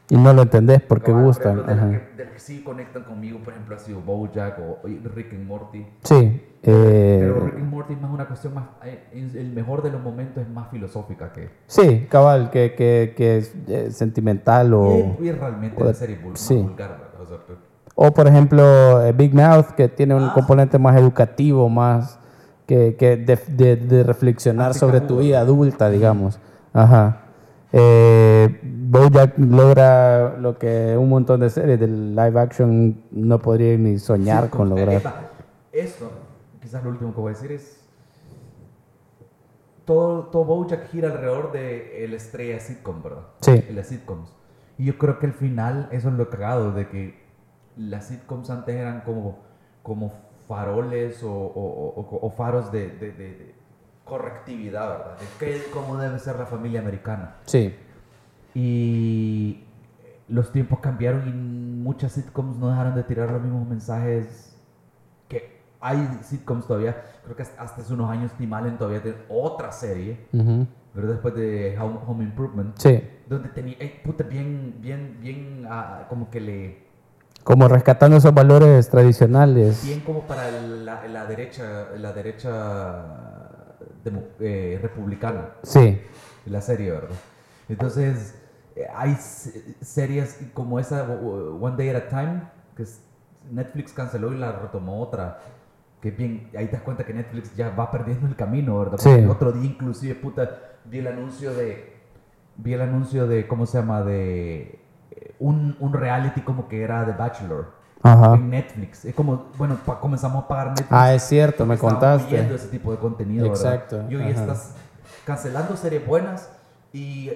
y 0.10 0.18
no 0.18 0.34
lo 0.34 0.42
entendés 0.42 0.82
porque 0.82 1.12
Cabal, 1.12 1.22
por 1.22 1.28
gustan. 1.28 1.60
ejemplo, 1.60 1.76
de 1.76 2.00
que, 2.18 2.24
de 2.24 2.30
que 2.32 2.40
sí 2.40 2.64
conectan 2.64 3.04
conmigo, 3.04 3.40
por 3.40 3.54
ejemplo, 3.54 3.76
ha 3.76 3.80
sido 3.80 4.02
Bojack 4.02 4.58
o 4.60 4.80
Rick 5.16 5.34
and 5.34 5.46
Morty. 5.46 5.86
Sí, 6.04 6.42
eh, 6.64 7.18
Pero 7.22 7.46
Rick 7.46 7.56
and 7.56 7.70
Morty 7.70 7.94
es 7.94 8.02
más 8.02 8.12
una 8.12 8.26
cuestión 8.28 8.54
más, 8.56 8.66
eh, 8.84 9.08
el 9.14 9.52
mejor 9.54 9.84
de 9.84 9.92
los 9.92 10.02
momentos 10.02 10.42
es 10.44 10.50
más 10.50 10.70
filosófica 10.70 11.32
que... 11.32 11.50
sí, 11.68 12.08
cabal, 12.10 12.50
que, 12.50 12.74
que, 12.74 13.14
que 13.16 13.38
es 13.38 13.54
eh, 13.68 13.92
sentimental 13.92 14.74
o... 14.74 15.16
Y, 15.22 15.28
y 15.28 15.32
realmente 15.32 15.82
o 15.84 15.94
serie 15.94 16.20
vul- 16.22 16.30
más 16.32 16.40
sí. 16.40 16.56
vulgar. 16.56 17.12
O 17.22 17.26
sea, 17.26 17.38
O 17.96 18.12
por 18.14 18.28
ejemplo, 18.28 19.06
eh, 19.06 19.12
Big 19.14 19.34
Mouth, 19.36 19.72
que 19.78 19.88
tiene 19.90 20.16
un 20.16 20.24
Ah. 20.24 20.32
componente 20.34 20.80
más 20.80 20.96
educativo, 20.98 21.70
más 21.70 22.18
que, 22.70 22.96
que 22.96 23.18
de, 23.18 23.36
de- 23.48 23.76
de 23.78 24.04
reflexionar 24.04 24.76
sobre 24.76 25.02
tu 25.02 25.18
vida 25.18 25.40
adulta, 25.40 25.90
digamos. 25.90 26.40
Ajá. 26.72 27.22
Eh, 27.74 28.60
Bojack 28.64 29.38
logra 29.40 30.38
lo 30.38 30.58
que 30.60 30.96
un 30.96 31.10
montón 31.10 31.40
de 31.40 31.50
series 31.50 31.80
de 31.80 31.88
live 31.88 32.40
action 32.40 32.96
no 33.12 33.40
podrían 33.40 33.84
ni 33.84 33.98
soñar 33.98 34.44
Sí, 34.46 34.50
con 34.52 34.70
lograr. 34.70 34.94
epa, 34.98 35.14
Esto, 35.72 36.12
quizás 36.62 36.84
lo 36.84 36.92
último 36.92 37.12
que 37.14 37.22
voy 37.22 37.32
a 37.32 37.36
decir 37.36 37.52
es... 37.54 37.80
todo, 39.86 40.26
todo 40.26 40.44
Bojack 40.46 40.90
gira 40.92 41.10
alrededor 41.10 41.52
de 41.52 42.06
el 42.06 42.14
estrella 42.14 42.60
sitcom, 42.60 43.02
¿verdad? 43.02 43.24
Sí. 43.42 43.66
Las 43.72 43.88
sitcoms. 43.88 44.32
Y 44.78 44.86
yo 44.86 44.98
creo 45.00 45.18
que 45.20 45.26
al 45.26 45.34
final 45.34 45.90
eso 45.92 46.10
es 46.10 46.14
lo 46.16 46.30
cagado, 46.30 46.72
de 46.72 46.88
que 46.88 47.20
las 47.78 48.06
sitcoms 48.08 48.50
antes 48.52 48.76
eran 48.76 49.02
como, 49.02 49.40
como 49.84 50.14
faroles 50.50 51.22
o, 51.24 51.32
o- 51.32 51.94
o- 51.96 52.20
o 52.26 52.30
faros 52.32 52.72
de, 52.72 52.88
de- 52.90 53.12
de- 53.14 53.34
de 53.36 53.56
correctividad, 54.04 54.90
¿verdad? 54.90 55.18
De 55.20 55.26
qué, 55.40 55.62
cómo 55.72 55.96
debe 55.98 56.18
ser 56.18 56.38
la 56.40 56.48
familia 56.48 56.80
americana. 56.82 57.36
Sí. 57.46 57.76
Y 58.56 59.64
los 60.28 60.52
tiempos 60.52 60.80
cambiaron 60.80 61.28
y 61.28 61.32
muchas 61.32 62.14
sitcoms 62.14 62.58
no 62.58 62.70
dejaron 62.70 62.96
de 62.96 63.04
tirar 63.04 63.32
los 63.32 63.42
mismos 63.44 63.68
mensajes 63.68 64.58
que 65.28 65.62
hay 65.80 66.18
sitcoms 66.24 66.66
todavía. 66.66 67.00
Creo 67.24 67.36
que 67.36 67.44
hasta 67.44 67.62
hace 67.64 67.94
unos 67.94 68.10
años 68.10 68.32
Tim 68.34 68.52
Allen 68.52 68.78
todavía 68.80 69.04
tiene 69.04 69.20
otra 69.30 69.72
serie, 69.72 70.26
Ujú. 70.34 70.66
pero 70.96 71.08
después 71.08 71.36
de 71.36 71.78
Home, 71.80 72.00
Home 72.08 72.24
Improvement, 72.24 72.76
Sí. 72.80 73.00
donde 73.28 73.50
tenía, 73.50 73.76
eh, 73.80 74.02
puta, 74.04 74.24
bien, 74.24 74.78
bien, 74.80 75.18
bien, 75.22 75.68
ah, 75.70 76.08
como 76.10 76.32
que 76.32 76.42
le, 76.42 76.89
Como 77.50 77.68
rescatando 77.68 78.18
esos 78.18 78.32
valores 78.32 78.90
tradicionales. 78.90 79.84
bien 79.84 80.02
como 80.02 80.22
para 80.28 80.52
la, 80.52 81.08
la 81.08 81.26
derecha, 81.26 81.88
la 81.98 82.14
derecha 82.14 83.06
eh, 84.40 84.78
republicana. 84.82 85.50
Sí. 85.64 86.00
la 86.46 86.62
serie, 86.62 86.92
¿verdad? 86.92 87.10
Entonces, 87.68 88.36
eh, 88.76 88.86
hay 88.96 89.16
se- 89.16 89.76
series 89.84 90.40
como 90.54 90.80
esa, 90.80 91.04
One 91.04 91.76
Day 91.76 91.90
at 91.90 91.96
a 92.04 92.08
Time, 92.08 92.42
que 92.76 92.84
Netflix 93.52 93.94
canceló 93.94 94.32
y 94.32 94.38
la 94.38 94.52
retomó 94.52 95.00
otra. 95.02 95.40
Que 96.02 96.12
bien, 96.12 96.50
ahí 96.56 96.68
te 96.68 96.74
das 96.74 96.84
cuenta 96.84 97.04
que 97.04 97.16
Netflix 97.16 97.56
ya 97.56 97.72
va 97.72 97.90
perdiendo 97.90 98.28
el 98.28 98.36
camino, 98.36 98.78
¿verdad? 98.78 98.98
Sí. 99.00 99.10
Porque 99.10 99.24
el 99.24 99.30
otro 99.32 99.52
día, 99.54 99.66
inclusive, 99.72 100.14
puta, 100.14 100.60
vi 100.86 101.00
el 101.00 101.08
anuncio 101.08 101.52
de. 101.56 101.98
Vi 102.58 102.74
el 102.74 102.82
anuncio 102.82 103.26
de, 103.28 103.48
¿cómo 103.48 103.66
se 103.66 103.80
llama? 103.80 104.04
De. 104.04 104.80
Un, 105.40 105.78
un 105.80 105.94
reality 105.94 106.42
como 106.42 106.68
que 106.68 106.82
era 106.82 107.06
The 107.06 107.14
Bachelor. 107.14 107.80
Ajá. 108.02 108.36
En 108.36 108.50
Netflix. 108.50 109.06
Es 109.06 109.14
como, 109.14 109.48
bueno, 109.58 109.78
comenzamos 110.00 110.46
a 110.46 110.48
pagar 110.48 110.68
Netflix. 110.70 110.92
Ah, 110.92 111.14
es 111.14 111.24
cierto, 111.24 111.66
me 111.66 111.78
contaste. 111.78 112.34
viendo 112.34 112.56
ese 112.56 112.68
tipo 112.70 112.92
de 112.92 112.98
contenido, 112.98 113.46
Exacto, 113.48 113.98
¿verdad? 113.98 114.12
Y 114.12 114.16
hoy 114.16 114.32
ajá. 114.32 114.42
estás 114.42 114.76
cancelando 115.26 115.76
series 115.76 116.06
buenas 116.06 116.50
y 116.94 117.32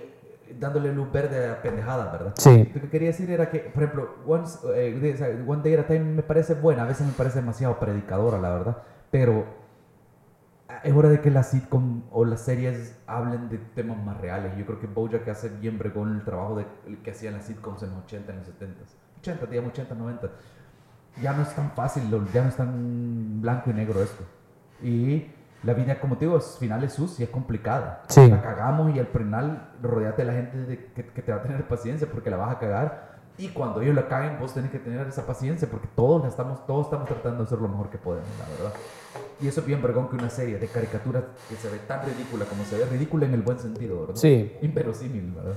dándole 0.60 0.94
luz 0.94 1.12
verde 1.12 1.50
a 1.50 1.62
pendejadas, 1.62 2.12
¿verdad? 2.12 2.34
Sí. 2.38 2.70
Lo 2.74 2.82
que 2.82 2.90
quería 2.90 3.10
decir 3.10 3.30
era 3.30 3.50
que, 3.50 3.60
por 3.60 3.84
ejemplo, 3.84 4.10
Once, 4.26 4.60
eh, 4.76 5.44
One 5.46 5.62
Day 5.64 5.74
at 5.74 5.82
a 5.82 5.88
Time 5.88 6.00
me 6.00 6.24
parece 6.24 6.54
buena, 6.54 6.84
a 6.84 6.86
veces 6.86 7.06
me 7.06 7.14
parece 7.14 7.40
demasiado 7.40 7.80
predicadora, 7.80 8.40
la 8.40 8.50
verdad, 8.50 8.78
pero 9.12 9.46
es 10.84 10.94
hora 10.94 11.10
de 11.10 11.22
que 11.22 11.32
la 11.32 11.44
sitcom 11.44 12.04
o 12.12 12.26
las 12.26 12.42
series 12.42 12.98
hablen 13.08 13.50
de 13.50 13.58
temas 13.58 13.98
más 14.04 14.20
reales. 14.20 14.56
Yo 14.58 14.66
creo 14.66 14.80
que 14.80 14.88
Bojack 14.88 15.28
hace 15.30 15.50
bien 15.50 15.78
bregón 15.78 16.16
el 16.16 16.24
trabajo 16.24 16.56
de, 16.58 16.66
que 17.04 17.12
hacían 17.12 17.34
las 17.34 17.46
sitcoms 17.46 17.84
en 17.84 17.92
los 17.92 18.00
80, 18.04 18.32
en 18.32 18.38
los 18.40 18.48
70. 18.48 18.82
80, 19.20 19.46
digamos 19.48 19.72
80, 19.72 19.96
90. 19.96 20.30
Ya 21.22 21.34
no 21.34 21.44
es 21.44 21.56
tan 21.56 21.72
fácil, 21.72 22.04
ya 22.34 22.42
no 22.44 22.50
es 22.50 22.56
tan 22.56 23.42
blanco 23.42 23.70
y 23.70 23.74
negro 23.74 24.02
esto. 24.02 24.24
Y 24.82 25.32
la 25.64 25.74
vida, 25.74 26.00
como 26.00 26.18
te 26.18 26.26
digo, 26.26 26.38
es 26.38 26.58
final 26.58 26.84
es 26.84 26.94
sucia, 26.94 27.26
es 27.26 27.30
complicada. 27.30 28.04
Sí. 28.10 28.28
La 28.30 28.42
cagamos 28.42 28.94
y 28.96 29.00
al 29.00 29.08
final 29.08 29.70
rodeate 29.82 30.24
de 30.24 30.28
la 30.28 30.34
gente 30.34 30.58
de- 30.58 30.86
que, 30.94 31.06
que 31.06 31.22
te 31.22 31.32
va 31.32 31.38
a 31.38 31.42
tener 31.44 31.66
paciencia 31.68 32.08
porque 32.12 32.30
la 32.30 32.38
vas 32.38 32.56
a 32.56 32.60
cagar. 32.60 33.14
Y 33.38 33.50
cuando 33.50 33.82
ellos 33.82 33.96
la 33.96 34.08
caguen, 34.08 34.38
vos 34.40 34.54
tenés 34.54 34.70
que 34.72 34.80
tener 34.80 35.08
esa 35.08 35.26
paciencia 35.26 35.68
porque 35.70 35.88
todos, 35.96 36.22
la 36.24 36.28
estamos, 36.28 36.66
todos 36.68 36.88
estamos 36.88 37.08
tratando 37.08 37.38
de 37.40 37.44
hacer 37.46 37.60
lo 37.60 37.68
mejor 37.68 37.90
que 37.90 37.98
podemos, 37.98 38.28
la 38.40 38.46
verdad. 38.64 38.78
Y 39.44 39.50
eso 39.50 39.60
es 39.60 39.68
bien 39.68 39.82
vergón 39.82 40.08
que 40.08 40.16
una 40.16 40.30
serie 40.30 40.58
de 40.58 40.68
caricaturas 40.68 41.26
que 41.50 41.56
se 41.58 41.70
ve 41.70 41.78
tan 41.86 42.06
ridícula 42.06 42.46
como 42.46 42.64
se 42.64 42.78
ve 42.78 42.86
ridícula 42.86 43.26
en 43.26 43.34
el 43.34 43.42
buen 43.42 43.60
sentido, 43.60 44.00
¿verdad? 44.00 44.16
Sí. 44.16 44.54
Inverosímil, 44.62 45.34
¿verdad? 45.36 45.56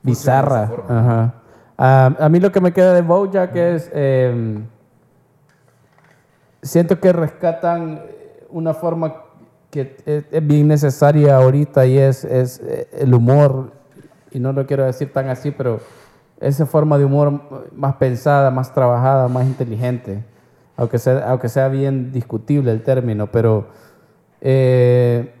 Bizarra. 0.00 0.70
Ajá. 0.88 1.34
Ah, 1.76 2.14
a 2.20 2.28
mí 2.28 2.38
lo 2.38 2.52
que 2.52 2.60
me 2.60 2.72
queda 2.72 2.94
de 2.94 3.02
Bojack 3.02 3.56
es. 3.56 3.90
eh, 3.92 4.60
siento 6.62 7.00
que 7.00 7.12
rescatan 7.12 8.00
una 8.48 8.74
forma 8.74 9.12
que 9.68 9.96
es, 10.06 10.46
bien 10.46 10.68
necesaria 10.68 11.34
ahorita 11.34 11.84
y 11.86 11.98
es, 11.98 12.24
es 12.24 12.60
eh, 12.60 12.86
el 12.92 13.12
humor. 13.12 13.72
Y 14.30 14.38
no 14.38 14.52
lo 14.52 14.64
quiero 14.66 14.84
decir 14.84 15.12
tan 15.12 15.28
así, 15.28 15.50
pero 15.50 15.80
esa 16.38 16.64
forma 16.64 16.96
de 16.96 17.06
humor 17.06 17.40
más 17.72 17.96
pensada, 17.96 18.52
más 18.52 18.72
trabajada, 18.72 19.26
más 19.26 19.46
inteligente. 19.46 20.22
Aunque 20.76 20.98
sea, 20.98 21.28
aunque 21.30 21.48
sea 21.48 21.68
bien 21.68 22.12
discutible 22.12 22.70
el 22.72 22.82
término, 22.82 23.26
pero. 23.30 23.66
eh, 24.40 25.34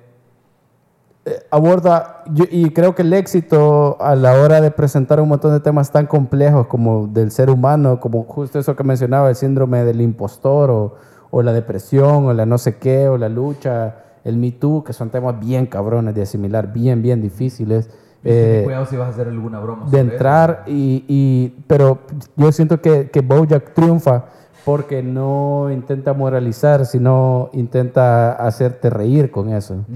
eh, 1.24 1.38
aborda, 1.52 2.24
yo- 2.32 2.44
y 2.50 2.70
creo 2.70 2.94
que 2.96 3.02
el 3.02 3.12
éxito 3.12 3.96
a 4.00 4.16
la 4.16 4.34
hora 4.40 4.60
de 4.60 4.70
presentar 4.72 5.20
un 5.20 5.28
montón 5.28 5.52
de 5.52 5.60
temas 5.60 5.92
tan 5.92 6.06
complejos 6.06 6.66
como 6.66 7.06
del 7.06 7.30
ser 7.30 7.48
humano, 7.48 8.00
como 8.00 8.24
justo 8.24 8.58
eso 8.58 8.74
que 8.74 8.82
mencionaba, 8.82 9.28
el 9.28 9.36
síndrome 9.36 9.84
del 9.84 10.00
impostor 10.00 10.70
o, 10.70 10.94
o 11.30 11.42
la 11.42 11.52
depresión 11.52 12.26
o 12.26 12.32
la 12.32 12.44
no 12.44 12.58
sé 12.58 12.76
qué 12.76 13.08
o 13.08 13.18
la 13.18 13.28
lucha, 13.28 13.96
el 14.24 14.36
Me 14.36 14.50
Too, 14.50 14.82
que 14.84 14.92
son 14.92 15.10
temas 15.10 15.38
bien 15.38 15.66
cabrones 15.66 16.12
de 16.14 16.22
asimilar, 16.22 16.72
bien, 16.72 17.02
bien 17.02 17.22
difíciles. 17.22 17.88
Eh, 18.24 18.62
cuidado 18.64 18.86
si 18.86 18.96
vas 18.96 19.06
a 19.06 19.10
hacer 19.10 19.28
alguna 19.28 19.58
broma. 19.60 19.86
de 19.90 19.98
entrar 20.00 20.62
y, 20.66 21.04
y- 21.08 21.64
pero 21.68 21.98
yo 22.36 22.50
siento 22.50 22.80
que, 22.80 23.10
que 23.10 23.20
Bojack 23.20 23.74
triunfa 23.74 24.24
porque 24.64 25.02
no 25.02 25.70
intenta 25.72 26.12
moralizar, 26.12 26.86
sino 26.86 27.50
intenta 27.52 28.32
hacerte 28.32 28.90
reír 28.90 29.30
con 29.30 29.48
eso 29.52 29.74
Ujú. 29.74 29.86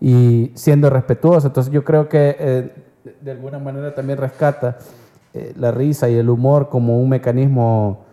y 0.00 0.52
siendo 0.54 0.90
respetuoso. 0.90 1.48
Entonces 1.48 1.72
yo 1.72 1.84
creo 1.84 2.08
que 2.08 2.36
eh, 2.38 2.74
de- 3.20 3.30
alguna 3.30 3.58
manera 3.58 3.94
también 3.94 4.18
rescata 4.18 4.78
eh, 5.34 5.52
la 5.56 5.70
risa 5.72 6.08
y 6.08 6.14
el 6.14 6.30
humor 6.30 6.68
como 6.68 7.00
un 7.00 7.08
mecanismo 7.08 8.04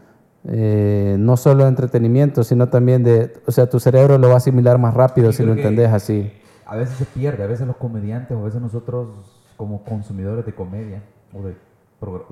eh, 0.46 1.16
no 1.20 1.38
solo 1.38 1.64
de 1.64 1.70
entretenimiento, 1.70 2.44
sino 2.44 2.68
también 2.70 3.04
de, 3.04 3.34
o 3.46 3.52
sea, 3.52 3.70
tu 3.70 3.80
cerebro 3.80 4.18
lo 4.18 4.28
va 4.28 4.34
a 4.36 4.38
asimilar 4.38 4.78
más 4.78 4.94
rápido 4.94 5.32
si 5.32 5.44
lo 5.44 5.54
entendés 5.54 5.90
así. 5.92 6.32
A 6.66 6.76
veces 6.76 6.96
se 6.98 7.06
pierde, 7.06 7.44
a 7.44 7.48
veces 7.48 7.66
los 7.68 7.78
comediantes 7.78 8.36
o 8.36 8.42
a 8.42 8.44
veces 8.44 8.60
nosotros 8.62 9.08
como 9.56 9.84
consumidores 9.84 10.46
de 10.46 10.54
comedia 10.54 11.02
o 11.34 11.44
de 11.44 11.54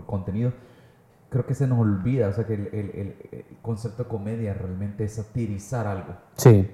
contenido, 0.06 0.52
creo 1.32 1.46
que 1.48 1.56
se 1.56 1.66
nos 1.66 1.80
olvida, 1.80 2.28
o 2.28 2.34
sea 2.34 2.46
que 2.46 2.54
el, 2.54 2.68
el- 2.74 3.16
el- 3.32 3.46
concepto 3.64 4.04
de 4.04 4.10
comedia 4.10 4.54
realmente 4.54 5.06
es 5.06 5.14
satirizar 5.16 5.88
algo, 5.88 6.14
Sí, 6.36 6.70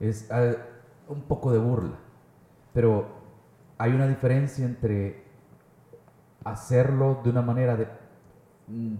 es 0.00 0.30
ah, 0.30 0.52
un 1.08 1.22
poco 1.22 1.52
de 1.52 1.58
burla, 1.58 1.96
pero 2.74 3.06
hay 3.78 3.92
una 3.94 4.06
diferencia 4.08 4.66
entre 4.66 5.22
hacerlo 6.44 7.20
de 7.22 7.30
una 7.30 7.42
manera 7.42 7.76
de, 7.76 7.86
mm, 8.68 8.94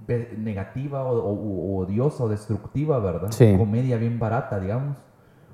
negativa 0.44 1.04
o, 1.04 1.16
o- 1.18 1.76
o 1.78 1.84
odiosa 1.84 2.24
o 2.24 2.28
destructiva, 2.28 2.98
¿verdad? 2.98 3.30
Sí. 3.30 3.54
Comedia 3.56 3.96
bien 3.96 4.18
barata, 4.18 4.58
digamos, 4.60 4.96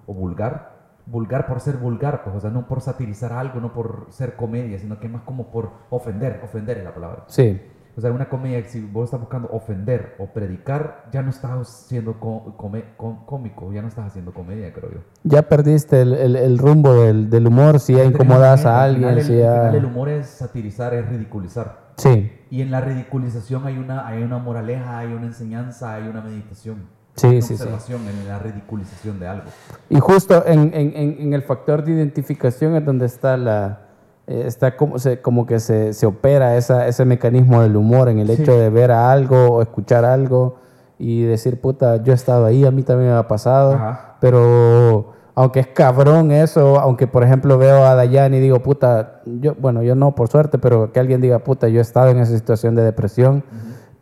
o 0.07 0.15
vulgar. 0.15 0.75
Vulgar 1.07 1.47
por 1.47 1.61
ser 1.61 1.77
vulgar, 1.77 2.25
pues, 2.25 2.35
o 2.35 2.41
sea, 2.41 2.51
no 2.51 2.67
por 2.67 2.81
satirizar 2.81 3.33
algo, 3.33 3.61
no 3.61 3.73
por 3.73 4.07
ser 4.11 4.35
comedia, 4.35 4.77
sino 4.81 4.99
que 4.99 5.09
más 5.09 5.23
como 5.23 5.53
por 5.53 5.71
ofender, 5.91 6.41
ofender 6.45 6.79
es 6.79 6.85
la 6.85 6.93
palabra. 6.95 7.25
sí, 7.29 7.61
O 7.97 8.01
sea, 8.03 8.13
una 8.13 8.29
comedia, 8.29 8.63
si 8.69 8.81
vos 8.83 9.05
estás 9.07 9.21
buscando 9.21 9.49
ofender 9.53 10.17
o 10.19 10.27
predicar, 10.27 11.07
ya 11.13 11.23
no 11.23 11.31
estás 11.31 11.87
siendo 11.89 12.21
co- 12.21 12.55
come- 12.59 12.85
com- 12.99 13.25
cómico, 13.25 13.73
ya 13.73 13.81
no 13.81 13.89
estás 13.89 14.09
haciendo 14.09 14.35
comedia, 14.35 14.71
creo 14.75 14.91
yo. 14.93 14.99
ya 15.25 15.43
perdiste 15.49 16.03
el, 16.03 16.13
el- 16.13 16.37
el 16.37 16.59
rumbo 16.59 16.93
del, 16.93 17.31
del 17.31 17.47
humor 17.47 17.81
si 17.81 17.95
ya 17.95 18.05
incomodas 18.05 18.67
a 18.67 18.85
Al 18.85 18.97
final 18.97 19.09
alguien, 19.09 19.19
el- 19.19 19.25
si 19.25 19.43
al 19.43 19.59
final 19.61 19.75
el 19.77 19.85
humor 19.87 20.09
es 20.11 20.27
satirizar, 20.27 20.93
es 20.93 21.09
ridiculizar. 21.09 21.87
Sí, 21.97 22.31
Y 22.51 22.61
en 22.61 22.71
la 22.71 22.83
ridiculización 22.83 23.67
hay 23.67 23.79
una, 23.79 24.07
hay 24.07 24.23
una 24.23 24.37
moraleja, 24.37 24.99
hay 24.99 25.15
una 25.15 25.25
enseñanza, 25.27 25.95
hay 25.95 26.07
una 26.07 26.21
meditación. 26.21 26.95
Sí, 27.15 27.29
una 27.29 27.41
sí, 27.41 27.47
sí. 27.49 27.55
observación 27.55 28.03
en 28.07 28.29
la 28.29 28.39
ridiculización 28.39 29.19
de 29.19 29.27
algo. 29.27 29.47
Y 29.89 29.99
justo 30.01 30.45
en, 30.47 30.75
en- 30.75 30.93
en- 30.95 31.33
el 31.33 31.41
factor 31.43 31.83
de 31.83 31.93
identificación 31.93 32.75
es 32.77 32.85
donde 32.85 33.07
está 33.07 33.39
la 33.39 33.86
está 34.27 34.77
como, 34.77 34.99
se, 34.99 35.21
como 35.21 35.47
que 35.47 35.61
se, 35.61 35.93
se 35.93 36.07
opera 36.07 36.57
esa, 36.57 36.87
ese 36.89 37.05
mecanismo 37.05 37.63
del 37.63 37.77
humor 37.77 38.09
en 38.09 38.19
el 38.19 38.29
Sí. 38.29 38.43
hecho 38.43 38.59
de 38.59 38.71
ver 38.71 38.91
a 38.91 39.13
algo 39.13 39.47
o 39.49 39.63
escuchar 39.63 40.05
algo 40.05 40.57
y 40.99 41.23
decir, 41.23 41.61
puta, 41.61 42.03
yo 42.03 42.13
he 42.13 42.15
estado 42.17 42.45
ahí, 42.47 42.65
a 42.65 42.71
mí 42.71 42.83
también 42.83 43.11
me 43.11 43.17
ha 43.17 43.29
pasado, 43.29 43.75
Ajá. 43.75 44.17
pero 44.21 45.13
aunque 45.35 45.61
es 45.61 45.67
cabrón 45.69 46.33
eso, 46.33 46.81
aunque 46.81 47.07
por 47.07 47.23
ejemplo 47.23 47.59
veo 47.59 47.85
a 47.85 47.95
Dayan 47.95 48.33
y 48.35 48.41
digo, 48.41 48.61
puta, 48.63 49.21
yo, 49.27 49.55
bueno, 49.61 49.83
yo 49.83 49.95
no, 49.95 50.15
por 50.15 50.29
suerte, 50.29 50.59
pero 50.59 50.93
que 50.93 50.99
alguien 51.01 51.21
diga, 51.21 51.41
puta, 51.41 51.69
yo 51.69 51.79
he 51.79 51.83
estado 51.83 52.09
en 52.09 52.19
esa 52.19 52.35
situación 52.35 52.75
de 52.75 52.83
depresión, 52.83 53.45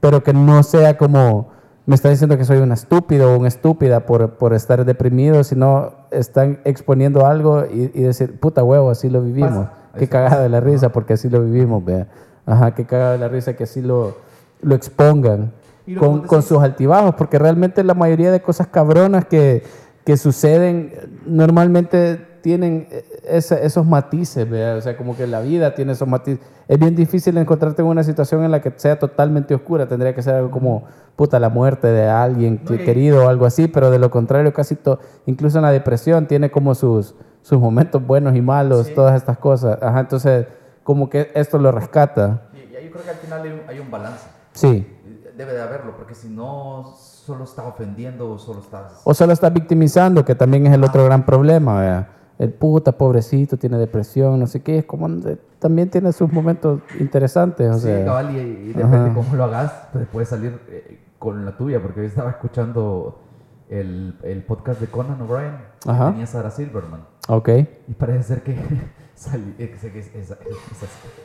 pero 0.00 0.22
que 0.22 0.32
no 0.32 0.62
sea 0.62 0.96
como 0.96 1.52
me 1.86 1.96
está 1.96 2.08
diciendo 2.08 2.38
que 2.38 2.46
soy 2.46 2.58
un 2.58 2.72
estúpido 2.72 3.34
o 3.34 3.38
una 3.38 3.48
estúpida 3.48 4.06
por, 4.06 4.36
por 4.38 4.54
estar 4.54 4.86
deprimido, 4.86 5.44
sino 5.44 5.90
están 6.12 6.60
exponiendo 6.64 7.26
algo 7.26 7.64
y, 7.66 7.90
y 7.92 8.02
decir, 8.02 8.40
puta 8.40 8.62
huevo, 8.64 8.88
así 8.88 9.10
lo 9.10 9.20
vivimos. 9.20 9.50
Pasa. 9.66 9.72
Qué 9.98 10.08
cagada 10.08 10.42
de 10.42 10.48
la 10.48 10.60
risa, 10.60 10.90
porque 10.92 11.14
así 11.14 11.28
lo 11.28 11.42
vivimos, 11.42 11.84
vea. 11.84 12.06
Ajá, 12.46 12.74
qué 12.74 12.84
cagada 12.84 13.12
de 13.12 13.18
la 13.18 13.28
risa 13.28 13.54
que 13.54 13.64
así 13.64 13.80
lo, 13.80 14.16
lo 14.62 14.74
expongan 14.74 15.52
lo 15.86 16.00
con, 16.00 16.20
con 16.26 16.42
sus 16.42 16.58
altibajos, 16.62 17.14
porque 17.14 17.38
realmente 17.38 17.82
la 17.84 17.94
mayoría 17.94 18.30
de 18.32 18.40
cosas 18.42 18.66
cabronas 18.68 19.24
que, 19.26 19.62
que 20.04 20.16
suceden, 20.16 20.92
normalmente 21.26 22.20
tienen 22.42 22.88
esa- 23.26 23.58
esos 23.60 23.86
matices, 23.86 24.48
¿verdad? 24.48 24.76
O 24.76 24.80
sea, 24.82 24.96
como 24.96 25.16
que 25.16 25.26
la 25.26 25.40
vida 25.40 25.74
tiene 25.74 25.92
esos 25.92 26.06
matices. 26.06 26.40
Es 26.68 26.78
bien 26.78 26.94
difícil 26.94 27.36
encontrarte 27.38 27.80
en 27.82 27.88
una 27.88 28.04
situación 28.04 28.44
en 28.44 28.50
la 28.50 28.60
que 28.60 28.72
sea 28.76 28.98
totalmente 28.98 29.54
oscura. 29.54 29.86
Tendría 29.88 30.14
que 30.14 30.22
ser 30.22 30.34
algo 30.34 30.50
como, 30.50 30.84
puta, 31.16 31.38
la 31.40 31.48
muerte 31.48 31.86
de 31.88 32.06
alguien 32.08 32.60
No, 32.68 32.76
querido 32.78 33.24
o 33.24 33.28
algo 33.28 33.46
así, 33.46 33.66
pero 33.68 33.90
de 33.90 33.98
lo 33.98 34.10
contrario, 34.10 34.52
casi 34.52 34.74
todo, 34.76 35.00
incluso 35.26 35.58
en 35.58 35.62
la 35.62 35.70
depresión, 35.72 36.26
tiene 36.26 36.50
como 36.50 36.74
sus, 36.74 37.14
sus 37.44 37.60
momentos 37.60 38.04
buenos 38.06 38.34
y 38.34 38.40
malos, 38.40 38.86
Sí. 38.86 38.94
todas 38.94 39.14
estas 39.16 39.36
cosas. 39.36 39.78
Ajá, 39.82 40.00
entonces, 40.00 40.46
como 40.82 41.10
que 41.10 41.30
esto 41.34 41.58
lo 41.58 41.70
rescata. 41.72 42.48
Y, 42.54 42.58
y 42.58 42.84
yo 42.86 42.90
creo 42.90 43.04
que 43.04 43.10
al 43.10 43.16
final 43.16 43.42
hay 43.42 43.50
un, 43.52 43.60
hay 43.68 43.78
un 43.80 43.90
balance. 43.90 44.26
Sí. 44.52 44.90
Debe 45.36 45.52
de 45.52 45.60
haberlo, 45.60 45.94
porque 45.96 46.14
si 46.14 46.28
no, 46.30 46.94
solo 46.96 47.44
está 47.44 47.64
ofendiendo 47.66 48.30
o 48.30 48.38
solo 48.38 48.60
estás... 48.60 49.02
O 49.04 49.12
solo 49.12 49.32
está 49.34 49.50
victimizando, 49.50 50.24
que 50.24 50.34
también 50.34 50.66
es 50.66 50.72
el 50.72 50.82
otro 50.84 51.04
gran 51.04 51.26
problema, 51.26 51.80
¿verdad? 51.80 52.06
El 52.38 52.52
puta, 52.52 52.92
pobrecito, 52.92 53.56
tiene 53.58 53.76
depresión, 53.78 54.40
no 54.40 54.46
sé 54.46 54.62
qué. 54.62 54.78
Es 54.78 54.84
como, 54.86 55.06
eh, 55.08 55.36
también 55.58 55.90
tiene 55.90 56.12
sus 56.12 56.32
momentos 56.32 56.80
interesantes, 56.98 57.68
o 57.70 57.74
Sí, 57.74 57.80
sea. 57.88 58.04
cabal, 58.06 58.34
y, 58.34 58.38
y 58.38 58.72
depende 58.72 59.12
cómo 59.14 59.34
lo 59.36 59.44
hagas, 59.44 59.72
pues 59.92 60.06
puedes 60.10 60.28
salir 60.30 60.58
eh, 60.68 61.00
con 61.18 61.44
la 61.44 61.56
tuya, 61.56 61.80
porque 61.82 62.00
yo 62.00 62.06
estaba 62.06 62.30
escuchando 62.30 63.20
el, 63.68 64.16
el 64.22 64.42
podcast 64.44 64.80
de 64.80 64.86
Conan 64.88 65.20
O'Brien, 65.22 65.56
tenía 65.82 66.26
Sarah 66.26 66.50
Silverman, 66.50 67.00
Ok. 67.28 67.48
y 67.88 67.92
parece 67.94 68.22
ser 68.22 68.42
que 68.42 68.54
salí, 69.14 69.54
eh, 69.58 69.74
es- 69.74 69.84
esa, 69.84 70.34
esa, 70.34 70.36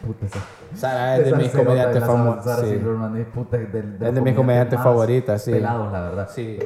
puta, 0.05 0.25
esa, 0.25 0.39
Sara 0.75 1.17
cerota 1.17 1.75
de 1.75 1.99
la 1.99 2.05
Sarah- 2.05 2.41
Sarah 2.43 2.63
Sí. 2.63 2.69
Silverman 2.69 3.17
es 3.17 3.27
puta 3.27 3.57
del- 3.57 3.99
de, 3.99 4.09
Es 4.09 4.21
mis 4.21 4.33
comediantes 4.35 4.79
favoritas, 4.79 5.43
sí. 5.43 5.51
Pelados, 5.51 5.91
la 5.91 6.01
verdad. 6.01 6.29
Sí. 6.33 6.59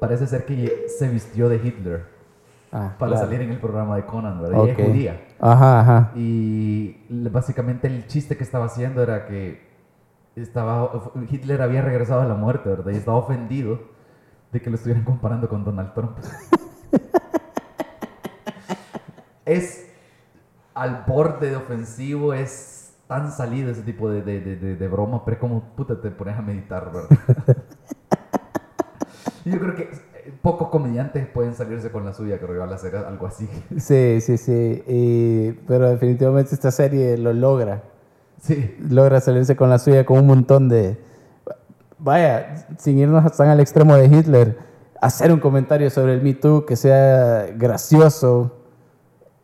Parece 0.00 0.26
ser 0.26 0.44
que 0.44 0.84
se 0.98 1.08
vistió 1.08 1.48
de 1.48 1.56
Hitler 1.56 2.04
Ah, 2.72 2.94
para 2.98 3.12
claro. 3.12 3.26
salir 3.26 3.40
en 3.40 3.50
el 3.52 3.58
programa 3.58 3.96
de 3.96 4.04
Conan, 4.04 4.42
¿verdad? 4.42 4.58
Y 4.66 4.70
Ok. 4.72 4.78
es 4.78 4.86
judía. 4.88 5.24
Ajá, 5.40 5.80
ajá. 5.80 6.12
Y 6.14 6.96
básicamente 7.30 7.86
el 7.86 8.06
chiste 8.06 8.36
que 8.36 8.44
estaba 8.44 8.66
haciendo 8.66 9.02
era 9.02 9.26
que 9.26 9.64
estaba, 10.34 10.90
Hitler 11.30 11.62
había 11.62 11.80
regresado 11.80 12.20
a 12.20 12.26
la 12.26 12.34
muerte, 12.34 12.68
¿verdad? 12.68 12.92
Y 12.92 12.96
estaba 12.96 13.16
ofendido 13.16 13.80
de 14.52 14.60
que 14.60 14.68
lo 14.68 14.76
estuvieran 14.76 15.04
comparando 15.04 15.48
con 15.48 15.64
Donald 15.64 15.94
Trump. 15.94 16.18
es 19.46 19.86
al 20.74 21.04
borde 21.06 21.50
de 21.50 21.56
ofensivo, 21.56 22.34
es 22.34 22.92
tan 23.06 23.32
salido 23.32 23.70
ese 23.70 23.82
tipo 23.82 24.10
de, 24.10 24.20
de, 24.22 24.40
de, 24.40 24.88
broma, 24.88 25.24
pero 25.24 25.36
es 25.36 25.40
como 25.40 25.62
puta 25.76 26.00
te 26.00 26.10
pones 26.10 26.36
a 26.36 26.42
meditar, 26.42 26.92
¿verdad? 26.92 27.08
Yo 29.44 29.60
creo 29.60 29.74
que 29.76 29.82
eh, 29.84 30.34
pocos 30.42 30.68
comediantes 30.68 31.24
pueden 31.28 31.54
salirse 31.54 31.90
con 31.92 32.04
la 32.04 32.12
suya, 32.12 32.38
creo 32.38 32.50
que 32.50 32.58
van 32.58 32.72
a 32.72 32.74
hacer 32.74 32.96
algo 32.96 33.26
así. 33.26 33.48
Sí, 33.78 34.20
sí, 34.20 34.36
sí. 34.36 34.82
Y- 34.88 35.52
pero 35.68 35.88
definitivamente 35.88 36.54
esta 36.54 36.70
serie 36.72 37.16
lo 37.16 37.32
logra. 37.32 37.82
Sí. 38.42 38.76
logra 38.90 39.20
salirse 39.20 39.56
con 39.56 39.70
la 39.70 39.78
suya 39.78 40.04
con 40.04 40.18
un 40.18 40.26
montón 40.26 40.68
de... 40.68 40.98
Vaya, 41.98 42.66
sin 42.78 42.98
irnos 42.98 43.32
tan 43.34 43.48
al 43.48 43.60
extremo 43.60 43.96
de 43.96 44.06
Hitler, 44.06 44.58
hacer 45.00 45.32
un 45.32 45.40
comentario 45.40 45.88
sobre 45.88 46.12
el 46.12 46.22
Me 46.22 46.34
Too 46.34 46.66
que 46.66 46.76
sea 46.76 47.46
gracioso. 47.56 48.65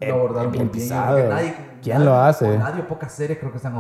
Lo 0.09 0.15
abordaron 0.15 0.53
bien 0.53 0.67
muy 0.67 0.73
que 0.79 0.89
nadie- 0.89 1.55
¿Quién 1.83 1.97
nadie- 1.99 2.05
lo 2.05 2.17
hace? 2.17 2.59
Nadie 2.59 2.83
o 2.83 2.89
pocas 2.89 3.13
series 3.13 3.39
creo 3.39 3.53
que 3.53 3.59
se 3.59 3.67
han 3.69 3.75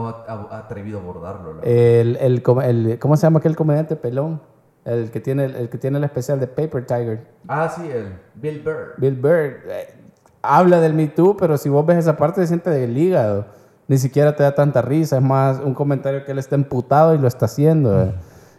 atrevido 0.50 0.98
a 0.98 1.02
abordarlo. 1.02 1.60
El, 1.62 2.16
el, 2.20 2.42
el- 2.64 2.98
¿Cómo 2.98 3.16
se 3.16 3.22
llama 3.22 3.38
aquel 3.38 3.54
comediante 3.56 3.96
pelón? 3.96 4.40
El 4.84 5.10
que 5.12 5.20
tiene 5.20 5.44
el, 5.44 5.68
que 5.68 5.78
tiene 5.78 5.98
el 5.98 6.04
especial 6.04 6.40
de 6.40 6.48
Paper 6.48 6.84
Tiger. 6.84 7.26
ah, 7.46 7.68
sí, 7.74 7.88
el 7.88 8.14
Bill 8.34 8.60
Burr. 8.64 8.94
Bill 8.98 9.14
Burr. 9.14 9.60
eh, 9.68 9.94
habla 10.42 10.80
del 10.80 10.92
Me 10.94 11.06
Too, 11.06 11.36
pero 11.36 11.56
si 11.56 11.68
vos 11.68 11.86
ves 11.86 11.98
esa 11.98 12.16
parte 12.16 12.40
se 12.40 12.48
siente 12.48 12.68
del 12.70 12.96
hígado. 12.98 13.46
Ni 13.86 13.98
siquiera 13.98 14.34
te 14.34 14.42
da 14.42 14.54
tanta 14.54 14.82
risa. 14.82 15.18
Es 15.18 15.22
más 15.22 15.60
un 15.60 15.74
comentario 15.74 16.24
que 16.24 16.32
él 16.32 16.38
está 16.38 16.54
emputado 16.56 17.14
y 17.14 17.18
lo 17.18 17.28
está 17.28 17.44
haciendo. 17.44 18.02
eh. 18.02 18.14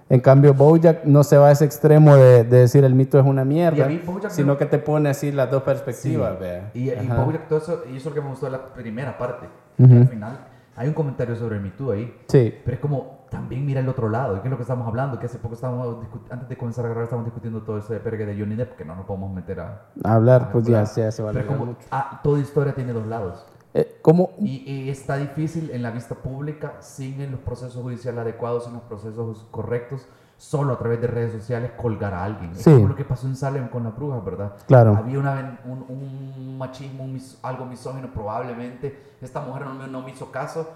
En 0.10 0.20
cambio, 0.20 0.54
Bojack 0.54 1.06
no 1.06 1.24
se 1.24 1.38
va 1.38 1.48
a 1.48 1.52
ese 1.52 1.66
extremo 1.66 2.16
de, 2.16 2.44
de 2.44 2.58
decir 2.60 2.84
el 2.84 2.94
mito 2.94 3.18
es 3.18 3.26
una 3.26 3.46
mierda, 3.46 3.86
a 3.88 4.30
sino 4.30 4.58
que 4.58 4.66
te 4.66 4.78
pone 4.78 5.10
así 5.10 5.32
las 5.32 5.50
dos 5.50 5.64
Sí. 5.64 5.66
perspectivas. 5.66 6.40
vea. 6.40 6.72
Y, 6.74 6.90
y. 6.90 7.08
Bojack 7.08 7.48
todo 7.48 7.60
eso, 7.60 7.84
y 7.92 7.98
eso 7.98 7.98
es 7.98 8.06
lo 8.08 8.14
que 8.14 8.22
me 8.22 8.30
gustó 8.30 8.46
de 8.48 8.52
la 8.52 8.66
primera 8.66 9.18
parte. 9.18 9.48
Ujú. 9.80 9.90
que 9.90 9.98
al 10.02 10.08
final 10.08 10.38
hay 10.76 10.88
un 10.88 10.94
comentario 10.94 11.36
sobre 11.36 11.56
el 11.56 11.62
Me 11.64 11.70
Too 11.72 11.92
ahí. 11.92 12.16
Sí, 12.28 12.54
Pero 12.64 12.76
es 12.76 12.80
como, 12.82 13.26
también 13.32 13.66
mira 13.66 13.80
el 13.80 13.90
otro 13.90 14.08
lado, 14.10 14.40
que 14.42 14.48
es 14.48 14.52
lo 14.52 14.58
que 14.58 14.62
estamos 14.64 14.88
hablando, 14.88 15.18
que 15.18 15.26
hace 15.26 15.40
poco 15.40 15.56
estábamos, 15.56 15.98
antes 16.30 16.48
de 16.50 16.58
comenzar 16.58 16.86
a 16.86 16.90
grabar, 16.90 17.06
estábamos 17.06 17.26
discutiendo 17.26 17.62
todo 17.64 17.80
ese 17.80 17.96
pergue 18.00 18.26
de 18.28 18.38
Johnny 18.40 18.56
Depp, 18.56 18.76
que 18.76 18.86
no 18.86 18.96
nos 18.96 19.06
podemos 19.06 19.32
meter 19.34 19.60
a... 19.62 19.86
hablar, 20.04 20.44
a 20.44 20.52
pues 20.52 20.66
ya, 20.66 20.80
hablar. 20.82 20.96
ya 20.96 21.12
se 21.12 21.24
va 21.24 21.32
a 21.32 21.34
Pero 21.34 21.48
como, 21.48 21.66
mucho. 21.66 21.88
ah, 21.92 22.20
toda 22.24 22.40
historia 22.40 22.74
tiene 22.76 22.94
dos 22.94 23.08
lados. 23.08 23.46
Eh, 23.74 23.98
como, 24.02 24.32
Y, 24.40 24.64
y 24.72 24.90
está 24.90 25.18
difícil 25.18 25.72
en 25.72 25.82
la 25.82 25.92
vista 25.92 26.16
pública, 26.16 26.74
sin 26.80 27.20
en 27.22 27.32
los 27.32 27.40
procesos 27.40 27.82
judiciales 27.82 28.22
adecuados, 28.22 28.68
en 28.68 28.74
los 28.74 28.84
procesos 28.84 29.46
correctos, 29.52 30.08
solo 30.38 30.74
a 30.74 30.78
través 30.78 31.02
de 31.02 31.08
redes 31.08 31.32
sociales 31.32 31.72
colgar 31.78 32.14
a 32.14 32.24
alguien. 32.24 32.54
Sí. 32.56 32.70
Es 32.70 32.76
como 32.76 32.88
lo 32.90 32.96
que 32.96 33.06
pasó 33.06 33.28
en 33.28 33.36
Salem 33.36 33.70
con 33.70 33.84
las 33.84 33.96
brujas, 33.96 34.24
¿verdad? 34.24 34.54
Claro. 34.68 34.96
Había 34.96 35.18
una, 35.20 35.60
un, 35.66 35.86
un 35.90 36.58
machismo, 36.58 37.04
un 37.06 37.14
mis- 37.14 37.40
algo 37.42 37.66
misógino 37.66 38.14
probablemente. 38.14 39.16
Esta 39.22 39.42
mujer 39.42 39.66
no, 39.66 39.74
me- 39.74 39.88
no 39.88 40.02
me 40.02 40.12
hizo 40.12 40.32
caso, 40.32 40.70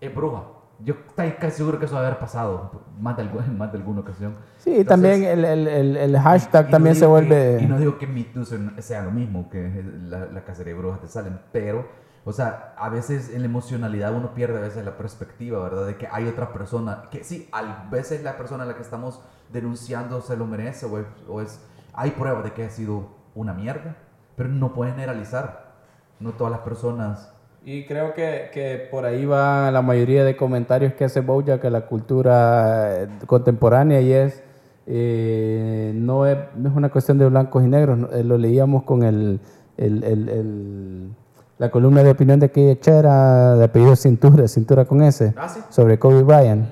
es 0.00 0.14
bruja. 0.14 0.42
Yo 0.84 0.94
estoy 1.08 1.30
casi 1.40 1.56
seguro 1.56 1.78
que 1.78 1.86
eso 1.86 1.94
debe 1.94 2.08
haber 2.08 2.18
pasado 2.20 2.70
más 3.00 3.16
de, 3.16 3.22
en 3.22 3.56
más 3.58 3.72
de 3.72 3.78
alguna 3.78 4.00
ocasión. 4.02 4.34
sí, 4.58 4.70
Entonces, 4.76 4.86
también 4.86 5.24
el, 5.24 5.44
el, 5.44 5.66
el, 5.66 5.96
el 5.96 6.18
hashtag 6.20 6.64
y 6.64 6.66
no 6.66 6.70
también 6.70 6.94
se 6.94 7.00
digo 7.00 7.10
vuelve... 7.12 7.56
que- 7.58 7.64
y 7.64 7.66
no 7.66 7.78
digo 7.78 7.98
que 7.98 8.06
Me 8.06 8.24
Too 8.24 8.44
sea 8.44 9.02
lo 9.02 9.10
mismo 9.10 9.48
que 9.48 9.82
la, 10.04 10.26
la 10.26 10.44
cacería 10.44 10.74
de 10.74 10.78
brujas 10.78 11.00
de 11.00 11.08
Salem, 11.08 11.38
pero, 11.50 11.86
o 12.28 12.32
sea, 12.32 12.74
a 12.76 12.88
veces 12.90 13.32
en 13.32 13.40
la 13.40 13.46
emocionalidad 13.46 14.12
uno 14.12 14.34
pierde 14.34 14.58
a 14.58 14.60
veces 14.60 14.84
la 14.84 14.98
perspectiva, 14.98 15.62
¿verdad? 15.62 15.86
De 15.86 15.96
que 15.96 16.08
hay 16.10 16.26
otra 16.26 16.52
persona, 16.52 17.04
que 17.10 17.22
sí, 17.24 17.48
a 17.52 17.86
veces 17.90 18.22
la 18.24 18.36
persona 18.36 18.64
a 18.64 18.66
la 18.66 18.74
que 18.74 18.82
estamos 18.82 19.22
denunciando 19.52 20.20
se 20.20 20.36
lo 20.36 20.44
merece 20.44 20.84
o 20.86 20.98
es, 20.98 21.06
o 21.28 21.40
es- 21.40 21.60
hay 21.94 22.10
pruebas 22.10 22.42
de 22.44 22.50
que 22.52 22.64
ha 22.64 22.70
sido 22.70 23.06
una 23.34 23.54
mierda, 23.54 23.96
pero 24.36 24.48
no 24.48 24.74
puedes 24.74 24.94
generalizar. 24.94 25.72
No 26.20 26.32
todas 26.32 26.50
las 26.50 26.60
personas... 26.60 27.32
Y 27.64 27.84
creo 27.86 28.14
que, 28.14 28.50
que 28.52 28.86
por 28.90 29.04
ahí 29.04 29.24
va 29.24 29.70
la 29.72 29.82
mayoría 29.82 30.24
de 30.24 30.36
comentarios 30.36 30.92
que 30.94 31.04
hace 31.04 31.20
Bojack 31.20 31.64
a 31.64 31.70
la 31.70 31.86
cultura 31.86 33.02
eh, 33.02 33.08
contemporánea 33.26 34.00
y 34.00 34.12
es, 34.12 34.42
eh, 34.86 35.92
no, 35.94 36.26
es, 36.26 36.36
es 36.38 36.72
una 36.74 36.90
cuestión 36.90 37.18
de 37.18 37.28
blancos 37.28 37.64
y 37.64 37.66
negros, 37.68 38.08
eh, 38.12 38.22
lo 38.22 38.38
leíamos 38.38 38.84
con 38.84 39.02
el, 39.02 39.40
el- 39.76 40.04
el- 40.04 40.28
el- 40.28 41.10
la 41.58 41.70
columna 41.70 42.02
de 42.02 42.10
opinión 42.10 42.38
de 42.40 42.46
aquella 42.46 42.78
chera 42.80 43.56
de 43.56 43.64
apellido 43.64 43.96
Cintura, 43.96 44.46
Cintura 44.48 44.84
con 44.84 45.02
S, 45.02 45.32
Ah, 45.36 45.48
sí. 45.48 45.60
sobre 45.70 45.98
Kobe 45.98 46.22
Bryant. 46.22 46.66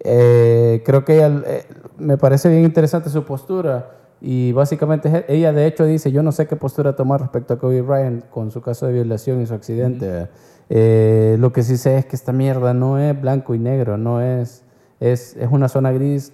Eh, 0.00 0.82
creo 0.86 1.04
que 1.04 1.16
ella, 1.16 1.42
eh, 1.46 1.64
me 1.98 2.16
parece 2.18 2.48
bien 2.48 2.62
interesante 2.62 3.10
su 3.10 3.24
postura 3.24 3.90
y 4.20 4.52
básicamente 4.52 5.24
ella 5.28 5.52
de 5.52 5.66
hecho 5.66 5.84
dice, 5.84 6.12
yo 6.12 6.22
no 6.22 6.30
sé 6.32 6.46
qué 6.46 6.54
postura 6.56 6.94
tomar 6.94 7.20
respecto 7.20 7.54
a 7.54 7.58
Kobe 7.58 7.82
Bryant 7.82 8.28
con 8.30 8.50
su 8.52 8.60
caso 8.62 8.86
de 8.86 8.92
violación 8.92 9.40
y 9.42 9.46
su 9.46 9.54
accidente. 9.54 10.28
Eh, 10.70 11.36
lo 11.40 11.52
que 11.52 11.62
sí 11.62 11.76
sé 11.76 11.98
es 11.98 12.06
que 12.06 12.14
esta 12.14 12.32
mierda 12.32 12.74
no 12.74 12.98
es 12.98 13.20
blanco 13.20 13.54
y 13.54 13.58
negro, 13.58 13.96
no 13.96 14.20
es, 14.20 14.62
es, 15.00 15.34
es 15.36 15.48
una 15.50 15.68
zona 15.68 15.90
gris 15.92 16.32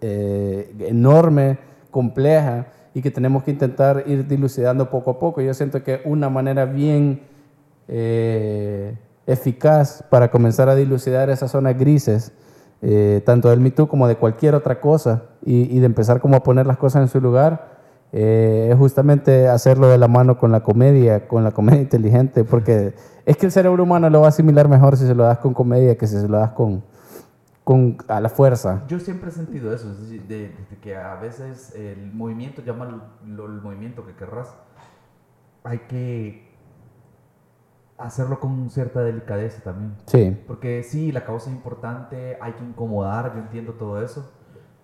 eh, 0.00 0.74
enorme, 0.80 1.58
compleja 1.90 2.66
y 2.98 3.02
que 3.02 3.12
tenemos 3.12 3.44
que 3.44 3.52
intentar 3.52 4.02
ir 4.08 4.26
dilucidando 4.26 4.90
poco 4.90 5.12
a 5.12 5.18
poco. 5.20 5.40
Yo 5.40 5.54
siento 5.54 5.84
que 5.84 6.00
una 6.04 6.28
manera 6.28 6.64
bien 6.64 7.20
eh, 7.86 8.98
eficaz 9.24 10.02
para 10.10 10.32
comenzar 10.32 10.68
a 10.68 10.74
dilucidar 10.74 11.30
esas 11.30 11.52
zonas 11.52 11.78
grises, 11.78 12.32
eh, 12.82 13.22
tanto 13.24 13.50
del 13.50 13.60
Me 13.60 13.70
Too 13.70 13.86
como 13.86 14.08
de 14.08 14.16
cualquier 14.16 14.56
otra 14.56 14.80
cosa, 14.80 15.26
y, 15.44 15.76
y 15.76 15.78
de 15.78 15.86
empezar 15.86 16.20
como 16.20 16.34
a 16.34 16.42
poner 16.42 16.66
las 16.66 16.76
cosas 16.76 17.02
en 17.02 17.08
su 17.08 17.20
lugar, 17.20 17.78
eh, 18.12 18.70
es 18.72 18.76
justamente 18.76 19.46
hacerlo 19.46 19.88
de 19.88 19.98
la 19.98 20.08
mano 20.08 20.36
con 20.36 20.50
la 20.50 20.64
comedia, 20.64 21.28
con 21.28 21.44
la 21.44 21.52
comedia 21.52 21.80
inteligente, 21.82 22.42
porque 22.42 22.94
es 23.26 23.36
que 23.36 23.46
el 23.46 23.52
cerebro 23.52 23.84
humano 23.84 24.10
lo 24.10 24.22
va 24.22 24.26
a 24.26 24.30
asimilar 24.30 24.66
mejor 24.66 24.96
si 24.96 25.06
se 25.06 25.14
lo 25.14 25.22
das 25.22 25.38
con 25.38 25.54
comedia 25.54 25.96
que 25.96 26.08
si 26.08 26.16
se 26.16 26.26
lo 26.26 26.38
das 26.38 26.50
con, 26.50 26.82
con 27.68 27.98
a 28.08 28.18
la 28.18 28.30
fuerza. 28.30 28.82
Yo 28.88 28.98
siempre 28.98 29.28
he 29.28 29.32
sentido 29.32 29.74
eso, 29.74 29.90
es 29.92 30.00
decir, 30.00 30.22
de, 30.26 30.56
de 30.70 30.76
que 30.80 30.96
a 30.96 31.16
veces 31.16 31.74
el 31.74 32.10
movimiento, 32.14 32.62
llama 32.62 32.86
lo- 33.26 33.44
el 33.44 33.60
movimiento 33.60 34.06
que 34.06 34.14
querrás, 34.14 34.54
hay 35.64 35.80
que 35.80 36.48
hacerlo 37.98 38.40
con 38.40 38.70
cierta 38.70 39.00
delicadeza 39.00 39.62
también. 39.62 39.96
Sí, 40.06 40.34
Porque 40.46 40.82
sí, 40.82 41.12
la 41.12 41.26
causa 41.26 41.50
es 41.50 41.56
importante, 41.56 42.38
hay 42.40 42.52
que 42.54 42.64
incomodar, 42.64 43.34
yo 43.34 43.40
entiendo 43.40 43.74
todo 43.74 44.02
eso, 44.02 44.32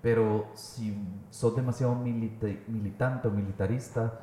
pero 0.02 0.44
si 0.52 0.94
sos 1.30 1.56
demasiado 1.56 1.94
milita- 1.94 2.48
militante 2.68 3.28
o 3.28 3.30
militarista, 3.30 4.20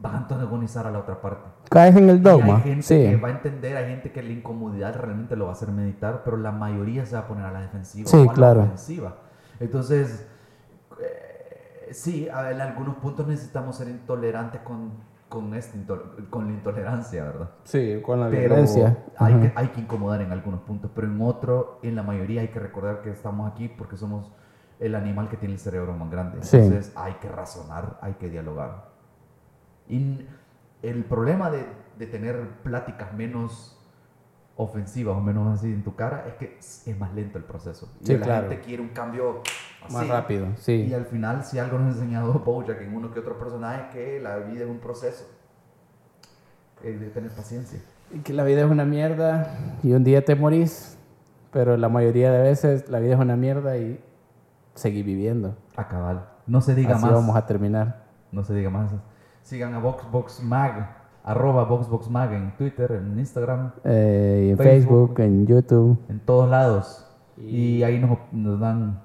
vas 0.00 0.14
a 0.14 0.16
antagonizar 0.18 0.86
a 0.86 0.90
la 0.90 0.98
otra 1.00 1.20
parte. 1.20 1.48
caes 1.70 1.94
en 1.96 2.08
el 2.10 2.16
Y 2.16 2.20
dogma. 2.20 2.56
hay 2.56 2.62
gente 2.62 2.82
Sí, 2.82 2.94
que 2.96 3.16
va 3.16 3.28
a 3.28 3.30
entender, 3.32 3.76
hay 3.76 3.86
gente 3.88 4.12
que 4.12 4.22
la 4.22 4.30
incomodidad 4.32 4.94
realmente 4.96 5.36
lo 5.36 5.44
va 5.44 5.50
a 5.50 5.54
hacer 5.54 5.68
meditar, 5.70 6.22
pero 6.24 6.36
la 6.36 6.52
mayoría 6.52 7.06
se 7.06 7.14
va 7.14 7.22
a 7.22 7.26
poner 7.28 7.44
a 7.46 7.52
la 7.52 7.60
defensiva 7.60 8.08
Sí, 8.08 8.16
o 8.16 8.30
a 8.30 8.34
claro. 8.34 8.60
la 8.60 8.64
ofensiva. 8.66 9.16
Entonces, 9.60 10.26
eh, 11.00 11.88
Sí, 11.92 12.28
a 12.28 12.42
ver, 12.42 12.52
en 12.54 12.60
algunos 12.62 12.96
puntos 12.96 13.26
necesitamos 13.26 13.76
ser 13.76 13.88
intolerantes 13.88 14.62
con, 14.62 14.92
con, 15.28 15.52
este 15.54 15.78
con 16.30 16.46
la 16.46 16.52
intolerancia, 16.52 17.24
¿verdad? 17.24 17.50
Sí, 17.64 18.00
con 18.02 18.18
la 18.20 18.28
Pero 18.30 18.48
violencia. 18.54 18.98
hay 19.18 19.34
que, 19.34 19.52
hay 19.54 19.68
que 19.68 19.80
incomodar 19.82 20.22
en 20.22 20.32
algunos 20.32 20.60
puntos, 20.62 20.90
pero 20.94 21.06
en 21.06 21.20
otro, 21.20 21.78
en 21.82 21.94
la 21.96 22.02
mayoría 22.02 22.40
hay 22.40 22.48
que 22.48 22.58
recordar 22.60 23.02
que 23.02 23.10
estamos 23.10 23.50
aquí 23.50 23.68
porque 23.68 23.96
somos 23.98 24.32
el 24.80 24.94
animal 24.94 25.28
que 25.28 25.36
tiene 25.36 25.54
el 25.54 25.60
cerebro 25.60 25.92
más 25.92 26.10
grande. 26.10 26.42
Sí. 26.42 26.56
Entonces 26.56 26.92
hay 26.96 27.12
que 27.14 27.28
razonar, 27.28 27.98
hay 28.00 28.14
que 28.14 28.28
dialogar. 28.30 28.91
Y 29.88 30.26
el 30.82 31.04
problema 31.04 31.50
de, 31.50 31.64
de 31.98 32.06
tener 32.06 32.48
pláticas 32.62 33.12
menos 33.14 33.78
ofensivas 34.56 35.16
o 35.16 35.20
menos 35.20 35.58
así 35.58 35.66
en 35.72 35.82
tu 35.82 35.94
cara 35.96 36.24
es 36.28 36.34
que 36.34 36.56
es 36.58 36.98
más 36.98 37.12
lento 37.14 37.38
el 37.38 37.44
proceso. 37.44 37.90
Y 38.02 38.06
Sí, 38.06 38.16
la 38.18 38.24
claro. 38.24 38.48
gente 38.50 38.64
quiere 38.64 38.82
un 38.82 38.90
cambio 38.90 39.42
así. 39.84 39.94
Más 39.94 40.08
rápido, 40.08 40.46
Y 40.46 40.56
sí. 40.56 40.94
al 40.94 41.06
final, 41.06 41.44
si 41.44 41.58
algo 41.58 41.78
nos 41.78 41.94
ha 41.94 41.98
enseñado 41.98 42.32
Bojack 42.44 42.80
en 42.82 42.94
uno 42.94 43.12
que 43.12 43.20
otro 43.20 43.38
personaje, 43.38 43.82
es 43.82 43.94
que 43.94 44.20
la 44.20 44.36
vida 44.38 44.64
es 44.64 44.70
un 44.70 44.78
proceso. 44.78 45.24
Es 46.82 47.00
de 47.00 47.08
tener 47.10 47.30
paciencia. 47.30 47.80
Y 48.12 48.18
que 48.20 48.32
la 48.34 48.44
vida 48.44 48.60
es 48.64 48.70
una 48.70 48.84
mierda 48.84 49.56
y 49.82 49.92
un 49.92 50.04
día 50.04 50.24
te 50.24 50.34
morís, 50.34 50.98
pero 51.50 51.76
la 51.76 51.88
mayoría 51.88 52.30
de 52.30 52.42
veces 52.42 52.88
la 52.90 52.98
vida 52.98 53.14
es 53.14 53.20
una 53.20 53.36
mierda 53.36 53.76
y 53.78 53.98
seguí 54.74 55.02
viviendo. 55.02 55.56
A 55.76 55.88
cabal. 55.88 56.28
No 56.46 56.60
se 56.60 56.74
diga 56.74 56.96
Así 56.96 57.04
más. 57.04 57.14
vamos 57.14 57.36
a 57.36 57.46
terminar. 57.46 58.04
No 58.32 58.44
se 58.44 58.52
diga 58.54 58.68
más. 58.68 58.90
Sigan 59.42 59.74
a 59.74 59.78
VoxBoxMag, 59.78 60.88
arroba 61.24 61.64
VoxBoxMag 61.64 62.32
en 62.34 62.56
Twitter, 62.56 62.92
en 62.92 63.18
Instagram, 63.18 63.72
Eh, 63.84 64.48
en 64.52 64.56
Facebook. 64.58 65.08
Facebook, 65.16 65.20
en 65.20 65.46
YouTube. 65.46 65.98
en 66.08 66.20
todos 66.20 66.48
lados. 66.48 67.06
Y- 67.36 67.76
Y 67.78 67.82
ahí 67.84 67.98
nos, 67.98 68.18
nos 68.32 68.60
dan 68.60 69.00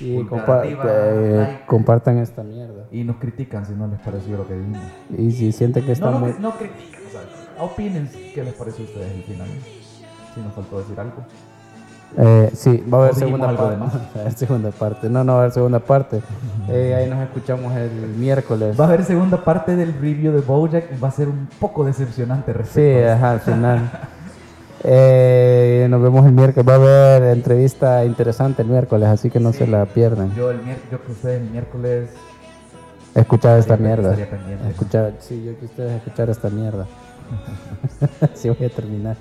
Y 0.00 0.18
compa- 0.24 0.64
eh, 0.64 1.36
like. 1.36 1.66
compartan 1.66 2.18
esta 2.18 2.42
mierda. 2.42 2.86
y 2.90 3.04
nos 3.04 3.16
critican 3.16 3.64
si 3.66 3.72
no 3.74 3.86
les 3.86 4.00
pareció 4.00 4.36
lo 4.36 4.46
que 4.46 4.54
dijimos. 4.54 4.80
Y 5.16 5.30
si 5.32 5.52
sienten 5.52 5.84
que 5.84 5.92
está 5.92 6.10
No, 6.10 6.20
no, 6.20 6.26
no 6.38 6.50
critican, 6.52 7.00
o 7.06 7.10
sea, 7.10 7.64
opinen 7.64 8.08
qué 8.34 8.42
les 8.44 8.54
pareció 8.54 8.84
a 8.84 8.88
ustedes 8.88 9.12
al 9.14 9.22
final. 9.22 9.48
Si 10.34 10.40
nos 10.40 10.52
faltó 10.52 10.78
decir 10.78 10.98
algo. 10.98 11.22
Eh, 12.16 12.50
sí, 12.54 12.84
va 12.92 12.98
a 12.98 13.00
haber 13.02 13.12
¿O 13.12 13.14
dijimos 13.16 13.40
segunda 13.40 13.56
parte. 13.56 13.76
Va 14.14 14.18
a 14.18 14.20
haber 14.20 14.32
segunda 14.34 14.70
parte. 14.70 15.10
No, 15.10 15.24
no 15.24 15.32
va 15.32 15.38
a 15.38 15.42
haber 15.42 15.52
segunda 15.52 15.78
parte. 15.80 16.20
Eh, 16.68 16.94
ahí 16.94 17.10
nos 17.10 17.20
escuchamos 17.22 17.74
el 17.76 17.90
miércoles. 18.16 18.78
Va 18.78 18.84
a 18.84 18.88
haber 18.88 19.04
segunda 19.04 19.42
parte 19.44 19.74
del 19.76 19.92
review 19.94 20.32
de 20.32 20.40
Bojack 20.40 20.92
y 20.96 21.00
va 21.00 21.08
a 21.08 21.10
ser 21.10 21.28
un 21.28 21.48
poco 21.58 21.84
decepcionante 21.84 22.52
Sí, 22.52 22.58
respecto 22.58 23.08
a 23.08 23.12
ajá, 23.14 23.30
al 23.32 23.40
final. 23.40 23.90
Eh, 24.84 25.86
nos 25.90 26.02
vemos 26.02 26.24
el 26.26 26.32
miércoles. 26.32 26.68
Va 26.68 26.72
a 26.74 26.76
haber 26.76 27.22
entrevista 27.36 28.04
interesante 28.04 28.62
el 28.62 28.68
miércoles, 28.68 29.08
así 29.08 29.30
que 29.30 29.40
no 29.40 29.52
Sí. 29.52 29.58
se 29.58 29.66
la 29.66 29.84
pierdan. 29.86 30.34
Yo, 30.34 30.50
el 30.50 30.60
yo 30.90 31.02
que 31.04 31.12
ustedes 31.12 31.40
el 31.42 31.50
miércoles 31.50 32.10
Escuchar 33.14 33.58
esta 33.60 33.76
mierda. 33.76 34.16
Escuchar, 34.68 35.12
sí, 35.20 35.42
yo 35.44 35.56
que 35.58 35.66
ustedes 35.66 35.92
escuchar 35.92 36.30
esta 36.30 36.50
mierda. 36.50 36.86
Así 38.20 38.48
voy 38.50 38.66
a 38.66 38.70
terminar. 38.70 39.16